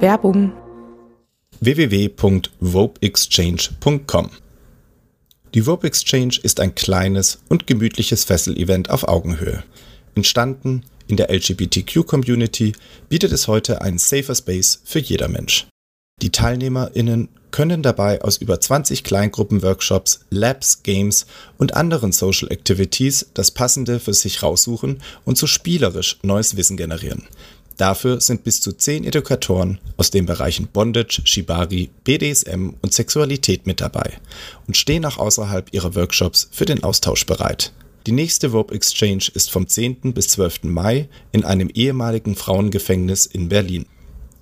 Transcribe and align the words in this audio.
Werbung 0.00 0.52
www.vopeexchange.com 1.60 4.30
Die 5.52 5.66
Vope 5.66 5.86
Exchange 5.86 6.38
ist 6.42 6.60
ein 6.60 6.74
kleines 6.74 7.42
und 7.50 7.66
gemütliches 7.66 8.24
Fessel-Event 8.24 8.88
auf 8.88 9.06
Augenhöhe. 9.06 9.62
Entstanden 10.14 10.86
in 11.06 11.18
der 11.18 11.30
LGBTQ-Community 11.30 12.72
bietet 13.10 13.32
es 13.32 13.46
heute 13.46 13.82
einen 13.82 13.98
safer 13.98 14.34
Space 14.34 14.80
für 14.84 15.00
jeder 15.00 15.28
Mensch. 15.28 15.66
Die 16.22 16.30
TeilnehmerInnen 16.30 17.28
können 17.50 17.82
dabei 17.82 18.22
aus 18.22 18.38
über 18.38 18.58
20 18.60 19.04
Kleingruppenworkshops, 19.04 20.20
Labs, 20.30 20.82
Games 20.82 21.26
und 21.58 21.74
anderen 21.74 22.12
Social 22.12 22.50
Activities 22.50 23.26
das 23.34 23.50
Passende 23.50 24.00
für 24.00 24.14
sich 24.14 24.42
raussuchen 24.42 25.02
und 25.26 25.36
so 25.36 25.46
spielerisch 25.46 26.18
neues 26.22 26.56
Wissen 26.56 26.78
generieren. 26.78 27.24
Dafür 27.80 28.20
sind 28.20 28.44
bis 28.44 28.60
zu 28.60 28.72
10 28.72 29.04
Edukatoren 29.04 29.78
aus 29.96 30.10
den 30.10 30.26
Bereichen 30.26 30.66
Bondage, 30.66 31.22
Shibari, 31.24 31.88
BDSM 32.04 32.74
und 32.82 32.92
Sexualität 32.92 33.66
mit 33.66 33.80
dabei 33.80 34.18
und 34.66 34.76
stehen 34.76 35.06
auch 35.06 35.16
außerhalb 35.16 35.72
ihrer 35.72 35.94
Workshops 35.94 36.50
für 36.52 36.66
den 36.66 36.84
Austausch 36.84 37.24
bereit. 37.24 37.72
Die 38.06 38.12
nächste 38.12 38.48
Rope 38.48 38.74
Exchange 38.74 39.30
ist 39.32 39.50
vom 39.50 39.66
10. 39.66 40.12
bis 40.12 40.28
12. 40.28 40.64
Mai 40.64 41.08
in 41.32 41.46
einem 41.46 41.70
ehemaligen 41.72 42.36
Frauengefängnis 42.36 43.24
in 43.24 43.48
Berlin 43.48 43.86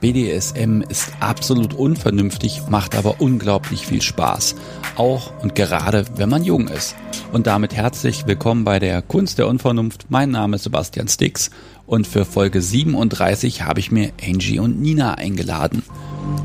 BDSM 0.03 0.81
ist 0.89 1.13
absolut 1.21 1.75
unvernünftig, 1.75 2.63
macht 2.69 2.97
aber 2.97 3.21
unglaublich 3.21 3.87
viel 3.87 4.03
Spaß. 4.03 4.57
Auch 4.97 5.33
und 5.45 5.55
gerade, 5.55 6.05
wenn 6.17 6.29
man 6.29 6.43
jung 6.43 6.67
ist. 6.67 6.97
Und 7.33 7.47
damit 7.47 7.73
herzlich 7.73 8.27
willkommen 8.27 8.65
bei 8.65 8.81
der 8.81 9.01
Kunst 9.01 9.39
der 9.39 9.47
Unvernunft. 9.47 10.07
Mein 10.09 10.33
Name 10.33 10.57
ist 10.57 10.65
Sebastian 10.65 11.07
Stix 11.07 11.53
und 11.87 12.09
für 12.09 12.25
Folge 12.25 12.61
37 12.61 13.63
habe 13.63 13.79
ich 13.79 13.93
mir 13.93 14.11
Angie 14.21 14.59
und 14.59 14.83
Nina 14.83 15.15
eingeladen. 15.15 15.85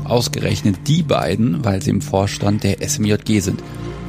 Ausgerechnet 0.04 0.76
die 0.86 1.02
beiden, 1.02 1.64
weil 1.64 1.82
sie 1.82 1.90
im 1.90 2.00
Vorstand 2.00 2.62
der 2.62 2.88
SMJG 2.88 3.40
sind. 3.40 3.60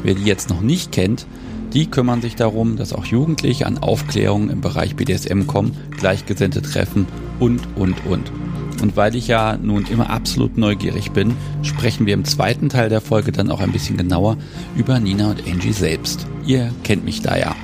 Wer 0.04 0.14
die 0.14 0.26
jetzt 0.26 0.52
noch 0.52 0.62
nicht 0.62 0.92
kennt, 0.92 1.26
die 1.74 1.88
kümmern 1.88 2.22
sich 2.22 2.36
darum, 2.36 2.78
dass 2.78 2.94
auch 2.94 3.06
Jugendliche 3.06 3.66
an 3.66 3.80
Aufklärungen 3.80 4.52
im 4.52 4.62
Bereich 4.62 4.96
BDSM 4.96 5.48
kommen, 5.48 5.76
Gleichgesinnte 5.98 6.62
treffen 6.62 7.08
und, 7.40 7.62
und, 7.76 8.06
und. 8.06 8.32
Und 8.82 8.96
weil 8.96 9.16
ich 9.16 9.28
ja 9.28 9.58
nun 9.58 9.86
immer 9.86 10.10
absolut 10.10 10.58
neugierig 10.58 11.12
bin, 11.12 11.36
sprechen 11.64 12.06
wir 12.06 12.14
im 12.14 12.26
zweiten 12.26 12.70
Teil 12.70 12.90
der 12.90 13.02
Folge 13.02 13.32
dann 13.32 13.52
auch 13.52 13.60
ein 13.60 13.72
bisschen 13.72 13.98
genauer 13.98 14.38
über 14.78 15.00
Nina 15.00 15.32
und 15.32 15.48
Angie 15.48 15.74
selbst. 15.74 16.26
Ihr 16.46 16.72
kennt 16.84 17.06
mich 17.06 17.22
da 17.22 17.38
ja. 17.38 17.56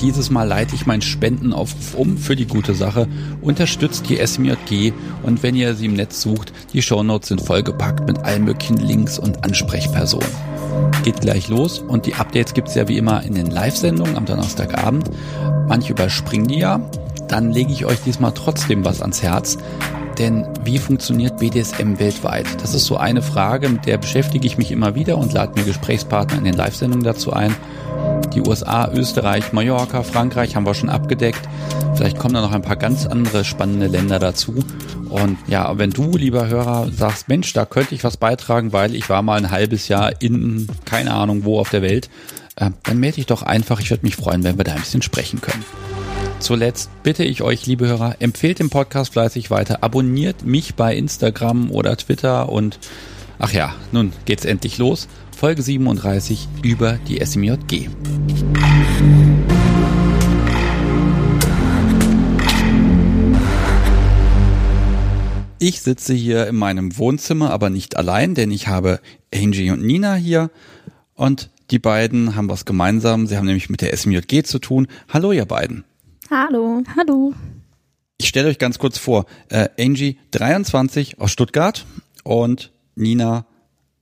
Dieses 0.00 0.30
Mal 0.30 0.44
leite 0.44 0.74
ich 0.74 0.86
meinen 0.86 1.02
Spendenaufruf 1.02 1.94
um 1.94 2.18
für 2.18 2.36
die 2.36 2.46
gute 2.46 2.74
Sache. 2.74 3.08
Unterstützt 3.40 4.08
die 4.08 4.24
SMJG 4.24 4.92
und 5.22 5.42
wenn 5.42 5.56
ihr 5.56 5.74
sie 5.74 5.86
im 5.86 5.94
Netz 5.94 6.20
sucht, 6.20 6.52
die 6.72 6.82
Shownotes 6.82 7.28
sind 7.28 7.40
vollgepackt 7.40 8.06
mit 8.06 8.18
allen 8.18 8.44
möglichen 8.44 8.76
Links 8.76 9.18
und 9.18 9.42
Ansprechpersonen. 9.42 10.28
Geht 11.02 11.20
gleich 11.22 11.48
los 11.48 11.78
und 11.78 12.04
die 12.06 12.14
Updates 12.14 12.52
gibt's 12.52 12.74
ja 12.74 12.88
wie 12.88 12.98
immer 12.98 13.22
in 13.22 13.34
den 13.34 13.46
Live-Sendungen 13.46 14.16
am 14.16 14.26
Donnerstagabend. 14.26 15.10
Manche 15.66 15.92
überspringen 15.92 16.48
die 16.48 16.58
ja, 16.58 16.80
dann 17.28 17.52
lege 17.52 17.72
ich 17.72 17.84
euch 17.84 18.00
diesmal 18.00 18.32
trotzdem 18.32 18.84
was 18.84 19.00
ans 19.00 19.22
Herz. 19.22 19.58
Denn 20.18 20.46
wie 20.64 20.78
funktioniert 20.78 21.38
BDSM 21.38 21.98
weltweit? 21.98 22.46
Das 22.62 22.74
ist 22.74 22.86
so 22.86 22.96
eine 22.96 23.20
Frage, 23.20 23.68
mit 23.68 23.84
der 23.84 23.98
beschäftige 23.98 24.46
ich 24.46 24.56
mich 24.56 24.72
immer 24.72 24.94
wieder 24.94 25.18
und 25.18 25.32
lade 25.32 25.58
mir 25.58 25.66
Gesprächspartner 25.66 26.38
in 26.38 26.44
den 26.44 26.54
Live-Sendungen 26.54 27.04
dazu 27.04 27.32
ein. 27.32 27.54
Die 28.34 28.40
USA, 28.40 28.90
Österreich, 28.92 29.52
Mallorca, 29.52 30.02
Frankreich 30.02 30.56
haben 30.56 30.66
wir 30.66 30.74
schon 30.74 30.88
abgedeckt. 30.88 31.40
Vielleicht 31.94 32.18
kommen 32.18 32.34
da 32.34 32.40
noch 32.40 32.52
ein 32.52 32.62
paar 32.62 32.76
ganz 32.76 33.06
andere 33.06 33.44
spannende 33.44 33.86
Länder 33.86 34.18
dazu. 34.18 34.64
Und 35.08 35.38
ja, 35.46 35.78
wenn 35.78 35.90
du, 35.90 36.16
lieber 36.16 36.48
Hörer, 36.48 36.90
sagst, 36.90 37.28
Mensch, 37.28 37.52
da 37.52 37.64
könnte 37.64 37.94
ich 37.94 38.04
was 38.04 38.16
beitragen, 38.16 38.72
weil 38.72 38.94
ich 38.94 39.08
war 39.08 39.22
mal 39.22 39.38
ein 39.38 39.50
halbes 39.50 39.88
Jahr 39.88 40.20
in 40.20 40.68
keine 40.84 41.14
Ahnung 41.14 41.44
wo 41.44 41.58
auf 41.58 41.70
der 41.70 41.82
Welt, 41.82 42.08
äh, 42.56 42.70
dann 42.82 42.98
melde 42.98 43.16
dich 43.16 43.26
doch 43.26 43.42
einfach. 43.42 43.80
Ich 43.80 43.90
würde 43.90 44.04
mich 44.04 44.16
freuen, 44.16 44.44
wenn 44.44 44.58
wir 44.58 44.64
da 44.64 44.72
ein 44.72 44.80
bisschen 44.80 45.02
sprechen 45.02 45.40
können. 45.40 45.64
Zuletzt 46.38 46.90
bitte 47.02 47.24
ich 47.24 47.42
euch, 47.42 47.66
liebe 47.66 47.88
Hörer, 47.88 48.16
empfehlt 48.20 48.58
den 48.58 48.70
Podcast 48.70 49.14
fleißig 49.14 49.50
weiter, 49.50 49.82
abonniert 49.82 50.44
mich 50.44 50.74
bei 50.74 50.94
Instagram 50.94 51.70
oder 51.70 51.96
Twitter 51.96 52.50
und 52.50 52.78
ach 53.38 53.52
ja, 53.52 53.74
nun 53.90 54.12
geht's 54.26 54.44
endlich 54.44 54.78
los. 54.78 55.08
Folge 55.36 55.62
37 55.62 56.48
über 56.62 56.98
die 57.08 57.24
SMJG. 57.24 57.88
Ich 65.58 65.80
sitze 65.80 66.12
hier 66.12 66.46
in 66.46 66.56
meinem 66.56 66.96
Wohnzimmer, 66.98 67.50
aber 67.50 67.70
nicht 67.70 67.96
allein, 67.96 68.34
denn 68.34 68.50
ich 68.50 68.68
habe 68.68 69.00
Angie 69.34 69.70
und 69.70 69.82
Nina 69.82 70.14
hier 70.14 70.50
und 71.14 71.50
die 71.70 71.78
beiden 71.78 72.36
haben 72.36 72.48
was 72.48 72.66
gemeinsam. 72.66 73.26
Sie 73.26 73.36
haben 73.36 73.46
nämlich 73.46 73.70
mit 73.70 73.80
der 73.80 73.96
SMJG 73.96 74.44
zu 74.44 74.58
tun. 74.58 74.86
Hallo, 75.08 75.32
ihr 75.32 75.46
beiden. 75.46 75.84
Hallo. 76.30 76.82
Hallo. 76.96 77.34
Ich 78.18 78.28
stelle 78.28 78.48
euch 78.48 78.58
ganz 78.58 78.78
kurz 78.78 78.98
vor. 78.98 79.26
Äh, 79.48 79.68
Angie 79.78 80.18
23 80.32 81.20
aus 81.20 81.30
Stuttgart 81.30 81.86
und 82.24 82.72
Nina 82.94 83.46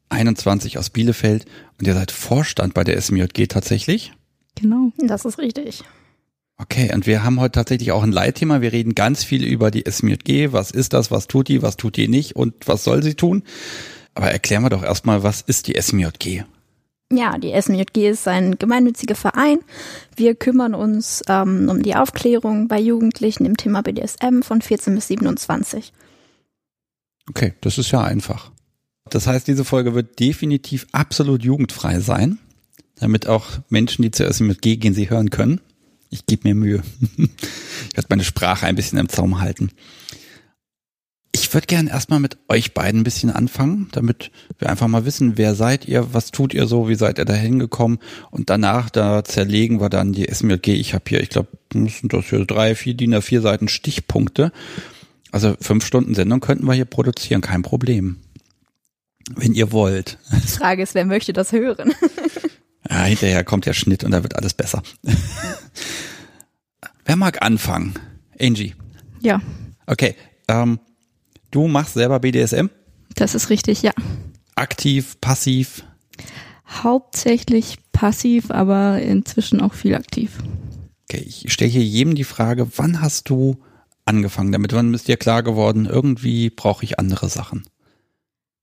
21 0.09 0.79
aus 0.79 0.91
Bielefeld. 0.91 1.45
Und 1.79 1.87
ihr 1.87 1.95
seid 1.95 2.13
Vorstand 2.13 2.75
bei 2.75 2.85
der 2.85 3.01
SMJG 3.01 3.49
tatsächlich? 3.49 4.13
Genau. 4.55 4.93
Das 4.99 5.25
ist 5.25 5.39
richtig. 5.39 5.83
Okay, 6.57 6.95
und 6.95 7.07
wir 7.07 7.25
haben 7.25 7.41
heute 7.41 7.53
tatsächlich 7.53 7.91
auch 7.91 8.05
ein 8.05 8.13
Leitthema. 8.13 8.61
Wir 8.61 8.73
reden 8.73 8.95
ganz 8.95 9.25
viel 9.25 9.45
über 9.45 9.71
die 9.71 9.85
SMJG. 9.91 10.53
Was 10.53 10.71
ist 10.71 10.93
das? 10.93 11.11
Was 11.11 11.27
tut 11.27 11.49
die? 11.49 11.63
Was 11.63 11.77
tut 11.77 11.97
die 11.97 12.09
nicht? 12.09 12.37
Und 12.37 12.55
was 12.67 12.85
soll 12.85 13.03
sie 13.03 13.15
tun? 13.15 13.43
Aber 14.15 14.31
erklären 14.31 14.63
wir 14.63 14.71
doch 14.71 14.85
erstmal, 14.85 15.25
was 15.25 15.41
ist 15.41 15.67
die 15.67 15.81
SMJG? 15.81 16.45
Ja, 17.13 17.39
die 17.39 17.53
SMJG 17.61 18.09
ist 18.11 18.27
ein 18.27 18.59
gemeinnütziger 18.59 19.15
Verein. 19.15 19.59
Wir 20.17 20.35
kümmern 20.35 20.75
uns 20.75 21.23
ähm, 21.29 21.69
um 21.69 21.83
die 21.83 21.95
Aufklärung 21.95 22.67
bei 22.67 22.81
Jugendlichen 22.81 23.45
im 23.45 23.57
Thema 23.57 23.83
BDSM 23.83 24.43
von 24.43 24.63
14 24.63 24.95
bis 24.95 25.09
27. 25.09 25.93
Okay, 27.29 27.55
das 27.61 27.79
ist 27.79 27.91
ja 27.91 28.03
einfach. 28.03 28.51
Das 29.11 29.27
heißt, 29.27 29.47
diese 29.47 29.65
Folge 29.65 29.95
wird 29.95 30.19
definitiv 30.19 30.87
absolut 30.93 31.45
jugendfrei 31.45 32.01
sein, 32.01 32.39
damit 32.97 33.27
auch 33.27 33.47
Menschen, 33.69 34.03
die 34.03 34.11
zur 34.11 34.33
SMJG 34.33 34.77
gehen, 34.77 34.95
sie 34.95 35.11
hören 35.11 35.31
können. 35.31 35.61
Ich 36.11 36.27
gebe 36.27 36.49
mir 36.49 36.55
Mühe. 36.55 36.83
ich 37.19 37.97
werde 37.97 38.09
meine 38.09 38.25
Sprache 38.25 38.67
ein 38.67 38.77
bisschen 38.77 38.99
im 38.99 39.09
Zaum 39.09 39.41
halten. 39.41 39.71
Ich 41.37 41.53
würde 41.53 41.67
gerne 41.67 41.91
erstmal 41.91 42.21
mit 42.21 42.39
euch 42.49 42.75
beiden 42.75 43.01
ein 43.01 43.05
bisschen 43.05 43.31
anfangen, 43.31 43.89
damit 43.91 44.31
wir 44.61 44.71
einfach 44.71 44.87
mal 44.87 45.05
wissen, 45.05 45.37
wer 45.37 45.57
seid 45.57 45.89
ihr, 45.89 46.15
was 46.15 46.31
tut 46.31 46.55
ihr 46.55 46.69
so, 46.69 46.89
wie 46.89 46.95
seid 46.95 47.19
ihr 47.19 47.25
da 47.25 47.35
hingekommen 47.35 47.99
und 48.31 48.51
danach, 48.51 48.89
da 48.89 49.25
zerlegen 49.25 49.81
wir 49.81 49.89
dann 49.89 50.13
die 50.13 50.33
SMLG. 50.33 50.69
Ich 50.69 50.95
habe 50.95 51.03
hier, 51.09 51.21
ich 51.21 51.31
glaube, 51.31 51.49
sind 51.73 52.13
das 52.13 52.27
hier 52.27 52.45
drei, 52.45 52.77
vier 52.77 52.95
DIN 52.95 53.21
vier 53.21 53.41
Seiten 53.41 53.67
Stichpunkte. 53.67 54.53
Also 55.33 55.57
fünf 55.61 55.85
Stunden 55.85 56.15
Sendung 56.15 56.39
könnten 56.39 56.67
wir 56.67 56.75
hier 56.75 56.85
produzieren, 56.85 57.41
kein 57.41 57.63
Problem. 57.63 58.19
Wenn 59.35 59.55
ihr 59.55 59.73
wollt. 59.73 60.19
Die 60.31 60.47
Frage 60.47 60.85
ist, 60.85 60.95
wer 60.95 61.05
möchte 61.05 61.33
das 61.33 61.51
hören? 61.51 61.93
ja, 62.89 63.07
hinterher 63.07 63.43
kommt 63.43 63.67
der 63.67 63.73
Schnitt 63.73 64.05
und 64.05 64.13
da 64.13 64.23
wird 64.23 64.37
alles 64.37 64.55
besser. 64.55 64.85
wer 67.05 67.17
mag 67.17 67.43
anfangen? 67.43 67.95
Angie. 68.39 68.77
Ja. 69.21 69.43
Okay. 69.87 70.15
Ähm, 70.47 70.79
Du 71.55 71.69
machst 71.69 71.95
selber 71.95 72.19
BDSM? 72.19 72.67
Das 73.15 73.37
ist 73.37 73.49
richtig, 73.49 73.83
ja. 73.83 73.93
Aktiv, 74.57 75.21
passiv? 75.21 75.85
Hauptsächlich 76.67 77.79
passiv, 77.93 78.51
aber 78.51 79.01
inzwischen 79.01 79.61
auch 79.61 79.73
viel 79.73 79.95
aktiv. 79.95 80.39
Okay, 81.05 81.23
ich 81.25 81.53
stelle 81.53 81.71
hier 81.71 81.85
jedem 81.85 82.17
die 82.17 82.25
Frage, 82.25 82.67
wann 82.75 83.01
hast 83.01 83.31
du 83.31 83.59
angefangen 84.05 84.51
damit? 84.51 84.73
Wann 84.73 84.95
ist 84.95 85.07
dir 85.07 85.17
klar 85.17 85.45
geworden, 85.45 85.87
irgendwie 85.87 86.51
brauche 86.51 86.83
ich 86.83 86.99
andere 86.99 87.29
Sachen? 87.29 87.63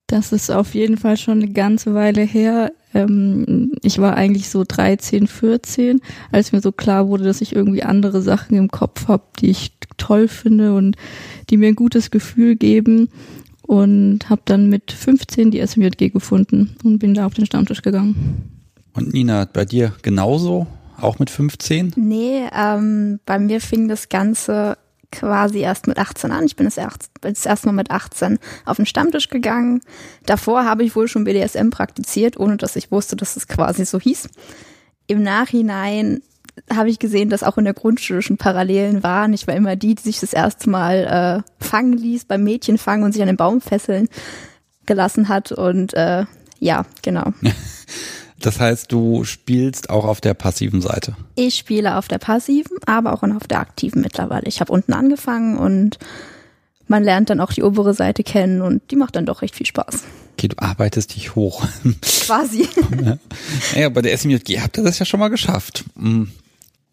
Das 0.06 0.30
ist 0.30 0.50
auf 0.50 0.74
jeden 0.74 0.98
Fall 0.98 1.16
schon 1.16 1.40
eine 1.40 1.50
ganze 1.50 1.94
Weile 1.94 2.20
her. 2.20 2.72
ähm, 2.92 3.72
ich 3.80 4.00
war 4.00 4.18
eigentlich 4.18 4.50
so 4.50 4.64
13, 4.68 5.28
14, 5.28 6.02
als 6.30 6.52
mir 6.52 6.60
so 6.60 6.72
klar 6.72 7.08
wurde, 7.08 7.24
dass 7.24 7.40
ich 7.40 7.56
irgendwie 7.56 7.84
andere 7.84 8.20
Sachen 8.20 8.54
im 8.58 8.68
Kopf 8.70 9.08
habe, 9.08 9.24
die 9.38 9.48
ich 9.48 9.80
toll 9.96 10.28
finde 10.28 10.74
und 10.74 10.96
die 11.50 11.56
mir 11.56 11.68
ein 11.68 11.76
gutes 11.76 12.10
Gefühl 12.10 12.56
geben 12.56 13.08
und 13.62 14.28
habe 14.28 14.42
dann 14.44 14.68
mit 14.68 14.92
15 14.92 15.50
die 15.50 15.66
SMJG 15.66 16.10
gefunden 16.10 16.76
und 16.84 16.98
bin 16.98 17.14
da 17.14 17.26
auf 17.26 17.34
den 17.34 17.46
Stammtisch 17.46 17.82
gegangen. 17.82 18.50
Und 18.94 19.12
Nina, 19.12 19.46
bei 19.50 19.64
dir 19.64 19.92
genauso? 20.02 20.66
Auch 21.00 21.18
mit 21.18 21.30
15? 21.30 21.94
Nee, 21.96 22.42
ähm, 22.54 23.18
bei 23.24 23.38
mir 23.38 23.60
fing 23.60 23.88
das 23.88 24.08
Ganze 24.08 24.76
quasi 25.10 25.60
erst 25.60 25.86
mit 25.86 25.98
18 25.98 26.32
an. 26.32 26.44
Ich 26.44 26.56
bin 26.56 26.66
das, 26.66 26.76
erst, 26.76 27.10
das 27.20 27.46
erste 27.46 27.66
Mal 27.68 27.72
mit 27.72 27.90
18 27.90 28.38
auf 28.64 28.76
den 28.76 28.86
Stammtisch 28.86 29.28
gegangen. 29.28 29.80
Davor 30.26 30.64
habe 30.64 30.84
ich 30.84 30.96
wohl 30.96 31.06
schon 31.06 31.24
BDSM 31.24 31.70
praktiziert, 31.70 32.38
ohne 32.38 32.56
dass 32.56 32.76
ich 32.76 32.90
wusste, 32.90 33.14
dass 33.14 33.36
es 33.36 33.46
quasi 33.46 33.84
so 33.84 34.00
hieß. 34.00 34.28
Im 35.06 35.22
Nachhinein 35.22 36.22
habe 36.72 36.90
ich 36.90 36.98
gesehen, 36.98 37.30
dass 37.30 37.42
auch 37.42 37.58
in 37.58 37.64
der 37.64 37.74
Grundschule 37.74 38.22
schon 38.22 38.36
Parallelen 38.36 39.02
waren. 39.02 39.32
Ich 39.32 39.46
war 39.46 39.54
immer 39.54 39.76
die, 39.76 39.94
die 39.94 40.02
sich 40.02 40.20
das 40.20 40.32
erste 40.32 40.68
Mal 40.68 41.44
äh, 41.44 41.64
fangen 41.64 41.94
ließ, 41.94 42.26
beim 42.26 42.44
Mädchen 42.44 42.78
fangen 42.78 43.04
und 43.04 43.12
sich 43.12 43.22
an 43.22 43.28
den 43.28 43.36
Baum 43.36 43.60
fesseln 43.60 44.08
gelassen 44.86 45.28
hat. 45.28 45.52
Und 45.52 45.94
äh, 45.94 46.24
ja, 46.58 46.84
genau. 47.02 47.32
Das 48.42 48.58
heißt, 48.58 48.90
du 48.90 49.22
spielst 49.22 49.88
auch 49.88 50.04
auf 50.04 50.20
der 50.20 50.34
passiven 50.34 50.80
Seite. 50.80 51.14
Ich 51.36 51.54
spiele 51.54 51.96
auf 51.96 52.08
der 52.08 52.18
passiven, 52.18 52.76
aber 52.86 53.12
auch 53.12 53.22
auf 53.22 53.46
der 53.46 53.60
aktiven 53.60 54.02
mittlerweile. 54.02 54.46
Ich 54.46 54.60
habe 54.60 54.72
unten 54.72 54.92
angefangen 54.92 55.56
und 55.56 55.98
man 56.88 57.04
lernt 57.04 57.30
dann 57.30 57.40
auch 57.40 57.52
die 57.52 57.62
obere 57.62 57.94
Seite 57.94 58.24
kennen 58.24 58.60
und 58.60 58.90
die 58.90 58.96
macht 58.96 59.14
dann 59.14 59.26
doch 59.26 59.42
recht 59.42 59.54
viel 59.54 59.66
Spaß. 59.66 60.02
Okay, 60.32 60.48
du 60.48 60.56
arbeitest 60.58 61.14
dich 61.14 61.36
hoch. 61.36 61.64
Quasi. 62.02 62.68
ja. 63.76 63.88
Bei 63.90 64.02
der 64.02 64.16
SMJG 64.18 64.60
habt 64.60 64.76
ihr 64.76 64.84
das 64.84 64.98
ja 64.98 65.06
schon 65.06 65.20
mal 65.20 65.28
geschafft. 65.28 65.84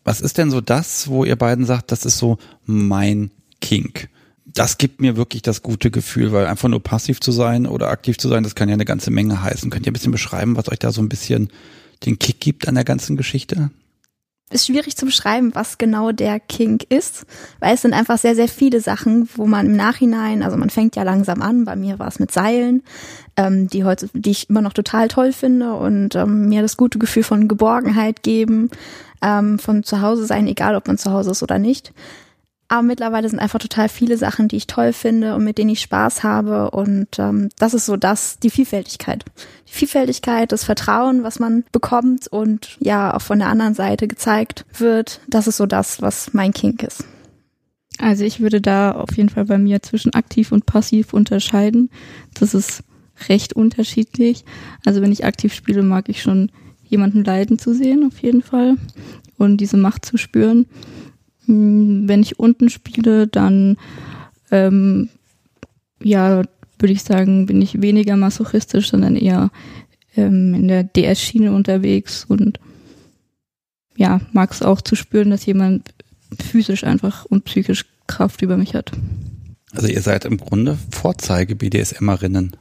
Was 0.04 0.22
ist 0.22 0.38
denn 0.38 0.52
so 0.52 0.62
das, 0.62 1.08
wo 1.08 1.24
ihr 1.24 1.36
beiden 1.36 1.66
sagt, 1.66 1.92
das 1.92 2.06
ist 2.06 2.18
so 2.18 2.38
mein 2.66 3.32
Kink? 3.62 4.10
das 4.54 4.78
gibt 4.78 5.02
mir 5.02 5.16
wirklich 5.16 5.42
das 5.42 5.62
gute 5.62 5.92
Gefühl, 5.92 6.32
weil 6.32 6.48
einfach 6.48 6.70
nur 6.70 6.82
passiv 6.82 7.20
zu 7.20 7.32
sein 7.32 7.66
oder 7.66 7.90
aktiv 7.90 8.18
zu 8.18 8.28
sein, 8.28 8.44
das 8.44 8.56
kann 8.56 8.70
ja 8.70 8.74
eine 8.74 8.86
ganze 8.86 9.12
Menge 9.12 9.42
heißen. 9.42 9.70
Könnt 9.70 9.86
ihr 9.86 9.92
ein 9.92 9.94
bisschen 9.94 10.12
beschreiben, 10.12 10.56
was 10.56 10.70
euch 10.70 10.80
da 10.80 10.92
so 10.92 11.02
ein 11.02 11.10
bisschen 11.10 11.50
den 12.06 12.20
Kick 12.20 12.40
gibt 12.40 12.68
an 12.68 12.76
der 12.76 12.84
ganzen 12.84 13.18
Geschichte? 13.18 13.72
Ist 14.52 14.66
schwierig 14.66 14.98
zu 14.98 15.06
beschreiben, 15.06 15.54
was 15.54 15.78
genau 15.78 16.12
der 16.12 16.40
Kink 16.40 16.84
ist, 16.90 17.26
weil 17.60 17.76
es 17.76 17.84
sind 17.84 17.94
einfach 17.94 18.18
sehr, 18.18 18.34
sehr 18.34 18.48
viele 18.48 18.82
Sachen, 18.82 19.30
wo 19.36 19.46
man 19.46 19.68
im 19.68 19.76
Nachhinein, 19.76 20.42
also 20.42 20.58
man 20.58 20.72
fängt 20.72 20.96
ja 20.96 21.04
langsam 21.04 21.44
an, 21.44 21.66
bei 21.66 21.76
mir 21.76 22.00
war 22.00 22.08
es 22.08 22.20
mit 22.20 22.32
Seilen, 22.32 22.82
ähm, 23.38 23.68
die 23.68 23.84
heute, 23.84 24.10
die 24.14 24.32
ich 24.32 24.50
immer 24.50 24.62
noch 24.62 24.74
total 24.74 25.08
toll 25.08 25.34
finde 25.34 25.74
und 25.74 26.16
ähm, 26.16 26.50
mir 26.50 26.64
das 26.64 26.78
gute 26.78 26.98
Gefühl 26.98 27.24
von 27.24 27.48
Geborgenheit 27.48 28.24
geben, 28.24 28.72
ähm, 29.22 29.60
von 29.60 29.84
zu 29.84 30.02
Hause 30.02 30.26
sein, 30.26 30.48
egal 30.48 30.76
ob 30.76 30.88
man 30.88 30.98
zu 30.98 31.12
Hause 31.12 31.32
ist 31.32 31.44
oder 31.44 31.60
nicht. 31.60 31.94
Aber 32.72 32.84
mittlerweile 32.84 33.28
sind 33.28 33.40
einfach 33.40 33.60
total 33.60 33.90
viele 33.90 34.16
Sachen, 34.16 34.48
die 34.48 34.56
ich 34.56 34.68
toll 34.68 34.94
finde 34.94 35.34
und 35.36 35.44
mit 35.44 35.58
denen 35.58 35.72
ich 35.72 35.82
Spaß 35.82 36.24
habe. 36.24 36.70
Und 36.70 37.18
ähm, 37.18 37.50
das 37.58 37.74
ist 37.74 37.88
so 37.88 37.98
das, 37.98 38.38
die 38.38 38.52
Vielfältigkeit. 38.52 39.26
Die 39.68 39.74
Vielfältigkeit, 39.74 40.52
das 40.52 40.64
Vertrauen, 40.64 41.24
was 41.24 41.40
man 41.40 41.64
bekommt 41.72 42.28
und 42.28 42.78
ja 42.80 43.16
auch 43.16 43.22
von 43.22 43.40
der 43.40 43.48
anderen 43.48 43.74
Seite 43.74 44.08
gezeigt 44.08 44.66
wird. 44.78 45.20
Das 45.28 45.48
ist 45.48 45.58
so 45.58 45.66
das, 45.66 46.04
was 46.04 46.34
mein 46.34 46.54
Kink 46.54 46.84
ist. 46.84 47.04
Also 47.98 48.24
ich 48.24 48.40
würde 48.40 48.62
da 48.62 48.92
auf 48.92 49.18
jeden 49.18 49.30
Fall 49.30 49.46
bei 49.46 49.58
mir 49.58 49.82
zwischen 49.82 50.14
aktiv 50.14 50.52
und 50.52 50.68
passiv 50.68 51.12
unterscheiden. 51.12 51.90
Das 52.36 52.54
ist 52.54 52.84
recht 53.28 53.54
unterschiedlich. 53.54 54.46
Also 54.86 55.02
wenn 55.02 55.12
ich 55.12 55.26
aktiv 55.26 55.56
spiele, 55.56 55.82
mag 55.82 56.08
ich 56.08 56.22
schon 56.22 56.52
jemanden 56.86 57.24
leiden 57.24 57.58
zu 57.58 57.74
sehen, 57.74 58.06
auf 58.08 58.20
jeden 58.22 58.44
Fall. 58.44 58.76
Und 59.38 59.58
diese 59.58 59.78
Macht 59.78 60.06
zu 60.06 60.18
spüren. 60.18 60.68
Hm, 61.50 62.08
wenn 62.08 62.22
ich 62.22 62.38
unten 62.38 62.70
spiele, 62.70 63.28
dann 63.28 63.78
ähm, 64.52 65.10
ja, 66.02 66.44
würde 66.78 66.94
ich 66.94 67.02
sagen, 67.02 67.48
bin 67.48 67.62
ich 67.62 67.82
weniger 67.82 68.16
masochistisch, 68.16 68.90
sondern 68.90 69.16
eher 69.16 69.50
ähm, 70.16 70.54
in 70.54 70.68
der 70.68 70.84
DS-Schiene 70.84 71.52
unterwegs 71.52 72.24
und 72.24 72.60
ja, 73.98 74.22
mag 74.32 74.52
es 74.52 74.62
auch 74.62 74.80
zu 74.80 74.96
spüren, 74.96 75.32
dass 75.32 75.46
jemand 75.46 75.90
physisch 76.40 76.84
einfach 76.84 77.26
und 77.26 77.46
psychisch 77.46 77.86
Kraft 78.08 78.44
über 78.44 78.56
mich 78.56 78.76
hat. 78.76 78.92
Also 79.74 79.88
ihr 79.88 80.02
seid 80.02 80.26
im 80.26 80.38
Grunde 80.38 80.78
Vorzeige-BDSMerinnen. 80.92 82.56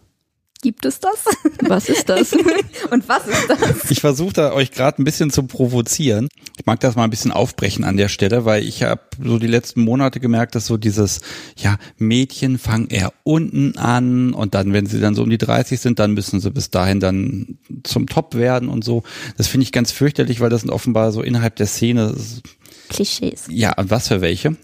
Gibt 0.60 0.84
es 0.84 0.99
das? 0.99 1.25
Was 1.60 1.88
ist 1.88 2.08
das? 2.08 2.32
Und 2.90 3.08
was 3.08 3.26
ist 3.28 3.49
das? 3.49 3.90
Ich 3.90 4.00
versuche 4.00 4.32
da 4.32 4.52
euch 4.52 4.72
gerade 4.72 5.00
ein 5.00 5.05
bisschen 5.05 5.31
zu 5.31 5.44
provozieren. 5.44 6.28
Ich 6.58 6.66
mag 6.66 6.81
das 6.81 6.96
mal 6.96 7.05
ein 7.05 7.10
bisschen 7.10 7.31
aufbrechen 7.31 7.84
an 7.84 7.96
der 7.96 8.08
Stelle, 8.08 8.44
weil 8.44 8.64
ich 8.64 8.82
habe 8.82 9.02
so 9.22 9.38
die 9.38 9.46
letzten 9.46 9.82
Monate 9.82 10.19
gemerkt, 10.19 10.56
dass 10.56 10.66
so 10.66 10.76
dieses, 10.76 11.20
ja, 11.56 11.76
Mädchen 11.96 12.58
fangen 12.58 12.88
eher 12.88 13.12
unten 13.22 13.78
an 13.78 14.34
und 14.34 14.55
dann, 14.55 14.72
wenn 14.72 14.87
sie 14.87 15.00
dann 15.00 15.14
so 15.14 15.22
um 15.22 15.31
die 15.31 15.38
30 15.38 15.78
sind, 15.78 16.00
dann 16.00 16.14
müssen 16.14 16.40
sie 16.40 16.50
bis 16.50 16.70
dahin 16.70 16.99
dann 16.99 17.58
zum 17.84 18.08
Top 18.08 18.34
werden 18.34 18.69
und 18.69 18.82
so. 18.82 19.04
Das 19.37 19.46
finde 19.46 19.62
ich 19.62 19.72
ganz 19.72 19.93
fürchterlich, 19.93 20.40
weil 20.40 20.50
das 20.50 20.62
sind 20.62 20.70
offenbar 20.70 21.12
so 21.12 21.22
innerhalb 21.22 21.54
der 21.54 21.66
Szene 21.66 22.14
Klischees. 22.88 23.44
Ja, 23.49 23.75
und 23.78 23.90
was 23.90 24.08
für 24.08 24.20
welche? 24.20 24.56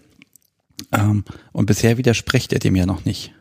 Ähm, 0.91 1.23
und 1.53 1.67
bisher 1.67 1.97
widerspricht 1.97 2.51
er 2.51 2.59
dem 2.59 2.75
ja 2.75 2.85
noch 2.85 3.05
nicht 3.05 3.33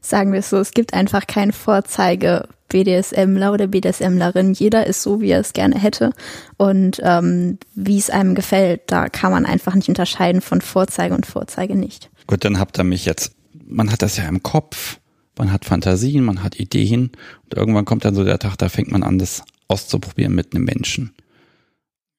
sagen 0.00 0.32
wir 0.32 0.40
es 0.40 0.50
so, 0.50 0.58
es 0.58 0.72
gibt 0.72 0.94
einfach 0.94 1.26
kein 1.26 1.52
Vorzeige 1.52 2.48
BDSMler 2.68 3.52
oder 3.52 3.66
BDSMlerin. 3.66 4.54
Jeder 4.54 4.86
ist 4.86 5.02
so, 5.02 5.20
wie 5.20 5.30
er 5.30 5.40
es 5.40 5.52
gerne 5.52 5.78
hätte 5.78 6.12
und 6.56 7.00
ähm, 7.04 7.58
wie 7.74 7.98
es 7.98 8.10
einem 8.10 8.34
gefällt. 8.34 8.82
Da 8.86 9.08
kann 9.08 9.30
man 9.30 9.44
einfach 9.44 9.74
nicht 9.74 9.88
unterscheiden 9.88 10.40
von 10.40 10.60
Vorzeige 10.62 11.14
und 11.14 11.26
Vorzeige 11.26 11.76
nicht. 11.76 12.10
Gut, 12.26 12.44
dann 12.44 12.58
habt 12.58 12.78
ihr 12.78 12.84
mich 12.84 13.04
jetzt. 13.04 13.34
Man 13.66 13.92
hat 13.92 14.02
das 14.02 14.16
ja 14.16 14.24
im 14.24 14.42
Kopf, 14.42 14.98
man 15.38 15.52
hat 15.52 15.64
Fantasien, 15.64 16.24
man 16.24 16.42
hat 16.42 16.58
Ideen 16.58 17.12
und 17.44 17.54
irgendwann 17.54 17.84
kommt 17.84 18.04
dann 18.04 18.14
so 18.14 18.24
der 18.24 18.38
Tag, 18.38 18.56
da 18.56 18.68
fängt 18.68 18.90
man 18.90 19.02
an, 19.02 19.18
das 19.18 19.42
auszuprobieren 19.68 20.34
mit 20.34 20.54
einem 20.54 20.64
Menschen. 20.64 21.14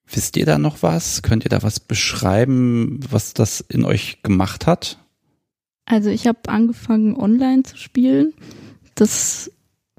Wisst 0.06 0.36
ihr 0.36 0.46
da 0.46 0.58
noch 0.58 0.82
was? 0.82 1.22
Könnt 1.22 1.44
ihr 1.44 1.48
da 1.48 1.62
was 1.62 1.80
beschreiben, 1.80 3.00
was 3.08 3.34
das 3.34 3.60
in 3.60 3.84
euch 3.84 4.22
gemacht 4.22 4.66
hat? 4.66 4.98
Also 5.86 6.10
ich 6.10 6.26
habe 6.26 6.38
angefangen 6.48 7.16
online 7.16 7.62
zu 7.62 7.76
spielen. 7.76 8.32
Das 8.94 9.50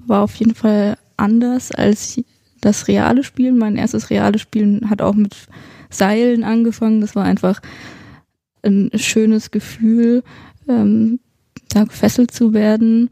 war 0.04 0.22
auf 0.22 0.34
jeden 0.36 0.54
Fall 0.54 0.96
anders 1.16 1.72
als 1.72 2.20
das 2.60 2.88
reale 2.88 3.22
Spielen. 3.22 3.58
Mein 3.58 3.76
erstes 3.76 4.10
reales 4.10 4.40
Spielen 4.40 4.90
hat 4.90 5.02
auch 5.02 5.14
mit 5.14 5.34
Seilen 5.90 6.44
angefangen. 6.44 7.00
Das 7.00 7.14
war 7.14 7.24
einfach 7.24 7.60
ein 8.62 8.90
schönes 8.94 9.50
Gefühl, 9.50 10.22
ähm, 10.68 11.20
da 11.68 11.84
gefesselt 11.84 12.32
zu 12.32 12.52
werden. 12.52 13.10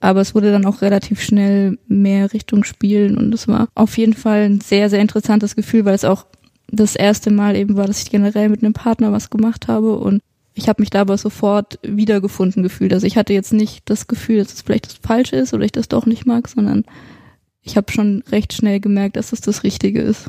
Aber 0.00 0.20
es 0.20 0.34
wurde 0.34 0.52
dann 0.52 0.64
auch 0.64 0.80
relativ 0.80 1.20
schnell 1.20 1.78
mehr 1.88 2.32
Richtung 2.32 2.64
Spielen 2.64 3.18
und 3.18 3.34
es 3.34 3.48
war 3.48 3.68
auf 3.74 3.98
jeden 3.98 4.14
Fall 4.14 4.42
ein 4.42 4.60
sehr, 4.60 4.90
sehr 4.90 5.00
interessantes 5.00 5.56
Gefühl, 5.56 5.84
weil 5.84 5.94
es 5.94 6.04
auch 6.04 6.26
das 6.70 6.94
erste 6.94 7.30
Mal 7.30 7.56
eben 7.56 7.76
war, 7.76 7.86
dass 7.86 8.02
ich 8.02 8.10
generell 8.10 8.48
mit 8.48 8.62
einem 8.62 8.74
Partner 8.74 9.10
was 9.10 9.28
gemacht 9.28 9.66
habe 9.66 9.96
und 9.96 10.22
ich 10.58 10.68
habe 10.68 10.82
mich 10.82 10.90
da 10.90 11.02
aber 11.02 11.16
sofort 11.16 11.78
wiedergefunden 11.82 12.64
gefühlt. 12.64 12.92
Also 12.92 13.06
ich 13.06 13.16
hatte 13.16 13.32
jetzt 13.32 13.52
nicht 13.52 13.88
das 13.88 14.08
Gefühl, 14.08 14.38
dass 14.38 14.52
es 14.52 14.62
vielleicht 14.62 14.86
das 14.86 14.94
Falsche 14.94 15.36
ist 15.36 15.54
oder 15.54 15.64
ich 15.64 15.72
das 15.72 15.86
doch 15.86 16.04
nicht 16.04 16.26
mag, 16.26 16.48
sondern 16.48 16.84
ich 17.62 17.76
habe 17.76 17.92
schon 17.92 18.24
recht 18.32 18.52
schnell 18.52 18.80
gemerkt, 18.80 19.16
dass 19.16 19.32
es 19.32 19.40
das 19.40 19.62
Richtige 19.62 20.02
ist. 20.02 20.26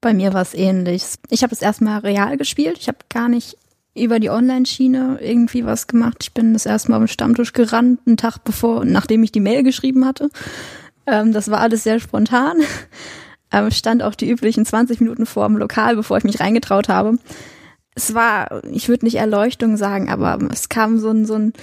Bei 0.00 0.14
mir 0.14 0.34
war 0.34 0.42
es 0.42 0.54
ähnlich. 0.54 1.02
Ich 1.30 1.42
habe 1.42 1.52
es 1.52 1.62
erstmal 1.62 1.98
real 1.98 2.36
gespielt. 2.36 2.78
Ich 2.78 2.86
habe 2.86 2.98
gar 3.08 3.28
nicht 3.28 3.56
über 3.96 4.20
die 4.20 4.30
Online-Schiene 4.30 5.18
irgendwie 5.20 5.64
was 5.64 5.88
gemacht. 5.88 6.18
Ich 6.20 6.32
bin 6.32 6.52
das 6.52 6.64
erstmal 6.64 6.98
auf 6.98 7.06
den 7.06 7.12
Stammtisch 7.12 7.54
gerannt, 7.54 8.00
einen 8.06 8.16
Tag 8.16 8.44
bevor, 8.44 8.84
nachdem 8.84 9.24
ich 9.24 9.32
die 9.32 9.40
Mail 9.40 9.64
geschrieben 9.64 10.04
hatte. 10.04 10.30
Ähm, 11.06 11.32
das 11.32 11.50
war 11.50 11.60
alles 11.60 11.82
sehr 11.82 11.98
spontan. 11.98 12.56
Ähm, 13.52 13.70
stand 13.70 14.02
auch 14.02 14.16
die 14.16 14.28
üblichen 14.28 14.66
20 14.66 15.00
Minuten 15.00 15.24
vor 15.24 15.46
dem 15.46 15.56
Lokal, 15.56 15.94
bevor 15.94 16.18
ich 16.18 16.24
mich 16.24 16.40
reingetraut 16.40 16.88
habe 16.88 17.16
es 17.96 18.14
war, 18.14 18.62
ich 18.70 18.88
würde 18.88 19.06
nicht 19.06 19.16
Erleuchtung 19.16 19.76
sagen, 19.76 20.08
aber 20.10 20.38
es 20.52 20.68
kam 20.68 20.98
so 20.98 21.10
ein, 21.10 21.24
so 21.26 21.34
ein 21.34 21.54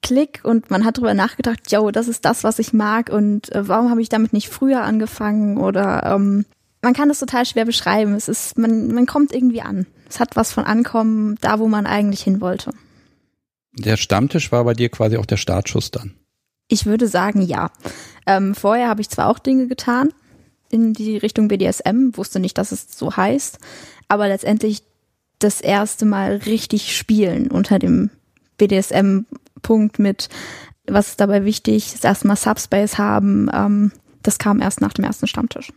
Klick 0.00 0.40
und 0.44 0.70
man 0.70 0.84
hat 0.84 0.98
drüber 0.98 1.12
nachgedacht, 1.12 1.70
yo, 1.70 1.90
das 1.90 2.08
ist 2.08 2.24
das, 2.24 2.44
was 2.44 2.58
ich 2.58 2.72
mag 2.72 3.10
und 3.10 3.52
äh, 3.52 3.68
warum 3.68 3.90
habe 3.90 4.00
ich 4.00 4.08
damit 4.08 4.32
nicht 4.32 4.48
früher 4.48 4.82
angefangen 4.82 5.58
oder 5.58 6.04
ähm, 6.06 6.46
man 6.82 6.94
kann 6.94 7.08
das 7.08 7.20
total 7.20 7.46
schwer 7.46 7.64
beschreiben. 7.64 8.14
Es 8.14 8.28
ist, 8.28 8.58
man, 8.58 8.88
man 8.88 9.06
kommt 9.06 9.32
irgendwie 9.32 9.62
an. 9.62 9.86
Es 10.08 10.18
hat 10.18 10.34
was 10.34 10.52
von 10.52 10.64
Ankommen, 10.64 11.36
da 11.40 11.58
wo 11.58 11.68
man 11.68 11.86
eigentlich 11.86 12.22
hin 12.22 12.40
wollte. 12.40 12.72
Der 13.72 13.96
Stammtisch 13.96 14.52
war 14.52 14.64
bei 14.64 14.74
dir 14.74 14.88
quasi 14.88 15.16
auch 15.16 15.26
der 15.26 15.36
Startschuss 15.36 15.90
dann. 15.90 16.14
Ich 16.68 16.86
würde 16.86 17.06
sagen, 17.06 17.42
ja. 17.42 17.70
Ähm, 18.26 18.54
vorher 18.54 18.88
habe 18.88 19.00
ich 19.00 19.10
zwar 19.10 19.28
auch 19.28 19.38
Dinge 19.38 19.66
getan 19.68 20.12
in 20.70 20.92
die 20.92 21.16
Richtung 21.16 21.48
BDSM, 21.48 22.10
wusste 22.14 22.40
nicht, 22.40 22.56
dass 22.58 22.72
es 22.72 22.86
so 22.96 23.16
heißt, 23.16 23.58
aber 24.08 24.28
letztendlich 24.28 24.82
das 25.42 25.60
erste 25.60 26.04
Mal 26.04 26.36
richtig 26.36 26.96
spielen 26.96 27.50
unter 27.50 27.78
dem 27.78 28.10
BDSM-Punkt 28.58 29.98
mit, 29.98 30.28
was 30.86 31.08
ist 31.08 31.20
dabei 31.20 31.44
wichtig, 31.44 31.92
das 31.92 32.04
erste 32.04 32.28
Mal 32.28 32.36
Subspace 32.36 32.98
haben, 32.98 33.50
ähm, 33.52 33.92
das 34.22 34.38
kam 34.38 34.60
erst 34.60 34.80
nach 34.80 34.92
dem 34.92 35.04
ersten 35.04 35.26
Stammtisch. 35.26 35.72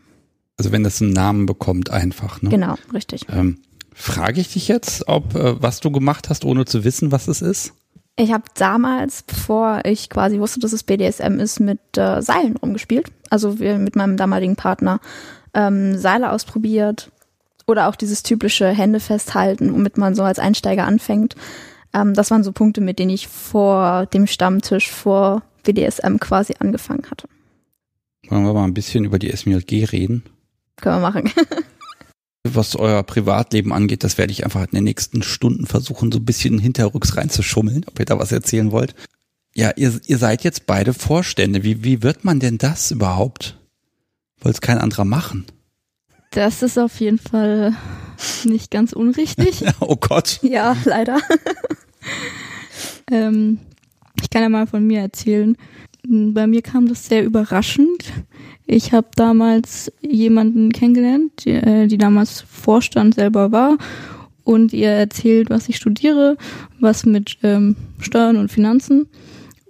Also 0.58 0.72
wenn 0.72 0.84
das 0.84 1.02
einen 1.02 1.14
Namen 1.14 1.46
bekommt 1.46 1.90
einfach, 1.90 2.42
ne? 2.42 2.50
Genau, 2.50 2.76
richtig. 2.94 3.26
Ähm, 3.30 3.60
frage 3.94 4.40
ich 4.40 4.54
dich 4.54 4.68
jetzt, 4.68 5.08
ob 5.08 5.36
äh, 5.36 5.62
was 5.62 5.80
du 5.80 5.92
gemacht 5.92 6.30
hast, 6.30 6.46
ohne 6.46 6.66
zu 6.66 6.84
wissen, 6.84 7.12
was 7.12 7.28
es 7.28 7.42
ist? 7.42 7.74
Ich 8.18 8.32
habe 8.32 8.46
damals, 8.56 9.24
bevor 9.24 9.82
ich 9.84 10.10
quasi 10.10 10.40
wusste, 10.40 10.60
dass 10.62 10.72
es 10.72 10.84
BDSM 10.84 11.40
ist, 11.40 11.60
mit 11.60 11.80
äh, 11.98 12.22
Seilen 12.22 12.56
rumgespielt. 12.56 13.12
Also 13.30 13.60
wir 13.60 13.78
mit 13.78 13.98
meinem 13.98 14.16
damaligen 14.16 14.56
Partner 14.56 15.02
ähm, 15.54 15.98
Seile 15.98 16.32
ausprobiert 16.32 17.12
oder 17.68 17.88
auch 17.88 17.96
dieses 17.96 18.24
typische 18.24 18.68
Hände 18.68 19.00
festhalten, 19.00 19.74
womit 19.74 19.98
man 19.98 20.16
so 20.16 20.24
als 20.24 20.40
Einsteiger 20.40 20.86
anfängt. 20.86 21.36
Ähm, 21.94 22.14
das 22.14 22.32
waren 22.32 22.44
so 22.44 22.52
Punkte, 22.52 22.82
mit 22.82 23.00
denen 23.00 23.12
ich 23.12 23.28
vor 23.28 24.06
dem 24.08 24.28
Stammtisch 24.28 24.92
vor 24.92 25.44
BDSM 25.64 26.18
quasi 26.18 26.56
angefangen 26.60 27.10
hatte. 27.10 27.28
Wollen 28.30 28.46
wir 28.46 28.54
mal 28.54 28.66
ein 28.66 28.74
bisschen 28.74 29.06
über 29.06 29.20
die 29.20 29.36
SMLG 29.36 29.92
reden? 29.92 30.24
Können 30.78 30.98
wir 30.98 31.12
machen. 31.12 31.32
Was 32.48 32.76
euer 32.76 33.02
Privatleben 33.02 33.74
angeht, 33.74 34.04
das 34.04 34.20
werde 34.20 34.32
ich 34.32 34.46
einfach 34.46 34.62
in 34.62 34.76
den 34.76 34.84
nächsten 34.84 35.24
Stunden 35.24 35.66
versuchen, 35.66 36.12
so 36.12 36.20
ein 36.20 36.26
bisschen 36.26 36.60
hinterrücks 36.60 37.18
reinzuschummeln, 37.18 37.86
ob 37.88 38.00
ihr 38.00 38.06
da 38.06 38.20
was 38.20 38.32
erzählen 38.32 38.72
wollt. 38.72 38.94
Ja, 39.56 39.72
ihr, 39.76 40.00
ihr 40.06 40.20
seid 40.20 40.44
jetzt 40.44 40.68
beide 40.68 40.94
Vorstände. 40.94 41.64
Wie, 41.64 41.84
wie 41.84 42.04
wird 42.04 42.24
man 42.24 42.40
denn 42.40 42.60
das 42.60 42.92
überhaupt? 42.92 43.58
Wollt 44.42 44.56
es 44.56 44.62
kein 44.62 44.78
anderer 44.78 45.06
machen? 45.06 45.46
Das 46.36 46.62
ist 46.62 46.78
auf 46.78 47.00
jeden 47.00 47.18
Fall 47.18 47.74
nicht 48.44 48.70
ganz 48.70 48.92
unrichtig. 48.92 49.64
oh 49.80 49.96
Gott. 49.96 50.40
Ja, 50.42 50.76
leider. 50.84 51.18
ähm, 53.10 53.60
ich 54.22 54.30
kann 54.30 54.42
ja 54.42 54.50
mal 54.50 54.68
von 54.68 54.86
mir 54.86 55.00
erzählen. 55.00 55.56
Bei 56.04 56.46
mir 56.46 56.62
kam 56.62 56.90
das 56.90 57.08
sehr 57.08 57.24
überraschend. 57.24 58.12
Ich 58.66 58.92
habe 58.92 59.08
damals 59.16 59.90
jemanden 60.02 60.74
kennengelernt, 60.74 61.46
die, 61.46 61.52
äh, 61.52 61.88
die 61.88 61.98
damals 61.98 62.42
Vorstand 62.42 63.16
selber 63.16 63.54
war 63.54 63.78
und 64.44 64.74
ihr 64.74 64.90
erzählt, 64.90 65.50
was 65.50 65.70
ich 65.70 65.78
studiere, 65.78 66.36
was 66.82 67.06
mit 67.06 67.38
ähm, 67.44 67.78
Steuern 68.00 68.36
und 68.36 68.52
Finanzen. 68.52 69.08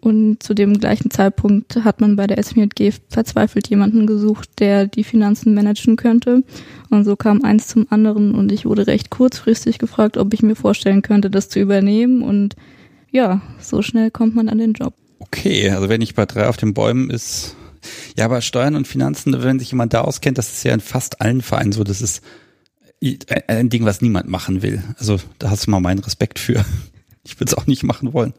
Und 0.05 0.43
zu 0.43 0.53
dem 0.53 0.77
gleichen 0.77 1.09
Zeitpunkt 1.09 1.83
hat 1.83 1.99
man 1.99 2.15
bei 2.15 2.27
der 2.27 2.37
SMJG 2.37 2.93
verzweifelt 3.09 3.69
jemanden 3.69 4.05
gesucht, 4.05 4.47
der 4.59 4.85
die 4.85 5.03
Finanzen 5.03 5.55
managen 5.55 5.95
könnte. 5.95 6.43
Und 6.91 7.05
so 7.05 7.15
kam 7.15 7.41
eins 7.43 7.65
zum 7.65 7.87
anderen 7.89 8.35
und 8.35 8.51
ich 8.51 8.65
wurde 8.67 8.85
recht 8.85 9.09
kurzfristig 9.09 9.79
gefragt, 9.79 10.17
ob 10.17 10.31
ich 10.35 10.43
mir 10.43 10.55
vorstellen 10.55 11.01
könnte, 11.01 11.31
das 11.31 11.49
zu 11.49 11.59
übernehmen. 11.59 12.21
Und 12.21 12.55
ja, 13.11 13.41
so 13.59 13.81
schnell 13.81 14.11
kommt 14.11 14.35
man 14.35 14.47
an 14.47 14.59
den 14.59 14.73
Job. 14.73 14.93
Okay, 15.17 15.71
also 15.71 15.89
wenn 15.89 16.01
ich 16.01 16.13
bei 16.13 16.27
drei 16.27 16.49
auf 16.49 16.57
den 16.57 16.75
Bäumen 16.75 17.09
ist, 17.09 17.55
ja, 18.15 18.25
aber 18.25 18.41
Steuern 18.41 18.75
und 18.75 18.87
Finanzen, 18.87 19.41
wenn 19.41 19.57
sich 19.57 19.71
jemand 19.71 19.95
da 19.95 20.01
auskennt, 20.01 20.37
das 20.37 20.53
ist 20.53 20.63
ja 20.63 20.73
in 20.75 20.81
fast 20.81 21.19
allen 21.19 21.41
Vereinen 21.41 21.71
so, 21.71 21.83
das 21.83 22.03
ist 22.03 22.21
ein 23.47 23.69
Ding, 23.69 23.85
was 23.85 24.01
niemand 24.01 24.29
machen 24.29 24.61
will. 24.61 24.83
Also 24.99 25.17
da 25.39 25.49
hast 25.49 25.65
du 25.65 25.71
mal 25.71 25.79
meinen 25.79 25.99
Respekt 25.99 26.37
für. 26.37 26.63
Ich 27.23 27.39
würde 27.39 27.49
es 27.49 27.57
auch 27.57 27.65
nicht 27.65 27.81
machen 27.81 28.13
wollen. 28.13 28.35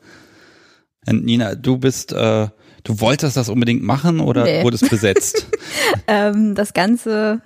Und 1.07 1.25
Nina, 1.25 1.55
du 1.55 1.79
bist, 1.79 2.13
äh, 2.13 2.49
du 2.85 3.01
wolltest 3.01 3.37
das 3.37 3.49
unbedingt 3.49 3.83
machen 3.83 4.21
oder 4.21 4.45
nee. 4.45 4.63
wurdest 4.63 4.91
besetzt? 4.91 5.47
ähm, 6.07 6.55
das 6.55 6.75
Ganze, 6.75 7.41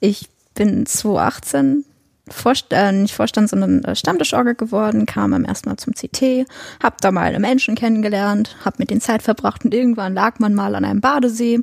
ich 0.00 0.28
bin 0.54 0.86
2018 0.86 1.84
Vorst 2.26 2.68
äh, 2.70 2.90
nicht 2.90 3.14
Vorstand, 3.14 3.50
sondern 3.50 3.84
äh, 3.84 3.94
Stammtischorgel 3.94 4.54
geworden, 4.54 5.04
kam 5.04 5.34
am 5.34 5.44
ersten 5.44 5.68
Mal 5.68 5.76
zum 5.76 5.92
CT, 5.92 6.46
hab 6.82 7.00
da 7.02 7.12
mal 7.12 7.38
Menschen 7.38 7.74
kennengelernt, 7.74 8.56
hab 8.64 8.78
mit 8.78 8.88
denen 8.88 9.02
Zeit 9.02 9.22
verbracht 9.22 9.64
und 9.66 9.74
irgendwann 9.74 10.14
lag 10.14 10.38
man 10.38 10.54
mal 10.54 10.74
an 10.74 10.86
einem 10.86 11.02
Badesee 11.02 11.60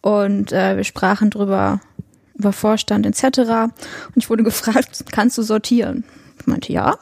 und 0.00 0.52
äh, 0.52 0.78
wir 0.78 0.84
sprachen 0.84 1.28
drüber 1.28 1.80
über 2.34 2.52
Vorstand 2.54 3.04
etc. 3.04 3.40
Und 3.40 4.16
ich 4.16 4.30
wurde 4.30 4.42
gefragt, 4.42 5.04
kannst 5.12 5.36
du 5.36 5.42
sortieren? 5.42 6.04
Ich 6.40 6.46
meinte, 6.46 6.72
ja, 6.72 6.96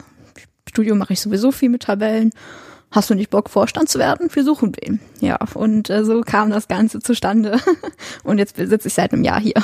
Studium 0.67 0.97
mache 0.97 1.13
ich 1.13 1.21
sowieso 1.21 1.53
viel 1.53 1.69
mit 1.69 1.83
Tabellen. 1.83 2.31
Hast 2.91 3.09
du 3.09 3.15
nicht 3.15 3.29
Bock, 3.29 3.49
Vorstand 3.49 3.89
zu 3.89 3.99
werden? 3.99 4.29
Wir 4.31 4.43
suchen 4.43 4.73
wen. 4.81 4.99
Ja, 5.19 5.37
und 5.53 5.89
äh, 5.89 6.03
so 6.03 6.21
kam 6.21 6.49
das 6.49 6.67
Ganze 6.67 6.99
zustande. 6.99 7.59
und 8.23 8.37
jetzt 8.39 8.57
sitze 8.57 8.87
ich 8.87 8.93
seit 8.93 9.13
einem 9.13 9.23
Jahr 9.23 9.39
hier 9.39 9.61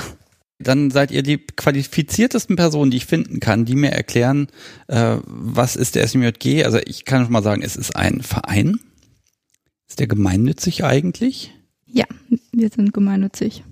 dann 0.60 0.90
seid 0.90 1.12
ihr 1.12 1.24
die 1.24 1.38
qualifiziertesten 1.38 2.56
Personen, 2.56 2.92
die 2.92 2.98
ich 2.98 3.06
finden 3.06 3.40
kann, 3.40 3.66
die 3.66 3.76
mir 3.76 3.92
erklären, 3.92 4.48
äh, 4.88 5.18
was 5.26 5.76
ist 5.76 5.96
der 5.96 6.08
SMJG. 6.08 6.64
Also 6.64 6.78
ich 6.78 7.06
kann 7.06 7.24
schon 7.24 7.34
mal 7.34 7.44
sagen, 7.44 7.62
es 7.62 7.76
ist 7.76 7.96
ein 7.96 8.22
Verein. 8.22 8.80
Ist 9.88 10.00
der 10.00 10.08
gemeinnützig 10.08 10.84
eigentlich? 10.84 11.54
Ja, 11.86 12.06
wir 12.52 12.70
sind 12.70 12.94
gemeinnützig. 12.94 13.64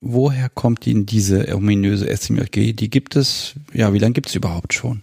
Woher 0.00 0.50
kommt 0.50 0.86
Ihnen 0.86 1.06
diese 1.06 1.54
ominöse 1.54 2.14
SMJG? 2.14 2.74
Die 2.74 2.90
gibt 2.90 3.16
es, 3.16 3.54
ja, 3.72 3.92
wie 3.94 3.98
lange 3.98 4.12
gibt 4.12 4.28
es 4.28 4.34
überhaupt 4.34 4.74
schon? 4.74 5.02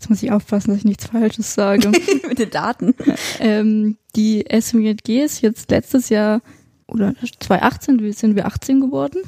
Jetzt 0.00 0.08
muss 0.08 0.22
ich 0.22 0.32
aufpassen, 0.32 0.70
dass 0.70 0.78
ich 0.78 0.84
nichts 0.84 1.06
Falsches 1.06 1.52
sage. 1.52 1.92
Mit 2.28 2.38
den 2.38 2.50
Daten. 2.50 2.94
Ähm, 3.38 3.98
die 4.16 4.46
SMJG 4.50 5.22
ist 5.24 5.42
jetzt 5.42 5.70
letztes 5.70 6.08
Jahr, 6.08 6.40
oder 6.88 7.14
2018 7.40 8.12
sind 8.12 8.34
wir 8.34 8.46
18 8.46 8.80
geworden 8.80 9.20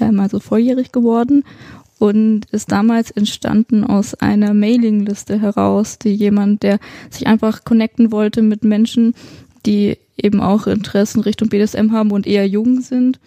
ähm, 0.00 0.20
also 0.20 0.40
volljährig 0.40 0.92
geworden 0.92 1.44
und 1.98 2.46
ist 2.46 2.72
damals 2.72 3.10
entstanden 3.10 3.84
aus 3.84 4.14
einer 4.14 4.54
Mailingliste 4.54 5.40
heraus, 5.40 5.98
die 5.98 6.14
jemand, 6.14 6.62
der 6.62 6.78
sich 7.10 7.26
einfach 7.26 7.64
connecten 7.64 8.10
wollte 8.10 8.42
mit 8.42 8.64
Menschen, 8.64 9.14
die 9.66 9.98
eben 10.16 10.40
auch 10.40 10.66
Interessen 10.66 11.20
Richtung 11.20 11.50
BDSM 11.50 11.92
haben 11.92 12.10
und 12.10 12.26
eher 12.26 12.48
jung 12.48 12.80
sind, 12.80 13.20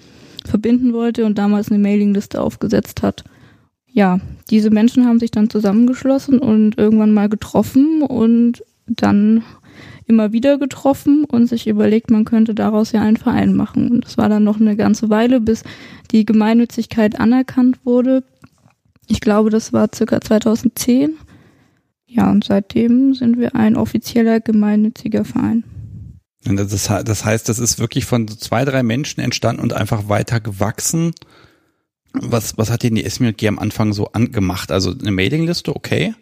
verbinden 0.44 0.94
wollte 0.94 1.25
und 1.25 1.38
damals 1.38 1.70
eine 1.70 1.80
Mailingliste 1.80 2.42
aufgesetzt 2.42 3.03
hat. 3.03 3.24
Ja, 3.94 4.20
diese 4.50 4.72
Menschen 4.72 5.06
haben 5.06 5.20
sich 5.20 5.30
dann 5.30 5.52
zusammengeschlossen 5.52 6.40
und 6.40 6.80
irgendwann 6.80 7.14
mal 7.14 7.30
getroffen 7.30 8.02
und 8.02 8.64
dann 8.88 9.44
immer 10.08 10.34
wieder 10.34 10.58
getroffen 10.58 11.26
und 11.26 11.48
sich 11.48 11.68
überlegt, 11.68 12.10
man 12.10 12.26
könnte 12.26 12.56
daraus 12.56 12.92
ja 12.92 13.02
einen 13.02 13.18
Verein 13.18 13.54
machen. 13.54 13.90
Und 13.90 14.06
das 14.06 14.18
war 14.18 14.30
dann 14.30 14.44
noch 14.44 14.60
eine 14.60 14.76
ganze 14.76 15.12
Weile, 15.12 15.40
bis 15.40 15.64
die 16.12 16.26
Gemeinnützigkeit 16.26 17.20
anerkannt 17.20 17.86
wurde. 17.86 18.24
Ich 19.08 19.22
glaube, 19.22 19.52
das 19.52 19.74
war 19.74 19.90
circa 19.94 20.20
2010. 20.20 21.14
Ja, 22.08 22.32
und 22.32 22.44
seitdem 22.44 23.14
sind 23.14 23.38
wir 23.38 23.56
ein 23.56 23.76
offizieller 23.76 24.40
gemeinnütziger 24.40 25.24
Verein. 25.24 25.64
Das 26.44 27.26
heißt, 27.26 27.48
das 27.48 27.60
ist 27.60 27.80
wirklich 27.80 28.06
von 28.06 28.28
zwei, 28.28 28.66
drei 28.66 28.82
Menschen 28.82 29.22
entstanden 29.22 29.62
und 29.62 29.74
einfach 29.74 30.10
weiter 30.10 30.40
gewachsen. 30.42 31.14
Was, 32.13 32.58
was 32.58 32.70
hat 32.70 32.84
denn 32.84 32.96
die 32.96 33.10
SMLG 33.10 33.48
am 33.48 33.60
Anfang 33.60 33.93
so 33.93 34.08
angemacht? 34.08 34.72
Also 34.72 34.91
eine 34.91 35.12
Mailingliste, 35.12 35.75
okay. 35.75 36.13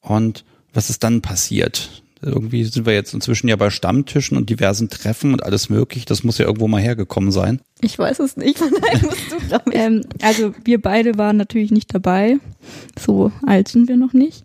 Und 0.00 0.44
was 0.72 0.90
ist 0.90 1.04
dann 1.04 1.22
passiert? 1.22 2.02
Irgendwie 2.24 2.62
sind 2.64 2.86
wir 2.86 2.92
jetzt 2.92 3.14
inzwischen 3.14 3.48
ja 3.48 3.56
bei 3.56 3.70
Stammtischen 3.70 4.36
und 4.36 4.48
diversen 4.48 4.88
Treffen 4.88 5.32
und 5.32 5.42
alles 5.42 5.68
möglich. 5.68 6.04
Das 6.04 6.22
muss 6.22 6.38
ja 6.38 6.46
irgendwo 6.46 6.68
mal 6.68 6.80
hergekommen 6.80 7.32
sein. 7.32 7.60
Ich 7.80 7.98
weiß 7.98 8.20
es 8.20 8.36
nicht. 8.36 8.60
Nein, 8.60 9.02
musst 9.02 9.32
du, 9.32 9.72
ähm, 9.72 10.02
also 10.22 10.54
wir 10.64 10.80
beide 10.80 11.18
waren 11.18 11.36
natürlich 11.36 11.72
nicht 11.72 11.92
dabei. 11.92 12.38
So 12.96 13.32
alt 13.44 13.68
sind 13.68 13.88
wir 13.88 13.96
noch 13.96 14.12
nicht. 14.12 14.44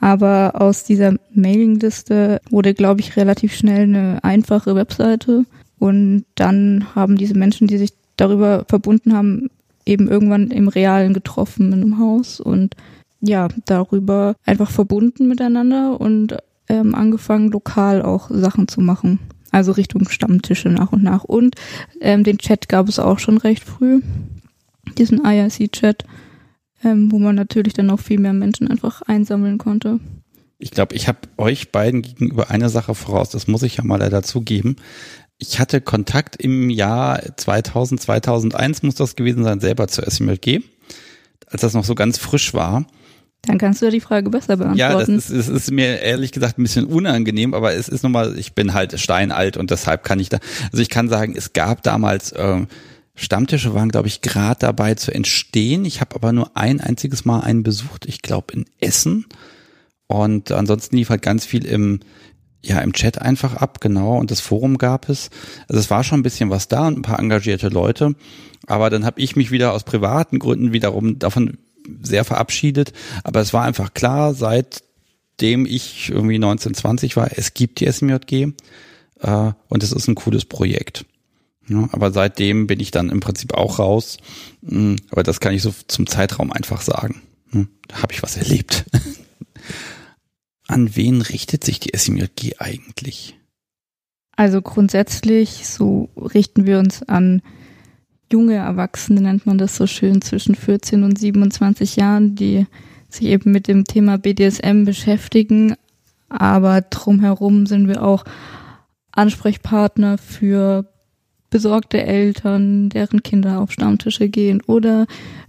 Aber 0.00 0.60
aus 0.60 0.84
dieser 0.84 1.14
Mailingliste 1.32 2.42
wurde, 2.50 2.74
glaube 2.74 3.00
ich, 3.00 3.16
relativ 3.16 3.56
schnell 3.56 3.84
eine 3.84 4.22
einfache 4.22 4.74
Webseite. 4.74 5.46
Und 5.78 6.26
dann 6.34 6.94
haben 6.94 7.16
diese 7.16 7.34
Menschen, 7.34 7.68
die 7.68 7.78
sich 7.78 7.94
darüber 8.16 8.66
verbunden 8.68 9.14
haben, 9.14 9.48
eben 9.86 10.08
irgendwann 10.08 10.50
im 10.50 10.68
Realen 10.68 11.14
getroffen 11.14 11.72
in 11.72 11.82
einem 11.82 11.98
Haus 11.98 12.40
und 12.40 12.74
ja, 13.20 13.48
darüber 13.64 14.36
einfach 14.44 14.70
verbunden 14.70 15.28
miteinander 15.28 16.00
und 16.00 16.36
ähm, 16.68 16.94
angefangen, 16.94 17.50
lokal 17.50 18.02
auch 18.02 18.30
Sachen 18.30 18.68
zu 18.68 18.80
machen. 18.80 19.18
Also 19.50 19.72
Richtung 19.72 20.08
Stammtische 20.08 20.68
nach 20.68 20.92
und 20.92 21.02
nach. 21.02 21.24
Und 21.24 21.54
ähm, 22.00 22.24
den 22.24 22.38
Chat 22.38 22.68
gab 22.68 22.88
es 22.88 22.98
auch 22.98 23.18
schon 23.18 23.38
recht 23.38 23.64
früh. 23.64 24.02
Diesen 24.98 25.24
IRC-Chat, 25.24 26.04
ähm, 26.82 27.12
wo 27.12 27.18
man 27.18 27.34
natürlich 27.34 27.72
dann 27.72 27.90
auch 27.90 28.00
viel 28.00 28.18
mehr 28.18 28.32
Menschen 28.32 28.68
einfach 28.68 29.02
einsammeln 29.02 29.58
konnte. 29.58 30.00
Ich 30.58 30.70
glaube, 30.70 30.94
ich 30.94 31.08
habe 31.08 31.18
euch 31.36 31.72
beiden 31.72 32.02
gegenüber 32.02 32.50
eine 32.50 32.68
Sache 32.68 32.94
voraus, 32.94 33.28
das 33.30 33.46
muss 33.46 33.62
ich 33.62 33.76
ja 33.76 33.84
mal 33.84 33.98
leider 33.98 34.22
zugeben. 34.22 34.76
Ich 35.38 35.58
hatte 35.58 35.80
Kontakt 35.80 36.36
im 36.36 36.70
Jahr 36.70 37.20
2000, 37.36 38.00
2001 38.00 38.82
muss 38.82 38.94
das 38.94 39.16
gewesen 39.16 39.44
sein, 39.44 39.60
selber 39.60 39.88
zur 39.88 40.08
SMLG, 40.08 40.62
als 41.46 41.62
das 41.62 41.74
noch 41.74 41.84
so 41.84 41.94
ganz 41.94 42.18
frisch 42.18 42.54
war. 42.54 42.86
Dann 43.42 43.58
kannst 43.58 43.82
du 43.82 43.86
ja 43.86 43.90
die 43.90 44.00
Frage 44.00 44.30
besser 44.30 44.56
beantworten. 44.56 44.78
Ja, 44.78 44.98
das 44.98 45.08
ist, 45.08 45.30
das 45.30 45.48
ist 45.48 45.70
mir 45.70 46.00
ehrlich 46.00 46.32
gesagt 46.32 46.58
ein 46.58 46.62
bisschen 46.62 46.86
unangenehm, 46.86 47.52
aber 47.52 47.74
es 47.74 47.88
ist 47.88 48.02
nochmal, 48.02 48.38
ich 48.38 48.54
bin 48.54 48.72
halt 48.72 48.98
steinalt 48.98 49.56
und 49.56 49.70
deshalb 49.70 50.04
kann 50.04 50.18
ich 50.18 50.30
da, 50.30 50.38
also 50.72 50.80
ich 50.80 50.88
kann 50.88 51.08
sagen, 51.08 51.34
es 51.36 51.52
gab 51.52 51.82
damals 51.82 52.32
ähm, 52.36 52.68
Stammtische 53.16 53.74
waren, 53.74 53.90
glaube 53.90 54.08
ich, 54.08 54.22
gerade 54.22 54.58
dabei 54.58 54.94
zu 54.94 55.14
entstehen. 55.14 55.84
Ich 55.84 56.00
habe 56.00 56.16
aber 56.16 56.32
nur 56.32 56.56
ein 56.56 56.80
einziges 56.80 57.24
Mal 57.24 57.40
einen 57.40 57.62
besucht, 57.62 58.06
ich 58.06 58.22
glaube 58.22 58.54
in 58.54 58.64
Essen. 58.80 59.26
Und 60.08 60.50
ansonsten 60.50 60.96
lief 60.96 61.10
halt 61.10 61.22
ganz 61.22 61.44
viel 61.44 61.64
im, 61.64 62.00
ja 62.66 62.80
im 62.80 62.92
Chat 62.92 63.20
einfach 63.20 63.54
ab, 63.56 63.80
genau, 63.80 64.18
und 64.18 64.30
das 64.30 64.40
Forum 64.40 64.78
gab 64.78 65.08
es. 65.08 65.30
Also 65.68 65.80
es 65.80 65.90
war 65.90 66.04
schon 66.04 66.20
ein 66.20 66.24
bisschen 66.24 66.50
was 66.50 66.68
da 66.68 66.86
und 66.86 66.98
ein 66.98 67.02
paar 67.02 67.18
engagierte 67.18 67.68
Leute, 67.68 68.14
aber 68.66 68.90
dann 68.90 69.04
habe 69.04 69.20
ich 69.20 69.36
mich 69.36 69.50
wieder 69.50 69.72
aus 69.72 69.84
privaten 69.84 70.38
Gründen 70.38 70.72
wiederum 70.72 71.18
davon 71.18 71.58
sehr 72.02 72.24
verabschiedet, 72.24 72.92
aber 73.24 73.40
es 73.40 73.52
war 73.52 73.64
einfach 73.64 73.92
klar, 73.94 74.34
seitdem 74.34 75.66
ich 75.66 76.10
irgendwie 76.10 76.36
1920 76.36 77.16
war, 77.16 77.30
es 77.36 77.54
gibt 77.54 77.80
die 77.80 77.90
SMJG 77.90 78.52
äh, 79.20 79.52
und 79.68 79.82
es 79.82 79.92
ist 79.92 80.08
ein 80.08 80.14
cooles 80.14 80.46
Projekt. 80.46 81.04
Ja, 81.68 81.88
aber 81.92 82.12
seitdem 82.12 82.66
bin 82.66 82.80
ich 82.80 82.90
dann 82.90 83.08
im 83.08 83.20
Prinzip 83.20 83.54
auch 83.54 83.78
raus. 83.78 84.18
Hm, 84.66 84.96
aber 85.10 85.22
das 85.22 85.40
kann 85.40 85.54
ich 85.54 85.62
so 85.62 85.74
zum 85.88 86.06
Zeitraum 86.06 86.52
einfach 86.52 86.82
sagen. 86.82 87.22
Hm, 87.52 87.68
da 87.88 88.02
habe 88.02 88.12
ich 88.12 88.22
was 88.22 88.36
erlebt. 88.36 88.84
An 90.66 90.96
wen 90.96 91.20
richtet 91.20 91.64
sich 91.64 91.80
die 91.80 91.96
SMJG 91.96 92.56
eigentlich? 92.58 93.38
Also 94.36 94.62
grundsätzlich 94.62 95.66
so 95.66 96.08
richten 96.16 96.66
wir 96.66 96.78
uns 96.78 97.02
an 97.02 97.42
junge 98.32 98.54
Erwachsene, 98.54 99.20
nennt 99.20 99.46
man 99.46 99.58
das 99.58 99.76
so 99.76 99.86
schön, 99.86 100.22
zwischen 100.22 100.54
14 100.54 101.04
und 101.04 101.18
27 101.18 101.96
Jahren, 101.96 102.34
die 102.34 102.66
sich 103.08 103.26
eben 103.26 103.52
mit 103.52 103.68
dem 103.68 103.84
Thema 103.84 104.18
BDSM 104.18 104.84
beschäftigen. 104.84 105.76
Aber 106.28 106.80
drumherum 106.80 107.66
sind 107.66 107.86
wir 107.86 108.02
auch 108.02 108.24
Ansprechpartner 109.12 110.18
für 110.18 110.90
besorgte 111.50 112.02
Eltern, 112.02 112.88
deren 112.88 113.22
Kinder 113.22 113.60
auf 113.60 113.70
Stammtische 113.70 114.28
gehen 114.28 114.60
oder 114.62 115.06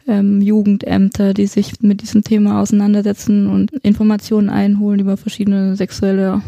ähm, 0.08 0.42
Jugendämter, 0.42 1.34
die 1.34 1.48
sich 1.48 1.82
mit 1.82 2.02
diesem 2.02 2.24
Thema 2.24 2.62
auseinandersetzen 2.62 3.48
und 3.48 3.72
Informationen 3.84 4.50
einholen 4.50 5.00
über 5.00 5.18
verschiedene 5.18 5.76
sexuelle 5.76 6.42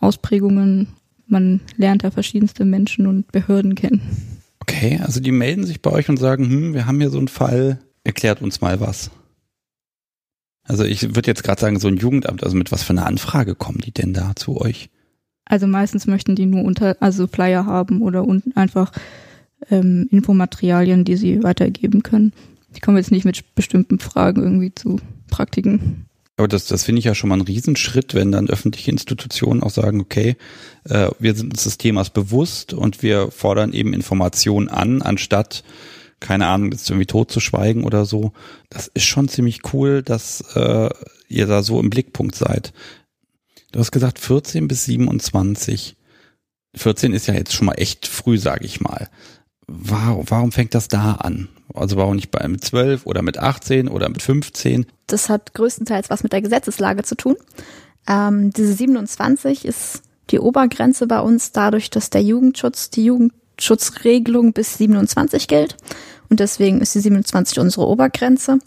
Ausprägungen. 0.00 0.88
Man 1.26 1.60
lernt 1.76 2.04
da 2.04 2.10
verschiedenste 2.10 2.64
Menschen 2.64 3.06
und 3.06 3.30
Behörden 3.32 3.74
kennen. 3.74 4.00
Okay, 4.60 5.00
also 5.02 5.20
die 5.20 5.32
melden 5.32 5.64
sich 5.64 5.82
bei 5.82 5.90
euch 5.90 6.08
und 6.08 6.18
sagen, 6.18 6.48
hm, 6.48 6.74
wir 6.74 6.86
haben 6.86 7.00
hier 7.00 7.10
so 7.10 7.18
einen 7.18 7.28
Fall, 7.28 7.80
erklärt 8.04 8.42
uns 8.42 8.60
mal 8.60 8.80
was. 8.80 9.10
Also 10.64 10.84
ich 10.84 11.14
würde 11.14 11.28
jetzt 11.28 11.42
gerade 11.42 11.60
sagen, 11.60 11.80
so 11.80 11.88
ein 11.88 11.96
Jugendamt, 11.96 12.44
also 12.44 12.56
mit 12.56 12.70
was 12.70 12.82
für 12.82 12.92
einer 12.92 13.06
Anfrage 13.06 13.54
kommen 13.54 13.80
die 13.84 13.92
denn 13.92 14.14
da 14.14 14.32
zu 14.36 14.60
euch? 14.60 14.90
Also 15.44 15.66
meistens 15.66 16.06
möchten 16.06 16.36
die 16.36 16.46
nur 16.46 16.64
unter, 16.64 16.96
also 17.00 17.26
Flyer 17.26 17.66
haben 17.66 18.00
oder 18.00 18.24
unten 18.24 18.56
einfach 18.56 18.92
ähm, 19.70 20.06
Infomaterialien, 20.10 21.04
die 21.04 21.16
sie 21.16 21.42
weitergeben 21.42 22.02
können. 22.02 22.32
Die 22.74 22.80
kommen 22.80 22.96
jetzt 22.96 23.10
nicht 23.10 23.24
mit 23.24 23.54
bestimmten 23.54 23.98
Fragen 23.98 24.42
irgendwie 24.42 24.74
zu 24.74 25.00
Praktiken. 25.28 26.06
Aber 26.36 26.48
das, 26.48 26.66
das 26.66 26.84
finde 26.84 27.00
ich 27.00 27.04
ja 27.04 27.14
schon 27.14 27.28
mal 27.28 27.36
ein 27.36 27.42
Riesenschritt, 27.42 28.14
wenn 28.14 28.32
dann 28.32 28.48
öffentliche 28.48 28.90
Institutionen 28.90 29.62
auch 29.62 29.70
sagen, 29.70 30.00
okay, 30.00 30.36
äh, 30.84 31.10
wir 31.18 31.34
sind 31.34 31.52
uns 31.52 31.64
des 31.64 31.78
Themas 31.78 32.10
bewusst 32.10 32.72
und 32.72 33.02
wir 33.02 33.30
fordern 33.30 33.72
eben 33.72 33.92
Informationen 33.92 34.68
an, 34.68 35.02
anstatt, 35.02 35.62
keine 36.20 36.46
Ahnung, 36.46 36.72
jetzt 36.72 36.88
irgendwie 36.88 37.06
tot 37.06 37.30
zu 37.30 37.40
schweigen 37.40 37.84
oder 37.84 38.06
so. 38.06 38.32
Das 38.70 38.88
ist 38.88 39.04
schon 39.04 39.28
ziemlich 39.28 39.60
cool, 39.72 40.02
dass 40.02 40.40
äh, 40.54 40.88
ihr 41.28 41.46
da 41.46 41.62
so 41.62 41.78
im 41.78 41.90
Blickpunkt 41.90 42.34
seid. 42.34 42.72
Du 43.72 43.80
hast 43.80 43.92
gesagt 43.92 44.18
14 44.18 44.68
bis 44.68 44.84
27. 44.86 45.96
14 46.74 47.12
ist 47.12 47.26
ja 47.26 47.34
jetzt 47.34 47.52
schon 47.52 47.66
mal 47.66 47.74
echt 47.74 48.06
früh, 48.06 48.38
sage 48.38 48.64
ich 48.64 48.80
mal. 48.80 49.08
Warum, 49.66 50.24
warum 50.28 50.52
fängt 50.52 50.74
das 50.74 50.88
da 50.88 51.12
an? 51.12 51.48
Also 51.74 51.96
warum 51.96 52.16
nicht 52.16 52.30
bei 52.30 52.46
mit 52.48 52.64
12 52.64 53.06
oder 53.06 53.22
mit 53.22 53.38
18 53.38 53.88
oder 53.88 54.08
mit 54.08 54.22
15? 54.22 54.86
Das 55.06 55.28
hat 55.28 55.54
größtenteils 55.54 56.10
was 56.10 56.22
mit 56.22 56.32
der 56.32 56.42
Gesetzeslage 56.42 57.02
zu 57.02 57.14
tun. 57.14 57.36
Ähm, 58.08 58.52
diese 58.52 58.72
27 58.72 59.64
ist 59.64 60.02
die 60.30 60.38
Obergrenze 60.38 61.06
bei 61.06 61.20
uns 61.20 61.52
dadurch, 61.52 61.90
dass 61.90 62.10
der 62.10 62.22
Jugendschutz, 62.22 62.90
die 62.90 63.04
Jugendschutzregelung 63.04 64.52
bis 64.52 64.78
27 64.78 65.48
gilt. 65.48 65.76
Und 66.28 66.40
deswegen 66.40 66.80
ist 66.80 66.94
die 66.94 67.00
27 67.00 67.58
unsere 67.58 67.86
Obergrenze. 67.86 68.58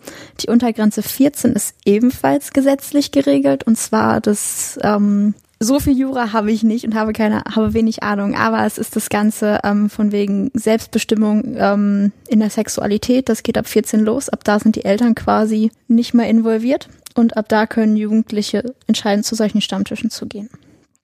Die 0.41 0.49
Untergrenze 0.49 1.01
14 1.01 1.53
ist 1.53 1.73
ebenfalls 1.83 2.51
gesetzlich 2.51 3.11
geregelt. 3.11 3.63
Und 3.65 3.77
zwar 3.77 4.21
das, 4.21 4.77
ähm, 4.83 5.33
so 5.59 5.79
viel 5.79 5.97
Jura 5.97 6.33
habe 6.33 6.51
ich 6.51 6.63
nicht 6.63 6.85
und 6.85 6.95
habe 6.95 7.13
keine, 7.13 7.43
habe 7.43 7.73
wenig 7.73 8.03
Ahnung. 8.03 8.35
Aber 8.35 8.65
es 8.65 8.77
ist 8.77 8.95
das 8.95 9.09
Ganze 9.09 9.59
ähm, 9.63 9.89
von 9.89 10.11
wegen 10.11 10.51
Selbstbestimmung 10.53 11.55
ähm, 11.57 12.11
in 12.27 12.39
der 12.39 12.49
Sexualität. 12.49 13.29
Das 13.29 13.43
geht 13.43 13.57
ab 13.57 13.67
14 13.67 14.01
los. 14.01 14.29
Ab 14.29 14.43
da 14.43 14.59
sind 14.59 14.75
die 14.75 14.85
Eltern 14.85 15.15
quasi 15.15 15.71
nicht 15.87 16.13
mehr 16.13 16.29
involviert. 16.29 16.89
Und 17.15 17.37
ab 17.37 17.47
da 17.47 17.65
können 17.65 17.95
Jugendliche 17.95 18.75
entscheiden, 18.87 19.23
zu 19.23 19.35
solchen 19.35 19.61
Stammtischen 19.61 20.09
zu 20.09 20.25
gehen 20.25 20.49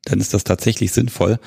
dann 0.03 0.19
ist 0.19 0.33
das 0.33 0.43
tatsächlich 0.43 0.91
sinnvoll. 0.91 1.39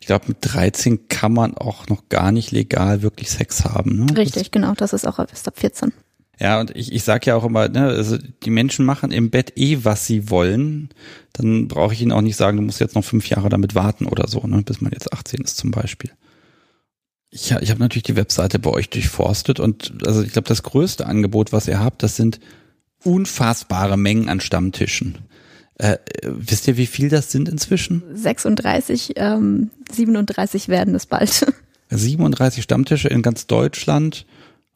Ich 0.00 0.06
glaube, 0.06 0.26
mit 0.28 0.38
13 0.40 1.08
kann 1.08 1.32
man 1.32 1.56
auch 1.56 1.86
noch 1.88 2.08
gar 2.08 2.32
nicht 2.32 2.50
legal 2.50 3.02
wirklich 3.02 3.30
Sex 3.30 3.64
haben. 3.64 4.06
Ne? 4.06 4.16
Richtig, 4.16 4.42
das, 4.44 4.50
genau, 4.50 4.74
das 4.74 4.92
ist 4.92 5.06
auch 5.06 5.18
erst 5.18 5.46
ab 5.46 5.58
14. 5.58 5.92
Ja, 6.40 6.58
und 6.58 6.74
ich, 6.74 6.90
ich 6.92 7.04
sage 7.04 7.26
ja 7.26 7.36
auch 7.36 7.44
immer, 7.44 7.68
ne, 7.68 7.88
also 7.88 8.16
die 8.16 8.50
Menschen 8.50 8.86
machen 8.86 9.12
im 9.12 9.28
Bett 9.28 9.52
eh, 9.56 9.78
was 9.82 10.06
sie 10.06 10.30
wollen. 10.30 10.88
Dann 11.34 11.68
brauche 11.68 11.92
ich 11.92 12.00
ihnen 12.00 12.12
auch 12.12 12.22
nicht 12.22 12.36
sagen, 12.36 12.56
du 12.56 12.62
musst 12.62 12.80
jetzt 12.80 12.94
noch 12.94 13.04
fünf 13.04 13.28
Jahre 13.28 13.50
damit 13.50 13.74
warten 13.74 14.06
oder 14.06 14.26
so, 14.26 14.40
ne, 14.46 14.62
bis 14.62 14.80
man 14.80 14.92
jetzt 14.92 15.12
18 15.12 15.42
ist 15.42 15.58
zum 15.58 15.70
Beispiel. 15.70 16.10
Ich, 17.30 17.50
ich 17.52 17.70
habe 17.70 17.80
natürlich 17.80 18.04
die 18.04 18.16
Webseite 18.16 18.58
bei 18.58 18.70
euch 18.70 18.88
durchforstet 18.88 19.60
und 19.60 19.92
also 20.06 20.22
ich 20.22 20.32
glaube, 20.32 20.48
das 20.48 20.62
größte 20.62 21.06
Angebot, 21.06 21.52
was 21.52 21.68
ihr 21.68 21.78
habt, 21.78 22.02
das 22.02 22.16
sind 22.16 22.40
unfassbare 23.04 23.98
Mengen 23.98 24.30
an 24.30 24.40
Stammtischen. 24.40 25.18
Äh, 25.74 25.98
wisst 26.22 26.66
ihr, 26.68 26.78
wie 26.78 26.86
viel 26.86 27.10
das 27.10 27.30
sind 27.30 27.50
inzwischen? 27.50 28.02
36, 28.14 29.12
ähm, 29.16 29.70
37 29.92 30.68
werden 30.68 30.94
es 30.94 31.04
bald. 31.04 31.52
37 31.90 32.62
Stammtische 32.62 33.08
in 33.08 33.20
ganz 33.20 33.46
Deutschland 33.46 34.24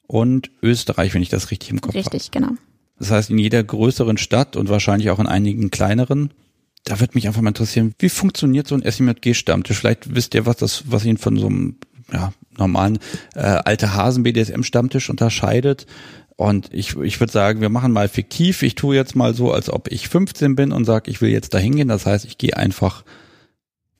und 0.07 0.51
Österreich, 0.62 1.14
wenn 1.14 1.23
ich 1.23 1.29
das 1.29 1.51
richtig 1.51 1.71
im 1.71 1.81
Kopf 1.81 1.95
habe. 1.95 1.99
Richtig, 1.99 2.31
genau. 2.31 2.51
Das 2.99 3.11
heißt, 3.11 3.31
in 3.31 3.38
jeder 3.38 3.62
größeren 3.62 4.19
Stadt 4.19 4.57
und 4.57 4.69
wahrscheinlich 4.69 5.11
auch 5.11 5.19
in 5.19 5.27
einigen 5.27 5.71
kleineren. 5.71 6.33
Da 6.85 7.01
wird 7.01 7.14
mich 7.14 7.27
einfach 7.27 7.40
mal 7.40 7.49
interessieren, 7.49 7.95
wie 7.99 8.09
funktioniert 8.09 8.69
so 8.69 8.75
ein 8.75 8.83
SMJG-Stammtisch? 8.83 9.79
Vielleicht 9.79 10.14
wisst 10.14 10.35
ihr, 10.35 10.47
was 10.47 10.57
das, 10.57 10.85
was 10.87 11.05
ihn 11.05 11.17
von 11.17 11.38
so 11.38 11.47
einem 11.47 11.77
ja, 12.12 12.33
normalen 12.59 12.99
äh, 13.35 13.40
alte 13.40 13.95
Hasen 13.95 14.23
BDSM-Stammtisch 14.23 15.09
unterscheidet. 15.09 15.87
Und 16.37 16.69
ich, 16.73 16.97
ich 16.97 17.21
würde 17.21 17.33
sagen, 17.33 17.61
wir 17.61 17.69
machen 17.69 17.93
mal 17.93 18.09
fiktiv. 18.09 18.62
Ich 18.62 18.75
tue 18.75 18.97
jetzt 18.97 19.17
mal 19.17 19.35
so, 19.35 19.53
als 19.53 19.71
ob 19.71 19.90
ich 19.90 20.09
15 20.09 20.57
bin 20.57 20.73
und 20.73 20.85
sage, 20.85 21.11
ich 21.11 21.21
will 21.21 21.31
jetzt 21.31 21.55
da 21.55 21.59
hingehen. 21.59 21.88
Das 21.88 22.07
heißt, 22.07 22.25
ich 22.25 22.38
gehe 22.38 22.57
einfach, 22.57 23.05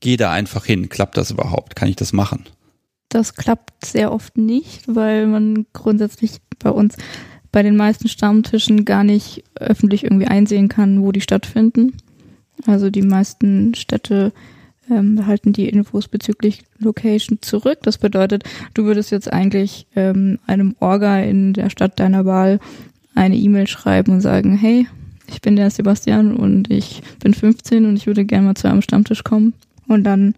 gehe 0.01 0.17
da 0.17 0.31
einfach 0.33 0.64
hin. 0.64 0.88
Klappt 0.88 1.17
das 1.17 1.31
überhaupt? 1.31 1.77
Kann 1.77 1.88
ich 1.88 1.97
das 1.97 2.12
machen? 2.12 2.45
Das 3.09 3.35
klappt 3.35 3.85
sehr 3.85 4.12
oft 4.12 4.37
nicht, 4.37 4.83
weil 4.87 5.27
man 5.27 5.67
grundsätzlich 5.73 6.40
bei 6.59 6.71
uns 6.71 6.97
bei 7.53 7.62
den 7.62 7.77
meisten 7.77 8.09
Stammtischen 8.09 8.85
gar 8.85 9.05
nicht 9.05 9.45
öffentlich 9.55 10.03
irgendwie 10.03 10.27
einsehen 10.27 10.69
kann, 10.69 11.03
wo 11.03 11.12
die 11.12 11.21
stattfinden. 11.21 11.93
Also 12.67 12.90
die 12.90 13.03
meisten 13.03 13.75
Städte 13.75 14.33
ähm, 14.90 15.17
behalten 15.17 15.53
die 15.53 15.69
Infos 15.69 16.09
bezüglich 16.09 16.64
Location 16.79 17.38
zurück. 17.40 17.79
Das 17.83 17.99
bedeutet, 17.99 18.45
du 18.75 18.85
würdest 18.85 19.11
jetzt 19.11 19.33
eigentlich 19.33 19.87
ähm, 19.95 20.38
einem 20.47 20.75
Orga 20.81 21.21
in 21.21 21.53
der 21.53 21.71
Stadt 21.71 22.01
deiner 22.01 22.25
Wahl 22.25 22.59
eine 23.14 23.37
E-Mail 23.37 23.67
schreiben 23.67 24.12
und 24.12 24.21
sagen, 24.21 24.57
hey, 24.57 24.87
ich 25.29 25.40
bin 25.40 25.57
der 25.57 25.71
Sebastian 25.71 26.37
und 26.37 26.71
ich 26.71 27.03
bin 27.21 27.35
15 27.35 27.87
und 27.87 27.97
ich 27.97 28.07
würde 28.07 28.25
gerne 28.25 28.49
mal 28.49 28.55
zu 28.55 28.69
einem 28.69 28.83
Stammtisch 28.83 29.25
kommen. 29.25 29.55
Und 29.87 30.05
dann 30.05 30.35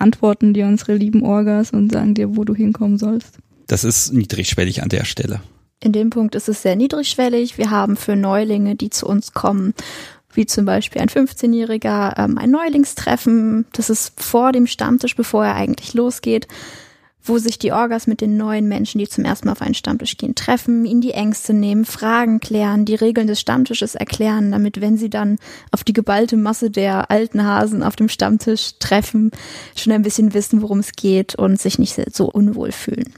antworten 0.00 0.54
dir 0.54 0.66
unsere 0.66 0.94
lieben 0.94 1.22
Orgas 1.22 1.70
und 1.70 1.92
sagen 1.92 2.14
dir, 2.14 2.36
wo 2.36 2.44
du 2.44 2.54
hinkommen 2.54 2.98
sollst. 2.98 3.38
Das 3.66 3.84
ist 3.84 4.12
niedrigschwellig 4.12 4.82
an 4.82 4.88
der 4.88 5.04
Stelle. 5.04 5.40
In 5.82 5.92
dem 5.92 6.10
Punkt 6.10 6.34
ist 6.34 6.48
es 6.48 6.62
sehr 6.62 6.76
niedrigschwellig. 6.76 7.56
Wir 7.56 7.70
haben 7.70 7.96
für 7.96 8.16
Neulinge, 8.16 8.76
die 8.76 8.90
zu 8.90 9.06
uns 9.06 9.32
kommen, 9.32 9.74
wie 10.32 10.44
zum 10.46 10.64
Beispiel 10.64 11.00
ein 11.00 11.08
15-Jähriger, 11.08 12.18
ähm, 12.18 12.36
ein 12.36 12.50
Neulingstreffen. 12.50 13.64
Das 13.72 13.88
ist 13.88 14.20
vor 14.20 14.52
dem 14.52 14.66
Stammtisch, 14.66 15.16
bevor 15.16 15.46
er 15.46 15.54
eigentlich 15.54 15.94
losgeht, 15.94 16.48
wo 17.22 17.38
sich 17.38 17.58
die 17.58 17.72
Orgas 17.72 18.06
mit 18.06 18.20
den 18.20 18.36
neuen 18.36 18.66
Menschen, 18.68 18.98
die 18.98 19.08
zum 19.08 19.24
ersten 19.24 19.46
Mal 19.46 19.52
auf 19.52 19.62
einen 19.62 19.74
Stammtisch 19.74 20.16
gehen, 20.16 20.34
treffen, 20.34 20.84
ihnen 20.84 21.00
die 21.00 21.12
Ängste 21.12 21.52
nehmen, 21.52 21.84
Fragen 21.84 22.40
klären, 22.40 22.84
die 22.84 22.94
Regeln 22.94 23.26
des 23.26 23.40
Stammtisches 23.40 23.94
erklären, 23.94 24.50
damit, 24.52 24.80
wenn 24.80 24.96
sie 24.96 25.10
dann 25.10 25.38
auf 25.70 25.84
die 25.84 25.92
geballte 25.92 26.36
Masse 26.36 26.70
der 26.70 27.10
alten 27.10 27.44
Hasen 27.44 27.82
auf 27.82 27.96
dem 27.96 28.08
Stammtisch 28.08 28.78
treffen, 28.78 29.30
schon 29.76 29.92
ein 29.92 30.02
bisschen 30.02 30.34
wissen, 30.34 30.62
worum 30.62 30.78
es 30.78 30.92
geht 30.92 31.34
und 31.34 31.60
sich 31.60 31.78
nicht 31.78 32.00
so 32.14 32.30
unwohl 32.30 32.72
fühlen. 32.72 33.12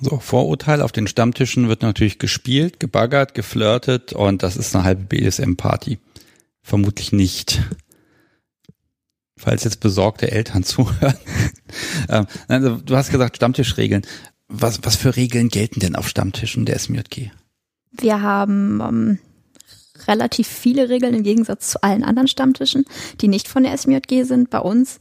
So, 0.00 0.18
Vorurteil 0.18 0.80
auf 0.80 0.92
den 0.92 1.06
Stammtischen 1.06 1.68
wird 1.68 1.82
natürlich 1.82 2.18
gespielt, 2.18 2.80
gebaggert, 2.80 3.34
geflirtet 3.34 4.14
und 4.14 4.42
das 4.42 4.56
ist 4.56 4.74
eine 4.74 4.84
halbe 4.84 5.04
BDSM-Party. 5.04 5.98
Vermutlich 6.62 7.12
nicht. 7.12 7.62
Falls 9.40 9.64
jetzt 9.64 9.80
besorgte 9.80 10.30
Eltern 10.30 10.62
zuhören. 10.64 11.16
ähm, 12.08 12.26
also, 12.48 12.76
du 12.76 12.96
hast 12.96 13.10
gesagt 13.10 13.36
Stammtischregeln. 13.36 14.02
Was, 14.48 14.80
was 14.82 14.96
für 14.96 15.16
Regeln 15.16 15.48
gelten 15.48 15.80
denn 15.80 15.94
auf 15.94 16.08
Stammtischen 16.08 16.66
der 16.66 16.78
SMJG? 16.78 17.30
Wir 17.92 18.20
haben 18.20 18.80
ähm, 18.80 19.18
relativ 20.08 20.48
viele 20.48 20.88
Regeln 20.88 21.14
im 21.14 21.22
Gegensatz 21.22 21.70
zu 21.70 21.82
allen 21.82 22.04
anderen 22.04 22.28
Stammtischen, 22.28 22.84
die 23.20 23.28
nicht 23.28 23.48
von 23.48 23.62
der 23.62 23.76
SMJG 23.76 24.24
sind. 24.24 24.50
Bei 24.50 24.58
uns 24.58 24.98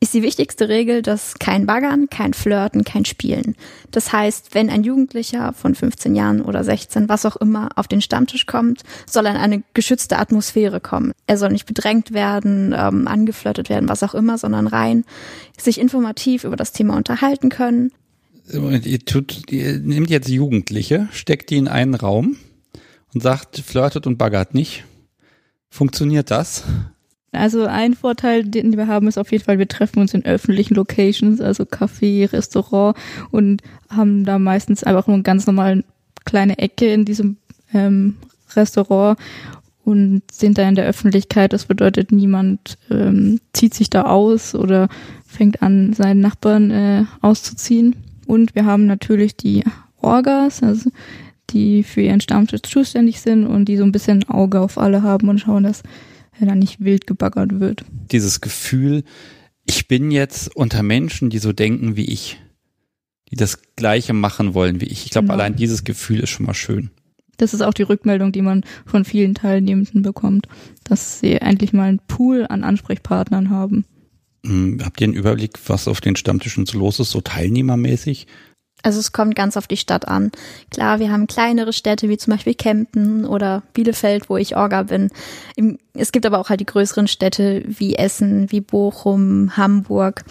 ist 0.00 0.14
die 0.14 0.22
wichtigste 0.22 0.68
Regel, 0.68 1.02
dass 1.02 1.34
kein 1.38 1.66
Baggern, 1.66 2.08
kein 2.08 2.32
Flirten, 2.32 2.84
kein 2.84 3.04
Spielen. 3.04 3.56
Das 3.90 4.12
heißt, 4.12 4.54
wenn 4.54 4.70
ein 4.70 4.84
Jugendlicher 4.84 5.52
von 5.52 5.74
15 5.74 6.14
Jahren 6.14 6.40
oder 6.40 6.62
16, 6.62 7.08
was 7.08 7.26
auch 7.26 7.36
immer, 7.36 7.70
auf 7.74 7.88
den 7.88 8.00
Stammtisch 8.00 8.46
kommt, 8.46 8.82
soll 9.06 9.26
er 9.26 9.32
in 9.32 9.38
eine 9.38 9.62
geschützte 9.74 10.18
Atmosphäre 10.18 10.80
kommen. 10.80 11.12
Er 11.26 11.36
soll 11.36 11.50
nicht 11.50 11.66
bedrängt 11.66 12.12
werden, 12.12 12.74
ähm, 12.76 13.08
angeflirtet 13.08 13.68
werden, 13.68 13.88
was 13.88 14.02
auch 14.02 14.14
immer, 14.14 14.38
sondern 14.38 14.66
rein 14.66 15.04
sich 15.60 15.80
informativ 15.80 16.44
über 16.44 16.56
das 16.56 16.72
Thema 16.72 16.96
unterhalten 16.96 17.48
können. 17.48 17.90
Ihr, 18.50 19.00
tut, 19.00 19.50
ihr 19.50 19.78
nehmt 19.78 20.10
jetzt 20.10 20.28
Jugendliche, 20.28 21.08
steckt 21.12 21.50
die 21.50 21.56
in 21.56 21.68
einen 21.68 21.94
Raum 21.94 22.36
und 23.12 23.22
sagt, 23.22 23.58
flirtet 23.58 24.06
und 24.06 24.16
baggert 24.16 24.54
nicht. 24.54 24.84
Funktioniert 25.68 26.30
das? 26.30 26.64
Also 27.32 27.66
ein 27.66 27.94
Vorteil, 27.94 28.44
den 28.44 28.76
wir 28.76 28.86
haben, 28.86 29.06
ist 29.06 29.18
auf 29.18 29.32
jeden 29.32 29.44
Fall, 29.44 29.58
wir 29.58 29.68
treffen 29.68 30.00
uns 30.00 30.14
in 30.14 30.24
öffentlichen 30.24 30.74
Locations, 30.74 31.40
also 31.40 31.64
Café, 31.64 32.32
Restaurant 32.32 32.96
und 33.30 33.62
haben 33.90 34.24
da 34.24 34.38
meistens 34.38 34.82
einfach 34.82 35.06
nur 35.06 35.14
eine 35.14 35.22
ganz 35.22 35.46
normale 35.46 35.84
kleine 36.24 36.58
Ecke 36.58 36.92
in 36.92 37.04
diesem 37.04 37.36
ähm, 37.74 38.16
Restaurant 38.56 39.18
und 39.84 40.22
sind 40.30 40.58
da 40.58 40.68
in 40.68 40.74
der 40.74 40.86
Öffentlichkeit. 40.86 41.52
Das 41.52 41.66
bedeutet, 41.66 42.12
niemand 42.12 42.78
ähm, 42.90 43.40
zieht 43.52 43.74
sich 43.74 43.90
da 43.90 44.02
aus 44.02 44.54
oder 44.54 44.88
fängt 45.26 45.62
an, 45.62 45.92
seinen 45.92 46.20
Nachbarn 46.20 46.70
äh, 46.70 47.04
auszuziehen. 47.20 47.96
Und 48.26 48.54
wir 48.54 48.66
haben 48.66 48.86
natürlich 48.86 49.36
die 49.36 49.64
Orgas, 50.00 50.62
also 50.62 50.90
die 51.50 51.82
für 51.82 52.02
ihren 52.02 52.20
Stammtisch 52.20 52.62
zuständig 52.62 53.20
sind 53.20 53.46
und 53.46 53.66
die 53.66 53.76
so 53.76 53.84
ein 53.84 53.92
bisschen 53.92 54.22
ein 54.22 54.30
Auge 54.30 54.60
auf 54.60 54.76
alle 54.76 55.02
haben 55.02 55.28
und 55.28 55.38
schauen, 55.40 55.62
dass 55.62 55.82
wenn 56.38 56.48
da 56.48 56.54
nicht 56.54 56.82
wild 56.84 57.06
gebaggert 57.06 57.60
wird. 57.60 57.84
Dieses 58.10 58.40
Gefühl, 58.40 59.04
ich 59.66 59.88
bin 59.88 60.10
jetzt 60.10 60.54
unter 60.56 60.82
Menschen, 60.82 61.30
die 61.30 61.38
so 61.38 61.52
denken 61.52 61.96
wie 61.96 62.06
ich, 62.06 62.40
die 63.30 63.36
das 63.36 63.60
Gleiche 63.76 64.12
machen 64.12 64.54
wollen 64.54 64.80
wie 64.80 64.86
ich. 64.86 65.04
Ich 65.04 65.10
glaube, 65.10 65.26
genau. 65.26 65.34
allein 65.34 65.56
dieses 65.56 65.84
Gefühl 65.84 66.20
ist 66.20 66.30
schon 66.30 66.46
mal 66.46 66.54
schön. 66.54 66.90
Das 67.36 67.54
ist 67.54 67.62
auch 67.62 67.74
die 67.74 67.82
Rückmeldung, 67.82 68.32
die 68.32 68.42
man 68.42 68.64
von 68.84 69.04
vielen 69.04 69.34
Teilnehmenden 69.34 70.02
bekommt, 70.02 70.48
dass 70.84 71.20
sie 71.20 71.34
endlich 71.34 71.72
mal 71.72 71.88
einen 71.88 72.00
Pool 72.08 72.46
an 72.48 72.64
Ansprechpartnern 72.64 73.50
haben. 73.50 73.84
Hm, 74.44 74.78
habt 74.82 75.00
ihr 75.00 75.06
einen 75.06 75.14
Überblick, 75.14 75.58
was 75.66 75.88
auf 75.88 76.00
den 76.00 76.16
Stammtischen 76.16 76.66
so 76.66 76.78
los 76.78 77.00
ist, 77.00 77.10
so 77.10 77.20
teilnehmermäßig? 77.20 78.26
Also 78.82 79.00
es 79.00 79.12
kommt 79.12 79.34
ganz 79.34 79.56
auf 79.56 79.66
die 79.66 79.76
Stadt 79.76 80.06
an. 80.06 80.30
Klar, 80.70 81.00
wir 81.00 81.10
haben 81.10 81.26
kleinere 81.26 81.72
Städte 81.72 82.08
wie 82.08 82.16
zum 82.16 82.32
Beispiel 82.32 82.54
Kempten 82.54 83.24
oder 83.24 83.62
Bielefeld, 83.72 84.30
wo 84.30 84.36
ich 84.36 84.56
Orga 84.56 84.84
bin. 84.84 85.10
Es 85.94 86.12
gibt 86.12 86.24
aber 86.26 86.38
auch 86.38 86.48
halt 86.48 86.60
die 86.60 86.66
größeren 86.66 87.08
Städte 87.08 87.64
wie 87.66 87.96
Essen, 87.96 88.52
wie 88.52 88.60
Bochum, 88.60 89.56
Hamburg. 89.56 90.24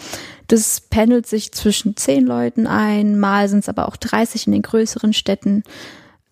Das 0.46 0.80
pendelt 0.80 1.26
sich 1.26 1.52
zwischen 1.52 1.96
zehn 1.96 2.26
Leuten 2.26 2.66
ein, 2.66 3.18
mal 3.18 3.48
sind 3.50 3.60
es 3.60 3.68
aber 3.68 3.86
auch 3.86 3.96
30 3.96 4.46
in 4.46 4.54
den 4.54 4.62
größeren 4.62 5.12
Städten. 5.12 5.62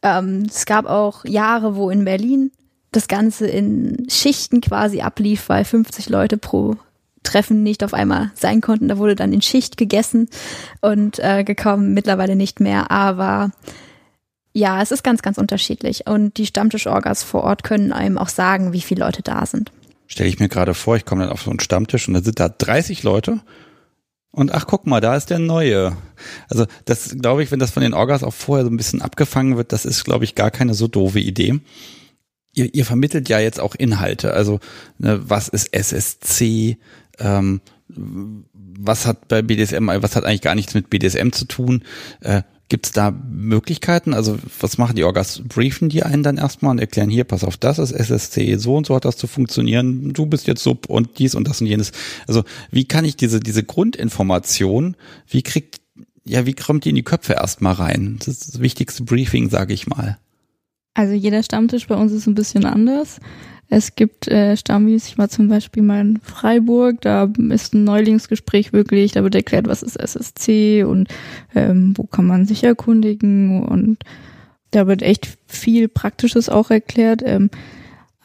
Ähm, 0.03 0.47
es 0.49 0.65
gab 0.65 0.87
auch 0.87 1.25
Jahre, 1.27 1.77
wo 1.77 1.91
in 1.91 2.07
Berlin 2.07 2.51
das 2.93 3.09
Ganze 3.09 3.47
in 3.47 4.07
Schichten 4.09 4.63
quasi 4.63 5.03
ablief, 5.03 5.51
weil 5.51 5.67
50 5.67 6.09
Leute 6.09 6.39
pro 6.39 6.77
Treffen 7.27 7.63
nicht 7.63 7.85
auf 7.85 7.95
einmal 7.95 8.31
sein 8.35 8.61
konnten. 8.61 8.89
Da 8.89 8.99
wurde 8.99 9.15
dann 9.15 9.33
in 9.33 9.43
Schicht 9.43 9.77
gegessen 9.77 10.29
und 10.81 11.19
äh, 11.19 11.45
gekommen, 11.45 11.95
mittlerweile 11.95 12.37
nicht 12.37 12.61
mehr. 12.61 12.91
Aber 12.91 13.51
ja, 14.53 14.81
es 14.81 14.91
ist 14.91 15.05
ganz, 15.05 15.23
ganz 15.23 15.37
unterschiedlich. 15.37 16.07
Und 16.07 16.39
die 16.39 16.47
Stammtischorgas 16.47 17.23
vor 17.23 17.45
Ort 17.45 17.63
können 17.63 17.93
einem 17.93 18.17
auch 18.17 18.31
sagen, 18.31 18.73
wie 18.73 18.81
viele 18.81 19.05
Leute 19.05 19.23
da 19.23 19.45
sind. 19.45 19.71
Stelle 20.07 20.29
ich 20.29 20.39
mir 20.39 20.49
gerade 20.49 20.73
vor, 20.73 20.97
ich 20.97 21.05
komme 21.05 21.25
dann 21.25 21.33
auf 21.33 21.43
so 21.43 21.51
einen 21.51 21.61
Stammtisch 21.61 22.09
und 22.09 22.15
da 22.15 22.23
sind 22.23 22.41
da 22.41 22.49
30 22.49 23.03
Leute 23.03 23.41
und 24.37 24.53
ach, 24.53 24.67
guck 24.67 24.87
mal, 24.87 25.01
da 25.01 25.17
ist 25.17 25.31
der 25.31 25.39
neue. 25.39 25.97
Also 26.51 26.67
das 26.85 27.17
glaube 27.19 27.43
ich, 27.43 27.51
wenn 27.51 27.59
das 27.59 27.71
von 27.71 27.83
den 27.83 27.95
Orgas 27.95 28.23
auch 28.23 28.35
vorher 28.35 28.67
so 28.67 28.71
ein 28.71 28.77
bisschen 28.77 29.01
abgefangen 29.01 29.57
wird, 29.57 29.73
das 29.73 29.87
ist, 29.87 30.05
glaube 30.05 30.25
ich, 30.25 30.35
gar 30.35 30.51
keine 30.51 30.75
so 30.75 30.89
doofe 30.89 31.21
Idee. 31.21 31.61
Ihr, 32.53 32.75
ihr 32.75 32.85
vermittelt 32.85 33.31
ja 33.31 33.39
jetzt 33.39 33.59
auch 33.59 33.75
Inhalte. 33.75 34.35
Also 34.35 34.61
ne, 34.99 35.21
was 35.23 35.49
ist 35.49 35.73
SSC? 35.73 36.77
Ähm, 37.19 37.61
was 37.89 39.07
hat 39.07 39.29
bei 39.29 39.43
BDSM, 39.43 39.87
was 39.87 40.17
hat 40.17 40.25
eigentlich 40.25 40.43
gar 40.43 40.55
nichts 40.55 40.75
mit 40.75 40.91
BDSM 40.91 41.31
zu 41.31 41.45
tun? 41.47 41.83
Äh, 42.21 42.43
Gibt 42.69 42.87
es 42.87 42.93
da 42.93 43.13
Möglichkeiten? 43.13 44.13
Also 44.13 44.39
was 44.59 44.77
machen 44.77 44.97
die 44.97 45.05
Orgas? 45.05 45.41
Briefen 45.47 45.89
die 45.89 46.03
einen 46.03 46.25
dann 46.25 46.37
erstmal 46.37 46.73
und 46.73 46.81
erklären 46.81 47.11
hier, 47.11 47.23
pass 47.23 47.45
auf, 47.45 47.57
das 47.57 47.79
ist 47.79 47.93
SSC, 47.93 48.57
so 48.57 48.75
und 48.75 48.87
so 48.87 48.97
hat 48.97 49.05
das 49.05 49.17
zu 49.17 49.29
funktionieren, 49.29 50.13
du 50.13 50.27
bist 50.27 50.49
jetzt 50.49 50.65
Sub 50.65 50.87
und 50.91 51.21
dies 51.21 51.37
und 51.37 51.47
das 51.47 51.61
und 51.61 51.69
jenes. 51.69 51.93
Also 52.27 52.43
wie 52.73 52.85
kann 52.85 53.05
ich 53.05 53.15
diese, 53.15 53.39
diese 53.39 53.63
Grundinformation, 53.63 54.97
wie 55.29 55.43
kriegt, 55.43 55.81
ja, 56.25 56.45
wie 56.45 56.55
kommt 56.55 56.85
die 56.85 56.89
in 56.89 56.97
die 56.97 57.05
Köpfe 57.05 57.35
erstmal 57.35 57.75
rein? 57.75 58.17
Das 58.19 58.29
ist 58.29 58.55
das 58.55 58.61
wichtigste 58.61 59.05
Briefing, 59.05 59.49
sage 59.49 59.73
ich 59.73 59.87
mal. 59.87 60.19
Also 60.93 61.13
jeder 61.13 61.45
Stammtisch 61.45 61.87
bei 61.87 61.95
uns 61.95 62.11
ist 62.11 62.27
ein 62.27 62.35
bisschen 62.35 62.65
anders. 62.65 63.21
Es 63.69 63.97
gibt 63.97 64.29
äh, 64.29 64.57
Stammis, 64.57 65.09
ich 65.09 65.19
war 65.19 65.29
zum 65.29 65.49
Beispiel 65.49 65.83
mal 65.83 66.01
in 66.01 66.21
Freiburg, 66.23 67.01
da 67.01 67.29
ist 67.51 67.75
ein 67.75 67.85
Neulingsgespräch 67.85 68.73
wirklich, 68.73 69.13
da 69.13 69.25
wird 69.25 69.35
erklärt, 69.35 69.67
was 69.67 69.83
ist 69.83 69.97
SSC 69.97 70.85
und 70.85 71.09
ähm, 71.55 71.93
wo 71.97 72.05
kann 72.05 72.27
man 72.27 72.47
sich 72.47 72.63
erkundigen. 72.63 73.65
Und 73.65 73.99
da 74.71 74.87
wird 74.87 75.03
echt 75.03 75.37
viel 75.47 75.89
Praktisches 75.89 76.49
auch 76.49 76.71
erklärt. 76.71 77.23
Ähm, 77.25 77.51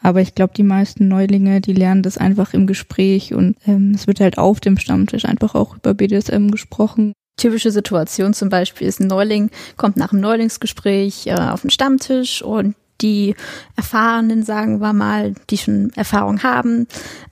aber 0.00 0.20
ich 0.20 0.34
glaube, 0.34 0.52
die 0.56 0.64
meisten 0.64 1.08
Neulinge, 1.08 1.60
die 1.60 1.72
lernen 1.72 2.02
das 2.02 2.18
einfach 2.18 2.54
im 2.54 2.66
Gespräch. 2.66 3.34
Und 3.34 3.56
ähm, 3.66 3.92
es 3.94 4.06
wird 4.06 4.20
halt 4.20 4.38
auf 4.38 4.60
dem 4.60 4.78
Stammtisch 4.78 5.24
einfach 5.24 5.54
auch 5.54 5.76
über 5.76 5.94
BDSM 5.94 6.48
gesprochen. 6.48 7.14
Typische 7.36 7.70
Situation 7.70 8.34
zum 8.34 8.48
Beispiel 8.48 8.86
ist 8.86 9.00
ein 9.00 9.06
Neuling, 9.06 9.50
kommt 9.76 9.96
nach 9.96 10.10
dem 10.10 10.20
Neulingsgespräch 10.20 11.26
äh, 11.28 11.34
auf 11.34 11.62
den 11.62 11.70
Stammtisch 11.70 12.42
und 12.42 12.74
die 13.02 13.34
Erfahrenen, 13.76 14.42
sagen 14.42 14.80
wir 14.80 14.92
mal, 14.92 15.34
die 15.50 15.58
schon 15.58 15.90
Erfahrung 15.96 16.42
haben, 16.42 16.86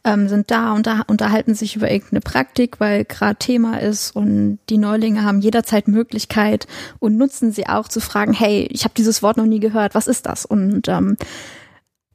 ähm, 0.05 0.29
sind 0.29 0.51
da 0.51 0.73
und 0.73 0.87
da 0.87 1.03
unterhalten 1.07 1.55
sich 1.55 1.77
über 1.77 1.91
irgendeine 1.91 2.21
Praktik, 2.21 2.81
weil 2.81 3.05
gerade 3.05 3.37
Thema 3.37 3.81
ist 3.81 4.15
und 4.15 4.59
die 4.69 4.79
Neulinge 4.79 5.25
haben 5.25 5.41
jederzeit 5.41 5.89
Möglichkeit 5.89 6.67
und 6.99 7.17
nutzen 7.17 7.53
sie 7.53 7.67
auch 7.69 7.89
zu 7.89 8.01
fragen, 8.01 8.33
hey, 8.33 8.69
ich 8.71 8.85
habe 8.85 8.95
dieses 8.97 9.23
Wort 9.23 9.37
noch 9.37 9.47
nie 9.47 9.61
gehört, 9.61 9.95
was 9.95 10.07
ist 10.07 10.27
das? 10.27 10.45
Und 10.45 10.89
ähm, 10.89 11.17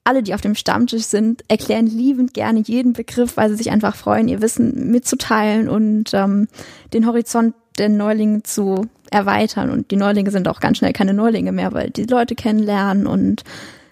alle, 0.06 0.22
die 0.22 0.36
auf 0.36 0.42
dem 0.42 0.56
Stammtisch 0.56 1.06
sind, 1.06 1.44
erklären 1.48 1.88
liebend 1.88 2.36
gerne 2.36 2.60
jeden 2.60 2.94
Begriff, 2.94 3.38
weil 3.38 3.50
sie 3.50 3.56
sich 3.56 3.72
einfach 3.72 3.96
freuen, 3.96 4.28
ihr 4.28 4.42
Wissen 4.42 4.92
mitzuteilen 4.92 5.68
und 5.68 6.14
ähm, 6.14 6.48
den 6.94 7.08
Horizont 7.08 7.56
der 7.78 7.90
Neulinge 7.90 8.44
zu 8.44 8.88
erweitern. 9.12 9.70
Und 9.70 9.92
die 9.92 9.96
Neulinge 9.96 10.32
sind 10.32 10.48
auch 10.48 10.60
ganz 10.60 10.78
schnell 10.78 10.94
keine 10.94 11.14
Neulinge 11.14 11.52
mehr, 11.52 11.74
weil 11.74 11.90
die 11.90 12.04
Leute 12.04 12.36
kennenlernen 12.36 13.08
und 13.08 13.44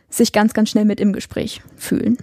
sich 0.10 0.32
ganz, 0.32 0.54
ganz 0.54 0.70
schnell 0.70 0.86
mit 0.86 1.00
im 1.00 1.14
Gespräch 1.14 1.62
fühlen. 1.76 2.18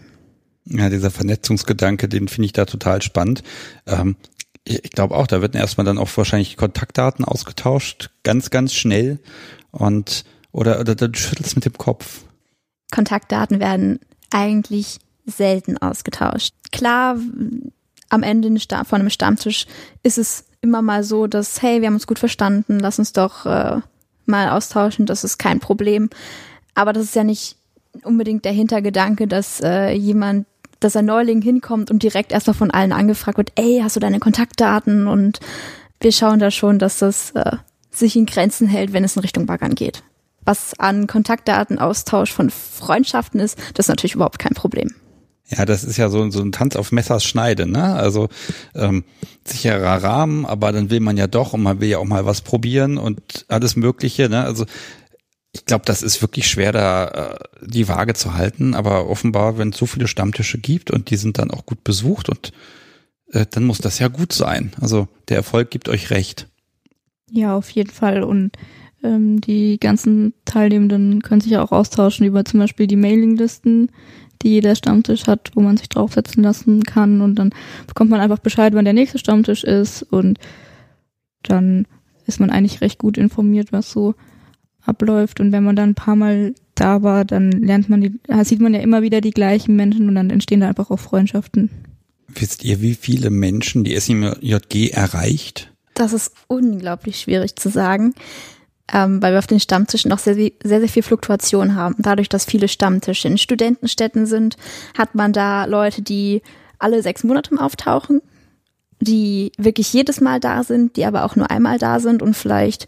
Ja, 0.65 0.89
dieser 0.89 1.11
Vernetzungsgedanke, 1.11 2.09
den 2.09 2.29
finde 2.29 2.47
ich 2.47 2.53
da 2.53 2.65
total 2.65 3.03
spannend. 3.03 3.43
Ähm, 3.87 4.17
ich, 4.65 4.85
ich 4.85 4.91
glaube 4.91 5.17
auch, 5.17 5.27
da 5.27 5.41
wird 5.41 5.55
erstmal 5.55 5.85
dann 5.85 5.99
auch 5.99 6.15
wahrscheinlich 6.17 6.57
Kontaktdaten 6.57 7.25
ausgetauscht, 7.25 8.11
ganz, 8.23 8.51
ganz 8.51 8.75
schnell. 8.75 9.19
Und 9.73 10.25
oder, 10.53 10.81
oder 10.81 10.95
du 10.95 11.13
schüttelst 11.15 11.55
mit 11.57 11.65
dem 11.65 11.79
Kopf. 11.79 12.23
Kontaktdaten 12.91 13.61
werden 13.61 14.01
eigentlich 14.31 14.99
selten 15.27 15.79
ausgetauscht. 15.79 16.55
Klar, 16.73 17.17
am 18.09 18.23
Ende 18.23 18.57
von 18.85 19.01
einem 19.01 19.11
Stammtisch 19.11 19.67
ist 20.03 20.19
es 20.19 20.45
immer 20.61 20.83
mal 20.83 21.05
so, 21.05 21.27
dass, 21.27 21.63
hey, 21.63 21.81
wir 21.81 21.87
haben 21.87 21.95
uns 21.95 22.07
gut 22.07 22.19
verstanden, 22.19 22.79
lass 22.81 22.99
uns 22.99 23.13
doch 23.13 23.47
äh, 23.47 23.81
mal 24.27 24.51
austauschen, 24.51 25.07
das 25.07 25.25
ist 25.25 25.39
kein 25.39 25.61
Problem. 25.61 26.11
Aber 26.75 26.93
das 26.93 27.05
ist 27.05 27.17
ja 27.17 27.25
nicht 27.25 27.57
unbedingt 28.05 28.45
der 28.45 28.53
Hintergedanke, 28.53 29.27
dass 29.27 29.61
äh, 29.61 29.91
jemand, 29.93 30.47
dass 30.79 30.97
ein 30.97 31.07
Neuling 31.07 31.43
hinkommt 31.43 31.91
und 31.91 32.03
direkt 32.03 32.33
erstmal 32.33 32.55
von 32.55 32.71
allen 32.71 32.93
angefragt 32.93 33.39
wird, 33.39 33.53
ey, 33.57 33.81
hast 33.83 33.97
du 33.97 34.01
deine 34.01 34.21
Kontaktdaten? 34.21 35.09
Und 35.09 35.41
wir 36.01 36.13
schauen 36.13 36.39
da 36.39 36.51
schon, 36.51 36.79
dass 36.79 36.99
das 36.99 37.33
äh, 37.33 37.57
sich 37.91 38.17
in 38.17 38.27
Grenzen 38.27 38.69
hält, 38.69 38.93
wenn 38.93 39.05
es 39.05 39.17
in 39.17 39.23
Richtung 39.23 39.47
Baggern 39.47 39.75
geht. 39.75 40.03
Was 40.45 40.79
an 40.79 41.07
Kontaktdatenaustausch 41.07 42.33
von 42.33 42.51
Freundschaften 42.51 43.41
ist, 43.41 43.59
das 43.75 43.87
ist 43.87 43.89
natürlich 43.89 44.15
überhaupt 44.15 44.39
kein 44.39 44.55
Problem. 44.55 44.95
Ja, 45.51 45.65
das 45.65 45.85
ist 45.85 45.97
ja 45.97 46.09
so, 46.09 46.31
so 46.31 46.41
ein 46.41 46.53
Tanz 46.53 46.77
auf 46.77 46.93
Messers 46.93 47.25
Schneide, 47.25 47.67
ne? 47.67 47.95
Also 47.95 48.29
ähm, 48.75 49.05
sicherer 49.45 50.03
Rahmen, 50.03 50.47
aber 50.47 50.71
dann 50.73 50.91
will 50.91 51.01
man 51.01 51.17
ja 51.17 51.27
doch 51.27 51.53
und 51.53 51.63
man 51.63 51.81
will 51.81 51.89
ja 51.89 51.99
auch 51.99 52.05
mal 52.05 52.25
was 52.25 52.41
probieren 52.41 52.99
und 52.99 53.47
alles 53.49 53.75
Mögliche, 53.77 54.29
ne? 54.29 54.45
Also 54.45 54.65
ich 55.53 55.65
glaube, 55.65 55.85
das 55.85 56.03
ist 56.05 56.23
wirklich 56.23 56.49
schwer, 56.49 56.71
da 56.71 57.09
äh, 57.09 57.67
die 57.67 57.89
Waage 57.89 58.15
zu 58.15 58.35
halten, 58.35 58.75
aber 58.75 59.09
offenbar, 59.09 59.59
wenn 59.59 59.71
es 59.71 59.79
so 59.79 59.87
viele 59.87 60.07
Stammtische 60.07 60.59
gibt 60.59 60.93
und 60.93 61.11
die 61.11 61.17
sind 61.17 61.39
dann 61.39 61.51
auch 61.51 61.67
gut 61.67 61.83
besucht 61.83 62.29
und 62.29 62.53
äh, 63.33 63.47
dann 63.51 63.65
muss 63.65 63.79
das 63.79 63.99
ja 63.99 64.07
gut 64.07 64.33
sein. 64.33 64.73
Also 64.81 65.09
der 65.29 65.39
Erfolg 65.39 65.71
gibt 65.71 65.89
euch 65.89 66.11
recht. 66.11 66.47
Ja, 67.31 67.57
auf 67.57 67.71
jeden 67.71 67.91
Fall. 67.91 68.23
Und 68.23 68.53
Ähm, 69.03 69.41
die 69.41 69.81
ganzen 69.81 70.35
Teilnehmenden 70.45 71.23
können 71.23 71.41
sich 71.41 71.53
ja 71.53 71.63
auch 71.63 71.73
austauschen 71.73 72.27
über 72.27 72.45
zum 72.45 72.61
Beispiel 72.61 72.87
die 72.87 72.97
Mailinglisten, 72.97 73.91
die 74.43 74.51
jeder 74.51 74.75
Stammtisch 74.75 75.27
hat, 75.27 75.51
wo 75.55 75.61
man 75.61 75.77
sich 75.77 75.89
draufsetzen 75.89 76.43
lassen 76.43 76.83
kann 76.83 77.21
und 77.21 77.37
dann 77.37 77.51
bekommt 77.87 78.11
man 78.11 78.21
einfach 78.21 78.39
Bescheid, 78.39 78.75
wann 78.75 78.85
der 78.85 78.95
nächste 78.95 79.19
Stammtisch 79.19 79.65
ist 79.65 80.03
und 80.03 80.39
dann 81.43 81.87
ist 82.27 82.41
man 82.41 82.51
eigentlich 82.51 82.81
recht 82.81 82.99
gut 82.99 83.19
informiert, 83.19 83.73
was 83.73 83.91
so 83.91 84.15
abläuft 84.83 85.41
und 85.41 85.53
wenn 85.53 85.65
man 85.65 85.77
dann 85.77 85.91
ein 85.91 85.95
paar 85.95 86.17
Mal 86.17 86.55
da 86.75 87.03
war, 87.03 87.25
dann 87.25 87.51
lernt 87.53 87.89
man 87.89 88.01
die, 88.01 88.19
sieht 88.43 88.61
man 88.61 88.73
ja 88.73 88.81
immer 88.81 89.03
wieder 89.03 89.21
die 89.21 89.33
gleichen 89.33 89.77
Menschen 89.77 90.09
und 90.09 90.15
dann 90.15 90.31
entstehen 90.31 90.61
da 90.61 90.69
einfach 90.69 90.91
auch 90.91 90.99
Freundschaften. 90.99 91.71
Wisst 92.29 92.65
ihr, 92.65 92.81
wie 92.81 92.95
viele 92.95 93.29
Menschen 93.29 93.85
die 93.85 93.99
SIMJG 93.99 94.91
erreicht? 94.91 95.73
Das 95.95 96.13
ist 96.13 96.33
unglaublich 96.47 97.21
schwierig 97.21 97.57
zu 97.57 97.69
sagen 97.69 98.15
ähm, 98.93 99.23
weil 99.23 99.33
wir 99.33 99.39
auf 99.39 99.47
den 99.47 99.61
Stammtischen 99.61 100.09
noch 100.09 100.19
sehr, 100.19 100.35
sehr, 100.35 100.53
sehr 100.63 100.89
viel 100.89 101.03
Fluktuation 101.03 101.75
haben. 101.75 101.97
Dadurch, 101.99 102.29
dass 102.29 102.45
viele 102.45 102.69
Stammtische 102.69 103.29
in 103.29 103.39
Studentenstädten 103.39 104.27
sind, 104.27 104.57
hat 104.97 105.15
man 105.15 105.33
da 105.33 105.65
Leute, 105.65 106.03
die 106.03 106.43
alle 106.79 107.03
sechs 107.03 107.25
Monate 107.25 107.51
auftauchen, 107.61 108.23
die 109.01 109.53
wirklich 109.59 109.93
jedes 109.93 110.21
Mal 110.21 110.41
da 110.41 110.63
sind, 110.63 110.97
die 110.97 111.05
aber 111.05 111.25
auch 111.25 111.37
nur 111.37 111.51
einmal 111.51 111.79
da 111.79 112.01
sind 112.01 112.23
und 112.23 112.35
vielleicht 112.35 112.87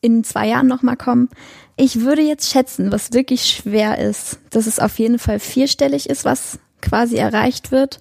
in 0.00 0.24
zwei 0.24 0.48
Jahren 0.48 0.66
nochmal 0.66 0.96
kommen. 0.96 1.28
Ich 1.76 2.00
würde 2.00 2.22
jetzt 2.22 2.50
schätzen, 2.50 2.92
was 2.92 3.12
wirklich 3.12 3.46
schwer 3.46 3.98
ist, 3.98 4.38
dass 4.50 4.66
es 4.66 4.78
auf 4.78 4.98
jeden 4.98 5.18
Fall 5.18 5.38
vierstellig 5.38 6.10
ist, 6.10 6.24
was 6.24 6.58
quasi 6.80 7.16
erreicht 7.16 7.70
wird. 7.70 8.00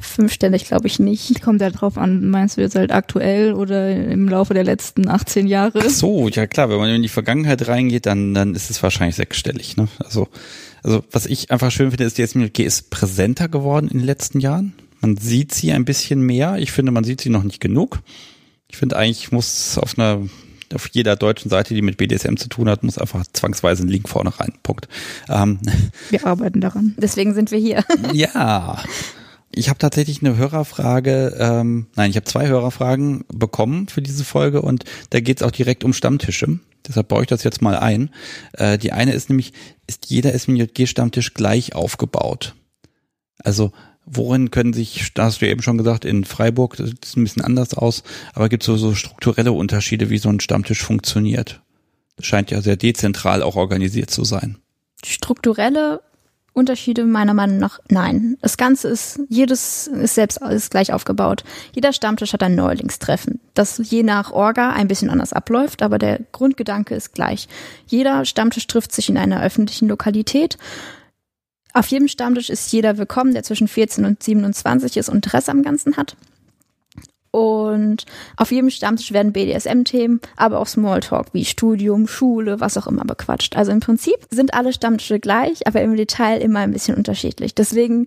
Fünfstellig 0.00 0.64
glaube 0.64 0.88
ich 0.88 0.98
nicht. 0.98 1.40
Kommt 1.40 1.60
ja 1.60 1.70
drauf 1.70 1.98
an, 1.98 2.28
meinst 2.28 2.56
du 2.56 2.60
jetzt 2.60 2.74
halt 2.74 2.90
aktuell 2.90 3.52
oder 3.52 3.94
im 3.94 4.28
Laufe 4.28 4.52
der 4.52 4.64
letzten 4.64 5.08
18 5.08 5.46
Jahre? 5.46 5.82
Ach 5.84 5.90
so, 5.90 6.28
ja 6.28 6.46
klar, 6.48 6.68
wenn 6.68 6.78
man 6.78 6.90
in 6.90 7.02
die 7.02 7.08
Vergangenheit 7.08 7.68
reingeht, 7.68 8.06
dann, 8.06 8.34
dann 8.34 8.54
ist 8.54 8.70
es 8.70 8.82
wahrscheinlich 8.82 9.14
sechsstellig. 9.16 9.76
Ne? 9.76 9.86
Also, 9.98 10.28
also 10.82 11.04
was 11.12 11.26
ich 11.26 11.52
einfach 11.52 11.70
schön 11.70 11.90
finde, 11.90 12.04
ist, 12.04 12.18
die 12.18 12.26
SMLG 12.26 12.60
ist 12.60 12.90
präsenter 12.90 13.48
geworden 13.48 13.88
in 13.88 13.98
den 13.98 14.06
letzten 14.06 14.40
Jahren. 14.40 14.74
Man 15.00 15.16
sieht 15.16 15.54
sie 15.54 15.70
ein 15.72 15.84
bisschen 15.84 16.22
mehr. 16.22 16.56
Ich 16.58 16.72
finde, 16.72 16.90
man 16.90 17.04
sieht 17.04 17.20
sie 17.20 17.30
noch 17.30 17.44
nicht 17.44 17.60
genug. 17.60 18.00
Ich 18.68 18.76
finde 18.76 18.96
eigentlich 18.96 19.30
muss 19.30 19.78
auf 19.78 19.96
einer 19.96 20.22
auf 20.74 20.88
jeder 20.92 21.14
deutschen 21.14 21.50
Seite, 21.50 21.74
die 21.74 21.82
mit 21.82 21.98
BDSM 21.98 22.36
zu 22.36 22.48
tun 22.48 22.68
hat, 22.68 22.82
muss 22.82 22.98
einfach 22.98 23.24
zwangsweise 23.32 23.84
ein 23.84 23.88
Link 23.88 24.08
vorne 24.08 24.38
rein. 24.40 24.54
Punkt. 24.62 24.88
Ähm, 25.28 25.60
wir 26.10 26.26
arbeiten 26.26 26.60
daran. 26.60 26.94
Deswegen 26.96 27.34
sind 27.34 27.52
wir 27.52 27.58
hier. 27.58 27.84
ja. 28.12 28.82
Ich 29.56 29.68
habe 29.68 29.78
tatsächlich 29.78 30.20
eine 30.20 30.36
Hörerfrage, 30.36 31.36
ähm, 31.38 31.86
nein, 31.94 32.10
ich 32.10 32.16
habe 32.16 32.24
zwei 32.24 32.48
Hörerfragen 32.48 33.24
bekommen 33.32 33.88
für 33.88 34.02
diese 34.02 34.24
Folge 34.24 34.62
und 34.62 34.84
da 35.10 35.20
geht 35.20 35.38
es 35.38 35.42
auch 35.42 35.52
direkt 35.52 35.84
um 35.84 35.92
Stammtische. 35.92 36.58
Deshalb 36.86 37.08
baue 37.08 37.22
ich 37.22 37.28
das 37.28 37.44
jetzt 37.44 37.62
mal 37.62 37.76
ein. 37.76 38.10
Äh, 38.52 38.78
die 38.78 38.92
eine 38.92 39.12
ist 39.12 39.30
nämlich, 39.30 39.52
ist 39.86 40.06
jeder 40.10 40.36
SMJG-Stammtisch 40.36 41.34
gleich 41.34 41.74
aufgebaut? 41.74 42.54
Also 43.38 43.72
worin 44.04 44.50
können 44.50 44.72
sich, 44.72 45.14
da 45.14 45.24
hast 45.24 45.40
du 45.40 45.48
eben 45.48 45.62
schon 45.62 45.78
gesagt, 45.78 46.04
in 46.04 46.24
Freiburg, 46.24 46.76
das 46.76 46.90
sieht 46.90 47.16
ein 47.16 47.24
bisschen 47.24 47.44
anders 47.44 47.74
aus, 47.74 48.02
aber 48.34 48.48
gibt 48.48 48.64
es 48.64 48.66
so, 48.66 48.76
so 48.76 48.94
strukturelle 48.94 49.52
Unterschiede, 49.52 50.10
wie 50.10 50.18
so 50.18 50.28
ein 50.28 50.40
Stammtisch 50.40 50.82
funktioniert? 50.82 51.62
Das 52.16 52.26
scheint 52.26 52.50
ja 52.50 52.60
sehr 52.60 52.76
dezentral 52.76 53.42
auch 53.42 53.56
organisiert 53.56 54.10
zu 54.10 54.24
sein. 54.24 54.58
Strukturelle 55.04 56.00
Unterschiede 56.54 57.04
meiner 57.04 57.34
Meinung 57.34 57.58
nach 57.58 57.80
nein. 57.88 58.38
Das 58.40 58.56
Ganze 58.56 58.88
ist, 58.88 59.20
jedes 59.28 59.88
ist 59.88 60.14
selbst 60.14 60.40
ist 60.40 60.70
gleich 60.70 60.92
aufgebaut. 60.92 61.42
Jeder 61.74 61.92
Stammtisch 61.92 62.32
hat 62.32 62.44
ein 62.44 62.54
Neulingstreffen, 62.54 63.40
das 63.54 63.80
je 63.82 64.04
nach 64.04 64.30
Orga 64.30 64.70
ein 64.70 64.86
bisschen 64.86 65.10
anders 65.10 65.32
abläuft, 65.32 65.82
aber 65.82 65.98
der 65.98 66.20
Grundgedanke 66.30 66.94
ist 66.94 67.12
gleich. 67.12 67.48
Jeder 67.86 68.24
Stammtisch 68.24 68.68
trifft 68.68 68.92
sich 68.92 69.08
in 69.08 69.18
einer 69.18 69.42
öffentlichen 69.42 69.88
Lokalität. 69.88 70.56
Auf 71.72 71.88
jedem 71.88 72.06
Stammtisch 72.06 72.50
ist 72.50 72.72
jeder 72.72 72.98
willkommen, 72.98 73.34
der 73.34 73.42
zwischen 73.42 73.66
14 73.66 74.04
und 74.04 74.22
27 74.22 74.96
ist 74.96 75.08
und 75.08 75.16
Interesse 75.16 75.50
am 75.50 75.64
Ganzen 75.64 75.96
hat. 75.96 76.16
Und 77.34 78.04
auf 78.36 78.52
jedem 78.52 78.70
Stammtisch 78.70 79.10
werden 79.10 79.32
BDSM-Themen, 79.32 80.20
aber 80.36 80.60
auch 80.60 80.68
Smalltalk 80.68 81.26
wie 81.32 81.44
Studium, 81.44 82.06
Schule, 82.06 82.60
was 82.60 82.78
auch 82.78 82.86
immer 82.86 83.04
bequatscht. 83.04 83.56
Also 83.56 83.72
im 83.72 83.80
Prinzip 83.80 84.14
sind 84.30 84.54
alle 84.54 84.72
Stammtische 84.72 85.18
gleich, 85.18 85.66
aber 85.66 85.82
im 85.82 85.96
Detail 85.96 86.40
immer 86.40 86.60
ein 86.60 86.70
bisschen 86.70 86.96
unterschiedlich. 86.96 87.52
Deswegen 87.52 88.06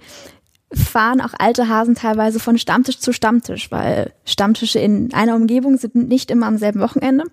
fahren 0.72 1.20
auch 1.20 1.34
alte 1.38 1.68
Hasen 1.68 1.96
teilweise 1.96 2.40
von 2.40 2.58
Stammtisch 2.58 3.00
zu 3.00 3.12
Stammtisch, 3.12 3.70
weil 3.70 4.14
Stammtische 4.24 4.80
in 4.80 5.14
einer 5.14 5.36
Umgebung 5.36 5.78
sind 5.78 5.96
nicht 5.96 6.32
immer 6.32 6.48
am 6.48 6.58
selben 6.58 6.80
Wochenende. 6.80 7.26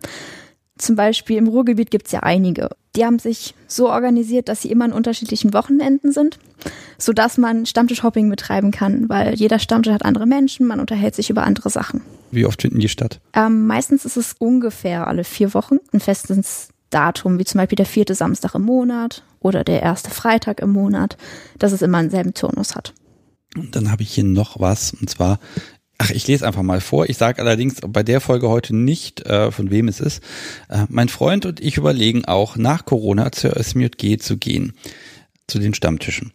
Zum 0.77 0.97
Beispiel 0.97 1.37
im 1.37 1.47
Ruhrgebiet 1.47 1.91
gibt's 1.91 2.11
ja 2.11 2.21
einige. 2.21 2.71
Die 2.97 3.05
haben 3.05 3.19
sich 3.19 3.55
so 3.69 3.89
organisiert, 3.91 4.49
dass 4.49 4.63
sie 4.63 4.71
immer 4.71 4.85
an 4.85 4.93
unterschiedlichen 4.93 5.53
Wochenenden 5.53 6.13
sind, 6.13 6.39
so 6.99 7.13
dass 7.13 7.39
man 7.39 7.67
Stammtischhopping 7.67 8.29
betreiben 8.29 8.71
kann, 8.71 9.09
weil 9.09 9.35
jeder 9.35 9.59
Stammtisch 9.59 9.93
hat 9.93 10.05
andere 10.05 10.27
Menschen, 10.27 10.67
man 10.67 10.81
unterhält 10.81 11.15
sich 11.15 11.31
über 11.31 11.45
andere 11.45 11.71
Sachen. 11.71 12.03
Wie 12.33 12.45
oft 12.45 12.63
finden 12.63 12.81
die 12.81 12.89
statt? 12.89 13.21
Ähm, 13.35 13.67
meistens 13.67 14.05
ist 14.05 14.17
es 14.17 14.35
ungefähr 14.39 15.07
alle 15.07 15.23
vier 15.25 15.55
Wochen 15.55 15.77
ein 15.93 16.01
festes 16.01 16.69
Datum, 16.91 17.39
wie 17.39 17.45
zum 17.45 17.59
Beispiel 17.59 17.77
der 17.77 17.87
vierte 17.87 18.15
Samstag 18.15 18.55
im 18.55 18.63
Monat 18.63 19.23
oder 19.41 19.63
der 19.63 19.83
erste 19.83 20.11
Freitag 20.11 20.61
im 20.61 20.71
Monat, 20.71 21.17
dass 21.59 21.73
es 21.73 21.83
immer 21.83 21.99
einen 21.99 22.11
selben 22.11 22.35
Turnus 22.35 22.75
hat. 22.75 22.95
Und 23.57 23.77
dann 23.77 23.91
habe 23.91 24.03
ich 24.03 24.13
hier 24.13 24.25
noch 24.25 24.59
was, 24.59 24.93
und 24.93 25.09
zwar 25.09 25.39
Ach, 25.99 26.11
ich 26.11 26.27
lese 26.27 26.47
einfach 26.47 26.63
mal 26.63 26.81
vor. 26.81 27.09
Ich 27.09 27.17
sage 27.17 27.41
allerdings 27.41 27.77
bei 27.87 28.03
der 28.03 28.21
Folge 28.21 28.49
heute 28.49 28.75
nicht, 28.75 29.25
äh, 29.27 29.53
von 29.53 29.71
wem 29.71 29.89
es 29.89 30.01
ist. 30.01 30.23
Äh, 30.69 30.87
mein 30.89 31.09
Freund 31.09 31.47
und 31.47 31.61
ich 31.61 31.77
überlegen 31.77 32.25
auch, 32.25 32.57
nach 32.57 32.85
Corona 32.85 33.31
zur 33.31 33.57
SMJG 33.57 34.19
zu 34.19 34.37
gehen, 34.37 34.73
zu 35.47 35.61
den 35.61 35.73
Stammtischen. 35.73 36.33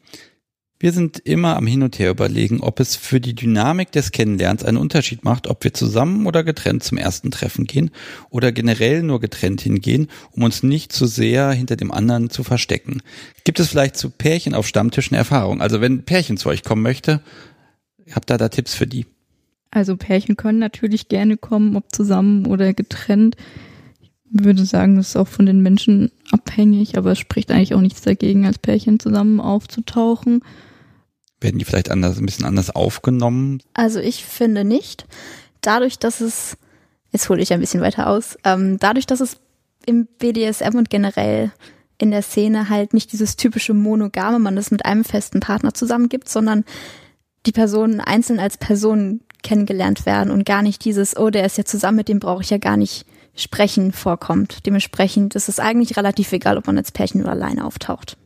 Wir 0.82 0.94
sind 0.94 1.20
immer 1.20 1.58
am 1.58 1.68
Hin 1.68 1.84
und 1.84 2.00
Her 2.00 2.10
überlegen, 2.10 2.62
ob 2.62 2.80
es 2.80 2.96
für 2.96 3.20
die 3.20 3.36
Dynamik 3.36 3.92
des 3.92 4.12
Kennenlernens 4.12 4.64
einen 4.64 4.78
Unterschied 4.78 5.26
macht, 5.26 5.48
ob 5.48 5.62
wir 5.66 5.74
zusammen 5.74 6.26
oder 6.26 6.46
getrennt 6.46 6.86
zum 6.86 6.98
ersten 6.98 7.32
Treffen 7.32 7.66
gehen 7.66 7.92
oder 8.30 8.54
generell 8.54 9.04
nur 9.04 9.20
getrennt 9.20 9.60
hingehen, 9.60 10.08
um 10.32 10.44
uns 10.44 10.64
nicht 10.64 10.94
zu 10.94 11.06
sehr 11.06 11.52
hinter 11.52 11.76
dem 11.76 11.92
anderen 11.92 12.30
zu 12.30 12.46
verstecken. 12.46 13.02
Gibt 13.44 13.60
es 13.60 13.68
vielleicht 13.68 13.98
zu 13.98 14.10
Pärchen 14.10 14.54
auf 14.54 14.68
Stammtischen 14.68 15.18
Erfahrung? 15.18 15.60
Also 15.60 15.82
wenn 15.82 16.04
Pärchen 16.04 16.38
zu 16.38 16.48
euch 16.48 16.64
kommen 16.64 16.82
möchte, 16.82 17.22
habt 18.14 18.32
ihr 18.32 18.38
da 18.38 18.48
Tipps 18.48 18.74
für 18.74 18.88
die? 18.88 19.06
Also 19.72 19.98
Pärchen 19.98 20.36
können 20.36 20.60
natürlich 20.60 21.10
gerne 21.10 21.38
kommen, 21.38 21.76
ob 21.76 21.94
zusammen 21.94 22.48
oder 22.48 22.74
getrennt. 22.74 23.36
Ich 24.02 24.12
würde 24.32 24.66
sagen, 24.66 24.96
das 24.96 25.10
ist 25.10 25.16
auch 25.16 25.28
von 25.28 25.46
den 25.46 25.62
Menschen 25.62 26.12
abhängig, 26.32 26.98
aber 26.98 27.12
es 27.12 27.20
spricht 27.20 27.52
eigentlich 27.52 27.76
auch 27.76 27.82
nichts 27.82 28.02
dagegen, 28.02 28.46
als 28.46 28.58
Pärchen 28.58 29.00
zusammen 29.00 29.40
aufzutauchen. 29.40 30.44
Werden 31.42 31.60
die 31.60 31.66
vielleicht 31.66 31.90
anders, 31.90 32.18
ein 32.18 32.26
bisschen 32.26 32.46
anders 32.46 32.70
aufgenommen? 32.70 33.62
Also 33.74 34.00
ich 34.00 34.26
finde 34.26 34.66
nicht. 34.66 35.06
Dadurch, 35.62 36.00
dass 36.00 36.20
es, 36.20 36.58
jetzt 37.12 37.30
hole 37.30 37.42
ich 37.42 37.54
ein 37.54 37.60
bisschen 37.60 37.82
weiter 37.82 38.08
aus, 38.08 38.38
ähm, 38.44 38.78
dadurch, 38.80 39.06
dass 39.06 39.20
es 39.20 39.38
im 39.86 40.08
BDSM 40.20 40.76
und 40.76 40.90
generell 40.90 41.52
in 41.98 42.12
der 42.12 42.22
Szene 42.22 42.70
halt 42.70 42.94
nicht 42.94 43.12
dieses 43.12 43.36
typische 43.36 43.74
monogame, 43.74 44.40
man 44.40 44.56
das 44.56 44.72
mit 44.72 44.86
einem 44.86 45.04
festen 45.04 45.40
Partner 45.40 45.74
zusammen 45.74 46.10
gibt, 46.10 46.30
sondern 46.30 46.66
die 47.46 47.52
Personen 47.52 48.00
einzeln 48.00 48.40
als 48.40 48.58
Personen 48.58 49.22
kennengelernt 49.44 50.06
werden 50.06 50.32
und 50.32 50.46
gar 50.46 50.62
nicht 50.62 50.84
dieses, 50.86 51.18
oh, 51.18 51.30
der 51.30 51.46
ist 51.46 51.58
ja 51.58 51.66
zusammen, 51.66 51.98
mit 51.98 52.08
dem 52.08 52.20
brauche 52.20 52.42
ich 52.42 52.50
ja 52.50 52.58
gar 52.58 52.78
nicht 52.78 53.06
sprechen 53.36 53.92
vorkommt. 53.92 54.66
Dementsprechend 54.66 55.36
ist 55.36 55.50
es 55.50 55.60
eigentlich 55.60 55.98
relativ 55.98 56.32
egal, 56.32 56.58
ob 56.58 56.68
man 56.68 56.78
als 56.78 56.92
Pärchen 56.92 57.22
oder 57.22 57.32
alleine 57.32 57.66
auftaucht. 57.66 58.18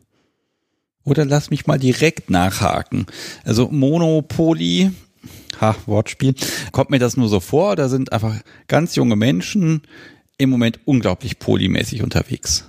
Oder 1.04 1.26
lass 1.26 1.50
mich 1.50 1.68
mal 1.68 1.78
direkt 1.78 2.30
nachhaken. 2.30 3.06
Also 3.44 3.70
Monopoly, 3.70 4.92
ha, 5.60 5.76
Wortspiel, 5.86 6.34
kommt 6.72 6.90
mir 6.90 7.00
das 7.00 7.18
nur 7.18 7.28
so 7.28 7.40
vor, 7.40 7.76
da 7.76 7.90
sind 7.90 8.14
einfach 8.14 8.36
ganz 8.68 8.96
junge 8.96 9.16
Menschen 9.16 9.82
im 10.38 10.50
Moment 10.50 10.80
unglaublich 10.86 11.40
polymäßig 11.40 12.04
unterwegs. 12.04 12.66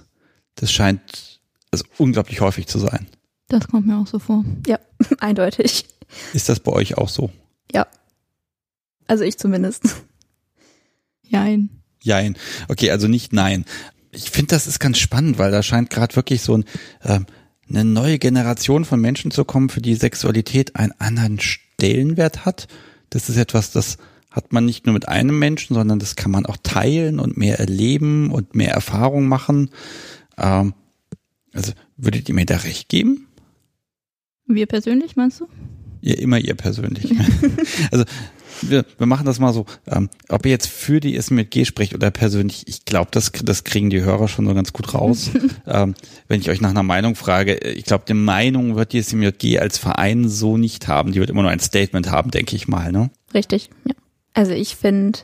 Das 0.57 0.73
scheint 0.73 1.41
also 1.71 1.85
unglaublich 1.99 2.41
häufig 2.41 2.67
zu 2.67 2.79
sein. 2.79 3.07
Das 3.49 3.69
kommt 3.69 3.87
mir 3.87 3.99
auch 3.99 4.07
so 4.07 4.19
vor. 4.19 4.45
Ja, 4.67 4.79
eindeutig. 5.19 5.87
Ist 6.33 6.49
das 6.49 6.61
bei 6.61 6.73
euch 6.73 6.97
auch 6.99 7.09
so? 7.09 7.31
Ja. 7.73 7.87
Also 9.07 9.25
ich 9.25 9.38
zumindest. 9.38 10.05
Jein. 11.23 11.71
Jein. 12.03 12.37
Okay, 12.69 12.90
also 12.90 13.09
nicht 13.09 13.33
nein. 13.33 13.64
Ich 14.12 14.31
finde, 14.31 14.49
das 14.49 14.67
ist 14.67 14.79
ganz 14.79 14.99
spannend, 14.99 15.38
weil 15.38 15.51
da 15.51 15.62
scheint 15.62 15.90
gerade 15.90 16.14
wirklich 16.17 16.43
so 16.43 16.59
ein, 16.59 16.64
äh, 17.03 17.21
eine 17.69 17.85
neue 17.85 18.19
Generation 18.19 18.85
von 18.85 19.01
Menschen 19.01 19.31
zu 19.31 19.45
kommen, 19.45 19.69
für 19.69 19.81
die 19.81 19.95
Sexualität 19.95 20.77
einen 20.77 20.93
anderen 20.99 21.40
Stellenwert 21.40 22.45
hat. 22.45 22.69
Das 23.11 23.29
ist 23.29 23.37
etwas, 23.37 23.73
das 23.73 23.99
hat 24.31 24.53
man 24.53 24.64
nicht 24.64 24.87
nur 24.87 24.93
mit 24.93 25.09
einem 25.09 25.38
Menschen, 25.38 25.75
sondern 25.75 25.99
das 25.99 26.17
kann 26.17 26.31
man 26.31 26.45
auch 26.45 26.57
teilen 26.62 27.21
und 27.21 27.37
mehr 27.37 27.59
erleben 27.59 28.31
und 28.31 28.55
mehr 28.55 28.73
Erfahrung 28.73 29.27
machen. 29.27 29.71
Ähm, 30.37 30.75
also 31.53 31.73
würdet 31.97 32.29
ihr 32.29 32.35
mir 32.35 32.45
da 32.45 32.57
recht 32.59 32.88
geben? 32.88 33.29
Wir 34.47 34.67
persönlich, 34.67 35.17
meinst 35.17 35.40
du? 35.40 35.49
Ja, 36.01 36.14
immer 36.17 36.38
ihr 36.38 36.55
persönlich. 36.55 37.14
also 37.90 38.05
wir, 38.68 38.85
wir 38.98 39.07
machen 39.07 39.27
das 39.27 39.38
mal 39.38 39.53
so. 39.53 39.66
Ähm, 39.87 40.09
ob 40.29 40.44
ihr 40.46 40.53
jetzt 40.53 40.68
für 40.68 41.00
die 41.00 41.16
SMG 41.16 41.64
spricht 41.64 41.94
oder 41.94 42.11
persönlich, 42.11 42.66
ich 42.66 42.85
glaube, 42.85 43.09
das, 43.11 43.33
das 43.33 43.64
kriegen 43.64 43.90
die 43.90 44.03
Hörer 44.03 44.29
schon 44.29 44.46
so 44.46 44.55
ganz 44.55 44.72
gut 44.72 44.94
raus. 44.94 45.31
ähm, 45.66 45.94
wenn 46.29 46.40
ich 46.40 46.50
euch 46.50 46.61
nach 46.61 46.70
einer 46.70 46.83
Meinung 46.83 47.14
frage, 47.14 47.55
ich 47.57 47.85
glaube, 47.85 48.05
die 48.07 48.14
Meinung 48.14 48.77
wird 48.77 48.92
die 48.92 49.03
SMG 49.03 49.59
als 49.59 49.79
Verein 49.79 50.29
so 50.29 50.57
nicht 50.57 50.88
haben. 50.88 51.12
Die 51.12 51.20
wird 51.20 51.31
immer 51.31 51.42
nur 51.42 51.50
ein 51.50 51.61
Statement 51.61 52.11
haben, 52.11 52.31
denke 52.31 52.57
ich 52.57 52.68
mal. 52.68 52.92
Ne? 52.92 53.11
Richtig, 53.33 53.70
ja. 53.85 53.94
Also 54.35 54.53
ich 54.53 54.77
finde, 54.77 55.20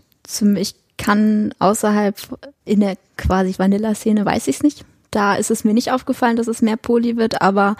ich 0.56 0.74
kann 0.96 1.52
außerhalb 1.58 2.16
in 2.64 2.80
der 2.80 2.96
quasi 3.16 3.54
Vanilla-Szene, 3.58 4.24
weiß 4.24 4.46
ich 4.46 4.56
es 4.56 4.62
nicht. 4.62 4.84
Da 5.10 5.34
ist 5.34 5.50
es 5.50 5.64
mir 5.64 5.74
nicht 5.74 5.90
aufgefallen, 5.90 6.36
dass 6.36 6.46
es 6.46 6.62
mehr 6.62 6.76
Poli 6.76 7.16
wird, 7.16 7.42
aber 7.42 7.76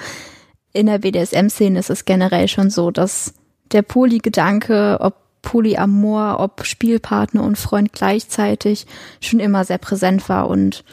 in 0.73 0.87
der 0.87 0.99
BDSM-Szene 0.99 1.79
ist 1.79 1.91
es 1.91 2.05
generell 2.05 2.49
schon 2.49 2.71
so, 2.71 2.91
dass 2.91 3.35
der 3.73 3.83
Poly-Gedanke, 3.83 4.99
ob 5.01 5.17
Polyamor, 5.43 6.41
ob 6.41 6.65
Spielpartner 6.65 7.43
und 7.43 7.57
Freund 7.57 7.93
gleichzeitig 7.93 8.87
schon 9.21 9.41
immer 9.41 9.65
sehr 9.65 9.79
präsent 9.79 10.29
war 10.29 10.49
und 10.49 10.85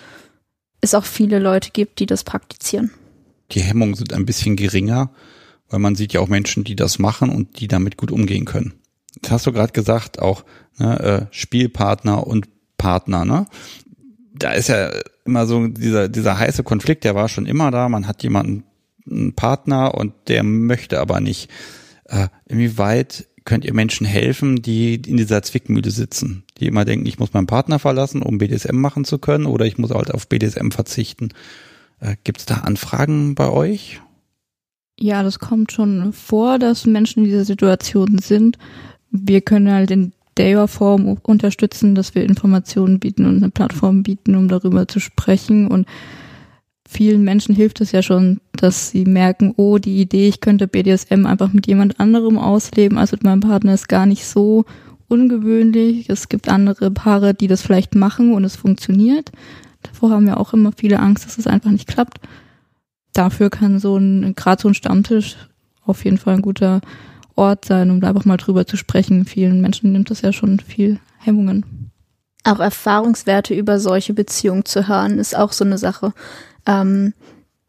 es 0.82 0.94
auch 0.94 1.06
viele 1.06 1.40
Leute 1.40 1.72
gibt, 1.72 2.00
die 2.00 2.06
das 2.06 2.24
praktizieren. 2.24 2.92
Die 3.52 3.62
Hemmungen 3.62 3.96
sind 3.96 4.14
ein 4.14 4.26
bisschen 4.26 4.56
geringer, 4.56 5.12
weil 5.70 5.80
man 5.80 5.96
sieht 5.96 6.14
ja 6.14 6.22
auch 6.22 6.28
Menschen, 6.28 6.64
die 6.64 6.76
das 6.76 7.00
machen 7.00 7.30
und 7.30 7.60
die 7.60 7.68
damit 7.68 7.98
gut 7.98 8.12
umgehen 8.12 8.46
können. 8.46 8.74
Das 9.22 9.32
hast 9.32 9.48
du 9.48 9.52
gerade 9.52 9.74
gesagt, 9.74 10.20
auch 10.20 10.44
ne, 10.78 11.00
äh, 11.00 11.26
Spielpartner 11.32 12.28
und 12.28 12.48
Partner, 12.78 13.26
ne? 13.26 13.48
Da 14.34 14.52
ist 14.52 14.70
ja 14.70 14.92
immer 15.26 15.48
so 15.48 15.68
dieser, 15.68 16.10
dieser 16.10 16.38
heiße 16.38 16.64
Konflikt, 16.64 17.04
der 17.04 17.16
war 17.16 17.28
schon 17.28 17.48
immer 17.48 17.72
da. 17.72 17.90
Man 17.90 18.08
hat 18.08 18.22
jemanden, 18.22 18.64
einen 19.10 19.34
Partner 19.34 19.96
und 19.96 20.14
der 20.28 20.44
möchte 20.44 21.00
aber 21.00 21.20
nicht. 21.20 21.50
Äh, 22.06 22.28
inwieweit 22.46 23.27
könnt 23.48 23.64
ihr 23.64 23.74
Menschen 23.74 24.06
helfen, 24.06 24.62
die 24.62 24.96
in 24.96 25.16
dieser 25.16 25.42
Zwickmühle 25.42 25.90
sitzen, 25.90 26.44
die 26.60 26.68
immer 26.68 26.84
denken, 26.84 27.06
ich 27.06 27.18
muss 27.18 27.32
meinen 27.32 27.48
Partner 27.48 27.80
verlassen, 27.80 28.22
um 28.22 28.38
BDSM 28.38 28.76
machen 28.76 29.06
zu 29.06 29.20
können, 29.20 29.46
oder 29.46 29.66
ich 29.66 29.78
muss 29.78 29.92
halt 29.92 30.14
auf 30.14 30.28
BDSM 30.28 30.72
verzichten. 30.72 31.30
Äh, 32.02 32.18
Gibt 32.26 32.40
es 32.42 32.46
da 32.46 32.56
Anfragen 32.56 33.36
bei 33.36 33.50
euch? 33.50 34.02
Ja, 35.00 35.24
das 35.24 35.40
kommt 35.40 35.72
schon 35.72 36.12
vor, 36.12 36.60
dass 36.60 36.86
Menschen 36.86 37.24
in 37.24 37.30
dieser 37.30 37.46
Situation 37.46 38.20
sind. 38.20 38.58
Wir 39.12 39.40
können 39.40 39.72
halt 39.72 39.92
in 39.92 40.12
der 40.36 40.68
Form 40.68 41.08
unterstützen, 41.08 41.96
dass 41.96 42.16
wir 42.16 42.24
Informationen 42.24 43.00
bieten 43.00 43.26
und 43.26 43.38
eine 43.38 43.50
Plattform 43.50 44.04
bieten, 44.04 44.36
um 44.36 44.50
darüber 44.50 44.90
zu 44.90 45.00
sprechen 45.00 45.70
und 45.70 45.88
vielen 46.88 47.24
Menschen 47.24 47.54
hilft 47.54 47.82
es 47.82 47.92
ja 47.92 48.02
schon, 48.02 48.40
dass 48.54 48.90
sie 48.90 49.06
merken, 49.06 49.54
oh, 49.58 49.78
die 49.78 50.02
Idee, 50.02 50.28
ich 50.28 50.42
könnte 50.42 50.68
BDSM 50.68 51.26
einfach 51.26 51.54
mit 51.54 51.68
jemand 51.68 52.00
anderem 52.00 52.38
ausleben 52.38 52.98
als 52.98 53.12
mit 53.12 53.24
meinem 53.24 53.42
Partner, 53.42 53.74
ist 53.74 53.90
gar 53.90 54.06
nicht 54.06 54.26
so 54.26 54.66
ungewöhnlich. 55.08 56.10
Es 56.10 56.30
gibt 56.30 56.50
andere 56.50 56.90
Paare, 56.92 57.34
die 57.34 57.48
das 57.48 57.62
vielleicht 57.62 57.96
machen 57.96 58.34
und 58.34 58.44
es 58.44 58.56
funktioniert. 58.56 59.32
Davor 59.84 60.12
haben 60.12 60.26
wir 60.26 60.40
auch 60.40 60.54
immer 60.54 60.72
viele 60.76 61.00
Angst, 61.00 61.26
dass 61.26 61.38
es 61.38 61.48
einfach 61.48 61.70
nicht 61.70 61.88
klappt. 61.88 62.20
Dafür 63.14 63.50
kann 63.50 63.80
so 63.80 63.98
ein, 63.98 64.34
gerade 64.36 64.62
so 64.62 64.70
ein 64.70 64.74
Stammtisch 64.74 65.38
auf 65.86 66.04
jeden 66.06 66.18
Fall 66.18 66.36
ein 66.36 66.42
guter 66.42 66.82
Ort 67.36 67.66
sein, 67.66 67.92
um 67.92 68.02
da 68.02 68.10
einfach 68.10 68.26
mal 68.26 68.38
drüber 68.38 68.66
zu 68.66 68.78
sprechen. 68.78 69.26
Vielen 69.26 69.62
Menschen 69.62 69.92
nimmt 69.92 70.10
das 70.10 70.22
ja 70.22 70.34
schon 70.34 70.60
viel 70.60 71.00
Hemmungen. 71.20 71.92
Auch 72.44 72.60
Erfahrungswerte 72.60 73.54
über 73.54 73.80
solche 73.80 74.14
Beziehungen 74.14 74.66
zu 74.66 74.88
hören, 74.88 75.20
ist 75.20 75.36
auch 75.36 75.52
so 75.52 75.66
eine 75.66 75.78
Sache 75.78 76.14
ähm, 76.68 77.14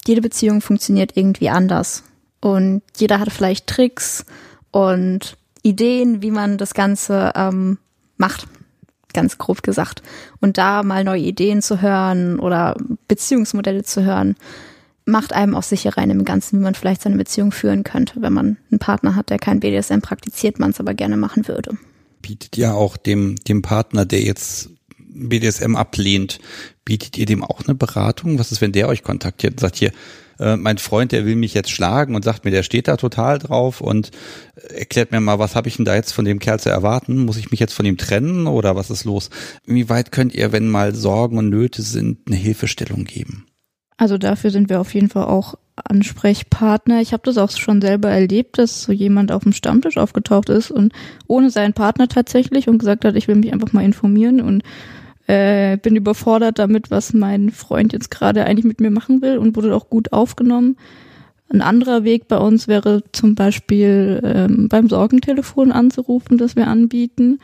jede 0.06 0.20
Beziehung 0.20 0.60
funktioniert 0.60 1.16
irgendwie 1.16 1.48
anders. 1.48 2.04
Und 2.40 2.82
jeder 2.96 3.20
hat 3.20 3.32
vielleicht 3.32 3.66
Tricks 3.66 4.24
und 4.70 5.36
Ideen, 5.62 6.22
wie 6.22 6.30
man 6.30 6.58
das 6.58 6.74
Ganze 6.74 7.32
ähm, 7.34 7.78
macht, 8.16 8.46
ganz 9.12 9.38
grob 9.38 9.62
gesagt. 9.62 10.02
Und 10.40 10.58
da 10.58 10.82
mal 10.82 11.04
neue 11.04 11.22
Ideen 11.22 11.62
zu 11.62 11.80
hören 11.80 12.38
oder 12.38 12.76
Beziehungsmodelle 13.08 13.82
zu 13.82 14.04
hören, 14.04 14.36
macht 15.04 15.32
einem 15.32 15.54
auch 15.54 15.62
sicherer 15.62 16.02
in 16.02 16.10
dem 16.10 16.24
Ganzen, 16.24 16.58
wie 16.58 16.62
man 16.62 16.74
vielleicht 16.74 17.02
seine 17.02 17.16
Beziehung 17.16 17.50
führen 17.50 17.82
könnte, 17.82 18.20
wenn 18.20 18.32
man 18.32 18.58
einen 18.70 18.78
Partner 18.78 19.16
hat, 19.16 19.30
der 19.30 19.38
kein 19.38 19.60
BDSM 19.60 20.00
praktiziert, 20.00 20.58
man 20.58 20.70
es 20.70 20.80
aber 20.80 20.94
gerne 20.94 21.16
machen 21.16 21.48
würde. 21.48 21.76
Bietet 22.20 22.56
ja 22.56 22.74
auch 22.74 22.96
dem, 22.96 23.36
dem 23.36 23.62
Partner, 23.62 24.04
der 24.04 24.20
jetzt 24.20 24.70
BDSM 25.18 25.76
ablehnt, 25.76 26.38
bietet 26.84 27.18
ihr 27.18 27.26
dem 27.26 27.42
auch 27.42 27.66
eine 27.66 27.74
Beratung? 27.74 28.38
Was 28.38 28.52
ist, 28.52 28.60
wenn 28.60 28.72
der 28.72 28.88
euch 28.88 29.02
kontaktiert 29.02 29.54
und 29.54 29.60
sagt 29.60 29.76
hier, 29.76 29.92
äh, 30.38 30.56
mein 30.56 30.78
Freund, 30.78 31.12
der 31.12 31.26
will 31.26 31.36
mich 31.36 31.54
jetzt 31.54 31.70
schlagen 31.70 32.14
und 32.14 32.24
sagt 32.24 32.44
mir, 32.44 32.50
der 32.50 32.62
steht 32.62 32.88
da 32.88 32.96
total 32.96 33.38
drauf 33.38 33.80
und 33.80 34.10
erklärt 34.74 35.10
mir 35.10 35.20
mal, 35.20 35.38
was 35.38 35.56
habe 35.56 35.68
ich 35.68 35.76
denn 35.76 35.84
da 35.84 35.94
jetzt 35.94 36.12
von 36.12 36.24
dem 36.24 36.38
Kerl 36.38 36.60
zu 36.60 36.70
erwarten? 36.70 37.24
Muss 37.24 37.36
ich 37.36 37.50
mich 37.50 37.60
jetzt 37.60 37.74
von 37.74 37.86
ihm 37.86 37.96
trennen 37.96 38.46
oder 38.46 38.76
was 38.76 38.90
ist 38.90 39.04
los? 39.04 39.30
Wie 39.66 39.88
weit 39.88 40.12
könnt 40.12 40.34
ihr, 40.34 40.52
wenn 40.52 40.68
mal 40.68 40.94
Sorgen 40.94 41.38
und 41.38 41.48
Nöte 41.50 41.82
sind, 41.82 42.18
eine 42.26 42.36
Hilfestellung 42.36 43.04
geben? 43.04 43.46
Also 43.96 44.16
dafür 44.16 44.50
sind 44.50 44.70
wir 44.70 44.80
auf 44.80 44.94
jeden 44.94 45.08
Fall 45.08 45.24
auch 45.24 45.56
Ansprechpartner. 45.74 47.00
Ich 47.00 47.12
habe 47.12 47.22
das 47.24 47.36
auch 47.36 47.50
schon 47.50 47.80
selber 47.80 48.10
erlebt, 48.10 48.58
dass 48.58 48.82
so 48.82 48.92
jemand 48.92 49.32
auf 49.32 49.42
dem 49.42 49.52
Stammtisch 49.52 49.96
aufgetaucht 49.96 50.48
ist 50.50 50.70
und 50.70 50.92
ohne 51.26 51.50
seinen 51.50 51.74
Partner 51.74 52.08
tatsächlich 52.08 52.68
und 52.68 52.78
gesagt 52.78 53.04
hat, 53.04 53.16
ich 53.16 53.26
will 53.26 53.34
mich 53.34 53.52
einfach 53.52 53.72
mal 53.72 53.84
informieren 53.84 54.40
und 54.40 54.62
äh, 55.28 55.76
bin 55.76 55.94
überfordert 55.94 56.58
damit, 56.58 56.90
was 56.90 57.12
mein 57.12 57.50
Freund 57.50 57.92
jetzt 57.92 58.10
gerade 58.10 58.44
eigentlich 58.44 58.64
mit 58.64 58.80
mir 58.80 58.90
machen 58.90 59.22
will 59.22 59.38
und 59.38 59.56
wurde 59.56 59.76
auch 59.76 59.88
gut 59.90 60.12
aufgenommen. 60.12 60.76
Ein 61.50 61.60
anderer 61.60 62.02
Weg 62.02 62.28
bei 62.28 62.38
uns 62.38 62.66
wäre 62.66 63.02
zum 63.12 63.34
Beispiel 63.34 64.20
ähm, 64.24 64.68
beim 64.68 64.88
Sorgentelefon 64.88 65.70
anzurufen, 65.70 66.38
das 66.38 66.56
wir 66.56 66.66
anbieten. 66.66 67.40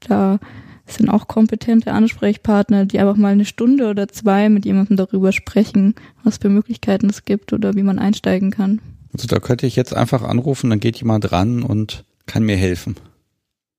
Da 0.00 0.38
sind 0.86 1.10
auch 1.10 1.26
kompetente 1.26 1.92
Ansprechpartner, 1.92 2.86
die 2.86 3.00
einfach 3.00 3.16
mal 3.16 3.32
eine 3.32 3.44
Stunde 3.44 3.88
oder 3.88 4.06
zwei 4.08 4.48
mit 4.48 4.64
jemandem 4.64 4.96
darüber 4.96 5.32
sprechen, 5.32 5.96
was 6.22 6.38
für 6.38 6.48
Möglichkeiten 6.48 7.10
es 7.10 7.24
gibt 7.24 7.52
oder 7.52 7.74
wie 7.74 7.82
man 7.82 7.98
einsteigen 7.98 8.52
kann. 8.52 8.80
Also 9.12 9.26
da 9.26 9.40
könnte 9.40 9.66
ich 9.66 9.74
jetzt 9.74 9.94
einfach 9.94 10.22
anrufen, 10.22 10.70
dann 10.70 10.80
geht 10.80 10.96
jemand 10.98 11.32
ran 11.32 11.64
und 11.64 12.04
kann 12.26 12.44
mir 12.44 12.56
helfen. 12.56 12.96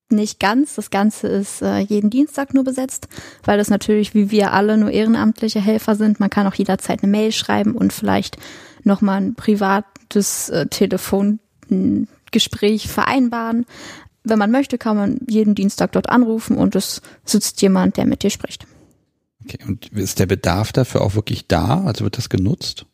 Nicht 0.10 0.40
ganz. 0.40 0.76
Das 0.76 0.90
Ganze 0.90 1.28
ist 1.28 1.62
äh, 1.62 1.80
jeden 1.80 2.10
Dienstag 2.10 2.54
nur 2.54 2.64
besetzt, 2.64 3.10
weil 3.44 3.58
das 3.58 3.70
natürlich 3.70 4.14
wie 4.14 4.32
wir 4.32 4.54
alle 4.54 4.78
nur 4.78 4.90
ehrenamtliche 4.90 5.60
Helfer 5.60 5.96
sind. 5.96 6.22
Man 6.22 6.30
kann 6.30 6.48
auch 6.48 6.54
jederzeit 6.54 7.04
eine 7.04 7.12
Mail 7.12 7.34
schreiben 7.34 7.74
und 7.74 7.92
vielleicht 7.92 8.38
nochmal 8.84 9.20
ein 9.22 9.36
privates 9.36 10.48
äh, 10.50 10.68
Telefongespräch 10.68 12.88
vereinbaren. 12.88 13.66
Wenn 14.24 14.40
man 14.40 14.52
möchte, 14.52 14.78
kann 14.78 14.96
man 14.96 15.20
jeden 15.28 15.56
Dienstag 15.56 15.92
dort 15.92 16.08
anrufen 16.10 16.56
und 16.58 16.74
es 16.76 17.02
sitzt 17.26 17.62
jemand, 17.62 17.98
der 17.98 18.06
mit 18.06 18.24
dir 18.24 18.30
spricht. 18.30 18.66
Okay, 19.44 19.60
und 19.68 19.92
ist 19.94 20.20
der 20.20 20.26
Bedarf 20.26 20.72
dafür 20.72 21.02
auch 21.02 21.16
wirklich 21.16 21.48
da? 21.48 21.84
Also 21.84 22.06
wird 22.06 22.18
das 22.18 22.30
genutzt? 22.30 22.86